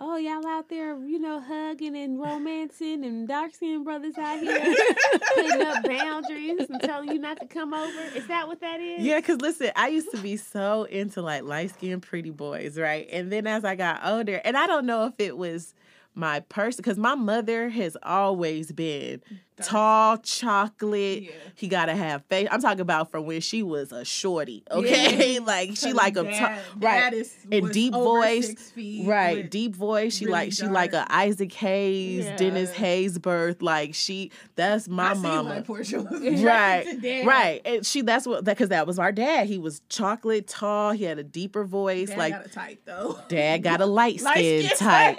Oh, 0.00 0.16
y'all 0.16 0.46
out 0.46 0.68
there, 0.68 0.96
you 1.04 1.18
know, 1.18 1.40
hugging 1.40 1.96
and 1.96 2.20
romancing, 2.20 3.04
and 3.04 3.26
dark 3.26 3.52
skinned 3.52 3.84
brothers 3.84 4.16
out 4.16 4.38
here 4.38 4.76
putting 5.34 5.60
up 5.60 5.82
boundaries 5.82 6.66
and 6.70 6.80
telling 6.80 7.08
you 7.10 7.18
not 7.18 7.40
to 7.40 7.46
come 7.46 7.74
over. 7.74 8.00
Is 8.14 8.26
that 8.28 8.46
what 8.46 8.60
that 8.60 8.80
is? 8.80 9.04
Yeah, 9.04 9.18
because 9.18 9.40
listen, 9.40 9.72
I 9.74 9.88
used 9.88 10.12
to 10.12 10.18
be 10.18 10.36
so 10.36 10.84
into 10.84 11.20
like 11.20 11.42
light 11.42 11.70
skinned 11.70 12.02
pretty 12.02 12.30
boys, 12.30 12.78
right? 12.78 13.08
And 13.10 13.32
then 13.32 13.48
as 13.48 13.64
I 13.64 13.74
got 13.74 14.00
older, 14.04 14.40
and 14.44 14.56
I 14.56 14.68
don't 14.68 14.86
know 14.86 15.06
if 15.06 15.14
it 15.18 15.36
was 15.36 15.74
my 16.14 16.40
person, 16.40 16.82
because 16.82 16.98
my 16.98 17.16
mother 17.16 17.68
has 17.68 17.96
always 18.04 18.70
been 18.70 19.20
Dark- 19.58 19.68
tall, 19.68 20.16
chocolate. 20.18 21.22
Yeah. 21.24 21.30
He 21.54 21.68
gotta 21.68 21.94
have 21.94 22.24
face. 22.26 22.48
I'm 22.50 22.60
talking 22.60 22.80
about 22.80 23.10
from 23.10 23.26
when 23.26 23.40
she 23.40 23.62
was 23.62 23.92
a 23.92 24.04
shorty, 24.04 24.62
okay? 24.70 25.38
like 25.44 25.76
she 25.76 25.92
like 25.92 26.16
a 26.16 26.22
dad, 26.24 26.32
t- 26.72 26.78
right. 26.86 27.00
dad 27.00 27.14
is, 27.14 27.34
And 27.50 27.70
deep 27.72 27.92
voice, 27.92 28.72
Right, 29.04 29.50
deep 29.50 29.74
voice. 29.74 30.16
She 30.16 30.26
really 30.26 30.32
like 30.38 30.52
she 30.52 30.66
like 30.66 30.92
a. 30.92 31.06
Isaac 31.10 31.52
Hayes, 31.54 32.26
Dennis 32.38 32.72
Haysbert. 32.72 33.60
Like 33.62 33.94
she, 33.94 34.30
that's 34.54 34.88
my 34.88 35.10
I 35.10 35.14
see 35.14 35.20
mama. 35.22 35.50
why 35.50 35.60
Portia 35.62 36.00
was 36.02 36.20
Right, 36.20 36.28
attracted 36.30 36.94
to 36.94 37.00
dad. 37.00 37.26
Right, 37.26 37.60
and 37.64 37.84
she 37.86 38.02
that's 38.02 38.26
what 38.26 38.44
that 38.44 38.56
because 38.56 38.68
that 38.68 38.86
was 38.86 38.98
our 38.98 39.10
dad. 39.12 39.46
He 39.48 39.58
was 39.58 39.80
chocolate, 39.88 40.46
tall. 40.46 40.92
He 40.92 41.04
had 41.04 41.18
a 41.18 41.24
deeper 41.24 41.64
voice. 41.64 42.08
Dad 42.10 42.18
like 42.18 42.32
got 42.34 42.46
a 42.46 42.48
type 42.50 42.80
though. 42.84 43.18
dad 43.28 43.62
got 43.62 43.80
a 43.80 43.86
light 43.86 44.20
Light 44.22 44.34
skin 44.36 44.64
skin 44.64 44.76
type. 44.78 45.18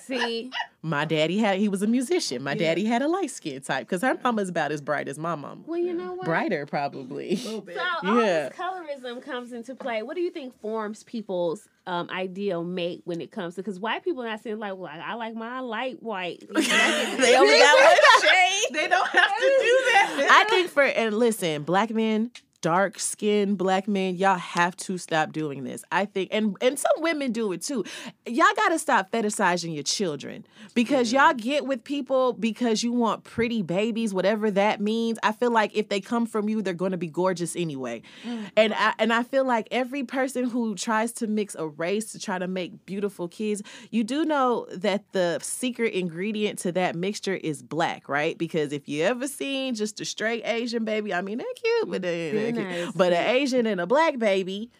See, 0.00 0.50
My 0.84 1.04
daddy 1.04 1.38
had 1.38 1.58
he 1.58 1.68
was 1.68 1.82
a 1.82 1.86
musician. 1.86 2.42
My 2.42 2.52
Yeah. 2.52 2.58
daddy 2.70 2.84
had 2.84 3.02
a 3.02 3.08
light 3.08 3.30
skin 3.30 3.60
type 3.62 3.86
because 3.86 4.02
her 4.02 4.18
mama's 4.24 4.48
about 4.48 4.72
as 4.72 4.80
bright 4.80 5.06
as 5.06 5.16
my 5.16 5.36
mama. 5.36 5.62
well, 5.64 5.78
you 5.78 5.92
know 5.94 6.14
what? 6.14 6.24
Brighter 6.26 6.66
probably. 6.66 7.34
A 7.46 7.60
bit. 7.60 7.76
So 7.76 8.08
all 8.08 8.20
Yeah. 8.20 8.48
this 8.48 8.58
colorism 8.58 9.22
comes 9.22 9.52
into 9.52 9.76
play. 9.76 10.02
What 10.02 10.16
do 10.16 10.22
you 10.22 10.30
think 10.30 10.60
forms 10.60 11.04
people's 11.04 11.68
um, 11.86 12.08
ideal 12.10 12.64
mate 12.64 13.02
when 13.04 13.20
it 13.20 13.30
comes 13.30 13.54
to? 13.54 13.60
Because 13.62 13.78
white 13.78 14.02
people 14.04 14.22
are 14.24 14.28
not 14.28 14.40
saying 14.42 14.58
like, 14.58 14.76
well, 14.76 14.90
I, 14.92 15.12
I 15.12 15.14
like 15.14 15.34
my 15.36 15.60
light 15.60 16.02
white. 16.02 16.40
they 16.50 17.36
only 17.36 17.58
got 17.58 17.78
one 17.80 17.96
shade. 18.20 18.64
They 18.72 18.88
don't 18.88 19.08
have 19.08 19.36
to 19.36 19.56
do 19.60 19.80
that. 19.92 20.28
I 20.30 20.50
think 20.50 20.68
for 20.68 20.82
and 20.82 21.16
listen, 21.16 21.62
black 21.62 21.90
men, 21.90 22.32
dark 22.62 22.98
skinned 22.98 23.58
black 23.58 23.86
men, 23.86 24.14
y'all 24.14 24.38
have 24.38 24.74
to 24.76 24.96
stop 24.96 25.32
doing 25.32 25.64
this. 25.64 25.84
I 25.92 26.06
think 26.06 26.30
and 26.32 26.56
and 26.62 26.78
some 26.78 27.02
women 27.02 27.32
do 27.32 27.52
it 27.52 27.60
too. 27.60 27.84
Y'all 28.24 28.46
gotta 28.56 28.78
stop 28.78 29.10
fetishizing 29.10 29.74
your 29.74 29.82
children 29.82 30.46
because 30.74 31.12
y'all 31.12 31.34
get 31.34 31.66
with 31.66 31.84
people 31.84 32.32
because 32.32 32.82
you 32.82 32.92
want 32.92 33.24
pretty 33.24 33.62
babies, 33.62 34.14
whatever 34.14 34.50
that 34.52 34.80
means. 34.80 35.18
I 35.22 35.32
feel 35.32 35.50
like 35.50 35.76
if 35.76 35.88
they 35.88 36.00
come 36.00 36.24
from 36.24 36.48
you, 36.48 36.62
they're 36.62 36.72
gonna 36.72 36.96
be 36.96 37.08
gorgeous 37.08 37.54
anyway. 37.56 38.02
Mm. 38.24 38.50
And 38.56 38.74
I 38.74 38.94
and 38.98 39.12
I 39.12 39.24
feel 39.24 39.44
like 39.44 39.68
every 39.70 40.04
person 40.04 40.48
who 40.48 40.74
tries 40.76 41.12
to 41.14 41.26
mix 41.26 41.56
a 41.56 41.66
race 41.66 42.12
to 42.12 42.18
try 42.18 42.38
to 42.38 42.46
make 42.46 42.86
beautiful 42.86 43.26
kids, 43.28 43.62
you 43.90 44.04
do 44.04 44.24
know 44.24 44.66
that 44.72 45.04
the 45.12 45.40
secret 45.42 45.94
ingredient 45.94 46.60
to 46.60 46.72
that 46.72 46.94
mixture 46.94 47.34
is 47.34 47.60
black, 47.60 48.08
right? 48.08 48.38
Because 48.38 48.72
if 48.72 48.88
you 48.88 49.02
ever 49.02 49.26
seen 49.26 49.74
just 49.74 50.00
a 50.00 50.04
straight 50.04 50.42
Asian 50.44 50.84
baby, 50.84 51.12
I 51.12 51.22
mean 51.22 51.38
they're 51.38 51.46
cute, 51.56 51.90
but 51.90 52.02
they, 52.02 52.51
They're 52.54 52.68
they're 52.68 52.86
nice. 52.86 52.92
but 52.94 53.12
an 53.12 53.28
Asian 53.36 53.66
and 53.66 53.80
a 53.80 53.86
black 53.86 54.18
baby. 54.18 54.70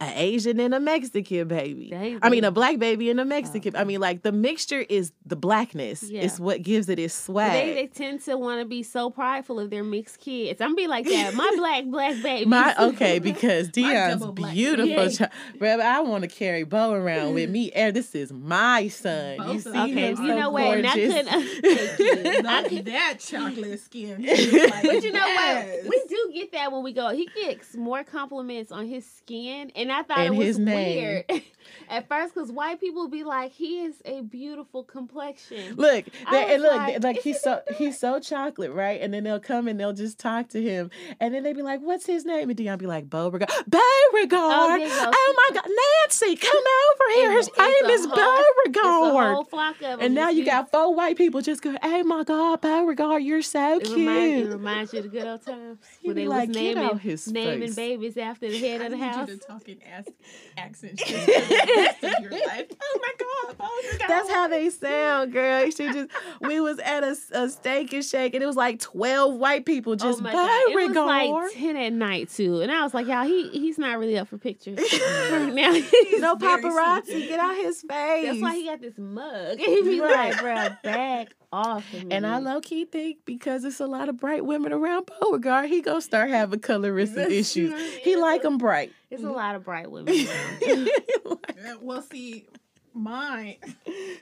An 0.00 0.12
Asian 0.16 0.58
and 0.60 0.74
a 0.74 0.80
Mexican 0.80 1.46
baby. 1.48 1.88
They- 1.90 2.18
I 2.20 2.28
mean, 2.30 2.42
a 2.44 2.50
black 2.50 2.78
baby 2.78 3.10
and 3.10 3.20
a 3.20 3.24
Mexican. 3.24 3.76
I 3.76 3.84
mean, 3.84 4.00
like 4.00 4.22
the 4.22 4.32
mixture 4.32 4.84
is 4.88 5.12
the 5.24 5.36
blackness. 5.36 6.02
Yeah. 6.02 6.22
It's 6.22 6.40
what 6.40 6.62
gives 6.62 6.88
it 6.88 6.98
its 6.98 7.14
swag. 7.14 7.52
They, 7.52 7.74
they 7.74 7.86
tend 7.86 8.22
to 8.24 8.36
want 8.36 8.60
to 8.60 8.64
be 8.64 8.82
so 8.82 9.08
prideful 9.10 9.60
of 9.60 9.70
their 9.70 9.84
mixed 9.84 10.18
kids. 10.20 10.60
I'm 10.60 10.74
be 10.74 10.86
like 10.88 11.04
that. 11.06 11.34
My 11.34 11.50
black 11.56 11.84
black 11.86 12.20
baby. 12.22 12.44
My 12.46 12.74
okay, 12.78 13.18
because 13.20 13.68
Dion's 13.72 14.26
beautiful. 14.32 14.88
Yeah. 14.88 15.08
child. 15.08 15.30
Brother, 15.58 15.82
I 15.84 16.00
want 16.00 16.22
to 16.22 16.28
carry 16.28 16.64
Bo 16.64 16.92
around 16.92 17.34
with 17.34 17.48
me. 17.50 17.70
And 17.72 17.94
this 17.94 18.14
is 18.14 18.32
my 18.32 18.88
son. 18.88 19.52
you 19.52 19.60
see 19.60 19.70
of 19.70 19.90
him 19.90 20.16
so 20.16 20.22
you 20.24 20.34
know 20.34 20.50
what? 20.50 20.78
And 20.78 20.86
I 20.86 20.92
couldn't. 20.94 21.26
Thank 21.28 21.98
you. 21.98 22.48
I 22.48 22.66
could- 22.68 22.84
that 22.86 23.16
chocolate 23.20 23.80
skin. 23.80 24.16
But 24.22 25.02
you 25.04 25.12
know 25.12 25.24
Yes. 25.26 25.84
what? 25.84 25.90
We 25.90 26.02
do 26.08 26.30
get 26.34 26.52
that 26.52 26.72
when 26.72 26.82
we 26.82 26.92
go. 26.92 27.10
He 27.10 27.28
gets 27.34 27.76
more 27.76 28.02
compliments 28.02 28.72
on 28.72 28.86
his 28.86 29.04
skin 29.06 29.67
man, 29.76 29.82
and 29.88 29.92
I 29.92 30.02
thought 30.02 30.18
And 30.18 30.34
it 30.34 30.38
was 30.38 30.58
weird 30.58 31.24
at 31.90 32.08
first 32.08 32.34
because 32.34 32.50
white 32.52 32.80
people 32.80 33.08
be 33.08 33.24
like, 33.24 33.52
he 33.52 33.80
is 33.84 33.96
a 34.04 34.20
beautiful 34.22 34.82
complexion. 34.84 35.74
Look, 35.76 36.06
they, 36.30 36.54
and 36.54 36.62
look, 36.62 36.72
like, 36.76 37.02
like, 37.02 37.20
he's 37.22 37.40
so 37.40 37.60
he's 37.76 37.98
so 37.98 38.20
chocolate, 38.20 38.72
right? 38.72 39.00
And 39.00 39.12
then 39.12 39.24
they'll 39.24 39.40
come 39.40 39.68
and 39.68 39.78
they'll 39.78 39.92
just 39.92 40.18
talk 40.18 40.48
to 40.50 40.62
him, 40.62 40.90
and 41.20 41.34
then 41.34 41.42
they 41.42 41.52
be 41.52 41.62
like, 41.62 41.80
"What's 41.80 42.06
his 42.06 42.24
name?" 42.24 42.48
And 42.50 42.56
Dion 42.56 42.78
be 42.78 42.86
like, 42.86 43.08
"Beauregard, 43.10 43.48
oh, 43.50 43.62
Beauregard." 43.68 44.40
Oh, 44.40 44.58
Oh, 44.58 44.68
there 44.68 44.78
you 44.78 44.88
go. 44.88 45.10
Oh 45.14 45.34
my 45.50 45.54
God, 45.60 45.70
Nancy, 46.04 46.36
come 46.36 46.62
over 46.90 47.14
here. 47.20 47.32
His 47.32 47.48
It's- 47.48 47.58
name 47.82 47.90
is 47.90 48.04
whole- 48.06 48.14
Beauregard. 48.16 49.34
whole 49.34 49.44
flock 49.44 49.74
of 49.76 49.80
them. 49.80 50.00
And 50.00 50.14
now 50.14 50.28
you 50.30 50.44
got 50.44 50.70
four 50.70 50.94
white 50.94 51.16
people 51.16 51.40
just 51.40 51.62
go, 51.62 51.74
"Hey, 51.82 52.02
my 52.02 52.24
God, 52.24 52.60
Beauregard, 52.60 53.22
you're 53.22 53.42
so 53.42 53.76
It 53.76 53.84
cute." 53.84 53.96
reminds, 53.98 54.48
it 54.48 54.52
reminds 54.52 54.92
you 54.92 54.98
of 55.00 55.04
the 55.04 55.10
good 55.10 55.26
old 55.26 55.42
times 55.44 55.78
when 56.02 56.16
they 56.16 56.26
like, 56.26 56.48
was 56.48 56.56
naming, 56.56 56.98
his 56.98 57.28
naming 57.28 57.72
babies 57.74 58.16
after 58.16 58.48
the 58.50 58.58
head 58.66 58.80
of 58.82 58.90
the 58.90 58.98
house. 58.98 59.30
You 59.66 59.76
to 59.76 59.88
ass- 59.88 60.08
accents 60.56 61.02
just 61.02 61.24
for 61.24 61.30
the 61.30 61.72
rest 61.76 62.04
of 62.04 62.22
your 62.22 62.30
life. 62.32 62.66
Oh 62.82 62.98
my 63.00 63.12
god! 63.18 63.56
Oh 63.60 63.82
my 63.92 63.98
god! 63.98 64.08
That's 64.08 64.30
how 64.30 64.48
they 64.48 64.70
sound, 64.70 65.32
girl. 65.32 65.64
She 65.70 65.92
just 65.92 66.10
we 66.40 66.60
was 66.60 66.78
at 66.80 67.02
a, 67.04 67.16
a 67.32 67.48
steak 67.48 67.92
and 67.92 68.04
shake, 68.04 68.34
and 68.34 68.42
it 68.42 68.46
was 68.46 68.56
like 68.56 68.78
twelve 68.78 69.34
white 69.36 69.64
people 69.66 69.94
oh 69.94 69.96
just 69.96 70.20
oh 70.20 70.22
my 70.22 70.32
god! 70.32 70.48
It 70.68 70.88
was 70.88 70.96
like 70.96 71.52
ten 71.54 71.76
at 71.76 71.92
night 71.92 72.28
too, 72.30 72.60
and 72.60 72.70
I 72.70 72.82
was 72.82 72.94
like, 72.94 73.06
y'all, 73.06 73.24
he 73.24 73.48
he's 73.50 73.78
not 73.78 73.98
really 73.98 74.18
up 74.18 74.28
for 74.28 74.38
pictures 74.38 74.78
now. 75.30 75.72
He's 75.72 76.20
no 76.20 76.34
very 76.36 76.62
paparazzi, 76.62 77.04
sleepy. 77.06 77.28
get 77.28 77.40
out 77.40 77.56
his 77.56 77.80
face. 77.82 78.26
That's 78.26 78.40
why 78.42 78.54
he 78.54 78.64
got 78.66 78.80
this 78.80 78.98
mug. 78.98 79.58
He 79.68 79.82
be 79.82 80.00
Right. 80.00 80.32
like, 80.32 80.40
bro, 80.40 80.68
back 80.82 81.28
off 81.52 81.92
of 81.94 82.04
me. 82.04 82.14
and 82.14 82.26
I 82.26 82.38
low 82.38 82.60
key 82.60 82.84
think 82.84 83.18
because 83.24 83.64
it's 83.64 83.80
a 83.80 83.86
lot 83.86 84.08
of 84.08 84.16
bright 84.18 84.44
women 84.44 84.72
around 84.72 85.08
Beauregard, 85.20 85.68
he 85.68 85.80
gonna 85.80 86.00
start 86.02 86.30
having 86.30 86.60
colorism 86.60 87.30
issues. 87.30 87.72
right. 87.72 88.00
He 88.02 88.16
like 88.16 88.42
them 88.42 88.58
bright. 88.58 88.92
It's 89.10 89.22
a 89.24 89.30
lot 89.30 89.54
of 89.54 89.64
bright 89.64 89.90
women 89.90 90.14
around. 90.66 90.88
Uh, 90.88 91.76
Well, 91.80 92.02
see, 92.02 92.46
my 92.94 93.58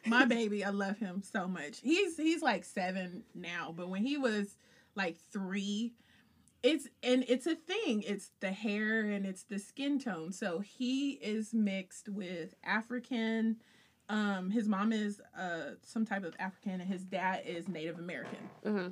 my 0.07 0.25
baby, 0.25 0.65
I 0.65 0.71
love 0.71 0.99
him 0.99 1.23
so 1.23 1.47
much. 1.49 1.81
He's 1.81 2.17
he's 2.17 2.43
like 2.43 2.65
seven 2.65 3.25
now, 3.35 3.73
but 3.77 3.89
when 3.89 4.03
he 4.05 4.17
was 4.17 4.57
like 4.95 5.17
three, 5.33 5.93
it's 6.63 6.87
and 7.03 7.25
it's 7.29 7.47
a 7.47 7.55
thing. 7.55 8.03
It's 8.03 8.31
the 8.41 8.53
hair 8.53 9.01
and 9.03 9.27
it's 9.27 9.43
the 9.45 9.59
skin 9.59 9.99
tone. 9.99 10.33
So 10.33 10.61
he 10.61 11.13
is 11.13 11.53
mixed 11.53 12.09
with 12.09 12.55
African. 12.65 13.57
Um, 14.09 14.51
his 14.51 14.69
mom 14.69 14.93
is 14.93 15.21
uh 15.39 15.73
some 15.83 16.05
type 16.07 16.25
of 16.25 16.35
African, 16.39 16.81
and 16.81 16.83
his 16.91 17.03
dad 17.03 17.43
is 17.47 17.69
Native 17.69 17.99
American. 17.99 18.39
uh-huh. 18.65 18.89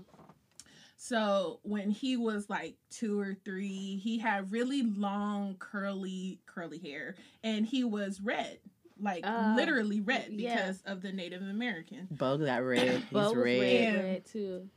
So 0.97 1.61
when 1.63 1.91
he 1.91 2.17
was 2.17 2.49
like 2.49 2.77
two 2.91 3.19
or 3.21 3.37
three, 3.45 3.97
he 4.03 4.19
had 4.19 4.51
really 4.53 4.83
long, 4.83 5.57
curly, 5.59 6.41
curly 6.47 6.79
hair, 6.79 7.17
and 7.43 7.67
he 7.67 7.85
was 7.85 8.21
red, 8.21 8.59
like 8.99 9.25
Ah, 9.27 9.53
literally 9.57 10.01
red 10.01 10.29
yeah. 10.31 10.55
because 10.55 10.83
of 10.87 11.03
the 11.03 11.13
Native 11.13 11.43
American. 11.43 12.09
Bug 12.11 12.45
got 12.45 12.63
red. 12.63 13.01
He's 13.01 13.11
Bo 13.11 13.35
red. 13.35 13.61
red, 13.61 14.05
red 14.05 14.25
too. 14.25 14.69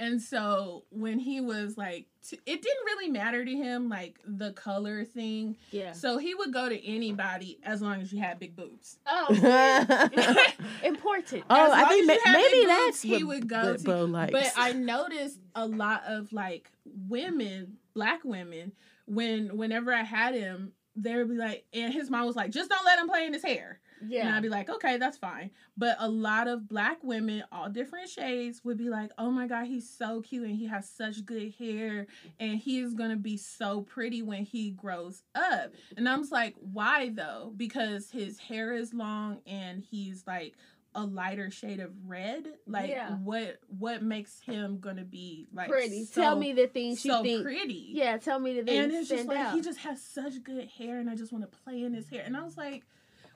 And 0.00 0.20
so 0.20 0.84
when 0.88 1.18
he 1.18 1.42
was 1.42 1.76
like, 1.76 2.06
t- 2.26 2.40
it 2.46 2.62
didn't 2.62 2.84
really 2.86 3.10
matter 3.10 3.44
to 3.44 3.50
him 3.54 3.90
like 3.90 4.18
the 4.24 4.52
color 4.52 5.04
thing. 5.04 5.56
Yeah. 5.70 5.92
So 5.92 6.16
he 6.16 6.34
would 6.34 6.54
go 6.54 6.70
to 6.70 6.86
anybody 6.86 7.58
as 7.62 7.82
long 7.82 8.00
as 8.00 8.10
you 8.10 8.18
had 8.18 8.38
big 8.38 8.56
boobs. 8.56 8.98
Oh, 9.06 9.26
oh, 9.30 10.44
important. 10.82 11.44
As 11.50 11.72
I 11.72 11.84
think 11.88 12.06
ma- 12.06 12.32
maybe 12.32 12.48
big 12.50 12.66
boobs, 12.66 12.66
that's 12.86 13.02
he 13.02 13.24
what, 13.24 13.26
would 13.36 13.48
go 13.48 13.70
what 13.72 13.78
to- 13.78 13.84
Bo 13.84 14.04
likes. 14.06 14.32
But 14.32 14.52
I 14.56 14.72
noticed 14.72 15.38
a 15.54 15.66
lot 15.66 16.02
of 16.06 16.32
like 16.32 16.70
women, 17.08 17.76
black 17.94 18.24
women, 18.24 18.72
when 19.06 19.56
whenever 19.58 19.92
I 19.92 20.02
had 20.02 20.34
him, 20.34 20.72
they 20.96 21.14
would 21.16 21.28
be 21.28 21.36
like, 21.36 21.66
and 21.74 21.92
his 21.92 22.08
mom 22.08 22.26
was 22.26 22.36
like, 22.36 22.50
just 22.50 22.70
don't 22.70 22.84
let 22.86 22.98
him 22.98 23.08
play 23.08 23.26
in 23.26 23.34
his 23.34 23.42
hair. 23.44 23.80
And 24.00 24.28
I'd 24.30 24.42
be 24.42 24.48
like, 24.48 24.68
okay, 24.70 24.96
that's 24.96 25.18
fine. 25.18 25.50
But 25.76 25.96
a 25.98 26.08
lot 26.08 26.48
of 26.48 26.68
black 26.68 26.98
women, 27.02 27.44
all 27.52 27.68
different 27.68 28.08
shades, 28.08 28.62
would 28.64 28.78
be 28.78 28.88
like, 28.88 29.10
oh 29.18 29.30
my 29.30 29.46
God, 29.46 29.66
he's 29.66 29.88
so 29.88 30.20
cute 30.20 30.46
and 30.46 30.56
he 30.56 30.66
has 30.66 30.88
such 30.88 31.24
good 31.24 31.52
hair 31.58 32.06
and 32.38 32.58
he 32.58 32.80
is 32.80 32.94
gonna 32.94 33.16
be 33.16 33.36
so 33.36 33.82
pretty 33.82 34.22
when 34.22 34.44
he 34.44 34.70
grows 34.70 35.22
up. 35.34 35.72
And 35.96 36.08
I'm 36.08 36.20
just 36.20 36.32
like, 36.32 36.54
why 36.60 37.10
though? 37.10 37.52
Because 37.56 38.10
his 38.10 38.38
hair 38.38 38.72
is 38.72 38.94
long 38.94 39.40
and 39.46 39.82
he's 39.82 40.24
like 40.26 40.54
a 40.92 41.04
lighter 41.04 41.52
shade 41.52 41.78
of 41.78 41.92
red. 42.04 42.44
Like 42.66 42.90
Yeah. 42.90 43.12
what 43.18 43.58
what 43.78 44.02
makes 44.02 44.40
him 44.40 44.80
gonna 44.80 45.04
be 45.04 45.46
like 45.52 45.68
pretty. 45.68 46.04
so- 46.04 46.20
tell 46.20 46.36
me 46.36 46.52
the 46.52 46.66
things 46.66 47.04
you 47.04 47.12
so 47.12 47.22
think. 47.22 47.44
pretty. 47.44 47.90
Yeah, 47.92 48.16
tell 48.16 48.40
me 48.40 48.54
the 48.54 48.64
things 48.64 48.84
And 48.84 48.92
it's 48.92 49.08
just 49.08 49.26
like 49.28 49.38
out. 49.38 49.54
he 49.54 49.60
just 49.60 49.78
has 49.80 50.02
such 50.02 50.42
good 50.42 50.66
hair, 50.68 50.98
and 50.98 51.08
I 51.08 51.14
just 51.14 51.32
want 51.32 51.48
to 51.48 51.58
play 51.60 51.84
in 51.84 51.94
his 51.94 52.08
hair. 52.08 52.24
And 52.26 52.36
I 52.36 52.42
was 52.42 52.56
like, 52.56 52.82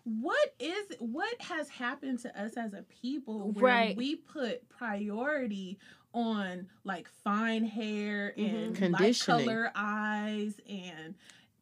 what 0.05 0.55
is 0.60 0.86
what 0.98 1.40
has 1.40 1.68
happened 1.68 2.18
to 2.20 2.40
us 2.40 2.52
as 2.56 2.72
a 2.74 2.82
people 3.02 3.52
where 3.52 3.64
Right. 3.64 3.97
we 3.97 4.16
put 4.16 4.68
priority 4.68 5.78
on 6.12 6.66
like 6.85 7.09
fine 7.24 7.64
hair 7.64 8.32
and 8.36 8.47
light 8.47 8.72
Mm-hmm. 8.74 8.94
Conditioning. 8.94 9.47
color 9.47 9.72
eyes 9.74 10.55
and 10.68 11.14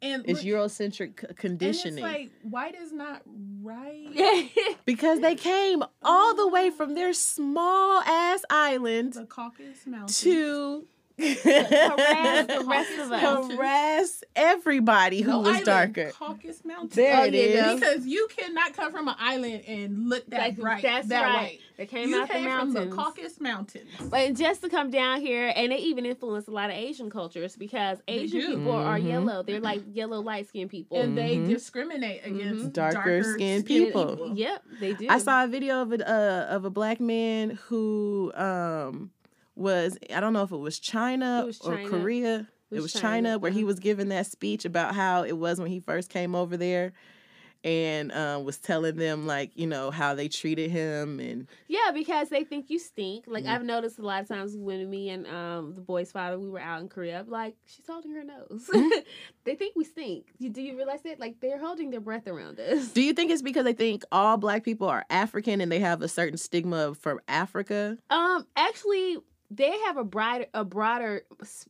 and 0.02 0.24
it's 0.26 0.42
look- 0.42 0.54
Eurocentric 0.54 1.20
c- 1.20 1.26
and 1.28 1.36
conditioning. 1.36 1.98
it's 1.98 2.02
like 2.02 2.32
white 2.42 2.74
is 2.74 2.92
not 2.92 3.22
right. 3.62 4.50
because 4.84 5.20
they 5.20 5.36
came 5.36 5.84
all 6.02 6.34
the 6.34 6.48
way 6.48 6.70
from 6.70 6.94
their 6.96 7.12
small 7.12 8.00
ass 8.02 8.42
island 8.50 9.12
The 9.12 9.26
Caucasus 9.26 9.86
Mountains. 9.86 10.20
to 10.22 10.84
harass 11.18 12.46
the 12.46 12.64
rest 12.68 12.92
of 12.98 13.12
us. 13.12 13.50
harass 13.52 14.24
everybody 14.36 15.20
who 15.22 15.30
No 15.30 15.38
was 15.40 15.48
island, 15.48 15.64
darker. 15.66 16.10
Caucasus 16.12 16.64
Mountains. 16.64 16.94
There 16.94 17.16
Oh, 17.20 17.24
it 17.24 17.34
yeah, 17.34 17.72
is. 17.74 17.80
Because 17.80 18.06
you 18.06 18.28
cannot 18.36 18.74
come 18.74 18.92
from 18.92 19.08
an 19.08 19.14
island 19.18 19.62
and 19.66 20.08
look 20.08 20.24
that 20.30 20.38
Like, 20.40 20.56
bright, 20.56 20.82
that's 20.82 21.08
that 21.08 21.22
right. 21.22 21.34
white. 21.34 21.58
They 21.76 21.86
came 21.86 22.08
you 22.10 22.20
out 22.20 22.28
came 22.28 22.44
the 22.44 22.50
from 22.50 22.72
mountains. 22.72 22.90
the 22.90 22.96
Caucasus 23.02 23.40
Mountains. 23.40 23.88
But 24.10 24.34
just 24.34 24.62
to 24.62 24.68
come 24.68 24.90
down 24.90 25.20
here, 25.20 25.52
and 25.54 25.72
they 25.72 25.78
even 25.78 26.06
influence 26.06 26.46
a 26.48 26.50
lot 26.50 26.70
of 26.70 26.76
Asian 26.76 27.10
cultures 27.10 27.56
because 27.56 27.98
Asian 28.08 28.40
people 28.40 28.72
are 28.72 28.98
Mhm. 28.98 29.08
yellow. 29.08 29.42
They're 29.42 29.60
like 29.60 29.82
yellow, 29.92 30.20
light 30.20 30.48
skinned 30.48 30.70
people. 30.70 30.98
and 31.00 31.16
they 31.16 31.36
Mhm. 31.38 31.48
discriminate 31.48 32.20
against 32.24 32.66
Mhm. 32.66 32.72
Darker 32.72 33.22
skinned 33.22 33.64
skinned 33.64 33.66
people. 33.66 34.32
Yep, 34.34 34.62
they 34.80 34.92
do. 34.94 35.06
I 35.08 35.18
saw 35.18 35.44
a 35.44 35.46
video 35.48 35.80
of 35.82 35.92
a 35.92 36.08
uh, 36.08 36.46
of 36.54 36.64
a 36.64 36.70
black 36.70 37.00
man 37.00 37.58
who 37.68 38.32
um 38.34 39.10
was 39.54 39.98
I 40.14 40.20
don't 40.20 40.32
know 40.32 40.42
if 40.42 40.52
it 40.52 40.56
was 40.56 40.78
China, 40.78 41.40
It 41.42 41.46
was 41.46 41.60
or 41.60 41.78
Korea. 41.88 42.48
It 42.70 42.80
was, 42.80 42.94
China, 42.94 43.38
where 43.38 43.50
he 43.50 43.64
was 43.64 43.78
giving 43.78 44.08
that 44.08 44.24
speech 44.24 44.64
about 44.64 44.94
how 44.94 45.24
it 45.24 45.36
was 45.36 45.60
when 45.60 45.70
he 45.70 45.78
first 45.78 46.08
came 46.08 46.34
over 46.34 46.56
there, 46.56 46.94
and 47.64 48.10
uh, 48.10 48.40
was 48.42 48.56
telling 48.56 48.96
them 48.96 49.26
like 49.26 49.50
you 49.54 49.66
know 49.66 49.90
how 49.90 50.14
they 50.14 50.26
treated 50.26 50.70
him 50.70 51.20
and 51.20 51.46
Yeah, 51.68 51.90
because 51.92 52.30
they 52.30 52.44
think 52.44 52.70
you 52.70 52.78
stink. 52.78 53.24
Like 53.28 53.44
Yeah. 53.44 53.54
I've 53.54 53.62
noticed 53.62 53.98
a 53.98 54.02
lot 54.02 54.22
of 54.22 54.28
times 54.28 54.56
when 54.56 54.88
me 54.88 55.10
and 55.10 55.26
um 55.26 55.74
the 55.74 55.80
boy's 55.82 56.10
father 56.10 56.38
we 56.38 56.48
were 56.48 56.60
out 56.60 56.80
in 56.80 56.88
Korea, 56.88 57.24
like 57.28 57.56
she's 57.66 57.86
holding 57.86 58.12
her 58.12 58.24
nose. 58.24 58.68
Mhm. 58.72 58.90
they 59.44 59.54
think 59.54 59.76
we 59.76 59.84
stink. 59.84 60.28
You, 60.38 60.48
do 60.48 60.62
you 60.62 60.74
realize 60.74 61.02
that? 61.02 61.20
Like 61.20 61.40
they're 61.40 61.60
holding 61.60 61.90
their 61.90 62.00
breath 62.00 62.26
around 62.26 62.58
us. 62.58 62.88
Do 62.88 63.02
you 63.02 63.12
think 63.12 63.30
it's 63.30 63.42
because 63.42 63.64
they 63.64 63.74
think 63.74 64.02
all 64.10 64.38
black 64.38 64.64
people 64.64 64.88
are 64.88 65.04
African 65.10 65.60
and 65.60 65.70
they 65.70 65.80
have 65.80 66.00
a 66.02 66.08
certain 66.08 66.38
stigma 66.38 66.94
from 66.94 67.20
Africa? 67.28 67.98
Um, 68.10 68.46
actually, 68.56 69.18
they 69.54 69.76
have 69.86 69.96
a 69.96 70.04
broader 70.04 70.46
a 70.54 70.64
broader 70.64 71.22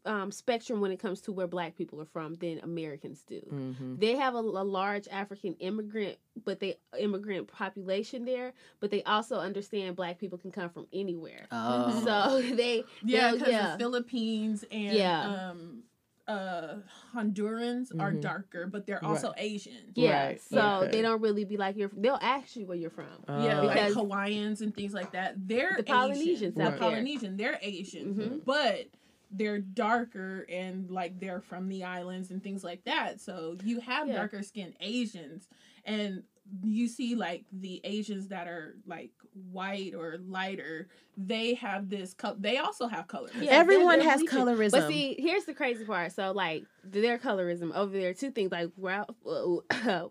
um, 0.05 0.31
spectrum 0.31 0.81
when 0.81 0.93
it 0.93 0.99
comes 0.99 1.21
to 1.23 1.33
where 1.33 1.47
black 1.47 1.77
people 1.77 2.01
are 2.01 2.07
from 2.07 2.35
than 2.35 2.61
Americans 2.61 3.23
do. 3.27 3.41
Mm-hmm. 3.53 3.97
They 3.97 4.17
have 4.17 4.35
a, 4.35 4.39
a 4.39 4.65
large 4.65 5.09
African 5.09 5.55
immigrant, 5.55 6.19
but 6.45 6.61
they 6.61 6.77
immigrant 6.99 7.49
population 7.49 8.25
there. 8.25 8.53
But 8.81 8.91
they 8.91 9.03
also 9.03 9.37
understand 9.37 9.97
black 9.97 10.19
people 10.19 10.39
can 10.39 10.53
come 10.53 10.71
from 10.71 10.87
anywhere. 10.93 11.47
Oh. 11.51 12.03
So 12.05 12.43
they 12.55 12.85
Yeah, 13.05 13.35
yeah. 13.35 13.73
the 13.73 13.79
Philippines 13.79 14.65
and 14.71 14.95
Yeah. 14.97 15.51
um 15.51 15.83
uh 16.29 16.77
Hondurans 17.15 17.91
are 17.99 18.13
Mhm. 18.13 18.21
darker, 18.21 18.67
but 18.67 18.87
they're 18.87 19.05
also 19.05 19.33
Asian. 19.37 19.93
yeah, 19.95 20.27
Right, 20.27 20.41
so 20.41 20.61
okay. 20.83 20.91
they 20.93 21.03
don't 21.03 21.21
really 21.21 21.45
be 21.45 21.57
like 21.57 21.77
you're. 21.77 21.91
They'll 21.97 22.19
ask 22.23 22.57
you 22.57 22.67
where 22.67 22.77
you're 22.77 22.91
from. 22.91 23.07
Yeah, 23.29 23.61
Oh. 23.61 23.67
like 23.67 23.75
Because- 23.77 23.95
Hawaiians 23.95 24.61
and 24.63 24.75
things 24.75 24.95
like 24.95 25.13
that. 25.13 25.49
They're 25.49 25.75
The 25.77 25.83
Polynesians 25.83 26.55
Asian. 26.55 26.63
out 26.63 26.65
The 26.65 26.71
there. 26.71 26.79
Polynesian, 26.79 27.37
they're 27.37 27.59
Asian, 27.61 28.15
Mhm. 28.15 28.45
but 28.45 28.87
they're 29.31 29.61
darker 29.61 30.45
and 30.49 30.91
like 30.91 31.19
they're 31.19 31.41
from 31.41 31.69
the 31.69 31.85
islands 31.85 32.31
and 32.31 32.43
things 32.43 32.63
like 32.63 32.85
that. 32.85 33.21
So 33.21 33.57
you 33.65 33.81
have 33.81 34.07
Yeah. 34.09 34.17
darker 34.17 34.43
skinned 34.43 34.75
Asians, 34.81 35.49
and 35.85 36.23
you 36.63 36.87
see 36.87 37.15
like 37.15 37.45
the 37.51 37.81
Asians 37.85 38.29
that 38.29 38.47
are 38.47 38.77
like 38.87 39.11
white 39.51 39.95
or 39.95 40.19
lighter. 40.29 40.89
They 41.17 41.55
have 41.55 41.89
this. 41.89 42.15
Co- 42.15 42.37
they 42.39 42.59
also 42.59 42.87
have 42.87 43.07
color. 43.07 43.31
Yeah, 43.39 43.53
Everyone 43.53 43.89
they're- 43.89 43.99
they're 43.99 44.11
has 44.11 44.21
bleaching. 44.21 44.39
colorism. 44.39 44.71
But 44.73 44.89
see, 44.89 45.17
here's 45.19 45.45
the 45.45 45.55
crazy 45.55 45.85
part. 45.85 46.13
So 46.13 46.33
like 46.33 46.65
their 46.85 47.19
colorism 47.19 47.75
over 47.75 47.93
there, 47.93 48.15
two 48.15 48.31
things. 48.31 48.51
Like 48.53 48.71
Ralph, 48.77 49.15
the 49.25 50.11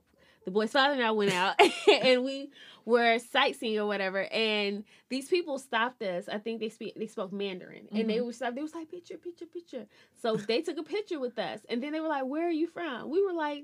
boy's 0.51 0.71
father 0.71 0.93
and 0.93 1.03
I 1.03 1.11
went 1.11 1.33
out 1.33 1.55
and 2.03 2.23
we 2.23 2.51
were 2.85 3.19
sightseeing 3.19 3.79
or 3.79 3.85
whatever, 3.85 4.23
and 4.31 4.83
these 5.09 5.27
people 5.27 5.59
stopped 5.59 6.01
us. 6.01 6.27
I 6.27 6.37
think 6.39 6.59
they 6.59 6.69
speak 6.69 6.95
they 6.95 7.07
spoke 7.07 7.31
Mandarin, 7.31 7.87
and 7.91 8.09
they 8.09 8.17
mm-hmm. 8.17 8.25
were 8.25 8.33
stop. 8.33 8.55
They 8.55 8.61
was 8.61 8.73
like 8.73 8.89
picture, 8.89 9.17
picture, 9.17 9.45
picture. 9.45 9.85
So 10.21 10.35
they 10.35 10.61
took 10.61 10.77
a 10.77 10.83
picture 10.83 11.19
with 11.19 11.37
us, 11.39 11.61
and 11.69 11.81
then 11.81 11.91
they 11.93 11.99
were 11.99 12.07
like, 12.07 12.25
"Where 12.25 12.47
are 12.47 12.51
you 12.51 12.67
from?" 12.67 13.09
We 13.09 13.23
were 13.25 13.33
like. 13.33 13.63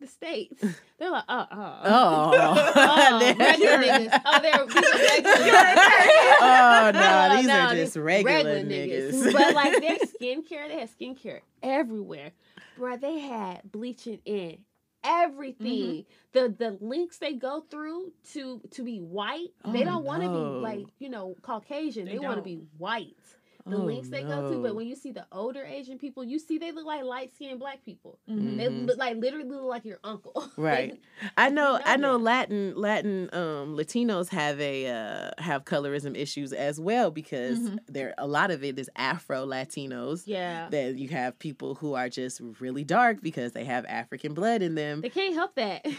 The 0.00 0.06
states, 0.06 0.62
they're 0.98 1.10
like, 1.10 1.24
uh, 1.28 1.46
uh, 1.50 1.80
Oh, 1.84 2.32
oh, 2.76 3.34
regular 3.38 3.78
niggas. 3.78 4.20
Oh, 4.24 4.40
they're 4.42 4.66
these 4.66 4.76
are 4.76 4.82
regular. 4.92 6.36
oh 6.40 6.90
no, 6.94 7.28
Oh, 7.32 7.36
these 7.36 7.46
no, 7.46 7.60
are 7.60 7.74
just 7.74 7.96
regular, 7.96 8.62
niggas. 8.64 9.32
but 9.32 9.54
like 9.54 9.80
their 9.80 9.96
skincare, 9.98 10.68
they 10.68 10.80
had 10.80 10.90
skincare 10.98 11.40
everywhere. 11.62 12.32
Bruh, 12.78 13.00
they 13.00 13.18
had 13.20 13.62
bleaching 13.72 14.20
in 14.24 14.58
everything. 15.02 16.04
The 16.32 16.54
the 16.56 16.76
links 16.80 17.18
they 17.18 17.32
go 17.34 17.60
through 17.70 18.12
to 18.34 18.60
to 18.72 18.82
be 18.82 18.98
white, 18.98 19.48
they 19.66 19.82
Oh, 19.82 19.84
don't 19.86 20.04
want 20.04 20.22
to 20.22 20.28
no. 20.28 20.54
be 20.54 20.60
like, 20.60 20.86
you 20.98 21.08
know, 21.08 21.34
Caucasian. 21.42 22.04
They, 22.06 22.12
They 22.12 22.18
want 22.18 22.36
to 22.36 22.42
be 22.42 22.60
white. 22.76 23.16
The 23.68 23.76
Oh, 23.76 23.84
links 23.84 24.08
they 24.10 24.22
go 24.22 24.48
to, 24.48 24.62
but 24.62 24.76
when 24.76 24.86
you 24.86 24.94
see 24.94 25.10
the 25.10 25.26
older 25.32 25.64
Asian 25.64 25.98
people, 25.98 26.22
you 26.22 26.38
see 26.38 26.56
they 26.58 26.70
look 26.70 26.86
like 26.86 27.02
light 27.02 27.34
skinned 27.34 27.58
black 27.58 27.84
people. 27.84 28.18
Mhm. 28.30 28.56
They 28.58 28.68
look 28.68 28.96
like 28.96 29.16
literally 29.16 29.48
look 29.48 29.62
like 29.64 29.84
your 29.84 29.98
uncle. 30.04 30.48
Right. 30.56 31.00
I 31.36 31.48
know, 31.50 31.76
know 31.76 31.80
I 31.84 31.96
know 31.96 32.16
that. 32.18 32.24
Latin 32.24 32.74
Latin 32.76 33.28
um 33.32 33.76
Latinos 33.76 34.28
have 34.28 34.60
a 34.60 34.86
uh 34.88 35.30
have 35.42 35.64
colorism 35.64 36.16
issues 36.16 36.52
as 36.52 36.78
well 36.80 37.10
because 37.10 37.58
Mhm. 37.58 37.78
there 37.88 38.14
a 38.18 38.26
lot 38.26 38.50
of 38.52 38.62
it 38.62 38.78
is 38.78 38.88
Afro 38.96 39.44
Latinos. 39.46 40.22
yeah. 40.26 40.68
That 40.70 40.96
you 40.96 41.08
have 41.08 41.38
people 41.38 41.74
who 41.74 41.94
are 41.94 42.08
just 42.08 42.40
really 42.60 42.84
dark 42.84 43.20
because 43.20 43.52
they 43.52 43.64
have 43.64 43.84
African 43.86 44.32
blood 44.34 44.62
in 44.62 44.76
them. 44.76 45.00
They 45.00 45.10
can't 45.10 45.34
help 45.34 45.54
that. 45.56 45.84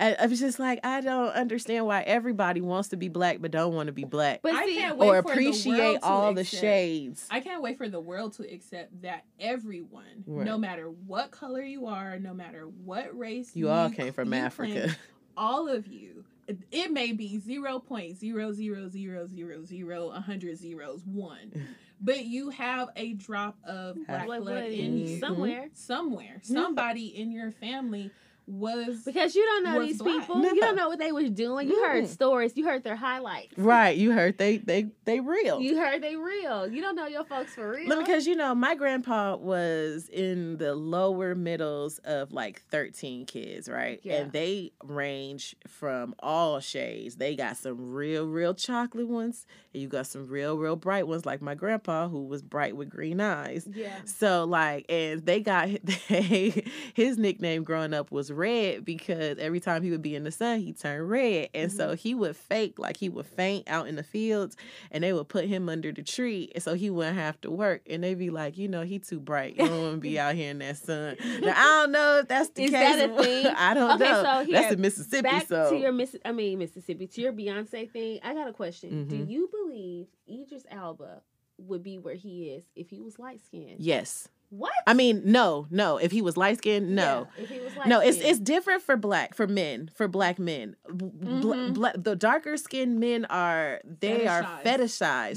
I, 0.00 0.14
I 0.18 0.26
was 0.26 0.40
just 0.40 0.58
like, 0.58 0.80
I 0.84 1.00
don't 1.02 1.28
understand 1.30 1.84
why 1.86 2.02
everybody 2.02 2.60
wants 2.60 2.88
to 2.88 2.96
be 2.96 3.08
black 3.08 3.38
but 3.40 3.50
don't 3.50 3.74
want 3.74 3.88
to 3.88 3.92
be 3.92 4.04
black 4.04 4.40
But 4.42 4.54
I 4.54 4.64
see, 4.66 4.76
can't 4.76 4.96
wait 4.96 5.08
or 5.08 5.22
for 5.22 5.28
the 5.28 5.32
appreciate 5.32 5.78
world 5.78 6.00
to 6.00 6.06
all 6.06 6.34
the 6.34 6.40
accept- 6.40 6.60
shades. 6.62 7.26
I 7.30 7.40
can't 7.40 7.62
wait 7.62 7.76
for 7.78 7.88
the 7.88 8.00
world 8.00 8.32
to 8.34 8.52
accept 8.52 9.02
that 9.02 9.24
everyone, 9.38 10.24
Right. 10.26 10.46
no 10.46 10.56
matter 10.58 10.86
what 10.88 11.30
color 11.30 11.62
you 11.62 11.86
are, 11.86 12.18
no 12.18 12.32
matter 12.34 12.64
what 12.66 13.16
race 13.16 13.54
You 13.54 13.68
all 13.68 13.90
came 13.90 14.12
from 14.12 14.32
you 14.32 14.40
Africa. 14.40 14.72
claim, 14.72 14.96
all 15.36 15.68
of 15.68 15.86
you. 15.86 16.24
it- 16.48 16.58
It 16.72 16.90
may 16.92 17.12
be 17.12 17.38
zero 17.38 17.78
point 17.78 18.16
zero 18.16 18.52
zero 18.52 18.88
zero 18.88 19.26
zero 19.26 19.64
zero 19.64 20.08
a 20.08 20.20
hundred 20.20 20.56
zeros 20.58 21.02
one, 21.04 21.52
but 22.00 22.24
you 22.24 22.50
have 22.50 22.88
a 22.96 23.12
drop 23.12 23.56
of 23.64 23.96
black 24.06 24.06
Black 24.06 24.26
blood 24.26 24.40
blood 24.42 24.64
in 24.64 24.98
you 24.98 25.18
somewhere. 25.18 25.50
Mm-hmm. 25.66 25.74
somewhere. 25.74 26.38
Somebody 26.42 27.06
in 27.20 27.30
your 27.30 27.50
family 27.50 28.10
was 28.46 29.02
Because 29.04 29.34
you 29.34 29.44
don't 29.44 29.64
know 29.64 29.80
these 29.84 29.98
black. 30.02 30.20
people. 30.20 30.42
You 30.42 30.60
don't 30.60 30.76
know 30.76 30.88
what 30.88 30.98
they 30.98 31.12
was 31.12 31.30
doing. 31.30 31.68
You 31.68 31.84
heard 31.84 32.04
Mm. 32.04 32.08
stories. 32.08 32.56
You 32.56 32.64
heard 32.64 32.82
their 32.84 32.96
highlights. 32.96 33.56
Right, 33.56 33.96
you 33.96 34.12
heard 34.12 34.38
they 34.38 34.56
they 34.58 34.88
they 35.04 35.20
real. 35.20 35.60
You 35.60 35.76
heard 35.78 36.02
they 36.02 36.16
real. 36.16 36.66
You 36.68 36.80
don't 36.82 36.96
know 36.96 37.06
your 37.06 37.24
folks 37.24 37.54
for 37.54 37.70
real. 37.70 37.98
Because 37.98 38.26
you 38.26 38.34
know, 38.36 38.54
my 38.54 38.74
grandpa 38.74 39.36
was 39.36 40.08
in 40.08 40.56
the 40.58 40.74
lower 40.74 41.34
middles 41.34 41.98
of 42.04 42.32
like 42.32 42.62
13 42.70 43.26
kids, 43.26 43.68
right? 43.68 44.00
Yeah. 44.02 44.14
And 44.22 44.32
they 44.32 44.72
range 44.84 45.54
from 45.68 46.14
all 46.18 46.60
shades. 46.60 47.16
They 47.16 47.36
got 47.36 47.56
some 47.56 47.92
real, 47.92 48.26
real 48.26 48.54
chocolate 48.54 49.08
ones, 49.08 49.46
and 49.72 49.82
you 49.82 49.88
got 49.88 50.06
some 50.06 50.26
real, 50.28 50.56
real 50.56 50.76
bright 50.76 51.06
ones, 51.06 51.24
like 51.26 51.40
my 51.42 51.54
grandpa, 51.54 52.08
who 52.08 52.24
was 52.24 52.42
bright 52.42 52.76
with 52.76 52.88
green 52.88 53.20
eyes. 53.20 53.68
yeah. 53.72 53.96
So 54.04 54.44
like, 54.44 54.86
and 54.88 55.24
they 55.24 55.40
got 55.40 55.68
they 56.08 56.64
his 56.94 57.18
nickname 57.18 57.62
growing 57.64 57.94
up 57.94 58.10
was 58.10 58.29
Red 58.32 58.84
because 58.84 59.38
every 59.38 59.60
time 59.60 59.82
he 59.82 59.90
would 59.90 60.02
be 60.02 60.14
in 60.14 60.24
the 60.24 60.30
sun, 60.30 60.60
he 60.60 60.72
turned 60.72 61.08
red, 61.10 61.48
and 61.54 61.70
so 61.72 61.94
he 61.94 62.14
would 62.14 62.36
fake 62.36 62.78
like 62.78 62.96
he 62.96 63.08
would 63.08 63.26
faint 63.26 63.68
out 63.68 63.86
in 63.88 63.96
the 63.96 64.02
fields, 64.02 64.56
and 64.90 65.04
they 65.04 65.12
would 65.12 65.28
put 65.28 65.44
him 65.46 65.68
under 65.68 65.92
the 65.92 66.02
tree, 66.02 66.50
so 66.58 66.74
he 66.74 66.90
wouldn't 66.90 67.16
have 67.16 67.40
to 67.42 67.50
work, 67.50 67.82
and 67.88 68.02
they'd 68.04 68.18
be 68.18 68.30
like, 68.30 68.56
you 68.58 68.68
know, 68.68 68.82
he 68.82 68.98
too 68.98 69.20
bright, 69.20 69.56
you 69.56 69.66
don't 69.66 69.82
want 69.82 69.94
to 69.94 70.00
be 70.00 70.18
out 70.18 70.34
here 70.34 70.50
in 70.50 70.58
that 70.58 70.76
sun. 70.78 71.16
Now 71.40 71.54
I 71.56 71.64
don't 71.82 71.92
know 71.92 72.18
if 72.20 72.28
that's 72.28 72.48
the 72.50 72.64
Is 72.64 72.70
case. 72.70 72.96
that 72.96 73.10
a 73.10 73.22
thing? 73.22 73.46
I 73.56 73.74
don't 73.74 74.00
Okay, 74.00 74.10
know. 74.10 74.22
so 74.22 74.44
here, 74.44 74.60
that's 74.60 74.72
in 74.74 74.80
Mississippi, 74.80 75.22
Back 75.22 75.46
so 75.48 75.70
to 75.70 75.76
your 75.76 75.92
Miss 75.92 76.16
I 76.24 76.32
mean 76.32 76.58
Mississippi, 76.58 77.06
to 77.06 77.20
your 77.20 77.32
Beyonce 77.32 77.90
thing, 77.90 78.20
I 78.22 78.34
got 78.34 78.48
a 78.48 78.52
question. 78.52 79.06
Do 79.08 79.16
Mhm. 79.16 79.30
you 79.30 79.48
believe 79.50 80.06
Idris 80.28 80.64
Elba 80.70 81.22
would 81.58 81.82
be 81.82 81.98
where 81.98 82.14
he 82.14 82.50
is 82.50 82.64
if 82.74 82.88
he 82.90 83.00
was 83.00 83.18
light 83.18 83.40
skinned? 83.44 83.80
yes. 83.80 84.28
What? 84.50 84.72
I 84.86 84.94
mean, 84.94 85.22
no, 85.24 85.68
no. 85.70 85.96
If 85.98 86.10
he 86.10 86.22
was 86.22 86.36
light 86.36 86.58
skinned, 86.58 86.94
no. 86.94 87.28
Yeah, 87.36 87.42
if 87.44 87.48
he 87.50 87.60
was 87.60 87.72
No, 87.86 88.00
it's 88.00 88.16
light-skinned. 88.16 88.30
it's 88.30 88.40
different 88.40 88.82
for 88.82 88.96
black 88.96 89.34
for 89.34 89.46
men 89.46 89.90
for 89.94 90.08
black 90.08 90.40
men. 90.40 90.74
B- 90.88 91.06
bla- 91.12 91.54
Mhm. 91.56 91.74
bla- 91.74 91.92
the 91.96 92.16
darker 92.16 92.56
skinned 92.56 92.98
men 92.98 93.26
are 93.26 93.80
they 94.00 94.26
are 94.26 94.42
Fetishized. 94.64 94.64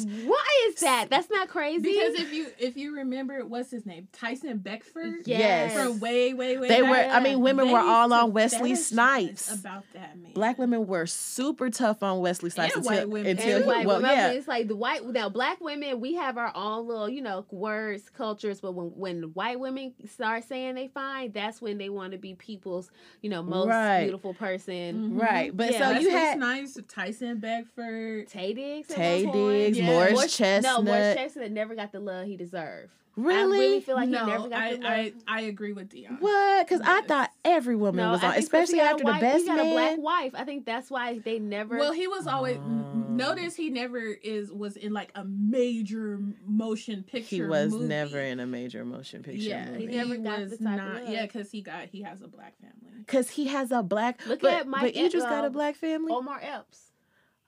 fetishized. 0.07 0.25
Why 0.27 0.45
is 0.67 0.75
that? 0.81 1.09
That's 1.11 1.29
not 1.29 1.47
crazy. 1.47 1.81
because 1.83 2.15
if 2.15 2.33
you 2.33 2.47
if 2.57 2.75
you 2.75 2.95
remember 2.95 3.45
what's 3.45 3.69
his 3.69 3.85
name 3.85 4.07
Tyson 4.13 4.57
Beckford 4.57 5.27
Yes. 5.27 5.73
from 5.73 5.99
way 5.99 6.33
way 6.33 6.57
way 6.57 6.67
They 6.67 6.81
back, 6.81 6.89
were. 6.89 7.13
I 7.15 7.19
mean, 7.19 7.39
women 7.41 7.67
they 7.67 7.73
were 7.73 7.79
all 7.79 8.11
on 8.13 8.33
Wesley 8.33 8.73
Snipes. 8.75 9.51
about 9.53 9.83
that 9.93 10.17
man. 10.17 10.31
Black 10.33 10.57
women 10.57 10.87
were 10.87 11.05
super 11.05 11.69
tough 11.69 12.01
on 12.01 12.19
Wesley 12.21 12.49
Snipes 12.49 12.75
And 12.75 12.83
until 12.85 12.97
white 12.99 13.09
women. 13.09 13.31
until 13.37 13.57
and 13.57 13.65
white 13.67 13.85
well, 13.85 13.97
women, 13.97 14.11
yeah. 14.11 14.31
it's 14.31 14.47
like 14.47 14.67
the 14.67 14.75
white 14.75 15.05
now 15.05 15.29
black 15.29 15.61
women 15.61 15.99
we 15.99 16.15
have 16.15 16.39
our 16.39 16.51
own 16.55 16.87
little 16.87 17.07
you 17.07 17.21
know 17.21 17.45
words 17.51 18.09
cultures 18.09 18.59
but 18.59 18.71
when 18.73 18.87
when 19.03 19.21
white 19.35 19.59
women 19.59 19.93
start 20.09 20.43
saying 20.45 20.75
they 20.75 20.87
fine 20.87 21.31
that's 21.31 21.61
when 21.61 21.77
they 21.77 21.89
want 21.89 22.11
to 22.13 22.17
be 22.17 22.33
people's 22.33 22.89
you 23.21 23.29
know 23.29 23.43
most 23.43 23.67
Right. 23.67 24.01
beautiful 24.03 24.33
person 24.33 25.11
Mhm. 25.13 25.21
Right, 25.21 25.55
but 25.55 25.71
Yeah. 25.71 25.79
so 25.79 25.89
Wesley 25.93 26.03
you 26.05 26.09
had 26.17 26.37
Snipes, 26.37 26.79
Tyson 26.87 27.39
Beckford. 27.39 28.27
Taye 28.29 28.55
Diggs 28.55 28.87
Taye 28.87 29.25
one. 29.27 29.37
Diggs, 29.37 29.77
Yeah. 29.79 29.85
Morris 29.85 30.13
Morris- 30.13 30.37
Chestnut. 30.37 30.73
no 30.77 30.81
Morris 30.83 31.15
Chestnut 31.15 31.51
never 31.51 31.75
got 31.75 31.91
the 31.91 31.99
love 31.99 32.25
he 32.27 32.35
deserved 32.37 32.91
really? 33.15 33.57
I 33.57 33.59
really 33.61 33.79
feel 33.81 33.95
like 33.95 34.09
no, 34.09 34.25
he 34.25 34.31
never 34.31 34.49
got 34.49 34.59
I, 34.61 34.69
the 34.75 34.77
love 34.81 34.83
I 34.85 35.13
I 35.27 35.41
agree 35.41 35.73
with 35.73 35.89
Dion. 35.89 36.17
what? 36.19 36.67
Because 36.67 36.81
I 36.83 37.01
thought 37.01 37.31
every 37.45 37.75
woman 37.75 38.03
no, 38.05 38.11
was 38.11 38.23
on, 38.23 38.35
especially 38.35 38.75
he 38.75 38.79
got 38.79 38.85
a 38.85 38.89
after 38.91 39.03
the 39.03 39.11
white- 39.11 39.21
best 39.21 39.39
he 39.41 39.47
got 39.47 39.59
a 39.59 39.71
black 39.71 39.97
wife 39.99 40.31
I 40.35 40.43
think 40.43 40.65
that's 40.65 40.89
why 40.89 41.19
they 41.19 41.39
never 41.39 41.77
Well, 41.77 41.93
he 41.93 42.07
was 42.07 42.27
always 42.27 42.57
Oh. 42.57 43.15
notice 43.15 43.55
he 43.55 43.69
never 43.69 43.99
is 43.99 44.51
was 44.51 44.75
in 44.75 44.91
like 44.93 45.11
a 45.15 45.23
major 45.23 46.19
motion 46.47 47.03
picture. 47.03 47.35
He 47.35 47.41
was 47.43 47.71
movie. 47.71 47.85
never 47.87 48.19
in 48.19 48.39
a 48.39 48.47
major 48.47 48.83
motion 48.85 49.21
picture 49.23 49.41
Yeah, 49.41 49.65
movie. 49.69 49.87
He 49.87 49.97
never 49.97 50.17
got 50.17 50.39
was 50.39 50.51
the 50.51 50.57
type 50.57 50.79
of 50.79 50.85
not. 50.85 51.01
love. 51.03 51.09
Yeah, 51.09 51.25
because 51.25 51.51
he 51.51 51.61
got 51.61 51.89
he 51.91 52.01
has 52.01 52.21
a 52.21 52.27
black 52.27 52.55
family. 52.59 53.03
Cause 53.05 53.29
he 53.31 53.47
has 53.47 53.71
a 53.71 53.83
black. 53.83 54.25
Look 54.25 54.41
but, 54.41 54.53
at 54.53 54.67
Mike 54.67 54.81
But 54.81 54.95
Idris 54.95 55.23
got 55.23 55.43
a 55.43 55.47
uh, 55.47 55.49
black 55.49 55.75
family. 55.75 56.11
Omar 56.13 56.39
Epps 56.41 56.79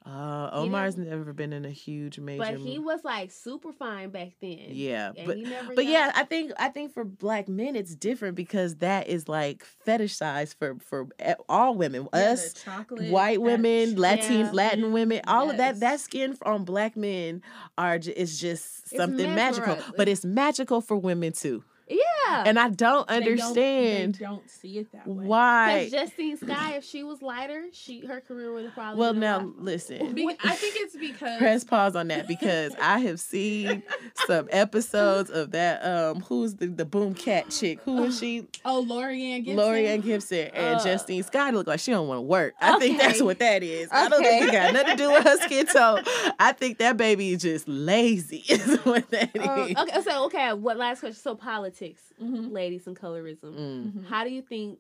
Uh, 0.08 0.52
Omar's 0.54 0.98
never 0.98 1.34
been 1.34 1.52
in 1.52 1.66
a 1.66 1.72
huge 1.72 2.20
major. 2.20 2.44
but 2.44 2.58
he 2.60 2.78
was 2.78 3.04
like 3.04 3.32
super 3.32 3.74
fine 3.74 4.10
back 4.12 4.34
then 4.40 4.68
Yeah, 4.70 5.14
and 5.18 5.26
but 5.26 5.38
but 5.70 5.76
got- 5.78 5.86
yeah, 5.86 6.12
I 6.14 6.24
think 6.26 6.52
I 6.60 6.70
think 6.70 6.94
for 6.94 7.04
black 7.04 7.48
men 7.50 7.76
it's 7.76 7.96
different 7.96 8.36
because 8.36 8.76
that 8.78 9.08
is 9.08 9.28
like 9.28 9.66
fetishized 9.88 10.56
for 10.60 10.76
for 10.80 11.08
e- 11.28 11.34
all 11.50 11.74
women, 11.74 12.08
Yeah, 12.14 12.20
us, 12.34 12.54
chocolate, 12.54 13.10
white 13.12 13.42
women, 13.42 13.96
Latin 13.96 14.42
Yeah. 14.42 14.52
Latin 14.52 14.92
women, 14.94 15.22
all 15.28 15.50
of 15.50 15.58
that 15.58 15.80
that 15.80 16.00
skin 16.00 16.38
on 16.44 16.66
black 16.66 16.96
men 16.96 17.42
are 17.76 17.96
is 17.98 18.40
just 18.40 18.88
something 18.96 19.34
magical, 19.34 19.78
but 19.98 20.08
it's 20.08 20.24
magical 20.24 20.82
for 20.82 20.98
women 20.98 21.34
too. 21.34 21.64
Yeah 21.88 22.44
And 22.46 22.58
I 22.60 22.70
don't 22.70 23.08
They 23.08 23.20
don't- 23.20 23.28
understand 23.30 24.16
They 24.16 24.26
don't, 24.26 24.50
see 24.50 24.80
it 24.80 24.92
that 24.92 25.08
way. 25.08 25.26
why. 25.26 25.86
Because 25.86 26.10
Justine 26.10 26.38
Skye, 26.38 26.74
if 26.78 26.84
she 26.84 27.04
was 27.04 27.22
lighter, 27.22 27.66
she 27.72 28.06
her 28.06 28.22
career 28.22 28.52
would 28.54 28.66
have 28.66 28.74
probably. 28.74 29.00
Well, 29.00 29.14
been 29.14 29.20
now 29.20 29.38
lot- 29.40 29.60
listen. 29.60 30.14
Be- 30.14 30.28
I 30.44 30.56
think 30.56 30.76
it's 30.78 30.96
because 30.98 31.38
press 31.38 31.64
pause 31.64 31.96
on 31.96 32.08
that 32.08 32.28
because 32.28 32.74
I 32.82 33.00
have 33.00 33.20
seen 33.20 33.84
some 34.26 34.48
episodes 34.52 35.30
of 35.30 35.52
that. 35.52 35.86
Um, 35.86 36.22
who's 36.22 36.56
the 36.56 36.68
the 36.68 36.86
Boom 36.86 37.14
Kack 37.14 37.50
chick? 37.50 37.80
Who 37.86 38.06
is 38.06 38.18
she? 38.20 38.48
oh 38.66 38.86
Laurieann 38.88 39.46
Gibson. 39.46 39.58
Laurieann 39.58 40.04
Gibson 40.04 40.48
and 40.54 40.80
Uh, 40.80 40.84
Justine 40.84 41.24
Scott 41.24 41.54
look 41.54 41.68
like 41.68 41.80
she 41.80 41.92
don't 41.92 42.08
want 42.08 42.18
to 42.20 42.24
work. 42.24 42.56
I 42.60 42.80
think 42.80 42.98
that's 43.00 43.22
what 43.22 43.40
that 43.40 43.62
is. 43.64 43.90
I 43.92 44.10
don't 44.10 44.22
think 44.24 44.48
it 44.48 44.52
got 44.52 44.74
nothing 44.74 44.98
to 44.98 45.04
do 45.04 45.12
with 45.12 45.24
her 45.24 45.38
skin 45.38 45.66
tone. 45.68 46.04
I 46.40 46.52
think 46.54 46.80
that 46.80 46.98
baby 46.98 47.32
is 47.34 47.42
just 47.44 47.68
lazy. 47.68 48.44
Is 48.56 48.78
what 48.86 49.10
that 49.12 49.36
is. 49.36 49.42
Uh, 49.46 49.82
okay, 49.84 50.02
so 50.02 50.26
okay, 50.26 50.54
what 50.54 50.78
last 50.78 51.00
question? 51.02 51.20
So 51.22 51.36
politics, 51.36 51.75
Mhm. 52.22 52.52
ladies, 52.52 52.88
and 52.88 52.98
colorism. 52.98 53.54
Mm. 53.56 53.94
Mhm. 53.94 54.06
How 54.06 54.24
do 54.24 54.30
you 54.32 54.42
think? 54.42 54.80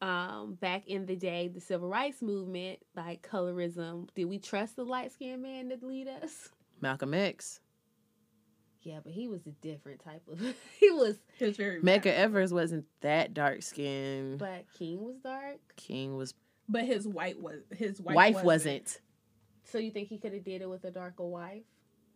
Um, 0.00 0.54
back 0.54 0.88
in 0.88 1.06
the 1.06 1.14
day, 1.14 1.46
the 1.46 1.60
civil 1.60 1.88
rights 1.88 2.22
movement, 2.22 2.80
like 2.96 3.22
colorism, 3.22 4.08
did 4.14 4.24
we 4.24 4.40
trust 4.40 4.74
the 4.74 4.84
light 4.84 5.12
skinned 5.12 5.42
man 5.42 5.68
to 5.68 5.78
lead 5.86 6.08
us? 6.08 6.48
Malcolm 6.80 7.14
X. 7.14 7.60
Yeah, 8.80 8.98
but 9.04 9.12
he 9.12 9.28
was 9.28 9.46
a 9.46 9.52
different 9.52 10.00
type 10.04 10.22
of. 10.28 10.40
he 10.80 10.90
was, 10.90 11.20
It 11.38 11.46
was 11.46 11.56
very 11.56 11.80
Medgar 11.80 12.02
bad. 12.04 12.14
Evers 12.16 12.52
wasn't 12.52 12.84
that 13.00 13.32
dark 13.32 13.62
skinned. 13.62 14.38
but 14.38 14.64
King 14.76 15.04
was 15.04 15.18
dark. 15.18 15.60
King 15.76 16.16
was 16.16 16.34
but 16.68 16.84
his 16.84 17.06
white 17.06 17.40
was 17.40 17.60
his 17.72 18.00
wife, 18.00 18.16
wife 18.16 18.42
wasn't. 18.44 19.00
So 19.64 19.78
you 19.78 19.92
think 19.92 20.08
he 20.08 20.18
could 20.18 20.32
have 20.32 20.42
did 20.44 20.62
it 20.62 20.68
with 20.68 20.84
a 20.84 20.90
darker 20.90 21.24
wife? 21.24 21.62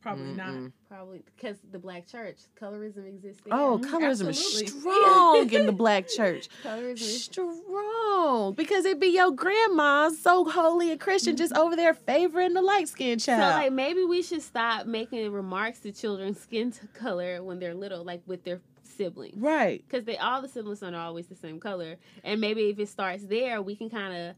Probably 0.07 0.33
not. 0.35 0.49
Mm-mm. 0.49 0.73
Probably 0.89 1.23
because 1.35 1.57
the 1.73 1.78
black 1.78 2.07
church 2.07 2.37
colorism 2.61 3.07
exists. 3.09 3.43
there. 3.45 3.53
Oh, 3.55 3.78
Mhm, 3.83 3.91
colorism 3.91 4.28
absolutely. 4.28 4.65
is 4.65 4.81
strong 4.81 5.53
in 5.53 5.66
the 5.66 5.73
black 5.85 6.09
church. 6.09 6.49
colorism. 6.62 6.93
Is, 7.01 7.24
Strong 7.24 8.55
because 8.55 8.85
it'd 8.85 9.01
be 9.01 9.09
your 9.09 9.31
grandma 9.33 10.09
so 10.11 10.45
holy 10.45 10.91
and 10.91 11.01
Christian 11.01 11.37
just 11.37 11.53
over 11.55 11.77
there 11.77 11.95
favoring 11.95 12.55
the 12.55 12.62
light 12.62 12.89
skinned 12.89 13.23
so 13.23 13.33
child. 13.37 13.55
like 13.62 13.73
maybe 13.73 14.05
we 14.05 14.23
should 14.23 14.43
stop 14.43 14.87
making 14.87 15.31
remarks 15.33 15.81
to 15.81 15.93
children's 15.93 16.41
skin 16.41 16.73
color 16.95 17.43
when 17.43 17.59
they're 17.59 17.74
little, 17.74 18.05
like 18.05 18.23
with 18.27 18.45
their 18.45 18.61
siblings. 18.85 19.37
right. 19.37 19.83
because 19.89 20.05
they 20.07 20.16
all 20.16 20.41
the 20.41 20.49
siblings 20.49 20.83
aren't 20.83 20.97
always 20.97 21.27
the 21.27 21.35
same 21.37 21.61
color 21.61 21.97
and 22.24 22.41
maybe 22.41 22.70
if 22.70 22.78
it 22.78 22.89
starts 22.89 23.24
there 23.27 23.61
we 23.61 23.77
can 23.77 23.91
kind 23.91 24.16
of 24.16 24.35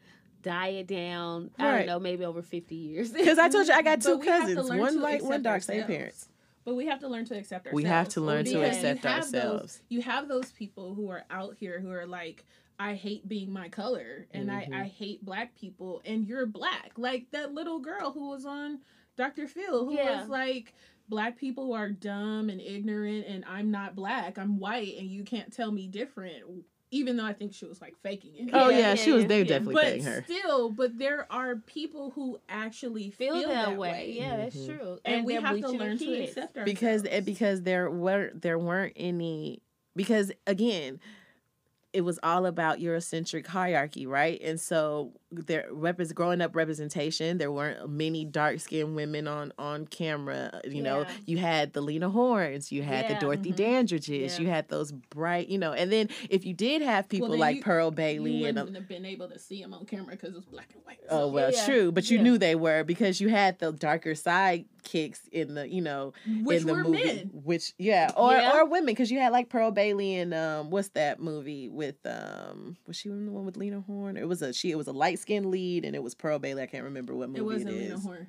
die 0.49 0.69
it 0.69 0.87
down 0.87 1.51
i 1.59 1.77
don't 1.79 1.87
know 1.87 1.99
maybe 1.99 2.25
over 2.25 2.41
50 2.43 2.75
years 2.75 3.11
Because 3.13 3.39
I 3.39 3.49
told 3.49 3.67
you 3.69 3.75
I 3.75 3.83
got 3.83 4.01
two 4.07 4.17
we 4.17 4.27
have 4.27 4.41
cousins, 4.43 4.69
one 4.71 5.01
light, 5.01 5.23
one 5.23 5.43
dark, 5.43 5.63
same 5.63 5.85
parents. 5.85 6.29
But 6.65 6.75
we 6.75 6.87
have 6.87 7.01
to 7.01 7.09
learn 7.09 7.25
to 7.27 7.35
accept 7.39 7.67
ourselves. 7.67 7.83
We 7.83 7.85
have 7.89 8.09
to 8.11 8.21
learn 8.21 8.45
to 8.45 8.51
Because 8.51 8.55
you 8.83 8.89
accept 8.89 9.05
have 9.05 9.31
those- 9.33 9.35
ourselves. 9.35 9.81
you 9.89 10.01
have 10.03 10.29
those 10.29 10.51
people 10.53 10.95
who 10.95 11.11
are 11.11 11.25
out 11.31 11.57
here 11.59 11.81
who 11.81 11.91
are 11.91 12.07
like, 12.07 12.45
I 12.79 12.95
hate 12.95 13.27
being 13.29 13.51
my 13.53 13.69
color 13.69 14.27
and 14.33 14.49
Mhm. 14.51 14.75
I, 14.75 14.81
I 14.83 14.85
hate 14.85 15.25
black 15.25 15.55
people 15.55 16.01
and 16.05 16.27
you're 16.27 16.47
black. 16.47 16.93
Like 16.97 17.31
that 17.33 17.53
little 17.55 17.79
girl 17.81 18.13
who 18.13 18.29
was 18.31 18.45
on 18.47 18.81
Dr. 19.17 19.47
Phil 19.49 19.85
who 19.87 19.95
Yeah. 19.95 20.21
was 20.21 20.29
like, 20.29 20.75
Black 21.11 21.39
people 21.39 21.73
are 21.73 21.89
dumb 21.89 22.51
and 22.51 22.61
ignorant 22.61 23.25
and 23.27 23.43
I'm 23.47 23.71
not 23.71 23.95
black. 23.97 24.37
I'm 24.39 24.59
white 24.59 24.95
and 24.99 25.09
you 25.11 25.25
can't 25.25 25.51
tell 25.51 25.73
me 25.73 25.87
different. 25.89 26.45
Even 26.91 27.17
though 27.17 27.25
I 27.25 27.33
think 27.35 27.53
she 27.53 27.67
was 27.67 27.81
like 27.81 27.95
faking 28.03 28.35
it. 28.37 28.51
Oh 28.53 28.71
Yeah, 28.71 28.79
yeah, 28.79 28.89
yeah, 28.91 28.95
she 28.95 29.13
was. 29.13 29.27
They 29.27 29.39
yeah. 29.39 29.45
definitely 29.45 29.75
But 29.75 29.83
dating 29.83 30.05
her. 30.05 30.25
still, 30.27 30.71
but 30.71 30.99
there 30.99 31.27
are 31.31 31.57
people 31.57 32.11
who 32.11 32.39
actually 32.49 33.11
feel, 33.11 33.35
feel, 33.41 33.49
that, 33.51 33.77
way. 33.77 34.15
yeah 34.17 34.37
that's 34.39 34.57
Mhm. 34.57 34.79
true 34.79 34.99
And, 35.05 35.25
we 35.27 35.35
have 35.35 35.45
to 35.45 35.51
bleaching 35.61 35.79
their 35.79 35.89
learn 35.89 35.99
to 35.99 36.23
accept 36.25 36.57
ourselves. 36.57 36.65
because 36.65 37.25
because 37.25 37.63
there 37.63 37.91
were 37.91 38.31
there 38.35 38.59
weren't 38.59 38.95
any 38.97 39.61
because 39.97 40.33
again 40.47 40.99
it 41.99 42.05
was 42.05 42.21
all 42.23 42.47
about 42.47 42.79
Eurocentric 42.79 43.47
hierarchy, 43.49 44.07
right? 44.07 44.41
And 44.41 44.61
so 44.61 45.13
there 45.33 45.67
repres 45.73 46.15
growing 46.15 46.41
up 46.41 46.55
representation, 46.55 47.39
there 47.39 47.51
weren't 47.51 47.91
many 47.91 48.25
dark 48.25 48.61
skinned 48.61 48.95
women 48.95 49.27
on 49.27 49.53
on 49.59 49.87
camera. 49.87 50.61
You 50.65 50.81
know, 50.83 51.07
you 51.27 51.39
had 51.39 51.73
the 51.73 51.81
Lena 51.81 52.09
Hornes, 52.09 52.71
you 52.71 52.83
had 52.83 53.05
Yeah. 53.07 53.15
the 53.15 53.21
Dorothy 53.21 53.53
Mhm. 53.53 53.57
Dandridges, 53.57 54.39
Yeah. 54.39 54.41
you 54.45 54.49
had 54.49 54.69
those 54.69 54.93
bright, 54.93 55.49
you 55.49 55.59
know, 55.59 55.73
and 55.73 55.91
then 55.93 56.09
if 56.31 56.47
you 56.47 56.55
did 56.55 56.83
have 56.83 57.09
people 57.09 57.31
then 57.31 57.41
like 57.41 57.57
you- 57.57 57.63
Pearl 57.63 57.91
Bailey 57.91 58.31
you 58.37 58.47
wouldn't 58.47 58.75
have 58.77 58.89
been 58.89 59.05
able 59.05 59.29
to 59.29 59.39
see 59.39 59.61
them 59.61 59.75
on 59.75 59.85
camera 59.85 60.13
because 60.13 60.31
it 60.31 60.37
was 60.37 60.45
black 60.47 60.71
and 60.75 60.83
white. 60.85 60.99
Oh 61.11 61.29
well, 61.29 61.51
Yeah. 61.53 61.67
true, 61.67 61.93
but 61.93 62.09
you 62.11 62.19
Yeah. 62.19 62.23
knew 62.23 62.39
they 62.39 62.55
were 62.55 62.85
because 62.85 63.21
you 63.21 63.29
had 63.29 63.59
the 63.59 63.73
darker 63.73 64.15
sidekicks 64.15 65.29
in 65.33 65.55
the, 65.55 65.69
you 65.69 65.83
know, 65.83 66.13
which 66.45 66.61
in 66.63 66.67
the 66.69 66.75
were 66.75 66.85
movie, 66.85 67.05
men. 67.05 67.31
which 67.45 67.75
yeah, 67.79 68.13
or 68.17 68.33
Yeah. 68.33 68.53
or 68.57 68.65
women 68.67 68.87
because 68.87 69.11
you 69.11 69.19
had 69.19 69.33
like 69.33 69.49
Pearl 69.49 69.71
Bailey 69.73 70.15
and 70.15 70.33
um, 70.33 70.71
what's 70.71 70.89
that 70.91 71.21
movie 71.21 71.69
with 71.69 71.88
um, 72.05 72.77
was 72.87 72.97
she 72.97 73.09
in 73.09 73.27
the 73.27 73.33
one 73.33 73.45
with 73.47 73.57
Lena 73.57 73.81
Horne? 73.81 74.17
It 74.17 74.29
was 74.29 74.43
a 74.43 74.53
she, 74.53 74.71
it 74.71 74.77
was 74.79 74.87
a 74.87 74.93
light 74.93 75.19
skinned 75.19 75.47
lead, 75.47 75.85
and 75.85 75.95
it 75.97 76.03
was 76.03 76.15
Pearl 76.15 76.39
Bailey. 76.39 76.63
I 76.63 76.67
can't 76.67 76.85
remember 76.85 77.15
what 77.15 77.29
movie 77.29 77.39
It 77.41 77.43
it 77.43 77.47
wasn't 77.47 77.71
is. 77.71 77.81
Lena 77.81 77.99
Horne. 78.01 78.27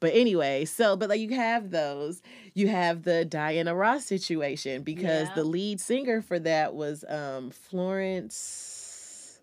But 0.00 0.12
anyway, 0.14 0.64
so 0.64 0.96
but 0.96 1.08
like 1.08 1.20
you 1.20 1.34
have 1.34 1.70
those, 1.70 2.22
you 2.54 2.68
have 2.68 3.02
the 3.02 3.24
Diana 3.24 3.74
Ross 3.74 4.04
situation 4.04 4.82
because 4.82 5.28
Yeah. 5.28 5.34
the 5.34 5.44
lead 5.44 5.80
singer 5.80 6.22
for 6.22 6.38
that 6.38 6.74
was 6.74 7.04
um 7.08 7.50
Florence. 7.50 9.40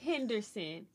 henderson 0.00 0.86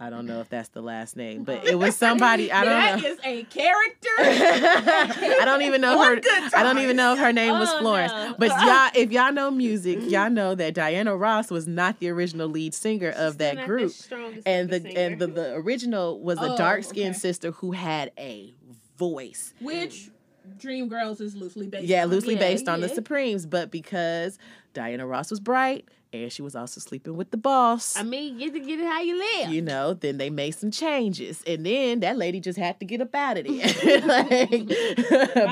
I 0.00 0.10
don't 0.10 0.26
know 0.26 0.40
if 0.40 0.48
that's 0.48 0.68
the 0.70 0.82
last 0.82 1.16
name, 1.16 1.44
but 1.44 1.66
it 1.66 1.78
was 1.78 1.96
somebody. 2.06 2.50
I 2.50 2.64
don't 2.64 2.72
That 2.72 3.00
know. 3.02 3.08
is 3.08 3.18
a 3.24 3.42
character. 3.44 4.08
I 4.18 5.42
don't 5.44 5.62
even 5.62 5.80
know 5.80 5.96
One 5.96 6.16
her. 6.16 6.22
I 6.54 6.62
don't 6.62 6.78
even 6.78 6.96
know 6.96 7.12
if 7.14 7.18
her 7.20 7.32
name 7.32 7.58
was 7.58 7.68
Oh, 7.72 7.78
Florence. 7.80 8.12
no. 8.12 8.34
But 8.38 8.48
y'all, 8.60 8.90
if 8.94 9.12
y'all 9.12 9.32
know 9.32 9.50
music, 9.50 9.98
mm-hmm. 10.00 10.08
y'all 10.08 10.30
know 10.30 10.54
that 10.54 10.74
Diana 10.74 11.16
Ross 11.16 11.50
was 11.50 11.66
not 11.66 12.00
the 12.00 12.08
original 12.10 12.48
lead 12.48 12.74
singer 12.74 13.10
of 13.16 13.38
that 13.38 13.56
the 13.56 13.64
group, 13.64 13.92
strongest 13.92 14.46
and 14.46 14.68
the 14.68 14.80
singer. 14.80 14.98
and 15.00 15.18
the, 15.20 15.26
the 15.28 15.54
original 15.54 16.20
was 16.20 16.38
a 16.38 16.52
Oh, 16.54 16.56
dark 16.56 16.84
skinned 16.84 17.10
okay. 17.10 17.18
sister 17.18 17.50
who 17.52 17.72
had 17.72 18.10
a 18.18 18.52
voice. 18.98 19.54
Which 19.60 20.10
Dreamgirls 20.58 21.20
is 21.20 21.34
loosely 21.34 21.66
based. 21.68 21.84
Yeah, 21.86 22.02
on. 22.04 22.10
loosely 22.10 22.34
Yeah, 22.34 22.40
based 22.40 22.68
on 22.68 22.80
the. 22.80 22.88
Supremes, 22.88 23.46
but 23.46 23.70
because 23.70 24.38
Diana 24.74 25.06
Ross 25.06 25.30
was 25.30 25.40
bright 25.40 25.88
and 26.22 26.32
she 26.32 26.42
was 26.42 26.54
also 26.54 26.80
sleeping 26.80 27.16
with 27.16 27.30
the 27.30 27.36
boss. 27.36 27.96
i 27.96 28.02
mean 28.02 28.38
get 28.38 28.52
to 28.52 28.60
get 28.60 28.78
it 28.80 28.86
how 28.86 29.00
you 29.00 29.18
live 29.18 29.50
you 29.52 29.60
know, 29.62 29.94
then 29.94 30.16
they 30.18 30.30
made 30.30 30.52
some 30.52 30.70
changes, 30.70 31.42
and 31.46 31.66
then 31.66 32.00
that 32.00 32.16
lady 32.16 32.40
just 32.40 32.58
had 32.58 32.78
to 32.80 32.86
get 32.86 33.00
up 33.00 33.14
out 33.14 33.36
of 33.38 33.44
there. 33.46 34.00
like, 34.06 34.68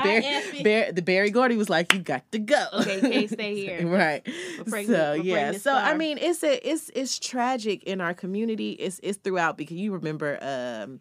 Berry, 0.03 0.63
Berry, 0.63 0.91
the 0.91 1.01
Berry 1.01 1.29
Gordy 1.31 1.57
was 1.57 1.69
like, 1.69 1.93
"You 1.93 1.99
got 1.99 2.29
to 2.31 2.39
go." 2.39 2.65
Okay, 2.73 2.99
can't 3.01 3.29
stay 3.29 3.55
here. 3.55 3.87
right. 3.87 4.23
Pregnant- 4.67 4.87
so 4.87 5.13
yeah. 5.13 5.51
So 5.53 5.73
I 5.73 5.95
mean, 5.95 6.17
it's 6.17 6.43
a 6.43 6.67
it's 6.67 6.89
it's 6.95 7.19
tragic 7.19 7.83
in 7.83 8.01
our 8.01 8.13
community. 8.13 8.71
It's 8.71 8.99
it's 9.03 9.17
throughout 9.19 9.57
because 9.57 9.77
you 9.77 9.93
remember. 9.93 10.37
um 10.41 10.99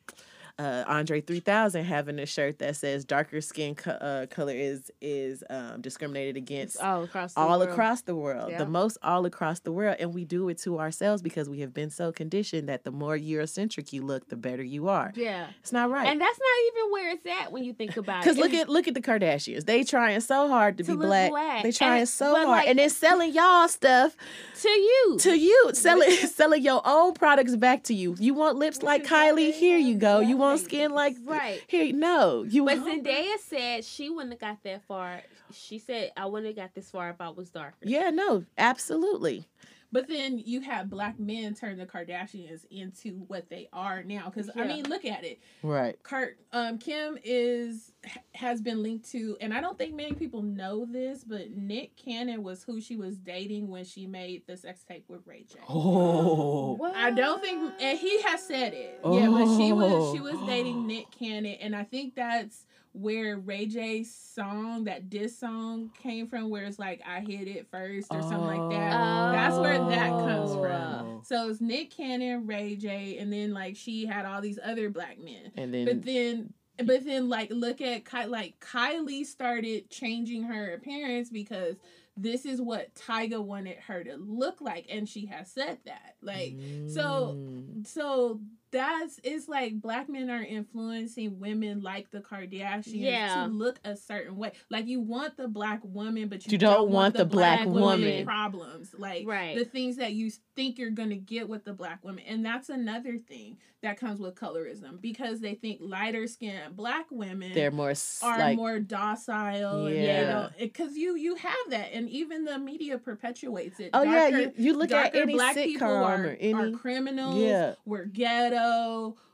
uh, 0.59 0.85
Andre 0.87 1.21
3000 1.21 1.85
having 1.85 2.19
a 2.19 2.27
shirt 2.27 2.59
that 2.59 2.77
says 2.77 3.05
darker 3.05 3.41
skin 3.41 3.75
co- 3.75 3.91
uh, 3.93 4.27
color 4.27 4.53
is 4.53 4.91
is 5.01 5.43
um, 5.51 5.81
discriminated 5.81 6.37
against 6.37 6.81
all 6.81 7.03
across 7.05 7.35
the 7.35 7.41
all 7.41 7.59
world. 7.61 7.71
across 7.71 8.03
the 8.03 8.15
world, 8.15 8.51
Yeah. 8.51 8.59
the 8.59 8.67
most 8.67 8.99
all 9.03 9.25
across 9.27 9.61
the 9.61 9.73
world, 9.73 9.97
and 9.99 10.13
we 10.15 10.25
do 10.25 10.49
it 10.51 10.59
to 10.59 10.79
ourselves 10.79 11.23
because 11.23 11.49
we 11.49 11.61
have 11.61 11.73
been 11.73 11.91
so 11.91 12.13
conditioned 12.13 12.69
that 12.69 12.85
the 12.85 12.91
more 12.91 13.17
Eurocentric 13.17 13.93
you 13.93 14.03
look, 14.03 14.29
the 14.29 14.37
better 14.37 14.63
you 14.63 14.89
are. 14.89 15.13
yeah 15.17 15.47
It's 15.61 15.73
not 15.73 15.91
right. 15.91 16.07
and 16.07 16.21
that's 16.21 16.39
not 16.39 16.77
even 16.79 16.93
where 16.93 17.11
it's 17.13 17.27
at 17.27 17.51
when 17.53 17.65
you 17.65 17.73
think 17.73 17.97
about 17.97 18.19
it 18.19 18.25
Because 18.25 18.37
look 18.39 18.53
at 18.55 18.69
look 18.69 18.87
at 18.89 18.95
the 18.95 19.03
Kardashians. 19.03 19.65
They 19.65 19.85
trying 19.85 20.21
so 20.21 20.49
hard 20.49 20.77
to, 20.79 20.85
To 20.85 20.93
be 20.93 20.97
black. 20.97 21.31
black. 21.31 21.63
They 21.63 21.73
trying 21.73 22.01
And- 22.01 22.09
so 22.09 22.35
hard, 22.35 22.49
like- 22.49 22.69
and 22.69 22.79
then 22.79 22.91
selling 22.91 23.33
y'all 23.33 23.69
stuff 23.69 24.17
to 24.61 24.69
you 24.69 25.17
to 25.21 25.39
you, 25.39 25.71
selling 25.73 26.11
selling 26.41 26.63
your 26.63 26.83
own 26.85 27.15
products 27.15 27.57
back 27.57 27.85
to 27.85 27.95
you. 27.95 28.15
You 28.19 28.35
want 28.35 28.57
lips 28.59 28.83
like 28.83 29.05
Kylie? 29.05 29.53
Here 29.53 29.79
you 29.79 29.95
go. 29.97 30.21
You 30.21 30.37
want 30.37 30.52
babies. 30.57 30.65
skin 30.67 30.91
like 30.93 31.17
Right. 31.25 31.63
here? 31.69 31.93
No, 31.95 32.43
you. 32.43 32.65
But 32.65 32.79
Zendaya 32.79 33.39
said 33.39 33.85
she 33.85 34.11
wouldn't 34.11 34.33
have 34.33 34.41
got 34.41 34.63
that 34.65 34.83
far. 34.87 35.23
She 35.53 35.79
said 35.79 36.13
I 36.17 36.27
wouldn't 36.27 36.47
have 36.57 36.65
got 36.65 36.75
this 36.75 36.91
far 36.91 37.11
if 37.11 37.21
I 37.21 37.29
was 37.31 37.51
darker. 37.51 37.77
yeah, 37.83 38.11
no, 38.11 38.45
absolutely. 38.59 39.47
But 39.93 40.09
then 40.09 40.39
you 40.39 40.63
have 40.63 40.89
black 40.89 41.21
men 41.21 41.55
turn 41.55 41.77
the 41.77 41.85
Kardashians 41.85 42.65
into 42.71 43.25
what 43.29 43.51
they 43.51 43.69
are 43.75 44.03
now. 44.03 44.31
Because 44.35 44.51
I 44.57 44.67
mean, 44.67 44.89
look 44.89 45.05
at 45.05 45.23
it. 45.23 45.41
Right. 45.63 46.03
Kurt, 46.03 46.39
um, 46.53 46.79
Kim 46.79 47.19
is 47.23 47.93
has 48.35 48.61
been 48.63 48.83
linked 48.83 49.11
to, 49.13 49.37
and 49.41 49.53
I 49.53 49.61
don't 49.61 49.77
think 49.77 49.95
many 49.95 50.15
people 50.15 50.43
know 50.43 50.87
this, 50.91 51.23
but 51.25 51.51
Nick 51.51 51.95
Cannon 51.97 52.43
was 52.43 52.65
who 52.65 52.81
she 52.81 52.97
was 52.97 53.19
dating 53.19 53.69
when 53.69 53.85
she 53.85 54.07
made 54.07 54.43
the 54.47 54.57
sex 54.57 54.83
tape 54.83 55.05
with 55.09 55.21
Ray 55.27 55.45
J. 55.53 55.59
Oh. 55.69 56.75
What? 56.75 56.97
I 56.97 57.11
don't 57.11 57.43
think, 57.43 57.73
and 57.81 57.99
he 57.99 58.23
has 58.23 58.43
said 58.47 58.73
it. 58.73 58.99
Yeah, 59.05 59.29
but 59.29 59.57
she 59.57 59.73
was 59.73 60.15
she 60.15 60.21
was 60.21 60.35
Oh. 60.37 60.47
dating 60.47 60.87
Nick 60.87 61.11
Cannon, 61.11 61.57
and 61.61 61.77
I 61.77 61.85
think 61.85 62.15
that's 62.15 62.67
where 62.93 63.39
Ray 63.39 63.67
J's 63.67 64.15
song, 64.15 64.85
that 64.85 65.09
diss 65.09 65.39
song, 65.39 65.91
came 66.03 66.27
from. 66.29 66.51
Where 66.51 66.65
it's 66.65 66.79
like 66.79 67.01
I 67.07 67.21
hit 67.21 67.49
it 67.49 67.67
first 67.71 68.09
or 68.11 68.21
something 68.23 68.41
like 68.47 68.71
that. 68.71 69.33
That's 69.33 69.57
where 69.57 69.79
that 69.79 70.09
comes 70.11 70.53
from. 70.53 70.63
Oh. 70.63 71.23
So 71.25 71.49
it's 71.49 71.61
Nick 71.61 71.91
Cannon, 71.91 72.47
Ray 72.47 72.77
J, 72.77 73.19
and 73.19 73.33
then 73.33 73.53
like 73.55 73.77
she 73.77 74.07
had 74.07 74.27
all 74.27 74.41
these 74.41 74.59
other 74.63 74.91
black 74.91 75.19
men. 75.19 75.53
And 75.57 75.73
then 75.73 75.85
But 75.87 76.03
then, 76.03 76.53
but 76.85 77.05
then 77.05 77.29
like 77.29 77.51
look 77.51 77.81
at 77.81 78.05
Ky- 78.05 78.27
like 78.27 78.61
Kylie 78.61 79.25
started 79.25 79.89
changing 79.91 80.45
her 80.45 80.75
appearance 80.75 81.31
because 81.31 81.77
this 82.17 82.45
is 82.45 82.61
what 82.61 82.95
Tyga 82.95 83.43
wanted 83.43 83.79
her 83.87 84.05
to 84.05 84.17
look 84.17 84.61
like, 84.61 84.85
and 84.91 85.09
she 85.09 85.25
has 85.27 85.51
said 85.51 85.79
that. 85.87 86.17
Like 86.21 86.57
so, 86.89 87.37
Mm. 87.39 87.87
so 87.87 88.41
that's 88.73 89.21
it's 89.23 89.49
like 89.49 89.81
black 89.81 90.09
men 90.09 90.31
are 90.31 90.43
influencing 90.43 91.39
women 91.39 91.81
like 91.83 92.11
the 92.11 92.21
Kardashians 92.21 92.85
Yeah. 92.87 93.45
to 93.45 93.53
look 93.53 93.79
a 93.85 93.95
certain 93.97 94.37
way. 94.37 94.53
Like 94.71 94.87
you 94.87 95.01
want 95.01 95.37
the 95.37 95.47
black 95.49 95.81
woman, 95.85 96.29
but 96.29 96.47
you, 96.47 96.53
You 96.53 96.59
don't 96.59 96.91
want 96.91 97.15
the 97.15 97.25
black 97.27 97.67
woman. 97.67 98.25
problems. 98.25 98.95
Like 98.99 99.27
Right. 99.27 99.57
the 99.57 99.65
things 99.67 99.97
that 99.97 100.15
you 100.15 100.31
think 100.57 100.79
you're 100.79 100.91
gonna 100.91 101.17
get 101.17 101.49
with 101.49 101.65
the 101.65 101.73
black 101.75 102.03
woman, 102.05 102.25
and 102.27 102.45
that's 102.45 102.69
another 102.71 103.19
thing 103.19 103.59
that 103.83 103.99
comes 103.99 104.21
with 104.21 104.35
colorism 104.37 105.01
because 105.01 105.41
they 105.41 105.55
think 105.55 105.79
lighter 105.81 106.27
skinned 106.29 106.77
black 106.77 107.07
women 107.11 107.53
they're 107.53 107.73
more 107.73 107.93
are 108.23 108.39
like 108.39 108.57
more 108.57 108.79
docile. 108.79 109.91
Yeah. 109.91 110.51
Because 110.59 110.97
you 110.97 111.17
you 111.17 111.35
have 111.35 111.55
that, 111.71 111.91
and 111.93 112.09
even 112.09 112.45
the 112.45 112.59
media 112.59 112.97
perpetuates 112.99 113.81
it. 113.81 113.91
oh 113.93 114.03
yeah, 114.03 114.29
you 114.29 114.53
you 114.57 114.73
look 114.77 114.93
at 114.93 115.15
any 115.15 115.35
black 115.35 115.57
people 115.57 115.87
are, 115.89 116.25
or 116.27 116.37
any 116.41 116.55
are 116.55 116.71
criminals. 116.71 117.37
yeah. 117.37 117.75
We're 117.85 118.05
ghetto. 118.07 118.62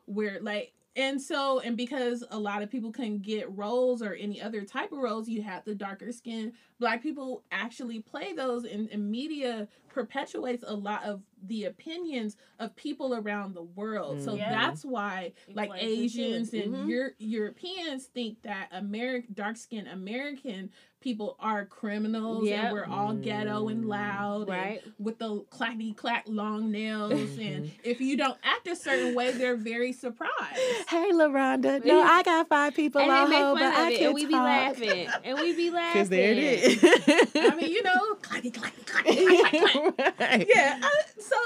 We're 0.07 0.41
like, 0.41 0.73
and 0.97 1.21
so, 1.21 1.61
and 1.61 1.77
because 1.77 2.25
a 2.31 2.39
lot 2.39 2.63
of 2.63 2.71
people 2.71 2.91
couldn't 2.91 3.23
get 3.23 3.57
roles 3.57 4.03
or 4.03 4.15
any 4.15 4.43
other 4.43 4.63
type 4.63 4.91
of 4.91 4.99
roles, 4.99 5.29
you 5.29 5.43
have 5.43 5.65
the 5.65 5.75
darker 5.75 6.11
skin. 6.11 6.55
Black 6.79 7.03
people 7.03 7.43
actually 7.51 8.01
play 8.01 8.33
those, 8.33 8.65
and, 8.65 8.89
and 8.91 9.11
media 9.11 9.69
perpetuates 9.89 10.63
a 10.67 10.75
lot 10.75 11.03
of 11.05 11.23
the 11.47 11.65
opinions 11.65 12.37
of 12.59 12.75
people 12.77 13.15
around 13.15 13.55
the 13.55 13.63
world. 13.63 14.21
So 14.23 14.35
Yeah. 14.35 14.51
that's 14.51 14.85
why 14.85 15.33
like 15.55 15.71
plays 15.71 15.83
into 15.83 15.93
it. 15.93 16.01
Asians 16.05 16.53
and 16.53 16.75
Mhm. 16.75 16.89
Euro- 16.89 17.11
Europeans 17.19 18.05
think 18.07 18.43
that 18.43 18.69
American 18.73 19.35
dark 19.35 19.57
skinned 19.57 19.89
American 19.89 20.71
people 21.01 21.37
are 21.39 21.65
criminals 21.65 22.45
Yep. 22.49 22.65
and 22.65 22.73
we're 22.73 22.85
all 22.87 23.15
ghetto 23.15 23.69
and 23.69 23.85
Mm. 23.85 23.89
loud 23.89 24.41
and 24.43 24.49
Right. 24.49 24.83
with 24.99 25.19
the 25.19 25.43
clacky 25.43 25.97
clack 25.97 26.25
long 26.27 26.73
nails 26.73 27.13
and 27.39 27.67
Mhm. 27.67 27.71
if 27.85 28.01
you 28.01 28.17
don't 28.17 28.37
act 28.43 28.67
a 28.67 28.75
certain 28.75 29.15
way 29.15 29.31
they're 29.31 29.55
very 29.57 29.93
surprised. 29.93 30.59
Hey, 30.89 31.11
LaRonda. 31.13 31.85
No, 31.85 32.01
I 32.03 32.25
got 32.25 32.49
five 32.49 32.75
people 32.75 33.01
And 33.01 33.11
on 33.13 33.31
they 33.31 33.37
make 33.37 33.45
hold, 33.45 33.59
fun 33.61 33.71
but 33.71 33.79
of 33.79 33.87
I 33.87 33.91
it, 33.91 33.99
can't 33.99 34.05
and 34.07 34.15
we 34.15 34.27
be 34.27 34.35
laughing, 34.35 35.09
and 35.25 35.39
we 35.39 35.53
be 35.55 35.71
laughing. 35.71 35.93
Because 35.93 36.09
there 36.09 36.33
it 36.33 36.39
is. 36.39 36.68
I 36.69 37.55
mean, 37.57 37.71
you 37.71 37.83
know, 37.83 38.15
clacky 38.21 38.53
clacky 38.53 38.85
clacky 38.85 39.27
clack, 39.27 39.53
clack, 39.53 39.95
clack. 39.95 40.19
Right. 40.21 40.49
yeah. 40.55 40.81
uh, 40.83 40.89
so 41.21 41.37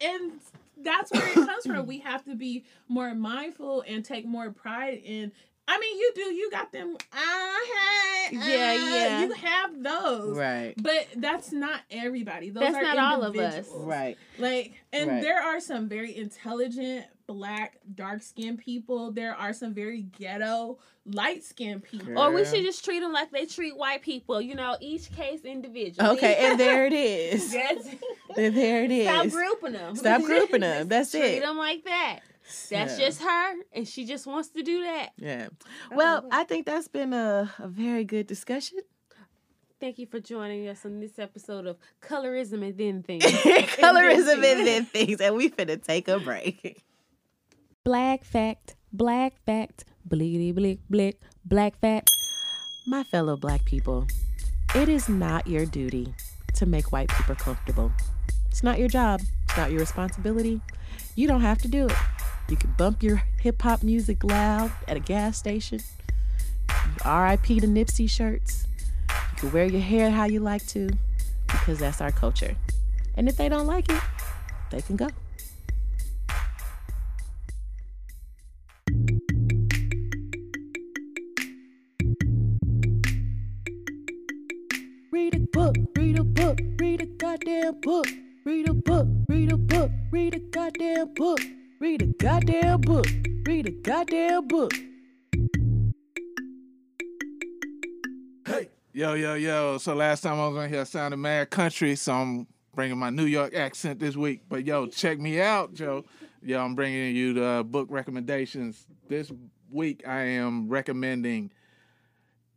and 0.00 0.32
that's 0.82 1.10
where 1.12 1.26
it 1.26 1.34
comes 1.34 1.66
from. 1.66 1.86
We 1.86 1.98
have 2.00 2.24
to 2.24 2.34
be 2.34 2.64
more 2.88 3.14
mindful 3.14 3.84
and 3.86 4.04
take 4.04 4.26
more 4.26 4.50
pride 4.50 5.00
in. 5.04 5.32
I 5.66 5.78
mean, 5.78 5.96
you 5.98 6.12
do. 6.14 6.20
You 6.34 6.50
got 6.50 6.72
them. 6.72 6.94
Uh, 7.10 7.16
hey, 7.16 8.28
Yeah, 8.32 8.40
uh, 8.42 8.94
yeah. 8.94 9.22
You 9.24 9.32
have 9.32 9.82
those, 9.82 10.36
Right. 10.36 10.74
but 10.76 11.06
that's 11.16 11.52
not 11.52 11.80
everybody. 11.90 12.50
Those 12.50 12.64
That's 12.64 12.76
are 12.76 12.82
not 12.82 12.98
all 12.98 13.22
of 13.22 13.34
us. 13.36 13.66
Right. 13.74 14.18
Like, 14.38 14.74
and 14.92 15.08
Right. 15.08 15.22
there 15.22 15.40
are 15.42 15.60
some 15.60 15.88
very 15.88 16.14
intelligent 16.14 17.06
black, 17.26 17.78
dark 17.94 18.22
skinned 18.22 18.58
people. 18.58 19.10
There 19.12 19.34
are 19.34 19.52
some 19.52 19.74
very 19.74 20.02
ghetto, 20.02 20.78
light 21.06 21.44
skinned 21.44 21.82
people. 21.84 22.18
Or 22.18 22.30
we 22.32 22.44
should 22.44 22.62
just 22.64 22.84
treat 22.84 23.00
them 23.00 23.12
like 23.12 23.30
they 23.30 23.46
treat 23.46 23.76
white 23.76 24.02
people. 24.02 24.40
You 24.40 24.54
know, 24.54 24.76
each 24.80 25.10
case 25.12 25.40
individually. 25.44 26.08
Okay, 26.16 26.36
and 26.40 26.58
there 26.60 26.86
it 26.86 26.92
is. 26.92 27.52
That's, 27.52 27.88
And 28.36 28.56
there 28.56 28.84
it 28.84 28.90
is. 28.90 29.06
stop 29.08 29.28
grouping 29.30 29.72
them. 29.72 29.96
Stop 29.96 30.22
grouping 30.22 30.60
them. 30.60 30.88
That's 30.88 31.10
Treat 31.12 31.22
it. 31.38 31.42
them 31.42 31.56
like 31.56 31.84
that. 31.84 32.20
That's 32.70 32.98
Yeah. 32.98 33.06
just 33.06 33.22
her, 33.22 33.54
and 33.72 33.88
she 33.88 34.04
just 34.04 34.26
wants 34.26 34.48
to 34.50 34.62
do 34.62 34.82
that. 34.82 35.10
Yeah. 35.16 35.48
Well, 35.90 36.22
wow. 36.22 36.28
I 36.30 36.44
think 36.44 36.66
that's 36.66 36.88
been 36.88 37.14
a, 37.14 37.50
a 37.58 37.68
very 37.68 38.04
good 38.04 38.26
discussion. 38.26 38.80
Thank 39.80 39.98
you 39.98 40.06
for 40.06 40.20
joining 40.20 40.68
us 40.68 40.84
on 40.86 41.00
this 41.00 41.18
episode 41.18 41.66
of 41.66 41.76
Colorism 42.00 42.64
and 42.66 42.76
Then 42.78 43.02
Things. 43.02 43.24
Colorism 43.24 44.34
and 44.44 44.66
then 44.66 44.84
things, 44.86 45.20
and 45.20 45.34
we 45.36 45.50
finna 45.50 45.82
take 45.82 46.08
a 46.08 46.18
break. 46.18 46.82
Black 47.84 48.24
fact, 48.24 48.76
black 48.94 49.34
fact, 49.44 49.84
blickety 50.08 50.54
blick 50.54 50.78
blick, 50.88 51.20
black 51.44 51.78
fact. 51.80 52.10
My 52.86 53.02
fellow 53.04 53.36
black 53.36 53.66
people, 53.66 54.06
it 54.74 54.88
is 54.88 55.06
not 55.06 55.46
your 55.46 55.66
duty 55.66 56.14
to 56.54 56.64
make 56.64 56.92
white 56.92 57.10
people 57.10 57.34
comfortable. 57.34 57.92
It's 58.48 58.62
not 58.62 58.78
your 58.78 58.88
job. 58.88 59.20
It's 59.44 59.56
not 59.58 59.70
your 59.70 59.80
responsibility. 59.80 60.62
You 61.14 61.28
don't 61.28 61.42
have 61.42 61.58
to 61.58 61.68
do 61.68 61.86
it. 61.86 61.96
You 62.48 62.56
can 62.56 62.72
bump 62.78 63.02
your 63.02 63.22
hip 63.40 63.60
hop 63.60 63.82
music 63.82 64.24
loud 64.24 64.72
at 64.88 64.96
a 64.96 65.00
gas 65.00 65.36
station. 65.36 65.80
RIP 67.04 67.44
to 67.44 67.68
Nipsey 67.68 68.08
shirts. 68.08 68.66
You 69.10 69.36
can 69.36 69.52
wear 69.52 69.66
your 69.66 69.82
hair 69.82 70.10
how 70.10 70.24
you 70.24 70.40
like 70.40 70.66
to 70.68 70.88
because 71.48 71.80
that's 71.80 72.00
our 72.00 72.12
culture. 72.12 72.56
And 73.14 73.28
if 73.28 73.36
they 73.36 73.50
don't 73.50 73.66
like 73.66 73.90
it, 73.90 74.00
they 74.70 74.80
can 74.80 74.96
go. 74.96 75.08
Book, 85.54 85.76
read 85.96 86.18
a 86.18 86.24
book, 86.24 86.58
read 86.80 87.00
a 87.00 87.06
goddamn 87.06 87.80
book. 87.80 88.08
Read 88.44 88.68
a 88.68 88.74
book, 88.74 89.06
read 89.28 89.52
a 89.52 89.56
book, 89.56 89.90
read 90.10 90.34
a 90.34 90.40
goddamn 90.40 91.14
book. 91.14 91.38
Read 91.78 92.02
a 92.02 92.06
goddamn 92.06 92.80
book, 92.80 93.06
read 93.46 93.68
a 93.68 93.70
goddamn 93.70 94.48
book. 94.48 94.72
Hey, 98.44 98.68
yo, 98.92 99.14
yo, 99.14 99.34
yo. 99.34 99.78
So 99.78 99.94
last 99.94 100.22
time 100.22 100.40
I 100.40 100.48
was 100.48 100.56
on 100.56 100.68
here, 100.68 100.80
I 100.80 100.84
sounded 100.84 101.18
mad 101.18 101.50
country, 101.50 101.94
so 101.94 102.12
I'm 102.14 102.48
bringing 102.74 102.98
my 102.98 103.10
New 103.10 103.26
York 103.26 103.54
accent 103.54 104.00
this 104.00 104.16
week. 104.16 104.42
But 104.48 104.66
yo, 104.66 104.86
check 104.88 105.20
me 105.20 105.40
out, 105.40 105.72
Joe. 105.72 106.04
Yo, 106.42 106.60
I'm 106.60 106.74
bringing 106.74 107.14
you 107.14 107.32
the 107.32 107.64
book 107.64 107.86
recommendations. 107.90 108.88
This 109.08 109.30
week 109.70 110.02
I 110.04 110.22
am 110.22 110.68
recommending, 110.68 111.52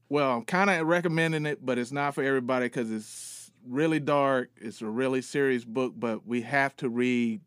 well, 0.09 0.37
I'm 0.37 0.45
kind 0.45 0.69
of 0.69 0.87
recommending 0.87 1.45
it, 1.45 1.65
but 1.65 1.77
it's 1.77 1.91
not 1.91 2.15
for 2.15 2.23
everybody 2.23 2.65
because 2.65 2.91
it's 2.91 3.51
really 3.67 3.99
dark. 3.99 4.49
It's 4.57 4.81
a 4.81 4.87
really 4.87 5.21
serious 5.21 5.65
book, 5.65 5.93
but 5.95 6.25
we 6.25 6.41
have 6.41 6.75
to 6.77 6.89
read 6.89 7.41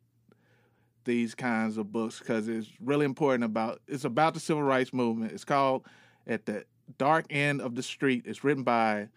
these 1.04 1.34
kinds 1.34 1.78
of 1.78 1.90
books 1.90 2.18
because 2.18 2.48
it's 2.48 2.68
really 2.80 3.06
important 3.06 3.44
about 3.44 3.80
it's 3.88 4.04
about 4.04 4.34
the 4.34 4.40
civil 4.40 4.62
rights 4.62 4.92
movement. 4.92 5.32
It's 5.32 5.44
called 5.44 5.86
At 6.26 6.46
the 6.46 6.64
Dark 6.98 7.26
End 7.30 7.60
of 7.60 7.74
the 7.74 7.82
Street. 7.82 8.24
It's 8.26 8.44
written 8.44 8.62
by 8.62 9.08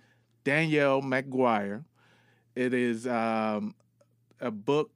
Danielle 0.44 1.02
McGuire. 1.02 1.84
It 2.56 2.74
is 2.74 3.08
um, 3.08 3.76
a 4.40 4.52
book 4.52 4.92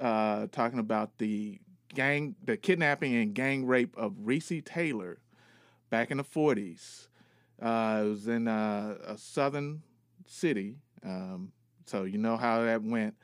uh, 0.00 0.48
talking 0.52 0.78
about 0.78 1.16
the 1.18 1.58
gang, 1.94 2.34
the 2.44 2.56
kidnapping 2.56 3.14
and 3.14 3.34
gang 3.34 3.66
rape 3.66 3.96
of 3.96 4.12
Recy 4.12 4.64
Taylor 4.64 5.18
back 5.90 6.10
in 6.10 6.18
the 6.18 6.24
40s. 6.24 7.07
Uh, 7.60 8.02
it 8.04 8.08
was 8.08 8.28
in 8.28 8.46
uh, 8.48 8.96
a 9.06 9.18
southern 9.18 9.82
city, 10.26 10.76
um, 11.04 11.52
so 11.86 12.04
you 12.04 12.18
know 12.18 12.36
how 12.36 12.62
that 12.62 12.82
went. 12.82 13.14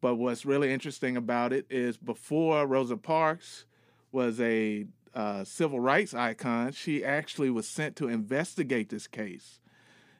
But 0.00 0.16
what's 0.16 0.44
really 0.44 0.72
interesting 0.72 1.16
about 1.16 1.52
it 1.52 1.66
is 1.70 1.96
before 1.96 2.66
Rosa 2.66 2.96
Parks 2.96 3.66
was 4.10 4.40
a 4.40 4.86
uh, 5.14 5.44
civil 5.44 5.80
rights 5.80 6.14
icon, 6.14 6.72
she 6.72 7.04
actually 7.04 7.50
was 7.50 7.68
sent 7.68 7.96
to 7.96 8.08
investigate 8.08 8.88
this 8.88 9.06
case. 9.06 9.60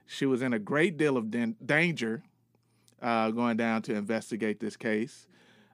She 0.06 0.26
was 0.26 0.42
in 0.42 0.52
a 0.52 0.58
great 0.58 0.96
deal 0.96 1.16
of 1.16 1.30
dan- 1.30 1.56
danger 1.64 2.22
uh, 3.00 3.30
going 3.30 3.56
down 3.56 3.82
to 3.82 3.94
investigate 3.94 4.60
this 4.60 4.76
case, 4.76 5.26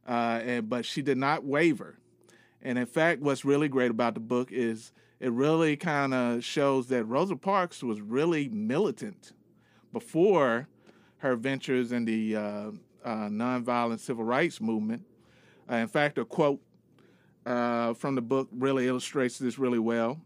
uh, 0.07 0.41
and 0.43 0.69
but 0.69 0.85
she 0.85 1.03
did 1.03 1.19
not 1.19 1.45
waver. 1.45 1.99
And 2.63 2.79
in 2.79 2.87
fact, 2.87 3.21
what's 3.21 3.45
really 3.45 3.69
great 3.69 3.91
about 3.91 4.15
the 4.15 4.21
book 4.21 4.51
is 4.53 4.93
it 5.21 5.33
really 5.33 5.77
kind 5.77 6.15
of 6.15 6.45
shows 6.45 6.89
that 6.89 7.05
Rosa 7.05 7.37
Parks 7.37 7.83
was 7.83 8.01
really 8.01 8.49
militant 8.49 9.33
before 9.93 10.69
her 11.19 11.35
ventures 11.35 11.93
in 11.93 12.05
the 12.05 12.37
uh, 12.37 12.71
uh, 13.05 13.29
nonviolent 13.29 14.01
civil 14.01 14.25
rights 14.25 14.61
movement. 14.61 15.05
Uh, 15.71 15.77
in 15.77 15.89
fact, 15.89 16.19
a 16.19 16.25
quote 16.25 16.61
uh, 17.47 17.95
from 17.95 18.15
the 18.15 18.23
book 18.23 18.49
really 18.53 18.87
illustrates 18.87 19.39
this 19.39 19.59
really 19.59 19.79
well. 19.79 20.21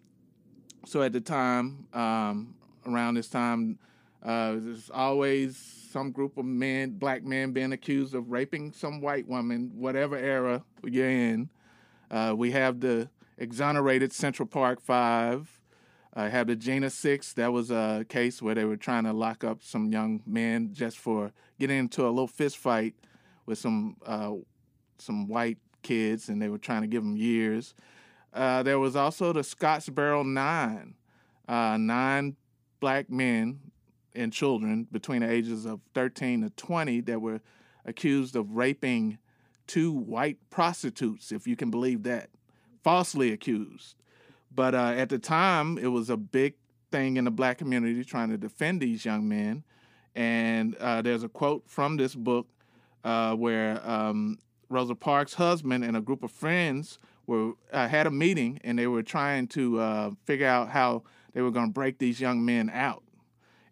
So 0.84 1.02
at 1.02 1.12
the 1.12 1.20
time, 1.20 1.86
um, 1.92 2.54
around 2.86 3.14
this 3.14 3.28
time, 3.28 3.78
uh, 4.22 4.56
there's 4.58 4.90
always 4.90 5.56
some 5.56 6.10
group 6.10 6.36
of 6.36 6.44
men, 6.44 6.90
black 6.90 7.24
men, 7.24 7.52
being 7.52 7.72
accused 7.72 8.14
of 8.14 8.30
raping 8.30 8.72
some 8.72 9.00
white 9.00 9.26
woman, 9.26 9.70
whatever 9.74 10.16
era 10.16 10.62
you're 10.84 11.08
in. 11.08 11.48
Uh, 12.10 12.34
we 12.36 12.50
have 12.50 12.80
the 12.80 13.08
exonerated 13.38 14.12
Central 14.12 14.46
Park 14.46 14.80
Five. 14.80 15.60
I 16.14 16.28
have 16.28 16.46
the 16.46 16.56
Jena 16.56 16.90
Six. 16.90 17.32
That 17.34 17.52
was 17.52 17.70
a 17.70 18.04
case 18.08 18.42
where 18.42 18.54
they 18.54 18.64
were 18.64 18.76
trying 18.76 19.04
to 19.04 19.12
lock 19.12 19.44
up 19.44 19.62
some 19.62 19.90
young 19.90 20.22
men 20.26 20.70
just 20.72 20.98
for 20.98 21.32
getting 21.58 21.78
into 21.78 22.06
a 22.06 22.10
little 22.10 22.26
fist 22.26 22.58
fight 22.58 22.94
with 23.46 23.58
some 23.58 23.96
uh, 24.04 24.32
some 24.98 25.26
white 25.28 25.58
kids, 25.82 26.28
and 26.28 26.40
they 26.40 26.48
were 26.48 26.58
trying 26.58 26.82
to 26.82 26.88
give 26.88 27.02
them 27.02 27.16
years. 27.16 27.74
Uh, 28.32 28.62
there 28.62 28.78
was 28.78 28.96
also 28.96 29.32
the 29.32 29.40
Scottsboro 29.40 30.24
Nine, 30.24 30.94
uh, 31.48 31.76
nine 31.76 32.36
black 32.80 33.10
men 33.10 33.60
and 34.14 34.32
children 34.32 34.86
between 34.90 35.20
the 35.20 35.30
ages 35.30 35.64
of 35.64 35.80
13 35.94 36.42
to 36.42 36.50
20 36.50 37.00
that 37.02 37.20
were 37.20 37.40
accused 37.84 38.36
of 38.36 38.56
raping 38.56 39.18
two 39.66 39.92
white 39.92 40.38
prostitutes, 40.50 41.32
if 41.32 41.46
you 41.46 41.56
can 41.56 41.70
believe 41.70 42.02
that, 42.02 42.28
falsely 42.82 43.32
accused. 43.32 43.96
But 44.54 44.74
uh, 44.74 44.94
at 44.96 45.08
the 45.08 45.18
time, 45.18 45.78
it 45.78 45.88
was 45.88 46.10
a 46.10 46.16
big 46.16 46.54
thing 46.90 47.16
in 47.16 47.24
the 47.24 47.30
black 47.30 47.58
community 47.58 48.04
trying 48.04 48.30
to 48.30 48.36
defend 48.36 48.80
these 48.80 49.04
young 49.04 49.28
men. 49.28 49.64
And 50.14 50.76
uh, 50.76 51.02
there's 51.02 51.22
a 51.22 51.28
quote 51.28 51.64
from 51.66 51.96
this 51.96 52.14
book 52.14 52.46
uh, 53.02 53.34
where 53.34 53.80
um, 53.88 54.38
Rosa 54.68 54.94
Parks' 54.94 55.34
husband 55.34 55.84
and 55.84 55.96
a 55.96 56.00
group 56.00 56.22
of 56.22 56.30
friends 56.30 56.98
were 57.26 57.52
uh, 57.72 57.88
had 57.88 58.06
a 58.06 58.10
meeting 58.10 58.60
and 58.62 58.78
they 58.78 58.86
were 58.86 59.02
trying 59.02 59.46
to 59.48 59.80
uh, 59.80 60.10
figure 60.24 60.46
out 60.46 60.68
how 60.68 61.02
they 61.32 61.40
were 61.40 61.50
going 61.50 61.66
to 61.66 61.72
break 61.72 61.98
these 61.98 62.20
young 62.20 62.44
men 62.44 62.70
out. 62.70 63.02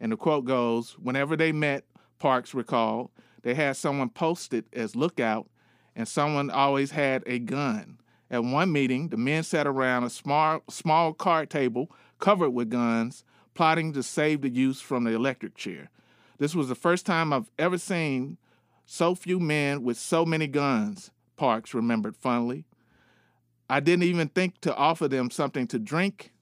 And 0.00 0.12
the 0.12 0.16
quote 0.16 0.46
goes, 0.46 0.92
whenever 0.92 1.36
they 1.36 1.52
met, 1.52 1.84
Parks 2.18 2.54
recalled, 2.54 3.10
they 3.42 3.54
had 3.54 3.76
someone 3.76 4.10
posted 4.10 4.64
as 4.72 4.94
lookout, 4.94 5.48
and 5.96 6.06
someone 6.06 6.50
always 6.50 6.90
had 6.90 7.22
a 7.26 7.38
gun. 7.38 7.98
At 8.30 8.44
one 8.44 8.70
meeting, 8.70 9.08
the 9.08 9.16
men 9.16 9.42
sat 9.42 9.66
around 9.66 10.04
a 10.04 10.10
small, 10.10 10.62
small 10.70 11.12
card 11.12 11.50
table 11.50 11.90
covered 12.18 12.50
with 12.50 12.70
guns, 12.70 13.24
plotting 13.54 13.92
to 13.94 14.02
save 14.02 14.42
the 14.42 14.48
youth 14.48 14.80
from 14.80 15.04
the 15.04 15.12
electric 15.12 15.56
chair. 15.56 15.90
This 16.38 16.54
was 16.54 16.68
the 16.68 16.74
first 16.74 17.04
time 17.06 17.32
I've 17.32 17.50
ever 17.58 17.78
seen 17.78 18.38
So 18.86 19.14
few 19.14 19.38
men 19.38 19.84
with 19.84 19.98
so 19.98 20.24
many 20.24 20.48
guns, 20.48 21.10
Parks 21.36 21.74
remembered 21.74 22.16
fondly. 22.16 22.64
I 23.68 23.80
didn't 23.80 24.02
even 24.02 24.28
think 24.28 24.60
to 24.62 24.74
offer 24.74 25.06
them 25.06 25.30
something 25.30 25.66
to 25.68 25.78
drink. 25.78 26.32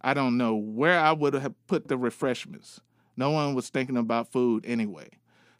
I 0.00 0.14
don't 0.14 0.36
know 0.36 0.54
where 0.54 1.00
I 1.00 1.12
would 1.12 1.34
have 1.34 1.54
put 1.66 1.88
the 1.88 1.98
refreshments. 1.98 2.80
No 3.16 3.30
one 3.30 3.54
was 3.54 3.70
thinking 3.70 3.96
about 3.96 4.30
food 4.30 4.64
anyway. 4.64 5.08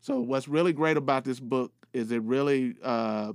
So, 0.00 0.20
what's 0.20 0.46
really 0.46 0.72
great 0.72 0.96
about 0.96 1.24
this 1.24 1.40
book 1.40 1.72
is 1.92 2.12
it 2.12 2.22
really 2.22 2.76
uh, 2.82 3.32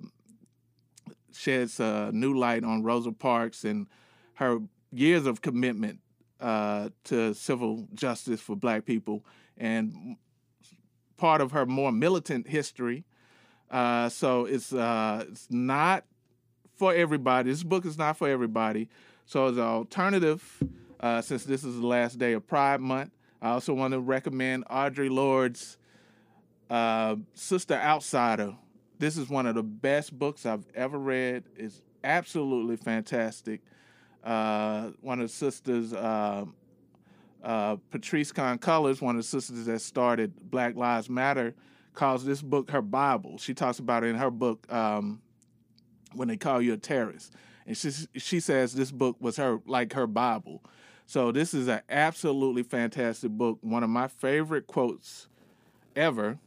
sheds 1.33 1.79
a 1.79 2.11
new 2.13 2.33
light 2.37 2.63
on 2.63 2.83
Rosa 2.83 3.11
Parks 3.11 3.63
and 3.63 3.87
her 4.35 4.59
years 4.91 5.25
of 5.25 5.41
commitment 5.41 5.99
uh, 6.39 6.89
to 7.05 7.33
civil 7.33 7.87
justice 7.93 8.41
for 8.41 8.55
Black 8.55 8.85
people 8.85 9.25
and 9.57 10.17
part 11.17 11.39
of 11.41 11.51
her 11.51 11.65
more 11.65 11.91
militant 11.91 12.47
history. 12.47 13.05
Uh, 13.69 14.09
so 14.09 14.45
it's 14.45 14.73
uh, 14.73 15.23
it's 15.29 15.47
not 15.49 16.03
for 16.75 16.93
everybody. 16.93 17.49
This 17.49 17.63
book 17.63 17.85
is 17.85 17.97
not 17.97 18.17
for 18.17 18.27
everybody. 18.27 18.89
So 19.25 19.47
as 19.47 19.57
an 19.57 19.63
alternative, 19.63 20.63
uh, 20.99 21.21
since 21.21 21.45
this 21.45 21.63
is 21.63 21.79
the 21.79 21.87
last 21.87 22.17
day 22.17 22.33
of 22.33 22.45
Pride 22.47 22.81
Month, 22.81 23.11
I 23.41 23.51
also 23.51 23.73
want 23.73 23.93
to 23.93 23.99
recommend 23.99 24.65
Audre 24.65 25.09
Lorde's 25.09 25.77
uh, 26.69 27.15
Sister 27.33 27.75
Outsider. 27.75 28.55
This 29.01 29.17
is 29.17 29.29
one 29.29 29.47
of 29.47 29.55
the 29.55 29.63
best 29.63 30.17
books 30.19 30.45
I've 30.45 30.63
ever 30.75 30.95
read. 30.95 31.45
It's 31.55 31.81
absolutely 32.03 32.75
fantastic. 32.75 33.61
Uh, 34.23 34.91
one 35.01 35.19
of 35.19 35.27
the 35.27 35.33
sisters, 35.33 35.91
uh, 35.91 36.45
uh, 37.43 37.77
Khan-Cullors, 37.91 39.01
one 39.01 39.15
of 39.15 39.23
the 39.23 39.27
sisters 39.27 39.65
that 39.65 39.81
started 39.81 40.51
Black 40.51 40.75
Lives 40.75 41.09
Matter, 41.09 41.55
calls 41.95 42.23
this 42.23 42.43
book 42.43 42.69
her 42.69 42.83
Bible. 42.83 43.39
She 43.39 43.55
talks 43.55 43.79
about 43.79 44.03
it 44.03 44.09
in 44.09 44.17
her 44.17 44.29
book 44.29 44.71
um, 44.71 45.19
when 46.13 46.27
they 46.27 46.37
call 46.37 46.61
you 46.61 46.73
a 46.73 46.77
terrorist, 46.77 47.33
and 47.65 47.75
she 47.75 47.89
she 48.17 48.39
says 48.39 48.73
this 48.73 48.91
book 48.91 49.17
was 49.19 49.35
her 49.37 49.61
like 49.65 49.93
her 49.93 50.05
Bible. 50.05 50.61
So 51.07 51.31
this 51.31 51.55
is 51.55 51.67
an 51.67 51.81
absolutely 51.89 52.61
fantastic 52.61 53.31
book. 53.31 53.57
One 53.61 53.81
of 53.81 53.89
my 53.89 54.07
favorite 54.07 54.67
quotes 54.67 55.27
ever 55.95 56.37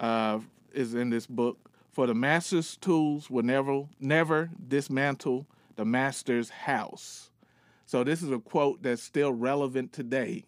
uh, 0.00 0.38
is 0.72 0.94
in 0.94 1.10
this 1.10 1.26
book. 1.26 1.58
For 1.94 2.08
the 2.08 2.14
master's 2.14 2.76
tools 2.76 3.30
will 3.30 3.44
never 3.44 3.84
never 4.00 4.50
dismantle 4.66 5.46
the 5.76 5.84
master's 5.84 6.50
house. 6.50 7.30
So 7.86 8.02
this 8.02 8.20
is 8.20 8.32
a 8.32 8.40
quote 8.40 8.82
that's 8.82 9.00
still 9.00 9.32
relevant 9.32 9.92
today. 9.92 10.44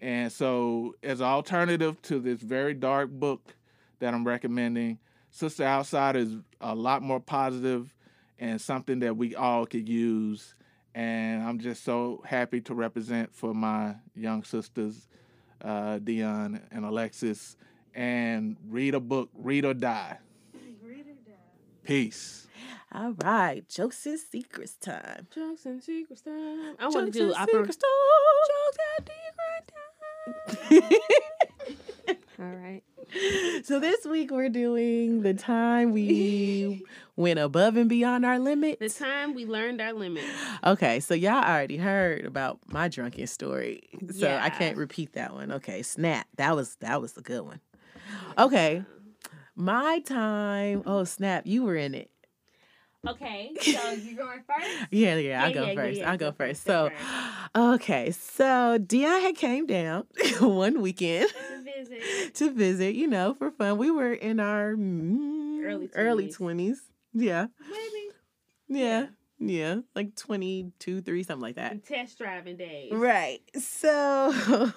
And 0.00 0.32
so 0.32 0.94
as 1.02 1.20
an 1.20 1.26
alternative 1.26 2.00
to 2.02 2.18
this 2.18 2.40
very 2.40 2.72
dark 2.72 3.10
book 3.10 3.54
that 3.98 4.14
I'm 4.14 4.26
recommending, 4.26 4.98
Sister 5.28 5.64
Outside 5.64 6.16
is 6.16 6.36
a 6.62 6.74
lot 6.74 7.02
more 7.02 7.20
positive 7.20 7.94
and 8.38 8.58
something 8.58 9.00
that 9.00 9.18
we 9.18 9.34
all 9.34 9.66
could 9.66 9.86
use. 9.86 10.54
And 10.94 11.42
I'm 11.42 11.58
just 11.58 11.84
so 11.84 12.22
happy 12.24 12.62
to 12.62 12.74
represent 12.74 13.34
for 13.34 13.52
my 13.52 13.96
young 14.16 14.44
sisters, 14.44 15.08
uh, 15.62 15.98
Dion 15.98 16.62
and 16.70 16.86
Alexis, 16.86 17.58
and 17.94 18.56
read 18.66 18.94
a 18.94 19.00
book, 19.00 19.28
read 19.34 19.66
or 19.66 19.74
die. 19.74 20.16
Peace. 21.90 22.46
All 22.92 23.16
right, 23.24 23.68
jokes 23.68 24.06
and 24.06 24.16
secrets 24.16 24.74
time. 24.74 25.26
Jokes 25.34 25.66
and 25.66 25.82
secrets 25.82 26.22
time. 26.22 26.76
I 26.78 26.86
want 26.86 27.12
to 27.12 27.18
do 27.18 27.24
and 27.24 27.34
opera. 27.34 27.66
secrets 27.66 27.78
Jokes 28.46 28.78
and 28.98 29.08
time. 30.70 30.82
All 32.38 32.56
right. 32.56 32.82
so 33.64 33.80
this 33.80 34.04
week 34.04 34.30
we're 34.30 34.48
doing 34.48 35.22
the 35.22 35.34
time 35.34 35.90
we 35.90 36.84
went 37.16 37.40
above 37.40 37.76
and 37.76 37.88
beyond 37.88 38.24
our 38.24 38.38
limit. 38.38 38.78
The 38.78 38.88
time 38.88 39.34
we 39.34 39.44
learned 39.44 39.80
our 39.80 39.92
limit. 39.92 40.22
Okay, 40.62 41.00
so 41.00 41.14
y'all 41.14 41.42
already 41.42 41.76
heard 41.76 42.24
about 42.24 42.60
my 42.68 42.86
drunken 42.86 43.26
story, 43.26 43.82
so 44.16 44.38
I 44.40 44.50
can't 44.50 44.76
repeat 44.76 45.14
that 45.14 45.32
one. 45.32 45.50
Okay, 45.50 45.82
snap. 45.82 46.28
That 46.36 46.54
was 46.54 46.76
that 46.76 47.00
was 47.00 47.16
a 47.16 47.20
good 47.20 47.40
one. 47.40 47.58
Oh 48.38 48.46
okay, 48.46 48.84
my 49.60 50.00
time. 50.00 50.82
Oh 50.86 51.04
snap, 51.04 51.46
you 51.46 51.62
were 51.64 51.76
in 51.76 51.94
it. 51.94 52.10
Okay, 53.08 53.52
so 53.60 53.92
you're 53.92 54.16
going 54.16 54.40
first. 54.46 54.68
Yeah, 54.90 55.16
yeah, 55.16 55.42
I'll 55.44 55.52
go 55.54 55.66
yeah, 55.66 55.74
first. 55.74 56.00
yeah, 56.00 56.10
I'll 56.10 56.18
go 56.18 56.32
first. 56.32 56.64
So, 56.64 56.90
okay, 57.56 58.10
so 58.10 58.76
Dion 58.76 59.22
had 59.22 59.36
came 59.36 59.66
down 59.66 60.04
one 60.40 60.82
weekend 60.82 61.30
To 61.30 61.62
visit. 61.62 62.34
to 62.34 62.50
visit, 62.52 62.94
you 62.94 63.06
know, 63.08 63.32
for 63.34 63.50
fun. 63.52 63.78
We 63.78 63.90
were 63.90 64.12
in 64.12 64.38
our 64.38 64.74
mm, 64.74 65.64
Early 65.64 65.90
early 65.94 66.26
20s. 66.28 66.34
twenties. 66.36 66.82
Yeah, 67.14 67.46
Maybe. 67.70 68.80
yeah, 68.80 69.06
yeah, 69.38 69.76
like 69.94 70.14
twenty 70.14 70.70
two, 70.78 71.00
three, 71.00 71.22
something 71.22 71.40
like 71.42 71.56
that. 71.56 71.84
Test 71.86 72.18
driving 72.18 72.56
days. 72.58 72.92
Right. 72.92 73.40
So 73.58 74.72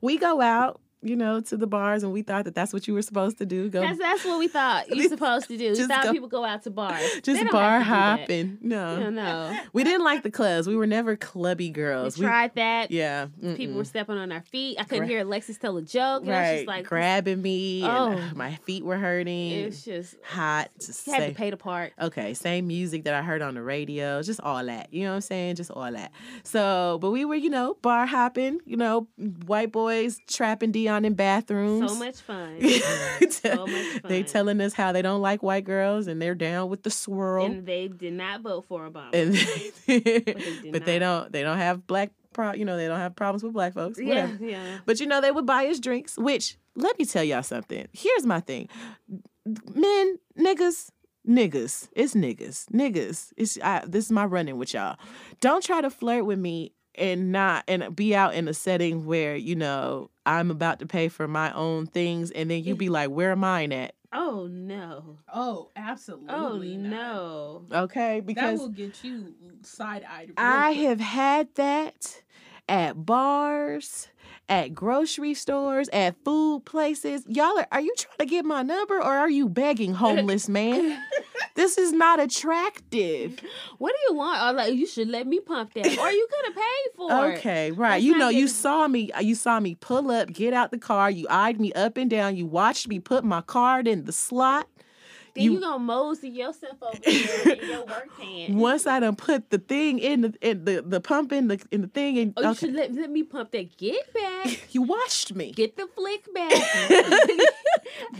we 0.00 0.16
go 0.16 0.40
out, 0.40 0.80
you 1.02 1.16
know, 1.16 1.40
to 1.40 1.56
the 1.56 1.66
bars, 1.66 2.02
and 2.02 2.12
we 2.12 2.22
thought 2.22 2.44
that 2.44 2.54
that's 2.54 2.72
what 2.72 2.86
you 2.86 2.94
were 2.94 3.02
supposed 3.02 3.38
to 3.38 3.46
do. 3.46 3.68
Go 3.70 3.80
That's 3.80 3.98
that's 3.98 4.24
what 4.24 4.38
we 4.38 4.48
thought 4.48 4.88
you're 4.94 5.08
supposed 5.08 5.48
to 5.48 5.56
do. 5.56 5.72
We 5.72 5.84
thought 5.86 6.04
go- 6.04 6.12
people 6.12 6.28
go 6.28 6.44
out 6.44 6.62
to 6.64 6.70
bars. 6.70 7.00
Just 7.22 7.50
bar 7.50 7.80
hopping. 7.80 8.58
No. 8.60 8.98
No, 9.00 9.10
no. 9.10 9.58
we 9.72 9.84
didn't 9.84 10.04
like 10.04 10.22
the 10.22 10.30
clubs. 10.30 10.66
We 10.66 10.76
were 10.76 10.86
never 10.86 11.16
clubby 11.16 11.70
girls. 11.70 12.18
We 12.18 12.26
tried 12.26 12.54
that. 12.56 12.90
yeah. 12.90 13.26
People 13.40 13.56
mm-mm. 13.56 13.74
were 13.76 13.84
stepping 13.84 14.18
on 14.18 14.30
our 14.32 14.42
feet. 14.42 14.78
I 14.78 14.84
couldn't 14.84 15.04
Gra- 15.06 15.08
hear 15.08 15.20
Alexis 15.20 15.56
tell 15.58 15.76
a 15.78 15.82
joke. 15.82 16.20
And 16.22 16.28
was 16.28 16.34
right 16.36 16.56
just 16.56 16.66
like, 16.68 16.86
grabbing 16.86 17.40
me. 17.40 17.82
and 17.82 17.90
Oh. 17.90 18.20
my 18.36 18.56
feet 18.66 18.84
were 18.84 18.98
hurting. 18.98 19.52
it's 19.52 19.82
just 19.84 20.16
hot. 20.22 20.70
Just 20.78 21.06
had 21.06 21.16
say- 21.18 21.28
to 21.30 21.34
pay 21.34 21.50
the 21.50 21.56
part. 21.56 21.92
Okay, 22.00 22.34
same 22.34 22.66
music 22.66 23.04
that 23.04 23.14
I 23.14 23.22
heard 23.22 23.42
on 23.42 23.54
the 23.54 23.62
radio, 23.62 24.22
just 24.22 24.40
all 24.40 24.64
that. 24.66 24.92
You 24.92 25.04
know 25.04 25.10
what 25.10 25.16
I'm 25.16 25.20
saying? 25.22 25.56
Just 25.56 25.70
all 25.70 25.90
that. 25.90 26.12
So, 26.42 26.98
but 27.00 27.10
we 27.10 27.24
were, 27.24 27.34
you 27.36 27.50
know, 27.50 27.74
bar 27.80 28.06
hopping, 28.06 28.60
you 28.66 28.76
know, 28.76 29.08
white 29.46 29.72
boys 29.72 30.20
trapping 30.28 30.72
Dion 30.90 31.04
in 31.04 31.14
bathrooms. 31.14 31.92
So 31.92 31.98
much 31.98 32.16
fun. 32.16 32.56
They 32.60 33.30
So 33.30 33.66
much 33.66 34.02
They 34.02 34.22
telling 34.22 34.60
us 34.60 34.72
how 34.74 34.92
they 34.92 35.02
don't 35.02 35.20
like 35.22 35.42
white 35.42 35.64
girls 35.64 36.06
and 36.06 36.20
they're 36.20 36.34
down 36.34 36.68
with 36.68 36.82
the 36.82 36.90
swirl. 36.90 37.46
and 37.46 37.64
they 37.66 37.88
did 37.88 38.14
not 38.14 38.40
vote 38.40 38.64
for 38.66 38.90
Obama. 38.90 39.14
And 39.14 39.34
did 39.86 40.72
but 40.72 40.84
they 40.84 40.98
don't 40.98 41.30
they 41.32 41.42
don't 41.42 41.58
have 41.58 41.86
black 41.86 42.10
pro 42.32 42.52
you 42.52 42.64
know, 42.64 42.76
they 42.76 42.88
don't 42.88 42.98
have 42.98 43.14
problems 43.14 43.42
with 43.42 43.52
black 43.52 43.74
folks. 43.74 43.98
yeah, 44.00 44.30
yeah. 44.40 44.78
But 44.84 45.00
you 45.00 45.06
know, 45.06 45.20
they 45.20 45.30
would 45.30 45.46
buy 45.46 45.66
us 45.66 45.78
drinks, 45.78 46.16
which 46.18 46.56
let 46.74 46.98
me 46.98 47.04
tell 47.04 47.24
y'all 47.24 47.42
something. 47.42 47.86
Here's 47.92 48.26
my 48.26 48.40
thing. 48.40 48.68
Men, 49.74 50.18
niggas, 50.38 50.90
niggas, 51.28 51.88
it's 51.92 52.14
niggas, 52.14 52.66
niggas. 52.66 53.32
It's 53.36 53.58
I, 53.62 53.84
this 53.86 54.06
is 54.06 54.12
my 54.12 54.24
running 54.24 54.58
with 54.58 54.74
y'all. 54.74 54.96
Don't 55.40 55.62
try 55.62 55.80
to 55.80 55.90
flirt 55.90 56.24
with 56.24 56.38
me 56.38 56.72
and 56.94 57.32
not 57.32 57.64
and 57.68 57.94
be 57.94 58.14
out 58.14 58.34
in 58.34 58.48
a 58.48 58.54
setting 58.54 59.06
where 59.06 59.36
you 59.36 59.54
know 59.54 60.10
I'm 60.26 60.50
about 60.50 60.78
to 60.80 60.86
pay 60.86 61.08
for 61.08 61.28
my 61.28 61.52
own 61.52 61.86
things, 61.86 62.30
and 62.30 62.50
then 62.50 62.62
you'd 62.64 62.78
be 62.78 62.88
like, 62.88 63.10
"Where 63.10 63.32
am 63.32 63.44
I 63.44 63.64
at?" 63.66 63.94
Oh 64.12 64.48
no. 64.50 65.18
Oh, 65.32 65.34
oh 65.34 65.70
absolutely. 65.76 66.34
Oh 66.34 66.58
not. 66.58 66.90
no. 66.90 67.64
Okay, 67.72 68.20
because 68.20 68.58
that 68.58 68.62
will 68.62 68.68
get 68.68 69.04
you 69.04 69.34
side 69.62 70.04
eyed. 70.08 70.32
I 70.36 70.72
have 70.72 71.00
had 71.00 71.54
that 71.54 72.22
at 72.68 73.04
bars, 73.06 74.08
at 74.50 74.74
grocery 74.74 75.32
stores, 75.32 75.88
at 75.92 76.16
food 76.24 76.64
places. 76.66 77.24
Y'all 77.28 77.56
are, 77.56 77.66
are 77.70 77.80
you 77.80 77.94
trying 77.96 78.18
to 78.18 78.26
get 78.26 78.44
my 78.44 78.62
number 78.62 78.98
or 78.98 79.04
are 79.04 79.30
you 79.30 79.48
begging, 79.48 79.94
homeless 79.94 80.48
man? 80.48 81.00
this 81.54 81.78
is 81.78 81.92
not 81.92 82.18
attractive. 82.18 83.40
What 83.78 83.92
do 83.92 84.12
you 84.12 84.18
want? 84.18 84.42
Or 84.42 84.52
like 84.52 84.74
you 84.74 84.86
should 84.86 85.08
let 85.08 85.26
me 85.26 85.38
pump 85.38 85.74
that. 85.74 85.86
Or 85.86 86.10
you 86.10 86.28
could 86.30 86.46
have 86.46 86.56
paid 86.56 86.88
for 86.96 87.30
it. 87.30 87.38
Okay, 87.38 87.70
right. 87.70 87.92
Let's 87.92 88.04
you 88.04 88.18
know, 88.18 88.28
you 88.28 88.48
saw 88.48 88.88
me. 88.88 89.10
You 89.20 89.36
saw 89.36 89.60
me 89.60 89.76
pull 89.76 90.10
up, 90.10 90.32
get 90.32 90.52
out 90.52 90.72
the 90.72 90.78
car. 90.78 91.10
You 91.10 91.26
eyed 91.30 91.60
me 91.60 91.72
up 91.74 91.96
and 91.96 92.10
down. 92.10 92.36
You 92.36 92.46
watched 92.46 92.88
me 92.88 92.98
put 92.98 93.24
my 93.24 93.42
card 93.42 93.86
in 93.86 94.04
the 94.04 94.12
slot. 94.12 94.68
Then 95.34 95.44
You- 95.44 95.52
you, 95.54 95.60
gonna 95.60 95.78
mosey 95.78 96.28
yourself 96.28 96.76
over 96.82 96.98
there 97.04 97.52
in 97.56 97.68
your 97.68 97.84
work 97.86 98.08
pants. 98.18 98.52
Once 98.54 98.86
I 98.86 99.00
done 99.00 99.16
put 99.16 99.50
the 99.50 99.58
thing 99.58 99.98
in 99.98 100.20
the 100.22 100.34
in 100.40 100.64
the, 100.64 100.82
the 100.86 101.00
pump 101.00 101.32
in 101.32 101.48
the 101.48 101.60
in 101.70 101.82
the 101.82 101.86
thing, 101.88 102.18
and 102.18 102.32
Oh, 102.36 102.42
you 102.42 102.48
okay, 102.50 102.58
should 102.66 102.74
let, 102.74 102.92
let 102.94 103.10
me 103.10 103.22
pump 103.22 103.50
that. 103.52 103.76
Get 103.76 104.12
back. 104.12 104.60
you 104.74 104.82
watched 104.82 105.34
me. 105.34 105.52
Get 105.52 105.76
the 105.76 105.86
flick 105.94 106.26
back. 106.34 106.52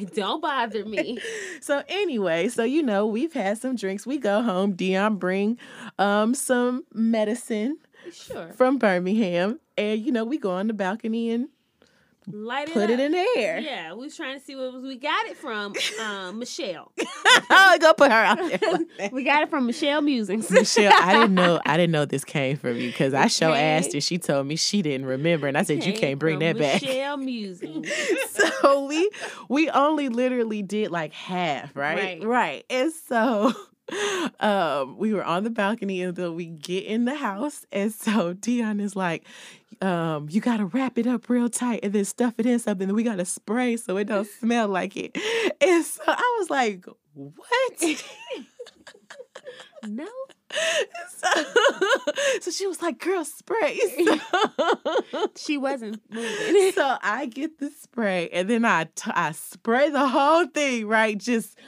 Don't 0.15 0.41
bother 0.41 0.85
me. 0.85 1.19
So 1.61 1.83
anyway, 1.89 2.49
so 2.49 2.65
you 2.65 2.83
know, 2.83 3.07
we've 3.07 3.33
had 3.33 3.59
some 3.59 3.77
drinks. 3.77 4.07
We 4.07 4.19
go 4.19 4.43
home. 4.43 4.73
Dion 4.73 5.17
bring 5.17 5.59
um 5.99 6.35
some 6.35 6.85
medicine 6.93 7.79
Sure. 8.13 8.53
from 8.57 8.79
Birmingham. 8.79 9.61
And 9.77 10.01
you 10.01 10.13
know, 10.13 10.25
we 10.25 10.39
go 10.39 10.51
on 10.53 10.67
the 10.67 10.73
balcony 10.75 11.31
and 11.31 11.49
Light 12.33 12.69
it 12.69 12.75
put 12.75 12.85
up. 12.85 12.91
it 12.91 13.01
in 13.01 13.13
the 13.13 13.27
air. 13.37 13.59
Yeah, 13.61 13.93
we 13.95 14.01
was 14.05 14.17
trying 14.17 14.39
to 14.39 14.45
see 14.45 14.55
what 14.57 14.73
was, 14.73 14.83
we 14.83 14.97
got 14.99 15.27
it 15.27 15.37
from 15.37 15.75
um, 16.01 16.39
Michelle. 16.39 16.93
oh, 17.51 17.79
go 17.81 17.93
put 17.95 18.11
her 18.11 18.17
out 18.19 18.39
there. 18.39 18.73
like 18.99 19.13
we 19.13 19.25
got 19.25 19.43
it 19.43 19.51
from 19.51 19.67
Michelle 19.67 20.01
Musings. 20.03 20.51
Michelle, 20.51 20.93
I 21.01 21.13
didn't 21.15 21.35
know 21.35 21.61
I 21.67 21.77
didn't 21.77 21.93
know 21.93 22.05
this 22.05 22.25
came 22.25 22.57
from 22.57 22.77
you 22.79 22.89
because 22.89 23.15
I 23.15 23.27
show 23.29 23.51
Okay. 23.51 23.61
asked 23.77 23.93
her. 23.95 24.01
She 24.01 24.19
told 24.19 24.47
me 24.47 24.57
she 24.57 24.83
didn't 24.83 25.07
remember, 25.07 25.47
and 25.47 25.57
I 25.59 25.63
said 25.63 25.85
you 25.85 25.93
can't 25.93 26.19
bring 26.19 26.39
that 26.41 26.59
back. 26.59 26.83
Michelle 26.83 27.17
Musings. 27.17 27.91
so 28.31 28.85
we 28.87 29.11
we 29.49 29.71
only 29.71 30.09
literally 30.09 30.63
did 30.63 30.91
like 30.91 31.13
half, 31.13 31.75
right? 31.77 32.21
Right. 32.21 32.25
Right. 32.25 32.65
And 32.71 32.93
so 32.93 33.53
um 34.39 34.97
we 34.99 35.13
were 35.13 35.25
on 35.25 35.43
the 35.45 35.51
balcony 35.51 36.01
until 36.03 36.33
we 36.35 36.47
get 36.47 36.85
in 36.85 37.05
the 37.07 37.15
house 37.17 37.67
and 37.73 37.93
so 37.93 38.33
Dion 38.35 38.79
is 38.79 38.95
like 38.95 39.25
um 39.83 40.29
you 40.31 40.41
got 40.41 40.59
to 40.59 40.67
wrap 40.67 40.99
it 40.99 41.07
up 41.07 41.29
real 41.29 41.49
tight 41.49 41.81
and 41.83 41.93
then 41.93 42.05
stuff 42.05 42.35
it 42.39 42.47
in 42.47 42.59
something 42.59 42.89
and 42.89 42.97
we 42.97 43.03
got 43.03 43.17
to 43.17 43.25
spray 43.25 43.77
so 43.77 43.97
it 43.97 44.05
don't 44.05 44.29
smell 44.41 44.69
like 44.69 44.97
it. 44.97 45.17
And 45.61 45.85
so 45.85 46.03
I 46.07 46.37
was 46.41 46.51
like, 46.51 46.85
"What?" 47.15 48.05
no, 49.87 50.07
so, 51.17 51.29
so 52.41 52.51
she 52.51 52.67
was 52.67 52.83
like, 52.83 52.99
"Girl, 52.99 53.25
spray." 53.25 53.79
So, 55.11 55.27
she 55.37 55.57
wasn't 55.57 56.01
moving. 56.11 56.73
so 56.73 56.97
I 57.03 57.27
get 57.27 57.59
the 57.59 57.71
spray 57.71 58.29
and 58.31 58.49
then 58.49 58.65
I 58.65 58.85
t- 58.85 59.11
I 59.15 59.33
spray 59.33 59.91
the 59.91 60.09
whole 60.09 60.47
thing, 60.47 60.87
right? 60.87 61.17
Just 61.17 61.59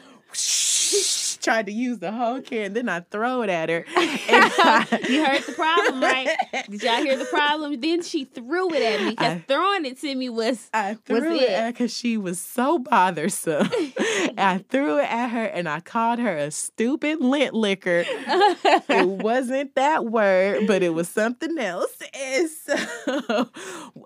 tried 1.42 1.66
to 1.66 1.72
use 1.72 1.98
the 1.98 2.12
whole 2.12 2.40
can, 2.40 2.72
then 2.72 2.88
I 2.88 3.00
throw 3.00 3.42
it 3.42 3.50
at 3.50 3.68
her. 3.68 3.84
And 3.96 4.44
I- 4.56 5.00
you 5.08 5.24
heard 5.24 5.42
the 5.42 5.52
problem, 5.52 6.00
right? 6.02 6.28
Did 6.70 6.82
y'all 6.82 6.96
hear 7.02 7.16
the 7.16 7.24
problem? 7.26 7.80
Then 7.80 8.02
she 8.02 8.24
threw 8.24 8.72
it 8.72 8.82
at 8.82 9.00
me 9.04 9.10
because 9.10 9.40
throwing 9.48 9.84
it 9.84 10.00
to 10.00 10.14
me 10.14 10.28
was 10.28 10.70
I 10.72 10.94
threw 10.94 11.16
Was 11.32 11.40
it 11.40 11.42
it? 11.42 11.50
at 11.50 11.74
because 11.74 11.94
she 11.94 12.16
was 12.16 12.40
so 12.40 12.78
bothersome. 12.78 13.68
I 14.38 14.64
threw 14.70 14.98
it 14.98 15.10
at 15.12 15.28
her 15.28 15.44
and 15.44 15.68
I 15.68 15.80
called 15.80 16.18
her 16.20 16.36
a 16.36 16.50
stupid 16.50 17.20
lint 17.20 17.52
liquor. 17.54 18.04
it 18.06 19.06
wasn't 19.22 19.74
that 19.74 20.06
word, 20.06 20.66
but 20.66 20.82
it 20.82 20.90
was 20.94 21.08
something 21.08 21.58
else. 21.58 21.90
And 22.14 22.48
so 22.48 23.50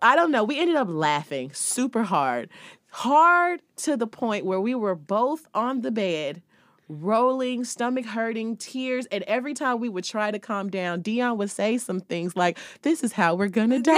I 0.02 0.16
don't 0.16 0.30
know. 0.30 0.44
We 0.44 0.58
ended 0.58 0.76
up 0.76 0.88
laughing 0.90 1.50
super 1.52 2.02
hard. 2.04 2.48
Hard 2.90 3.60
to 3.78 3.96
the 3.96 4.06
point 4.06 4.46
where 4.46 4.60
we 4.60 4.74
were 4.74 4.94
both 4.94 5.46
on 5.54 5.82
the 5.82 5.90
bed, 5.90 6.42
rolling, 6.88 7.64
stomach 7.64 8.04
hurting, 8.06 8.56
tears. 8.56 9.06
And 9.06 9.24
every 9.24 9.54
time 9.54 9.80
we 9.80 9.88
would 9.88 10.04
try 10.04 10.30
to 10.30 10.38
calm 10.38 10.70
down, 10.70 11.00
Dion 11.02 11.36
would 11.38 11.50
say 11.50 11.78
some 11.78 12.00
things 12.00 12.36
like, 12.36 12.58
This 12.82 13.02
is 13.02 13.12
how 13.12 13.34
we're 13.34 13.48
gonna 13.48 13.80
die. 13.82 13.92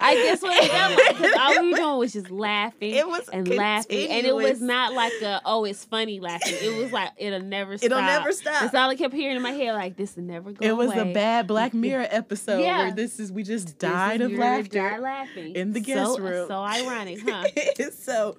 I 0.00 0.14
guess 0.14 0.42
what 0.42 0.62
it 0.62 0.70
felt 0.70 0.92
like 0.92 1.16
because 1.18 1.36
all 1.40 1.60
we 1.62 1.70
were 1.72 1.76
doing 1.76 1.98
was 1.98 2.12
just 2.12 2.30
laughing 2.30 2.94
It 2.94 3.06
was 3.06 3.28
and 3.28 3.48
laughing, 3.48 4.08
and 4.10 4.26
it 4.26 4.34
was 4.34 4.60
not 4.60 4.92
like 4.94 5.12
a 5.22 5.40
oh 5.44 5.64
it's 5.64 5.84
funny 5.84 6.20
laughing. 6.20 6.54
It 6.60 6.76
was 6.82 6.92
like 6.92 7.10
it'll 7.16 7.40
never 7.40 7.76
stop. 7.76 7.86
It'll 7.86 8.02
never 8.02 8.32
stop. 8.32 8.60
That's 8.62 8.74
all 8.74 8.90
I 8.90 8.96
kept 8.96 9.14
hearing 9.14 9.36
in 9.36 9.42
my 9.42 9.52
head. 9.52 9.74
Like 9.74 9.96
this 9.96 10.16
will 10.16 10.24
never 10.24 10.52
go 10.52 10.64
It 10.66 10.76
was 10.76 10.92
away. 10.92 11.10
a 11.10 11.14
bad 11.14 11.46
Black 11.46 11.74
Mirror 11.80 12.06
episode 12.10 12.60
Yeah. 12.60 12.78
where 12.84 12.92
this 12.92 13.18
is 13.18 13.32
we 13.32 13.42
just 13.42 13.78
died 13.78 14.20
of 14.20 14.32
laughter. 14.32 14.78
Die 14.78 14.98
laughing 14.98 15.54
in 15.56 15.72
the 15.72 15.80
guest 15.80 16.14
so, 16.14 16.20
room. 16.20 16.48
So 16.48 16.54
ironic, 16.56 17.20
huh? 17.28 17.44
so 17.92 18.36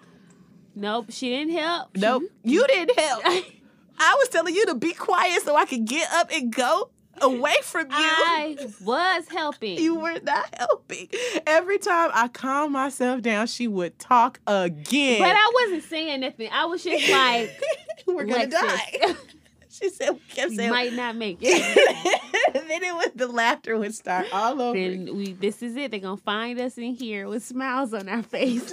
nope, 0.75 1.07
she 1.09 1.29
didn't 1.29 1.53
help. 1.53 1.95
nope, 1.97 2.23
you 2.43 2.65
didn't 2.67 2.97
help. 2.99 3.23
I 3.99 4.15
was 4.19 4.29
telling 4.29 4.55
you 4.55 4.65
to 4.67 4.75
be 4.75 4.93
quiet 4.93 5.43
so 5.43 5.55
I 5.55 5.65
could 5.65 5.85
get 5.85 6.11
up 6.11 6.31
and 6.33 6.53
go 6.53 6.89
away 7.21 7.53
from 7.63 7.85
you. 7.85 7.95
I 7.95 8.55
was 8.81 9.27
helping. 9.29 9.77
you 9.77 9.95
were 9.95 10.19
not 10.23 10.47
helping. 10.57 11.07
Every 11.45 11.77
time 11.77 12.09
I 12.13 12.27
calmed 12.27 12.73
myself 12.73 13.21
down, 13.21 13.45
she 13.47 13.67
would 13.67 13.99
talk 13.99 14.39
again. 14.47 15.19
but 15.21 15.35
I 15.35 15.51
wasn't 15.63 15.83
saying 15.83 16.21
nothing. 16.21 16.49
I 16.51 16.65
was 16.65 16.83
just 16.83 17.09
like, 17.11 17.61
we're 18.07 18.25
gonna 18.25 18.47
die. 18.47 19.15
She 19.73 19.89
said, 19.89 20.11
"We 20.11 20.19
kept 20.27 20.51
saying, 20.51 20.69
might 20.69 20.91
not 20.93 21.15
make 21.15 21.37
it. 21.41 22.53
then 22.53 22.83
it 22.83 22.93
was 22.93 23.09
the 23.15 23.27
laughter 23.27 23.77
would 23.77 23.95
start 23.95 24.27
all 24.33 24.61
over. 24.61 24.77
then 24.77 25.15
we 25.15 25.31
this 25.31 25.63
is 25.63 25.77
it. 25.77 25.91
They're 25.91 26.01
gonna 26.01 26.17
find 26.17 26.59
us 26.59 26.77
in 26.77 26.93
here 26.93 27.27
with 27.29 27.41
smiles 27.41 27.93
on 27.93 28.09
our 28.09 28.21
face. 28.21 28.71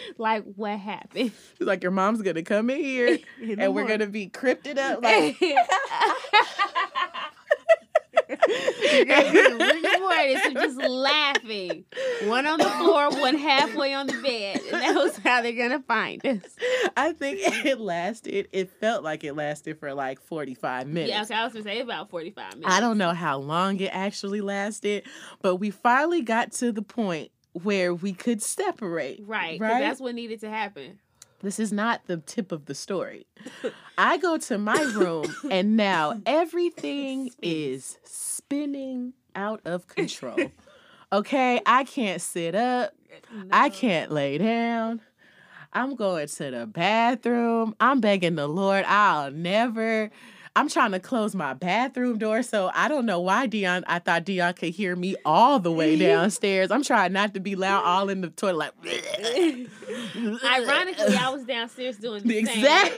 like 0.18 0.44
what 0.56 0.78
happened? 0.78 1.32
She's 1.58 1.66
like, 1.66 1.82
your 1.82 1.92
mom's 1.92 2.22
gonna 2.22 2.42
come 2.42 2.70
in 2.70 2.78
here 2.78 3.18
In 3.42 3.60
and 3.60 3.74
we're 3.74 3.82
morning. 3.82 3.98
gonna 3.98 4.10
be 4.10 4.28
crypted 4.28 4.78
up 4.78 5.02
like 5.02 5.36
Rigor 8.98 9.98
mortis 10.00 10.46
of 10.46 10.54
just 10.54 10.76
laughing. 10.76 11.84
One 12.24 12.46
on 12.46 12.58
the 12.58 12.68
floor, 12.68 13.10
one 13.10 13.36
halfway 13.36 13.94
on 13.94 14.06
the 14.06 14.20
bed. 14.22 14.60
And 14.72 14.82
that 14.82 14.94
was 14.94 15.16
how 15.18 15.42
they're 15.42 15.52
gonna 15.52 15.82
find 15.82 16.24
us. 16.26 16.42
I 16.96 17.12
think 17.12 17.40
it 17.64 17.80
lasted. 17.80 18.48
It 18.52 18.70
felt 18.80 19.02
like 19.02 19.24
it 19.24 19.34
lasted 19.34 19.78
for 19.78 19.94
like 19.94 20.20
forty 20.20 20.54
five 20.54 20.86
minutes. 20.86 21.10
Yeah, 21.10 21.22
okay, 21.22 21.34
I 21.34 21.44
was 21.44 21.52
gonna 21.52 21.64
say 21.64 21.80
about 21.80 22.10
45 22.10 22.54
minutes. 22.54 22.72
I 22.74 22.80
don't 22.80 22.98
know 22.98 23.12
how 23.12 23.38
long 23.38 23.78
it 23.80 23.90
actually 23.92 24.40
lasted, 24.40 25.04
but 25.42 25.56
we 25.56 25.70
finally 25.70 26.22
got 26.22 26.52
to 26.52 26.72
the 26.72 26.82
point 26.82 27.30
where 27.52 27.94
we 27.94 28.12
could 28.12 28.42
separate. 28.42 29.22
Right, 29.26 29.60
Right? 29.60 29.80
that's 29.80 30.00
what 30.00 30.14
needed 30.14 30.40
to 30.40 30.50
happen. 30.50 30.98
This 31.40 31.60
is 31.60 31.72
not 31.72 32.02
the 32.06 32.16
tip 32.18 32.50
of 32.50 32.66
the 32.66 32.74
story. 32.74 33.26
I 33.98 34.18
go 34.18 34.38
to 34.38 34.58
my 34.58 34.80
room 34.94 35.34
and 35.50 35.76
now 35.76 36.20
everything 36.26 37.30
is 37.40 37.98
spinning 38.04 39.12
out 39.36 39.60
of 39.64 39.86
control. 39.88 40.36
Okay, 41.12 41.60
I 41.64 41.84
can't 41.84 42.20
sit 42.20 42.54
up. 42.54 42.92
I 43.50 43.68
can't 43.70 44.10
lay 44.12 44.38
down. 44.38 45.00
I'm 45.72 45.94
going 45.96 46.26
to 46.28 46.50
the 46.50 46.66
bathroom. 46.66 47.74
I'm 47.78 48.00
begging 48.00 48.34
the 48.34 48.48
Lord, 48.48 48.84
I'll 48.86 49.30
never. 49.30 50.10
I'm 50.56 50.68
trying 50.68 50.92
to 50.92 51.00
close 51.00 51.34
my 51.34 51.54
bathroom 51.54 52.18
door, 52.18 52.42
so 52.42 52.70
I 52.74 52.88
don't 52.88 53.06
know 53.06 53.20
why 53.20 53.46
Dion. 53.46 53.84
I 53.86 53.98
thought 53.98 54.24
Dion 54.24 54.54
could 54.54 54.70
hear 54.70 54.96
me 54.96 55.16
all 55.24 55.58
the 55.58 55.72
way 55.72 55.96
downstairs. 55.98 56.70
I'm 56.70 56.82
trying 56.82 57.12
not 57.12 57.34
to 57.34 57.40
be 57.40 57.54
loud, 57.56 57.84
all 57.84 58.08
in 58.08 58.20
the 58.20 58.28
toilet, 58.28 58.58
like. 58.58 58.72
Ironically, 60.44 61.16
I 61.16 61.30
was 61.32 61.44
downstairs 61.44 61.96
doing 61.96 62.22
the, 62.22 62.42
The 62.42 62.46
same. 62.46 62.92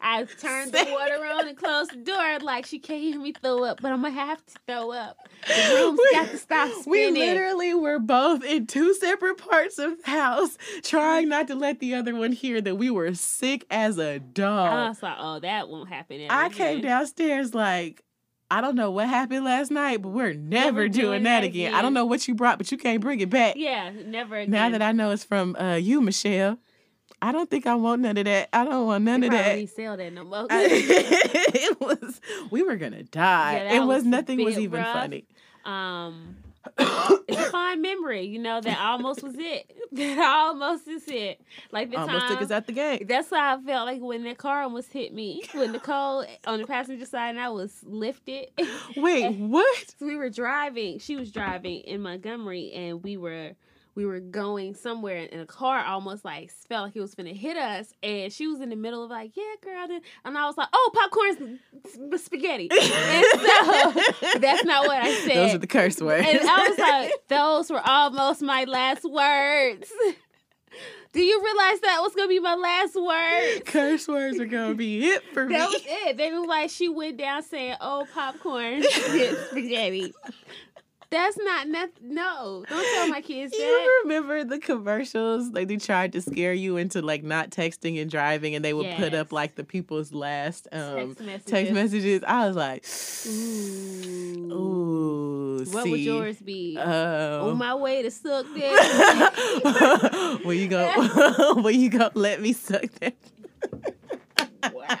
I 0.00 0.24
turned 0.40 0.72
the 0.72 0.86
water 0.90 1.24
on 1.24 1.48
and 1.48 1.56
closed 1.56 1.92
the 1.92 1.96
door 1.98 2.38
like 2.40 2.66
she 2.66 2.78
can't 2.78 3.02
hear 3.02 3.20
me 3.20 3.32
throw 3.32 3.64
up, 3.64 3.80
but 3.82 3.92
I'm 3.92 4.02
gonna 4.02 4.14
have 4.14 4.44
to 4.46 4.54
throw 4.66 4.92
up. 4.92 5.16
The 5.46 5.74
room's 5.74 5.98
We- 5.98 6.10
got 6.16 6.30
to 6.30 6.38
stop 6.38 6.70
spinning. 6.82 7.14
We 7.14 7.20
literally 7.20 7.74
were 7.74 7.98
both 7.98 8.44
in 8.44 8.66
two 8.66 8.94
separate 8.94 9.36
parts 9.36 9.78
of 9.78 10.02
the 10.02 10.10
house, 10.10 10.56
trying 10.82 11.28
not 11.28 11.48
to 11.48 11.54
let 11.54 11.80
the 11.80 11.94
other 11.94 12.14
one 12.14 12.32
hear 12.32 12.60
that 12.60 12.76
we 12.76 12.90
were 12.90 13.14
sick 13.14 13.66
as 13.70 13.98
a 13.98 14.18
dog. 14.18 14.72
I 14.72 14.88
was 14.88 15.02
like, 15.02 15.16
oh, 15.18 15.40
that 15.40 15.68
won't 15.68 15.88
happen. 15.88 16.26
I 16.30 16.48
came 16.48 16.78
again. 16.78 16.90
downstairs 16.90 17.54
like, 17.54 18.02
I 18.50 18.60
don't 18.60 18.74
know 18.74 18.90
what 18.90 19.08
happened 19.08 19.44
last 19.44 19.70
night, 19.70 20.02
but 20.02 20.08
we're 20.08 20.34
never, 20.34 20.88
doing, 20.88 21.22
that 21.22 21.44
again. 21.44 21.72
I 21.72 21.82
don't 21.82 21.94
know 21.94 22.04
what 22.04 22.26
you 22.26 22.34
brought, 22.34 22.58
but 22.58 22.72
you 22.72 22.78
can't 22.78 23.00
bring 23.00 23.20
it 23.20 23.30
back. 23.30 23.54
Yeah, 23.56 23.92
never 24.06 24.36
again. 24.36 24.50
Now 24.50 24.70
that 24.70 24.82
I 24.82 24.90
know 24.90 25.10
it's 25.12 25.22
from 25.22 25.54
uh, 25.54 25.76
you, 25.76 26.00
Michelle, 26.00 26.58
I 27.22 27.32
don't 27.32 27.50
think 27.50 27.66
I 27.66 27.74
want 27.74 28.02
none 28.02 28.16
of 28.16 28.24
that. 28.24 28.48
I 28.52 28.64
don't 28.64 28.86
want 28.86 29.04
none 29.04 29.20
They 29.20 29.26
of 29.26 29.32
that. 29.32 29.68
sell 29.70 29.96
that 29.96 30.12
no 30.12 30.24
more. 30.24 30.46
I- 30.50 30.64
it 30.70 31.80
was 31.80 32.20
we 32.50 32.62
were 32.62 32.76
gonna 32.76 33.02
die. 33.02 33.54
Yeah, 33.64 33.74
it 33.74 33.80
was 33.80 33.88
was 33.98 34.04
nothing 34.04 34.42
was 34.44 34.58
even 34.58 34.80
rough. 34.80 34.92
funny. 34.94 35.24
um, 35.64 36.36
it's 36.78 37.38
a 37.40 37.50
fine 37.50 37.80
memory. 37.82 38.22
You 38.26 38.38
know 38.38 38.60
that 38.60 38.78
almost 38.80 39.22
was 39.22 39.34
it. 39.38 39.70
That 39.92 40.18
almost 40.20 40.86
is 40.86 41.02
it. 41.08 41.40
Like 41.72 41.90
the 41.90 41.96
Almost 41.96 42.20
time. 42.20 42.28
took 42.30 42.42
us 42.42 42.50
out 42.52 42.66
the 42.66 42.72
gate. 42.72 43.08
That's 43.08 43.28
how 43.28 43.56
I 43.58 43.60
felt 43.60 43.86
like 43.88 44.00
when 44.00 44.22
that 44.22 44.38
car 44.38 44.62
almost 44.62 44.92
hit 44.92 45.12
me. 45.12 45.42
When 45.52 45.72
Nicole 45.72 46.24
on 46.46 46.60
the 46.60 46.66
passenger 46.68 47.04
side 47.06 47.30
and 47.30 47.40
I 47.40 47.48
was 47.48 47.72
lifted. 47.82 48.50
Wait, 48.96 49.32
what? 49.36 49.94
We 50.00 50.14
were 50.14 50.30
driving. 50.30 51.00
She 51.00 51.16
was 51.16 51.32
driving 51.32 51.80
in 51.80 52.02
Montgomery, 52.02 52.70
and 52.72 53.02
we 53.02 53.16
were 53.16 53.56
we 54.00 54.06
were 54.06 54.20
going 54.20 54.74
somewhere, 54.74 55.28
and 55.30 55.42
a 55.42 55.46
car 55.46 55.84
almost 55.84 56.24
like 56.24 56.50
felt 56.50 56.84
like 56.84 56.94
he 56.94 57.00
was 57.00 57.14
gonna 57.14 57.34
hit 57.34 57.58
us. 57.58 57.92
And 58.02 58.32
she 58.32 58.46
was 58.46 58.62
in 58.62 58.70
the 58.70 58.76
middle 58.76 59.04
of 59.04 59.10
like, 59.10 59.32
"Yeah, 59.36 59.42
girl," 59.60 60.00
and 60.24 60.38
I 60.38 60.46
was 60.46 60.56
like, 60.56 60.68
"Oh, 60.72 60.90
popcorn's 60.94 61.60
spaghetti." 62.22 62.70
and 62.72 63.24
so 63.42 64.38
that's 64.38 64.64
not 64.64 64.86
what 64.86 64.96
I 64.96 65.12
said. 65.12 65.36
Those 65.36 65.54
are 65.54 65.58
the 65.58 65.66
curse 65.66 66.00
words. 66.00 66.26
and 66.26 66.40
I 66.40 66.68
was 66.68 66.78
like, 66.78 67.12
"Those 67.28 67.70
were 67.70 67.86
almost 67.86 68.40
my 68.40 68.64
last 68.64 69.04
words." 69.04 69.92
Do 71.12 71.20
you 71.20 71.42
realize 71.44 71.80
that 71.80 71.98
was 72.00 72.14
gonna 72.14 72.28
be 72.28 72.38
my 72.38 72.54
last 72.54 72.94
words? 72.94 73.62
curse 73.66 74.06
words 74.06 74.38
are 74.38 74.46
gonna 74.46 74.76
be 74.76 75.08
it 75.08 75.24
for 75.34 75.44
me. 75.44 75.56
That 75.56 75.68
was 75.68 75.82
it. 75.84 76.16
They 76.16 76.32
were 76.32 76.46
like, 76.46 76.70
she 76.70 76.88
went 76.88 77.18
down 77.18 77.42
saying, 77.42 77.76
"Oh, 77.80 78.06
popcorn, 78.14 78.82
spaghetti." 79.48 80.14
That's 81.10 81.36
not 81.38 81.66
nothing. 81.66 81.90
No, 82.14 82.64
don't 82.68 82.94
tell 82.94 83.08
my 83.08 83.20
kids 83.20 83.50
that. 83.50 83.58
You 83.58 84.00
remember 84.04 84.44
the 84.44 84.60
commercials? 84.60 85.48
Like 85.48 85.66
they 85.66 85.76
tried 85.76 86.12
to 86.12 86.22
scare 86.22 86.52
you 86.52 86.76
into 86.76 87.02
like 87.02 87.24
not 87.24 87.50
texting 87.50 88.00
and 88.00 88.08
driving, 88.08 88.54
and 88.54 88.64
they 88.64 88.72
would 88.72 88.94
put 88.96 89.12
up 89.12 89.32
like 89.32 89.56
the 89.56 89.64
people's 89.64 90.12
last 90.12 90.68
um, 90.70 90.94
Text 91.16 91.20
messages. 91.20 91.44
text 91.50 91.72
messages. 91.72 92.22
I 92.26 92.46
was 92.46 92.54
like, 92.56 92.84
Ooh. 93.26 94.52
ooh, 94.52 95.64
What 95.72 95.82
see, 95.84 95.90
would 95.90 96.00
yours 96.00 96.36
be? 96.36 96.76
Um, 96.78 97.48
On 97.50 97.56
my 97.58 97.74
way 97.74 98.02
to 98.02 98.10
suck 98.12 98.46
that. 98.54 100.40
where 100.44 100.54
you 100.54 100.68
go? 100.68 101.54
where 101.62 101.72
you 101.74 101.90
go? 101.90 102.10
Let 102.14 102.40
me 102.40 102.52
suck 102.52 102.84
that. 103.00 103.16
wow. 104.72 104.96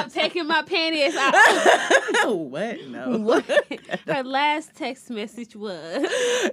I'm 0.00 0.10
taking 0.10 0.46
my 0.46 0.62
panties 0.62 1.14
out. 1.16 1.34
what? 2.36 2.86
No. 2.88 3.18
what? 3.18 3.44
Her 4.06 4.22
last 4.22 4.74
text 4.74 5.10
message 5.10 5.56
was. 5.56 6.06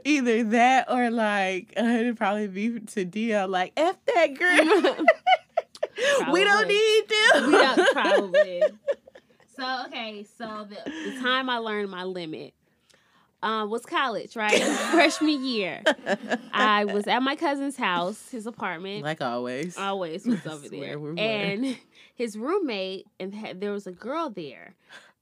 Either 0.04 0.44
that 0.46 0.92
or 0.92 1.10
like 1.10 1.74
uh, 1.78 1.84
it'd 1.84 2.18
probably 2.18 2.48
be 2.48 2.80
to 2.80 3.06
Dia 3.06 3.48
like 3.48 3.74
F 3.78 3.96
that 4.14 4.38
girl. 4.38 5.06
we 6.32 6.44
don't 6.44 6.68
need 6.68 7.04
them. 7.08 7.48
We 7.48 7.52
don't 7.54 7.94
probably. 7.94 8.64
So 9.56 9.86
okay, 9.88 10.26
so 10.38 10.68
the, 10.70 10.92
the 10.92 11.20
time 11.20 11.50
I 11.50 11.58
learned 11.58 11.90
my 11.90 12.04
limit 12.04 12.54
um, 13.42 13.70
was 13.70 13.86
college, 13.86 14.36
right? 14.36 14.62
Freshman 14.92 15.44
year, 15.46 15.82
I 16.52 16.86
was 16.86 17.08
at 17.08 17.20
my 17.22 17.36
cousin's 17.36 17.76
house, 17.76 18.30
his 18.30 18.46
apartment. 18.46 19.04
Like 19.04 19.22
always. 19.22 19.78
always 19.78 20.26
was 20.26 20.46
over 20.46 20.70
there, 20.70 21.00
we 21.00 21.20
and 21.20 21.78
his 22.18 22.38
roommate 22.38 23.06
and 23.20 23.34
had, 23.34 23.62
there 23.62 23.72
was 23.72 23.88
a 23.88 23.92
girl 23.92 24.30
there. 24.30 24.74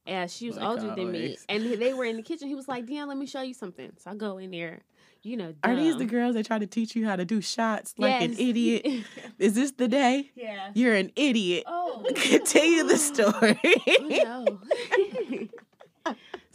And 0.06 0.30
she 0.30 0.46
was 0.46 0.56
Like 0.56 0.66
older 0.66 0.94
than 0.94 1.10
me, 1.10 1.36
and 1.48 1.64
they 1.64 1.92
were 1.92 2.04
in 2.04 2.16
the 2.16 2.22
kitchen. 2.22 2.46
He 2.46 2.54
was 2.54 2.68
like, 2.68 2.86
"Dion, 2.86 3.08
let 3.08 3.18
me 3.18 3.26
show 3.26 3.42
you 3.42 3.52
something." 3.52 3.90
So 3.98 4.12
I 4.12 4.14
go 4.14 4.38
in 4.38 4.52
there, 4.52 4.82
you 5.24 5.36
know. 5.36 5.52
Are 5.64 5.74
these 5.74 5.96
the 5.96 6.04
girls 6.04 6.36
that 6.36 6.46
try 6.46 6.60
to 6.60 6.66
teach 6.66 6.94
you 6.94 7.04
how 7.04 7.16
to 7.16 7.24
do 7.24 7.40
shots 7.40 7.92
like 7.98 8.22
an 8.22 8.34
idiot? 8.38 8.86
Is 9.40 9.54
this 9.54 9.72
the 9.72 9.88
day? 9.88 10.30
yeah. 10.36 10.70
You're 10.74 10.94
an 10.94 11.10
idiot. 11.16 11.64
Oh. 11.66 12.04
Continue 12.14 12.84
the 12.84 12.96
story. 13.10 13.58
Oh, 13.64 14.48
no. 14.54 15.48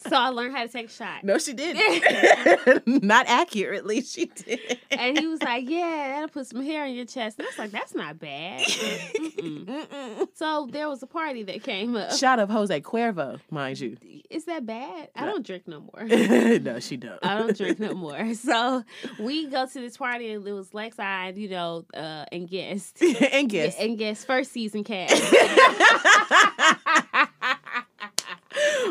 So 0.07 0.15
I 0.15 0.29
learned 0.29 0.55
how 0.55 0.63
to 0.63 0.69
take 0.71 0.87
a 0.87 0.91
shot. 0.91 1.23
no, 1.23 1.37
she 1.37 1.53
didn't. 1.53 2.87
Not 3.03 3.27
accurately, 3.27 4.01
she 4.01 4.25
did. 4.25 4.79
And 4.91 5.17
he 5.17 5.27
was 5.27 5.41
like, 5.41 5.69
Yeah, 5.69 6.09
that'll 6.13 6.29
put 6.29 6.47
some 6.47 6.63
hair 6.63 6.83
on 6.83 6.93
your 6.93 7.05
chest. 7.05 7.37
And 7.39 7.47
I 7.47 7.49
was 7.49 7.59
like, 7.59 7.71
That's 7.71 7.93
not 7.95 8.19
bad. 8.19 8.61
Mm-mm. 8.61 9.65
Mm-mm. 9.65 10.27
So 10.33 10.67
there 10.71 10.89
was 10.89 11.01
a 11.03 11.07
party 11.07 11.43
that 11.43 11.63
came 11.63 11.95
up. 11.95 12.11
Shot 12.13 12.39
of 12.39 12.49
Jose 12.49 12.81
Cuervo, 12.81 13.39
mind 13.49 13.79
you. 13.79 13.97
Is 14.29 14.45
that 14.45 14.65
bad? 14.65 15.09
I 15.15 15.25
don't 15.25 15.45
drink 15.45 15.67
no 15.67 15.81
more. 15.81 16.03
no, 16.59 16.79
she 16.79 16.97
don't. 16.97 17.19
I 17.23 17.37
don't 17.37 17.55
drink 17.55 17.79
no 17.79 17.93
more. 17.93 18.33
So 18.33 18.83
we 19.19 19.47
go 19.47 19.65
to 19.65 19.79
this 19.79 19.97
party 19.97 20.31
and 20.31 20.47
it 20.47 20.53
was 20.53 20.69
Lexi, 20.71 21.37
you 21.37 21.49
know, 21.49 21.85
uh, 21.93 22.25
and 22.31 22.47
guest. 22.49 23.01
and 23.01 23.49
guess. 23.49 23.75
And 23.77 23.97
guest 23.97 24.25
first 24.25 24.51
season 24.51 24.83
cast. 24.83 25.21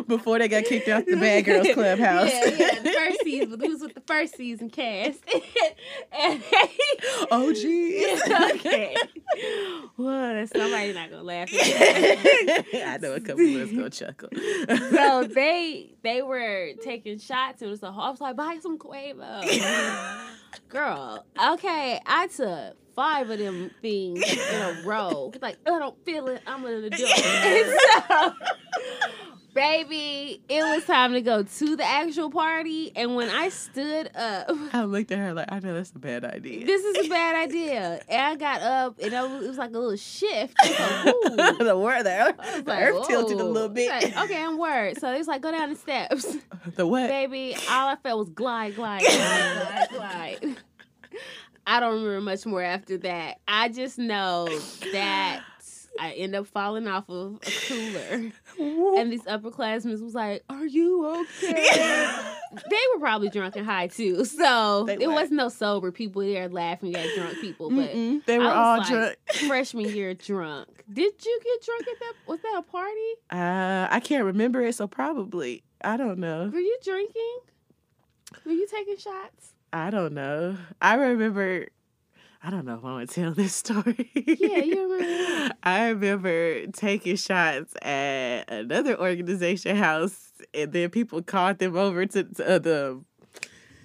Before 0.06 0.38
they 0.38 0.48
got 0.48 0.64
kicked 0.64 0.88
out 0.88 1.06
the 1.06 1.16
Bad 1.20 1.44
Girls 1.44 1.68
Clubhouse. 1.74 2.30
Yeah, 2.30 2.44
yeah, 2.46 2.80
the 2.80 2.92
first 2.92 3.22
season. 3.22 3.50
But 3.50 3.60
who's 3.60 3.80
with 3.80 3.94
the 3.94 4.02
first 4.02 4.36
season 4.36 4.70
cast? 4.70 5.20
and 6.12 6.42
Oh, 7.30 7.52
geez. 7.52 8.20
okay. 8.54 8.96
Well, 9.96 10.34
that's 10.34 10.52
somebody 10.52 10.92
not 10.92 11.10
gonna 11.10 11.22
laugh. 11.22 11.52
At 11.52 11.58
that. 11.60 12.84
I 12.86 12.96
know 12.98 13.14
a 13.14 13.20
couple 13.20 13.44
of 13.46 13.62
us 13.62 13.70
gonna 13.70 13.90
chuckle. 13.90 14.28
so 14.90 15.24
they 15.24 15.94
they 16.02 16.22
were 16.22 16.72
taking 16.82 17.18
shots 17.18 17.62
and 17.62 17.68
it 17.68 17.70
was 17.70 17.82
a 17.82 17.92
whole, 17.92 18.04
I 18.04 18.10
was 18.10 18.20
like, 18.20 18.36
buy 18.36 18.58
some 18.60 18.78
Quavo. 18.78 19.42
Girl, 20.68 21.24
okay, 21.52 22.00
I 22.06 22.26
took 22.28 22.76
five 22.94 23.30
of 23.30 23.38
them 23.38 23.70
things 23.80 24.22
in 24.22 24.62
a 24.62 24.82
row. 24.84 25.32
Like, 25.40 25.58
I 25.66 25.78
don't 25.78 26.04
feel 26.04 26.28
it. 26.28 26.42
I'm 26.46 26.62
gonna 26.62 26.90
do 26.90 26.96
it. 26.98 28.04
So, 28.08 28.32
baby, 29.54 30.42
it 30.48 30.62
was 30.62 30.84
time 30.84 31.12
to 31.12 31.20
go 31.20 31.42
to 31.42 31.76
the 31.76 31.84
actual 31.84 32.30
party. 32.30 32.92
And 32.94 33.14
when 33.14 33.28
I 33.28 33.48
stood 33.48 34.10
up, 34.14 34.50
I 34.72 34.84
looked 34.84 35.10
at 35.12 35.18
her 35.18 35.34
like, 35.34 35.50
I 35.50 35.60
know 35.60 35.74
that's 35.74 35.90
a 35.90 35.98
bad 35.98 36.24
idea. 36.24 36.64
this 36.66 36.82
is 36.84 37.06
a 37.06 37.08
bad 37.08 37.34
idea. 37.48 38.00
And 38.08 38.20
I 38.20 38.36
got 38.36 38.62
up 38.62 38.98
and 39.02 39.12
it 39.12 39.20
was, 39.20 39.44
it 39.44 39.48
was 39.48 39.58
like 39.58 39.70
a 39.70 39.78
little 39.78 39.96
shift. 39.96 40.54
Like, 40.62 40.74
the 41.58 41.78
word, 41.78 42.04
the 42.04 42.10
earth, 42.10 42.36
I 42.38 42.60
the 42.60 42.70
like, 42.70 42.82
earth 42.84 43.06
tilted 43.06 43.40
a 43.40 43.44
little 43.44 43.68
bit. 43.68 43.90
Like, 43.90 44.24
okay, 44.24 44.42
I'm 44.42 44.58
word. 44.58 44.98
So 44.98 45.12
it's 45.12 45.28
like 45.28 45.42
go 45.42 45.52
down 45.52 45.70
the 45.70 45.76
steps. 45.76 46.36
The 46.76 46.86
what? 46.86 47.08
Baby, 47.08 47.56
all 47.70 47.88
I 47.88 47.96
felt 47.96 48.18
was 48.18 48.30
glide, 48.30 48.76
glide, 48.76 49.02
glide, 49.02 49.88
glide, 49.88 50.40
glide. 50.40 50.56
I 51.66 51.80
don't 51.80 51.94
remember 52.02 52.20
much 52.20 52.46
more 52.46 52.62
after 52.62 52.98
that. 52.98 53.38
I 53.46 53.68
just 53.68 53.98
know 53.98 54.48
that 54.92 55.42
I 55.98 56.12
end 56.12 56.34
up 56.34 56.46
falling 56.46 56.88
off 56.88 57.08
of 57.08 57.36
a 57.36 57.50
cooler. 57.68 58.32
And 58.60 59.10
these 59.12 59.22
upperclassmen 59.22 60.00
was 60.02 60.14
like, 60.14 60.44
Are 60.50 60.66
you 60.66 61.06
okay? 61.06 61.66
they 62.70 62.76
were 62.94 63.00
probably 63.00 63.28
drunk 63.30 63.56
and 63.56 63.64
high 63.66 63.86
too. 63.86 64.24
So 64.24 64.84
They 64.86 64.94
it 64.94 65.08
were. 65.08 65.14
was 65.14 65.30
no 65.30 65.48
sober 65.48 65.90
people 65.92 66.22
there 66.22 66.48
laughing 66.48 66.94
at 66.94 67.14
drunk 67.14 67.40
people. 67.40 67.70
But 67.70 67.90
Mm-mm, 67.90 68.24
they 68.26 68.38
were 68.38 68.48
all 68.48 68.78
like, 68.78 68.88
drunk. 68.88 69.16
freshman 69.48 69.86
year 69.86 70.14
drunk. 70.14 70.68
Did 70.92 71.12
you 71.24 71.40
get 71.44 71.64
drunk 71.64 71.82
at 71.90 71.98
that? 72.00 72.14
Was 72.26 72.40
that 72.40 72.54
a 72.58 72.62
party? 72.62 73.12
Uh, 73.30 73.88
I 73.90 74.00
can't 74.00 74.24
remember 74.24 74.62
it, 74.62 74.74
so 74.74 74.86
probably. 74.86 75.62
I 75.82 75.96
don't 75.96 76.18
know. 76.18 76.50
Were 76.52 76.58
you 76.60 76.76
drinking? 76.84 77.38
Were 78.44 78.52
you 78.52 78.66
taking 78.66 78.96
shots? 78.98 79.54
I 79.72 79.90
don't 79.90 80.12
know. 80.14 80.56
I 80.82 80.94
remember. 80.94 81.68
I 82.42 82.50
don't 82.50 82.64
know 82.64 82.74
if 82.74 82.84
I 82.84 82.92
want 82.92 83.08
to 83.10 83.14
tell 83.14 83.32
this 83.32 83.54
story. 83.64 84.10
Yeah, 84.14 84.58
you 84.58 84.92
remember. 84.92 85.54
I 85.62 85.88
remember 85.88 86.66
taking 86.68 87.16
shots 87.16 87.74
at 87.82 88.50
another 88.50 88.98
organization 88.98 89.76
house, 89.76 90.32
and 90.54 90.72
then 90.72 90.90
people 90.90 91.22
called 91.22 91.58
them 91.58 91.76
over 91.76 92.06
to, 92.06 92.24
to 92.24 92.48
uh, 92.48 92.58
the. 92.58 93.04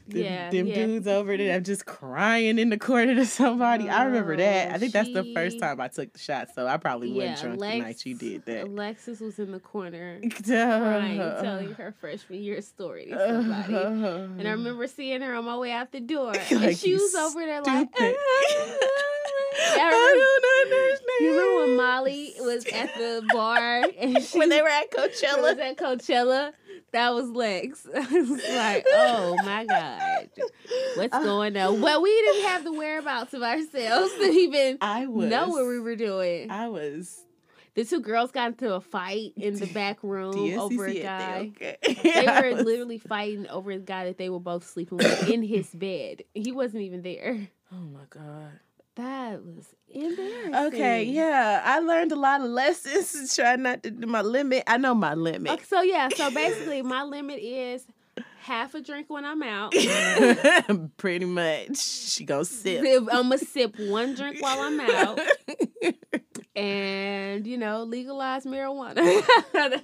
Them, 0.08 0.22
Yeah, 0.22 0.50
them 0.52 0.68
yeah. 0.68 0.76
dudes 0.76 1.08
over 1.08 1.36
there, 1.36 1.56
I'm 1.56 1.64
just 1.64 1.86
crying 1.88 2.60
in 2.60 2.70
the 2.70 2.78
corner 2.78 3.16
to 3.16 3.26
somebody. 3.26 3.90
I 3.90 4.04
remember 4.04 4.38
that. 4.38 4.72
I 4.72 4.76
Oh, 4.76 4.78
think 4.78 4.94
that's 4.94 5.12
the 5.12 5.24
first 5.34 5.60
time 5.60 5.82
I 5.82 5.88
took 5.88 6.14
the 6.14 6.20
shot, 6.20 6.50
so 6.54 6.68
I 6.68 6.78
probably 6.78 7.10
Yeah, 7.10 7.32
wasn't 7.32 7.40
drunk 7.42 7.60
the 7.60 7.66
Lex- 7.66 7.84
night 7.86 8.00
she 8.00 8.14
did 8.14 8.46
that. 8.46 8.64
Alexis 8.66 9.20
was 9.20 9.40
in 9.40 9.52
the 9.52 9.60
corner 9.60 10.20
crying, 10.46 11.18
telling 11.20 11.72
uh-huh. 11.72 11.74
her 11.84 11.96
freshman 12.00 12.44
year 12.44 12.62
story 12.62 13.06
to 13.08 13.18
somebody. 13.18 13.74
Uh-huh. 13.74 14.08
And 14.38 14.48
I 14.48 14.52
remember 14.52 14.86
seeing 14.88 15.22
her 15.22 15.34
on 15.34 15.46
my 15.46 15.58
way 15.58 15.72
out 15.72 15.92
the 15.92 16.02
door, 16.02 16.34
Like, 16.34 16.52
and 16.52 16.78
she 16.78 16.94
was 16.94 17.16
over 17.16 17.40
there 17.40 17.62
like. 17.64 17.90
stupid. 17.96 18.16
Ah, 18.18 18.46
ah, 18.52 18.78
ah, 18.82 19.02
I 19.58 19.88
I 19.88 20.66
don't. 20.70 21.22
You 21.22 21.32
remember 21.32 21.66
when 21.68 21.78
Molly 21.78 22.34
was 22.42 22.66
at 22.68 22.94
the 22.96 23.24
bar 23.34 23.86
and 24.00 24.22
she 24.22 24.38
when 24.38 24.50
they 24.50 24.62
were 24.62 24.68
at 24.68 24.92
Coachella? 24.92 25.42
was 25.42 25.58
at 25.58 25.78
Coachella? 25.78 26.52
That 26.96 27.14
was 27.14 27.30
Lex. 27.30 27.86
I 27.94 28.00
was 28.00 28.30
like, 28.50 28.86
oh 28.90 29.36
my 29.44 29.66
god, 29.66 30.30
what's 30.96 31.14
Uh, 31.14 31.24
going 31.24 31.58
on? 31.58 31.82
Well, 31.82 32.02
we 32.02 32.10
didn't 32.10 32.46
have 32.48 32.64
the 32.64 32.72
whereabouts 32.72 33.34
of 33.34 33.44
ourselves 33.44 34.14
to 34.18 34.24
even 34.24 34.78
I 34.80 35.06
was. 35.06 35.30
know 35.30 35.50
what 35.50 35.66
we 35.68 35.80
were 35.82 35.98
doing. 35.98 36.50
I 36.50 36.70
was. 36.70 37.22
The 37.74 37.84
two 37.84 38.00
girls 38.00 38.32
got 38.32 38.52
into 38.52 38.74
a 38.74 38.80
fight 38.80 39.34
in 39.36 39.60
the 39.60 39.66
back 39.66 40.02
room 40.04 40.58
over 40.58 40.86
a 40.88 40.94
guy. 40.94 41.52
at 41.62 41.82
the- 41.82 41.92
okay. 41.92 42.24
They 42.26 42.50
were 42.56 42.64
literally 42.64 42.98
fighting 42.98 43.48
over 43.50 43.72
a 43.72 43.80
guy 43.80 44.06
that 44.06 44.18
they 44.18 44.30
were 44.30 44.40
both 44.40 44.66
sleeping 44.66 44.98
with 45.00 45.30
in 45.30 45.44
his 45.44 45.68
bed. 45.72 46.24
He 46.34 46.54
wasn't 46.54 46.84
even 46.84 47.02
there. 47.02 47.50
Oh 47.74 47.76
my 47.76 48.06
god. 48.10 48.52
That 48.96 49.44
was 49.44 49.68
embarrassing. 49.90 50.56
Okay, 50.56 51.04
yeah, 51.04 51.62
I 51.66 51.80
learned 51.80 52.12
a 52.14 52.16
lot 52.16 52.42
of 52.42 52.48
lessons. 52.48 53.12
To 53.30 53.36
try 53.42 53.56
not 53.58 53.84
to 53.84 53.92
do 53.92 54.08
my 54.08 54.22
limit. 54.22 54.64
I 54.68 54.78
know 54.78 54.96
my 54.96 55.14
limit. 55.16 55.52
Okay, 55.52 55.64
so 55.66 55.82
yeah, 55.82 56.08
so 56.16 56.32
basically 56.32 56.82
my 56.82 57.04
limit 57.04 57.40
is 57.42 57.86
half 58.40 58.74
a 58.76 58.82
drink 58.82 59.10
when 59.10 59.26
I'm 59.26 59.44
out. 59.44 59.74
Pretty 60.98 61.26
much, 61.26 61.78
she 61.78 62.24
gonna 62.24 62.46
sip. 62.46 62.86
I'm 63.12 63.30
gonna 63.30 63.38
sip 63.38 63.78
one 63.80 64.16
drink 64.16 64.42
while 64.42 64.60
I'm 64.62 64.80
out, 64.80 65.20
and 66.56 67.46
you 67.46 67.58
know 67.58 67.84
legalize 67.84 68.46
marijuana. 68.46 69.04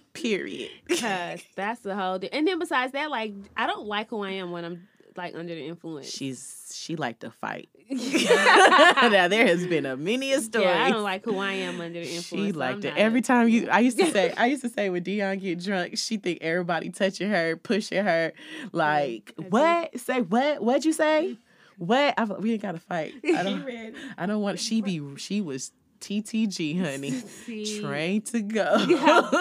Period. 0.14 0.70
Cause 0.88 1.42
that's 1.56 1.82
the 1.82 1.96
whole. 1.96 2.20
Di- 2.20 2.32
and 2.32 2.48
then 2.48 2.60
besides 2.60 2.94
that, 2.94 3.10
like 3.10 3.34
I 3.58 3.68
don't 3.68 3.88
like 3.88 4.10
who 4.10 4.24
I 4.24 4.32
am 4.32 4.52
when 4.52 4.64
I'm 4.64 4.88
like 5.16 5.36
under 5.36 5.54
the 5.54 5.66
influence. 5.66 6.10
She's 6.10 6.72
she 6.74 6.96
like 6.96 7.20
to 7.20 7.32
fight. 7.32 7.70
now 7.90 9.28
there 9.28 9.46
has 9.46 9.66
been 9.68 9.86
a 9.86 9.98
many 9.98 10.32
a 10.34 10.42
story. 10.42 10.66
I 10.66 10.90
don't 10.92 11.04
like 11.04 11.26
who 11.26 11.38
I 11.38 11.54
am 11.54 11.82
under 11.82 12.00
the 12.00 12.10
influence. 12.16 12.48
She 12.48 12.52
so 12.54 12.60
liked 12.60 12.86
I'm 12.86 12.92
it 12.92 12.98
every 12.98 13.20
a- 13.20 13.24
time 13.24 13.50
you. 13.50 13.70
I 13.70 13.80
used 13.80 13.98
to 14.00 14.10
say. 14.12 14.32
I 14.34 14.46
used 14.48 14.62
to 14.64 14.70
say 14.70 14.90
when 14.90 15.04
Dion 15.04 15.38
get 15.40 15.64
drunk, 15.64 15.98
she 15.98 16.18
think 16.18 16.40
everybody 16.42 16.90
touching 16.90 17.30
her, 17.30 17.56
pushing 17.58 18.04
her. 18.04 18.34
Like 18.72 19.34
I 19.40 19.44
what? 19.44 20.00
Say 20.00 20.22
what? 20.22 20.62
What'd 20.64 20.86
you 20.86 20.94
say? 20.94 21.38
What? 21.78 22.14
I, 22.16 22.26
we 22.26 22.54
ain't 22.54 22.62
got 22.62 22.74
to 22.74 22.80
fight. 22.80 23.16
I 23.26 23.42
don't. 23.42 23.96
I 24.16 24.28
don't 24.28 24.42
want. 24.44 24.60
She 24.60 24.82
be. 24.82 25.02
She 25.18 25.42
was 25.42 25.72
TTG, 26.00 26.80
honey. 26.80 27.10
See, 27.12 27.82
Trained 27.82 28.28
to 28.28 28.42
go. 28.42 28.76
Yeah. 28.88 29.32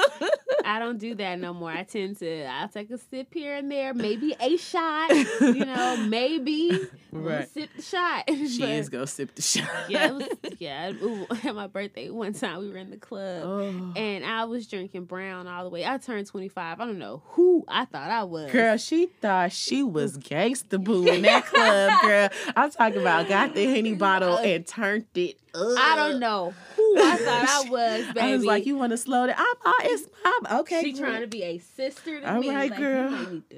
I 0.71 0.79
don't 0.79 0.99
do 0.99 1.17
that 1.17 1.41
no 1.41 1.53
more. 1.53 1.71
I 1.71 1.83
tend 1.83 2.19
to 2.21 2.45
I'll 2.45 2.69
take 2.69 2.91
a 2.93 2.99
sip 2.99 3.35
here 3.35 3.57
and 3.57 3.69
there, 3.71 3.93
maybe 3.93 4.37
a 4.39 4.57
shot. 4.57 5.11
You 5.41 5.65
know, 5.65 5.97
maybe 6.09 6.79
Right. 7.11 7.49
sip 7.51 7.71
the 7.75 7.83
shot. 7.83 8.25
She 8.29 8.61
But, 8.61 8.69
is 8.71 8.89
gonna 8.89 9.07
sip 9.09 9.35
the 9.35 9.43
shot. 9.43 9.69
Yeah, 9.89 10.07
it 10.11 10.15
was, 10.15 10.29
yeah. 10.61 10.93
Ooh, 10.93 11.27
at 11.45 11.55
my 11.57 11.67
birthday 11.67 12.09
one 12.09 12.35
time, 12.35 12.61
we 12.61 12.69
were 12.71 12.77
in 12.77 12.91
the 12.91 12.97
club. 12.99 13.43
Oh. 13.45 13.93
And 13.97 14.25
I 14.25 14.45
was 14.45 14.69
drinking 14.69 15.07
brown 15.07 15.49
all 15.49 15.65
the 15.65 15.71
way. 15.71 15.85
I 15.85 15.99
turned 15.99 16.29
25. 16.29 16.81
I 16.81 16.85
don't 16.85 16.99
know 16.99 17.23
who 17.31 17.65
I 17.67 17.85
thought 17.87 18.11
I 18.11 18.23
was. 18.23 18.53
Girl, 18.53 18.77
she 18.77 19.07
thought 19.07 19.51
she 19.51 19.83
was 19.83 20.19
gangsta 20.19 20.83
boo 20.83 21.05
in 21.07 21.23
that 21.23 21.47
club, 21.47 22.01
girl. 22.03 22.29
I'm 22.55 22.71
talking 22.71 23.01
about 23.01 23.29
got 23.29 23.55
the 23.57 23.65
henny 23.67 23.95
bottle 23.95 24.39
and 24.39 24.65
turned 24.65 25.07
it 25.17 25.37
up. 25.53 25.79
I 25.79 25.97
don't 25.97 26.21
know 26.21 26.55
who 26.77 26.95
I 26.97 27.17
thought 27.17 27.49
I 27.67 27.71
was, 27.71 28.07
baby. 28.15 28.21
I 28.21 28.37
was 28.37 28.45
like, 28.45 28.67
you 28.67 28.77
want 28.77 28.91
to 28.93 28.97
slow 28.97 29.27
down? 29.27 29.35
I'm, 29.37 29.47
oh, 29.67 29.79
it's 29.83 30.07
I'm 30.25 30.47
okay. 30.61 30.82
she 30.82 30.93
trying 30.93 31.20
to 31.23 31.27
be 31.27 31.43
a 31.43 31.59
sister 31.59 32.20
to 32.20 32.35
All 32.35 32.41
me. 32.41 32.49
right, 32.51 32.70
like, 32.70 32.78
girl. 32.78 33.11
You 33.11 33.16
might 33.16 33.32
need 33.32 33.51
to 33.51 33.57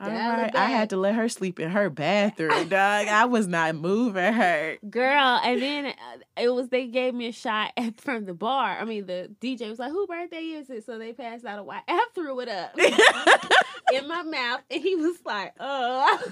All 0.00 0.10
right, 0.10 0.54
I 0.54 0.66
had 0.66 0.90
to 0.90 0.96
let 0.96 1.14
her 1.16 1.28
sleep 1.28 1.58
in 1.58 1.70
her 1.70 1.90
bathroom, 1.90 2.68
dog. 2.68 3.08
I 3.08 3.24
was 3.24 3.48
not 3.48 3.74
moving 3.74 4.32
her. 4.32 4.76
Girl, 4.88 5.40
and 5.42 5.60
then 5.60 5.86
uh, 5.86 5.92
it 6.36 6.48
was 6.50 6.68
they 6.68 6.86
gave 6.86 7.14
me 7.14 7.26
a 7.28 7.32
shot 7.32 7.72
at, 7.76 8.00
from 8.00 8.24
the 8.24 8.34
bar. 8.34 8.78
I 8.78 8.84
mean, 8.84 9.06
the 9.06 9.28
DJ 9.40 9.68
was 9.68 9.78
like, 9.80 9.90
"Who 9.90 10.06
birthday 10.06 10.36
is 10.38 10.70
it?" 10.70 10.86
So 10.86 10.98
they 10.98 11.12
passed 11.12 11.44
out 11.44 11.58
a 11.58 11.64
white. 11.64 11.82
I 11.88 12.06
threw 12.14 12.38
it 12.40 12.48
up 12.48 12.78
in 13.92 14.06
my 14.06 14.22
mouth, 14.22 14.60
and 14.70 14.80
he 14.80 14.94
was 14.94 15.16
like, 15.24 15.54
"Oh." 15.58 16.22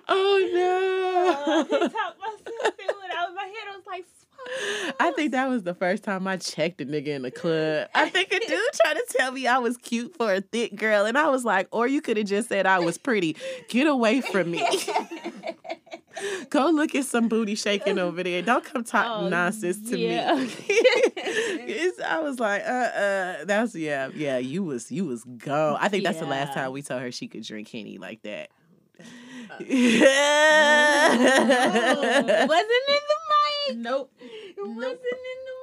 oh 0.09 0.51
no! 0.53 1.65
talked 1.89 2.20
myself 2.20 2.74
through 2.77 2.86
it. 2.86 3.12
I 3.16 3.24
was 3.27 3.35
my 3.35 3.45
head. 3.45 3.66
I 3.69 3.77
was 3.77 3.86
like, 3.86 4.05
I 5.01 5.11
think 5.12 5.32
that 5.32 5.49
was 5.49 5.62
the 5.62 5.74
first 5.74 6.05
time 6.05 6.27
I 6.27 6.36
checked 6.36 6.81
a 6.81 6.86
nigga 6.86 7.09
in 7.09 7.23
the 7.23 7.31
club. 7.31 7.89
I 7.95 8.09
think 8.09 8.32
a 8.32 8.39
dude 8.39 8.61
tried 8.74 8.95
to 8.95 9.05
tell 9.11 9.32
me 9.32 9.47
I 9.47 9.59
was 9.59 9.77
cute 9.77 10.16
for 10.16 10.32
a 10.32 10.40
thick 10.40 10.77
girl, 10.77 11.05
and 11.07 11.19
I 11.19 11.28
was 11.28 11.45
like, 11.45 11.69
or 11.70 11.86
you 11.86 12.01
could 12.01 12.16
have 12.16 12.27
just 12.27 12.49
said 12.49 12.66
I 12.66 12.78
was 12.78 12.99
pretty. 12.99 13.36
Get 13.69 13.86
away 13.86 14.20
from 14.20 14.51
me. 14.51 14.66
Go 16.51 16.70
look 16.70 16.95
at 16.95 17.05
some 17.05 17.28
booty 17.28 17.55
shaking 17.55 17.99
over 17.99 18.23
there. 18.23 18.43
Don't 18.43 18.65
come 18.65 18.85
talk 18.85 19.07
Oh, 19.09 19.28
nonsense 19.28 19.90
to 19.90 19.99
yeah. 19.99 20.35
me. 20.35 20.51
I 22.07 22.20
was 22.20 22.39
like, 22.40 22.62
uh, 22.62 22.69
uh, 22.70 23.45
that's 23.45 23.74
yeah, 23.74 24.09
yeah. 24.15 24.39
You 24.39 24.62
was 24.65 24.90
you 24.90 25.05
was 25.05 25.24
gone. 25.24 25.77
I 25.81 25.89
think 25.89 26.05
that's 26.05 26.19
the 26.20 26.27
last 26.27 26.55
time 26.55 26.73
we 26.73 26.82
told 26.82 27.03
her 27.03 27.11
she 27.12 27.28
could 27.28 27.43
drink 27.45 27.69
henny 27.69 27.99
like 27.99 28.23
that. 28.23 28.51
Oh, 29.51 29.62
it 32.28 32.49
wasn't 32.49 32.89
in 32.89 33.03
the 33.09 33.19
mic. 33.28 33.77
Nope. 33.78 34.12
It 34.20 34.57
wasn't 34.59 34.82
in 34.85 34.89
the 34.93 34.95
mic. 34.95 35.57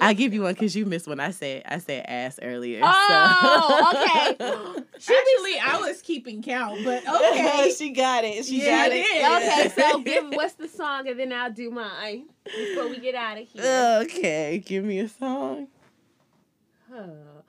I'll 0.00 0.14
give 0.14 0.34
you 0.34 0.42
one 0.42 0.52
because 0.54 0.74
you 0.74 0.84
missed 0.84 1.06
when 1.06 1.20
I 1.20 1.30
said 1.30 1.62
I 1.66 1.78
said 1.78 2.04
ass 2.08 2.38
earlier. 2.42 2.80
Oh, 2.82 3.90
okay. 3.94 4.36
Actually, 4.94 5.58
I 5.60 5.78
was 5.86 6.02
keeping 6.02 6.42
count, 6.42 6.80
but 6.84 7.02
okay. 7.32 7.72
she 7.76 7.90
got 7.90 8.24
it. 8.24 8.44
She 8.44 8.62
Yeah, 8.64 8.88
got 8.88 8.92
I 8.92 8.96
it. 8.96 9.72
Okay, 9.72 9.82
so 9.82 9.98
give 10.00 10.24
what's 10.34 10.54
the 10.54 10.68
song, 10.68 11.08
and 11.08 11.18
then 11.18 11.32
I'll 11.32 11.52
do 11.52 11.70
mine 11.70 12.26
before 12.44 12.88
we 12.88 12.98
get 12.98 13.14
out 13.14 13.38
of 13.38 13.46
here. 13.48 14.00
Okay, 14.04 14.62
give 14.64 14.84
me 14.84 14.98
a 15.00 15.08
song. 15.08 15.68
Huh. 16.90 17.02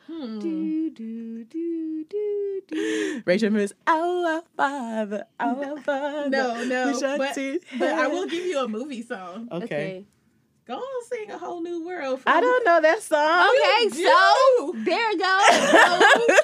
Hmm. 0.08 0.40
Do, 0.40 0.90
do, 0.90 1.44
do, 1.46 2.04
do, 2.06 2.62
do. 2.68 3.22
Rachel 3.26 3.52
Miss, 3.52 3.74
our 3.88 4.42
father, 4.58 5.26
our 5.40 5.78
father. 5.82 6.30
No, 6.30 6.64
no, 6.64 7.00
but- 7.18 7.38
But 7.78 7.90
I 7.94 8.08
will 8.08 8.26
give 8.26 8.44
you 8.46 8.60
a 8.60 8.68
movie 8.68 9.04
song. 9.04 9.48
Okay. 9.52 10.06
Go 10.70 10.76
on, 10.76 11.04
sing 11.06 11.32
a 11.32 11.38
whole 11.40 11.62
new 11.64 11.84
world. 11.84 12.20
I 12.28 12.40
don't 12.42 12.64
know 12.64 12.80
that 12.80 13.02
song. 13.02 13.18
Oh, 13.20 13.50
okay, 13.58 13.98
You 13.98 14.06
so 14.06 14.74
do. 14.76 14.84
there 14.84 15.10
it 15.14 15.18
goes. 15.18 16.38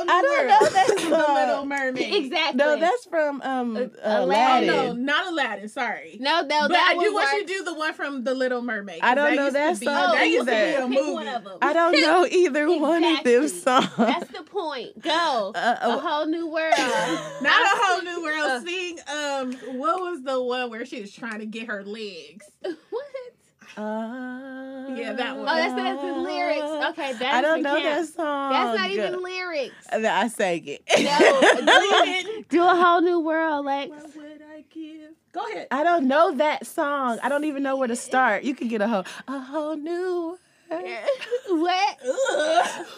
Come 0.00 0.08
on, 0.08 0.22
sing 0.24 0.26
a 0.26 0.30
whole 0.30 0.44
new 0.44 0.44
I 0.44 0.46
don't 0.46 0.48
world. 0.48 0.60
know 0.62 0.68
that 0.70 0.86
the 0.86 1.00
song. 1.26 1.34
Little 1.34 1.66
Mermaid. 1.66 2.14
exactly. 2.14 2.58
no, 2.58 2.78
that's 2.80 3.04
from 3.06 3.42
um 3.42 3.76
Uh, 3.76 3.80
Oh 4.02 4.24
Aladdin. 4.24 4.66
no, 4.68 4.92
not 4.92 5.26
Aladdin. 5.28 5.68
Sorry. 5.68 6.16
no, 6.20 6.40
no. 6.40 6.46
but 6.62 6.68
that 6.70 6.94
I 6.96 7.02
do 7.02 7.12
want 7.14 7.32
you 7.32 7.46
to 7.46 7.52
do 7.52 7.64
the 7.64 7.74
one 7.74 7.92
from 7.94 8.24
The 8.24 8.34
Little 8.34 8.62
Mermaid. 8.62 9.00
I 9.02 9.14
don't 9.14 9.36
know 9.36 9.44
used 9.44 9.56
to 9.56 9.60
that 9.60 9.80
be- 9.80 9.86
song 9.86 10.14
That 10.14 10.28
used 10.28 10.46
to 10.46 10.52
be 10.52 10.52
a 10.52 10.86
Pick 10.88 10.88
movie. 10.88 11.12
one 11.12 11.28
of 11.28 11.44
them. 11.44 11.58
I 11.62 11.72
don't 11.72 12.00
know 12.00 12.26
either 12.30 12.68
one 12.80 13.04
of 13.04 13.24
them 13.24 13.48
songs. 13.48 13.88
That's 13.96 14.30
the 14.30 14.42
point. 14.44 15.00
Go. 15.02 15.52
Uh, 15.54 15.76
a 15.80 15.86
oh. 15.86 15.98
whole 16.00 16.26
new 16.26 16.46
world. 16.48 16.74
Not 16.78 17.62
a 17.62 17.78
whole 17.82 18.02
new 18.02 18.22
world. 18.22 18.50
Uh. 18.50 18.60
Sing 18.60 18.98
um, 19.08 19.52
what 19.78 20.00
was 20.00 20.22
the 20.22 20.40
one 20.42 20.70
where 20.70 20.84
she 20.84 21.00
was 21.00 21.12
trying 21.12 21.40
to 21.40 21.46
get 21.46 21.66
her 21.68 21.82
legs? 21.84 22.46
what? 22.62 23.04
Yeah, 23.80 25.12
that 25.14 25.36
oh, 25.36 25.40
one. 25.40 25.48
Oh, 25.48 25.56
that's 25.56 25.74
that's 25.74 26.02
the 26.02 26.12
lyrics. 26.12 26.62
Okay, 26.90 27.12
that 27.14 27.34
I 27.34 27.40
don't 27.40 27.62
doesn't 27.62 27.62
know 27.62 27.88
count. 27.90 28.06
that 28.06 28.14
song. 28.14 28.52
That's 28.52 28.78
not 28.78 28.90
even 28.90 29.22
lyrics. 29.22 29.74
I 29.92 30.28
sang 30.28 30.66
it. 30.66 30.82
No, 30.98 32.22
do, 32.22 32.44
do 32.48 32.62
a 32.62 32.74
whole 32.74 33.00
new 33.00 33.20
world, 33.20 33.64
like. 33.64 33.90
What 33.90 34.16
would 34.16 34.42
I 34.52 34.64
give? 34.70 35.12
Go 35.32 35.46
ahead. 35.46 35.68
I 35.70 35.84
don't 35.84 36.08
know 36.08 36.34
that 36.36 36.66
song. 36.66 37.18
I 37.22 37.28
don't 37.28 37.44
even 37.44 37.62
know 37.62 37.76
where 37.76 37.88
to 37.88 37.96
start. 37.96 38.42
You 38.42 38.54
can 38.54 38.68
get 38.68 38.82
a 38.82 38.88
whole 38.88 39.04
a 39.28 39.38
whole 39.38 39.76
new. 39.76 39.92
world. 39.92 40.38
What? 41.48 41.98
Ugh. 42.06 42.86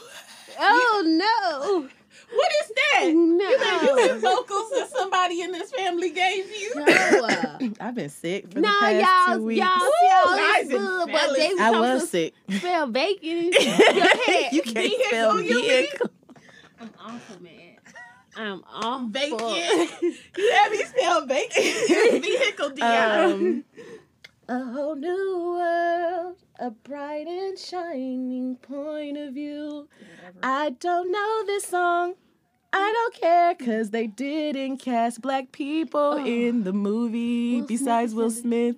Oh 0.58 1.02
no! 1.06 1.88
What 2.34 2.52
is 2.62 2.68
that? 2.68 3.12
No. 3.14 3.48
You 3.50 3.58
think 3.96 4.12
you 4.12 4.18
vocals 4.20 4.70
that 4.70 4.90
somebody 4.90 5.42
in 5.42 5.52
this 5.52 5.70
family 5.72 6.10
gave 6.10 6.46
you? 6.50 6.72
No. 6.76 6.84
I've 7.80 7.94
been 7.94 8.08
sick 8.08 8.48
for 8.48 8.54
the 8.54 8.60
No, 8.62 8.68
past 8.80 8.94
y'all, 9.28 9.36
two 9.36 9.40
y'all, 9.40 9.46
weeks. 9.46 9.58
y'all, 9.60 10.36
Guys 10.36 10.64
it's 10.64 10.70
and 10.74 10.78
good, 10.78 11.06
but 11.12 11.20
fellas. 11.20 11.38
they 11.38 11.48
was 11.48 11.60
I 11.60 11.64
talking 11.64 11.80
was 11.80 12.00
some 12.00 12.08
sick. 12.08 12.34
spell 12.50 12.86
bacon 12.86 13.28
your 13.52 13.60
head. 13.62 14.52
you 14.52 14.62
can't 14.62 14.76
Vehicle, 14.76 15.04
spell 15.08 15.40
you 15.40 15.60
vehicle. 15.62 16.10
I'm 16.80 16.90
awful, 17.00 17.42
man. 17.42 17.76
I'm 18.34 18.64
awful. 18.72 19.08
Bacon. 19.08 19.38
you 20.36 20.52
have 20.52 20.72
me 20.72 20.84
spell 20.84 21.26
bacon. 21.26 21.50
It's 21.56 22.26
vehicle 22.26 22.70
Dion. 22.70 23.32
Um, 23.32 23.64
a 24.48 24.64
whole 24.72 24.96
new 24.96 25.54
world, 25.58 26.36
a 26.58 26.70
bright 26.70 27.26
and 27.26 27.58
shining 27.58 28.56
point 28.56 29.16
of 29.18 29.34
view. 29.34 29.88
I 30.42 30.70
don't 30.70 31.12
know 31.12 31.44
this 31.46 31.64
song. 31.64 32.14
I 32.72 32.92
don't 32.92 33.14
care 33.14 33.54
because 33.54 33.90
they 33.90 34.06
didn't 34.06 34.78
cast 34.78 35.20
black 35.20 35.52
people 35.52 36.00
Oh. 36.20 36.24
in 36.24 36.64
the 36.64 36.72
movie 36.72 37.60
Will 37.60 37.66
besides 37.66 38.12
is 38.12 38.16
Will. 38.16 38.30
Smith. 38.30 38.76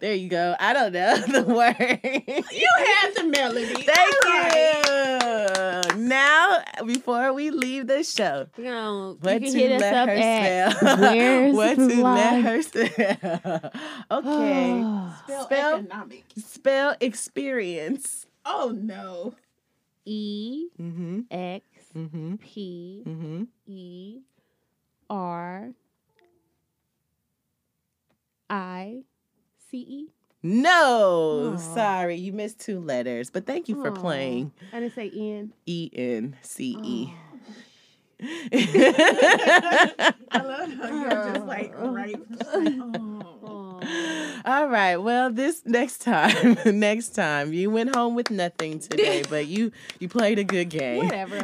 There 0.00 0.12
you 0.14 0.28
go. 0.28 0.54
I 0.58 0.72
don't 0.74 0.92
know 0.92 1.16
the 1.40 1.44
word. 1.44 2.00
you 2.52 2.68
have 2.86 3.14
the 3.14 3.24
melody. 3.24 3.74
Thank 3.74 4.26
All 4.26 4.32
right. 4.32 5.84
you. 5.94 6.02
Now, 6.02 6.58
before 6.84 7.32
we 7.32 7.50
leave 7.50 7.86
the 7.86 8.02
show, 8.02 8.48
You 8.58 8.64
know, 8.64 9.16
what 9.20 9.40
you 9.40 9.52
to 9.52 9.58
can 9.58 9.60
hit 9.60 9.72
us 9.72 9.80
let 9.80 9.94
up 9.94 10.08
her 10.08 10.14
at 10.14 10.76
spell? 10.76 11.52
What 11.54 11.76
the 11.76 11.88
to 11.88 12.02
let 12.02 12.42
her 12.42 12.62
spell? 12.62 13.70
okay. 14.10 14.84
Spell, 15.24 15.44
Spell- 15.44 15.74
economic. 15.78 16.24
Spell 16.36 16.96
experience. 17.00 18.26
Oh 18.44 18.74
no. 18.76 19.34
E 20.04 20.66
Mm-hmm. 20.80 21.20
X 21.30 21.64
Mm-hmm. 21.96 22.36
P 22.36 23.02
Mm-hmm. 23.06 23.42
E 23.66 24.18
R 25.10 25.70
I 28.48 29.02
C 29.70 29.78
E. 29.78 30.06
No, 30.44 31.52
Aw. 31.54 31.56
sorry, 31.56 32.16
you 32.16 32.32
missed 32.32 32.58
two 32.58 32.80
letters, 32.80 33.30
but 33.30 33.46
thank 33.46 33.68
you 33.68 33.76
for 33.80 33.90
Aw. 33.90 33.94
playing 33.94 34.52
I 34.72 34.80
didn't 34.80 34.94
say 34.94 35.10
N. 35.14 35.52
E 35.66 35.90
N 35.94 36.36
C 36.42 36.76
E. 36.82 37.12
I 38.52 40.14
love 40.42 40.72
how 40.74 40.88
you're 40.88 41.32
just 41.34 41.46
like 41.46 41.72
right. 41.78 42.14
just 42.38 42.54
like, 42.54 42.74
oh. 42.78 43.38
All 44.44 44.68
right. 44.68 44.96
Well, 44.96 45.30
this 45.30 45.62
next 45.64 45.98
time, 45.98 46.56
next 46.66 47.10
time 47.10 47.52
you 47.52 47.70
went 47.70 47.94
home 47.94 48.14
with 48.14 48.30
nothing 48.30 48.78
today, 48.80 49.22
but 49.30 49.46
you 49.46 49.72
you 49.98 50.08
played 50.08 50.38
a 50.38 50.44
good 50.44 50.68
game. 50.68 51.04
Whatever. 51.04 51.36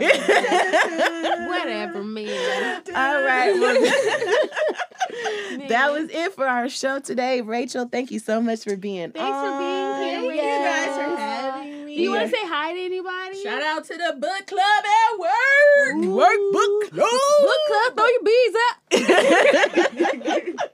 Whatever, 1.48 2.02
man. 2.02 2.82
All 2.94 3.22
right. 3.22 3.52
Well, 3.58 3.74
that 5.68 5.90
was 5.92 6.10
it 6.10 6.34
for 6.34 6.46
our 6.46 6.68
show 6.68 6.98
today. 6.98 7.40
Rachel, 7.40 7.88
thank 7.88 8.10
you 8.10 8.18
so 8.18 8.40
much 8.40 8.64
for 8.64 8.76
being 8.76 9.12
Thanks 9.12 9.38
for 9.38 9.58
being 9.58 10.02
here. 10.02 10.20
Thank 10.20 10.34
you 10.34 10.42
guys 10.42 10.86
for 10.86 11.16
having 11.16 11.84
me. 11.86 11.96
Do 11.96 12.02
you 12.02 12.10
want 12.10 12.24
to 12.24 12.30
say 12.30 12.42
hi 12.42 12.72
to 12.74 12.80
anybody? 12.80 13.42
Shout 13.42 13.62
out 13.62 13.84
to 13.84 13.96
the 13.96 14.16
book 14.18 14.46
club 14.46 14.84
at 14.84 15.18
work. 15.18 16.04
Workbook 16.04 16.90
club. 16.90 17.10
Book 17.40 17.60
club, 17.68 17.96
throw 17.96 18.06
your 18.06 18.22
bees 18.24 18.54
up. 20.60 20.70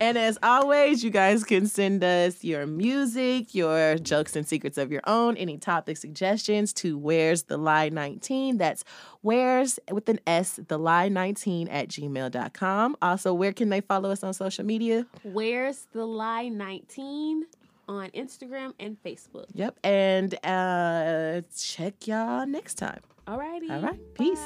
And 0.00 0.18
as 0.18 0.38
always, 0.42 1.04
you 1.04 1.10
guys 1.10 1.44
can 1.44 1.66
send 1.66 2.02
us 2.02 2.42
your 2.42 2.66
music, 2.66 3.54
your 3.54 3.96
jokes 3.96 4.34
and 4.34 4.46
secrets 4.46 4.76
of 4.78 4.90
your 4.90 5.02
own, 5.06 5.36
any 5.36 5.58
topic 5.58 5.96
suggestions 5.96 6.72
to 6.74 6.98
where's 6.98 7.44
the 7.44 7.56
lie 7.56 7.88
19. 7.88 8.58
That's 8.58 8.84
where's 9.20 9.78
with 9.90 10.08
an 10.08 10.20
S, 10.26 10.58
the 10.68 10.78
lie 10.78 11.08
19 11.08 11.68
at 11.68 11.88
gmail.com. 11.88 12.96
Also, 13.00 13.32
where 13.32 13.52
can 13.52 13.68
they 13.68 13.80
follow 13.80 14.10
us 14.10 14.24
on 14.24 14.34
social 14.34 14.64
media? 14.64 15.06
Where's 15.22 15.86
the 15.92 16.04
lie 16.04 16.48
19 16.48 17.46
on 17.88 18.10
Instagram 18.10 18.72
and 18.80 18.96
Facebook. 19.04 19.46
Yep. 19.52 19.78
And 19.84 20.34
uh 20.44 21.42
check 21.56 22.06
y'all 22.06 22.46
next 22.46 22.74
time. 22.74 23.00
All 23.26 23.38
righty. 23.38 23.70
All 23.70 23.80
right. 23.80 24.14
Peace. 24.14 24.40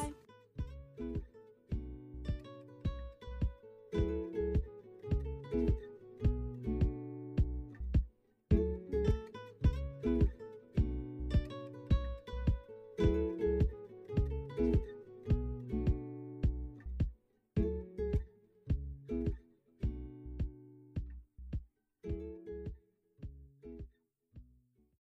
Bye. 0.99 1.21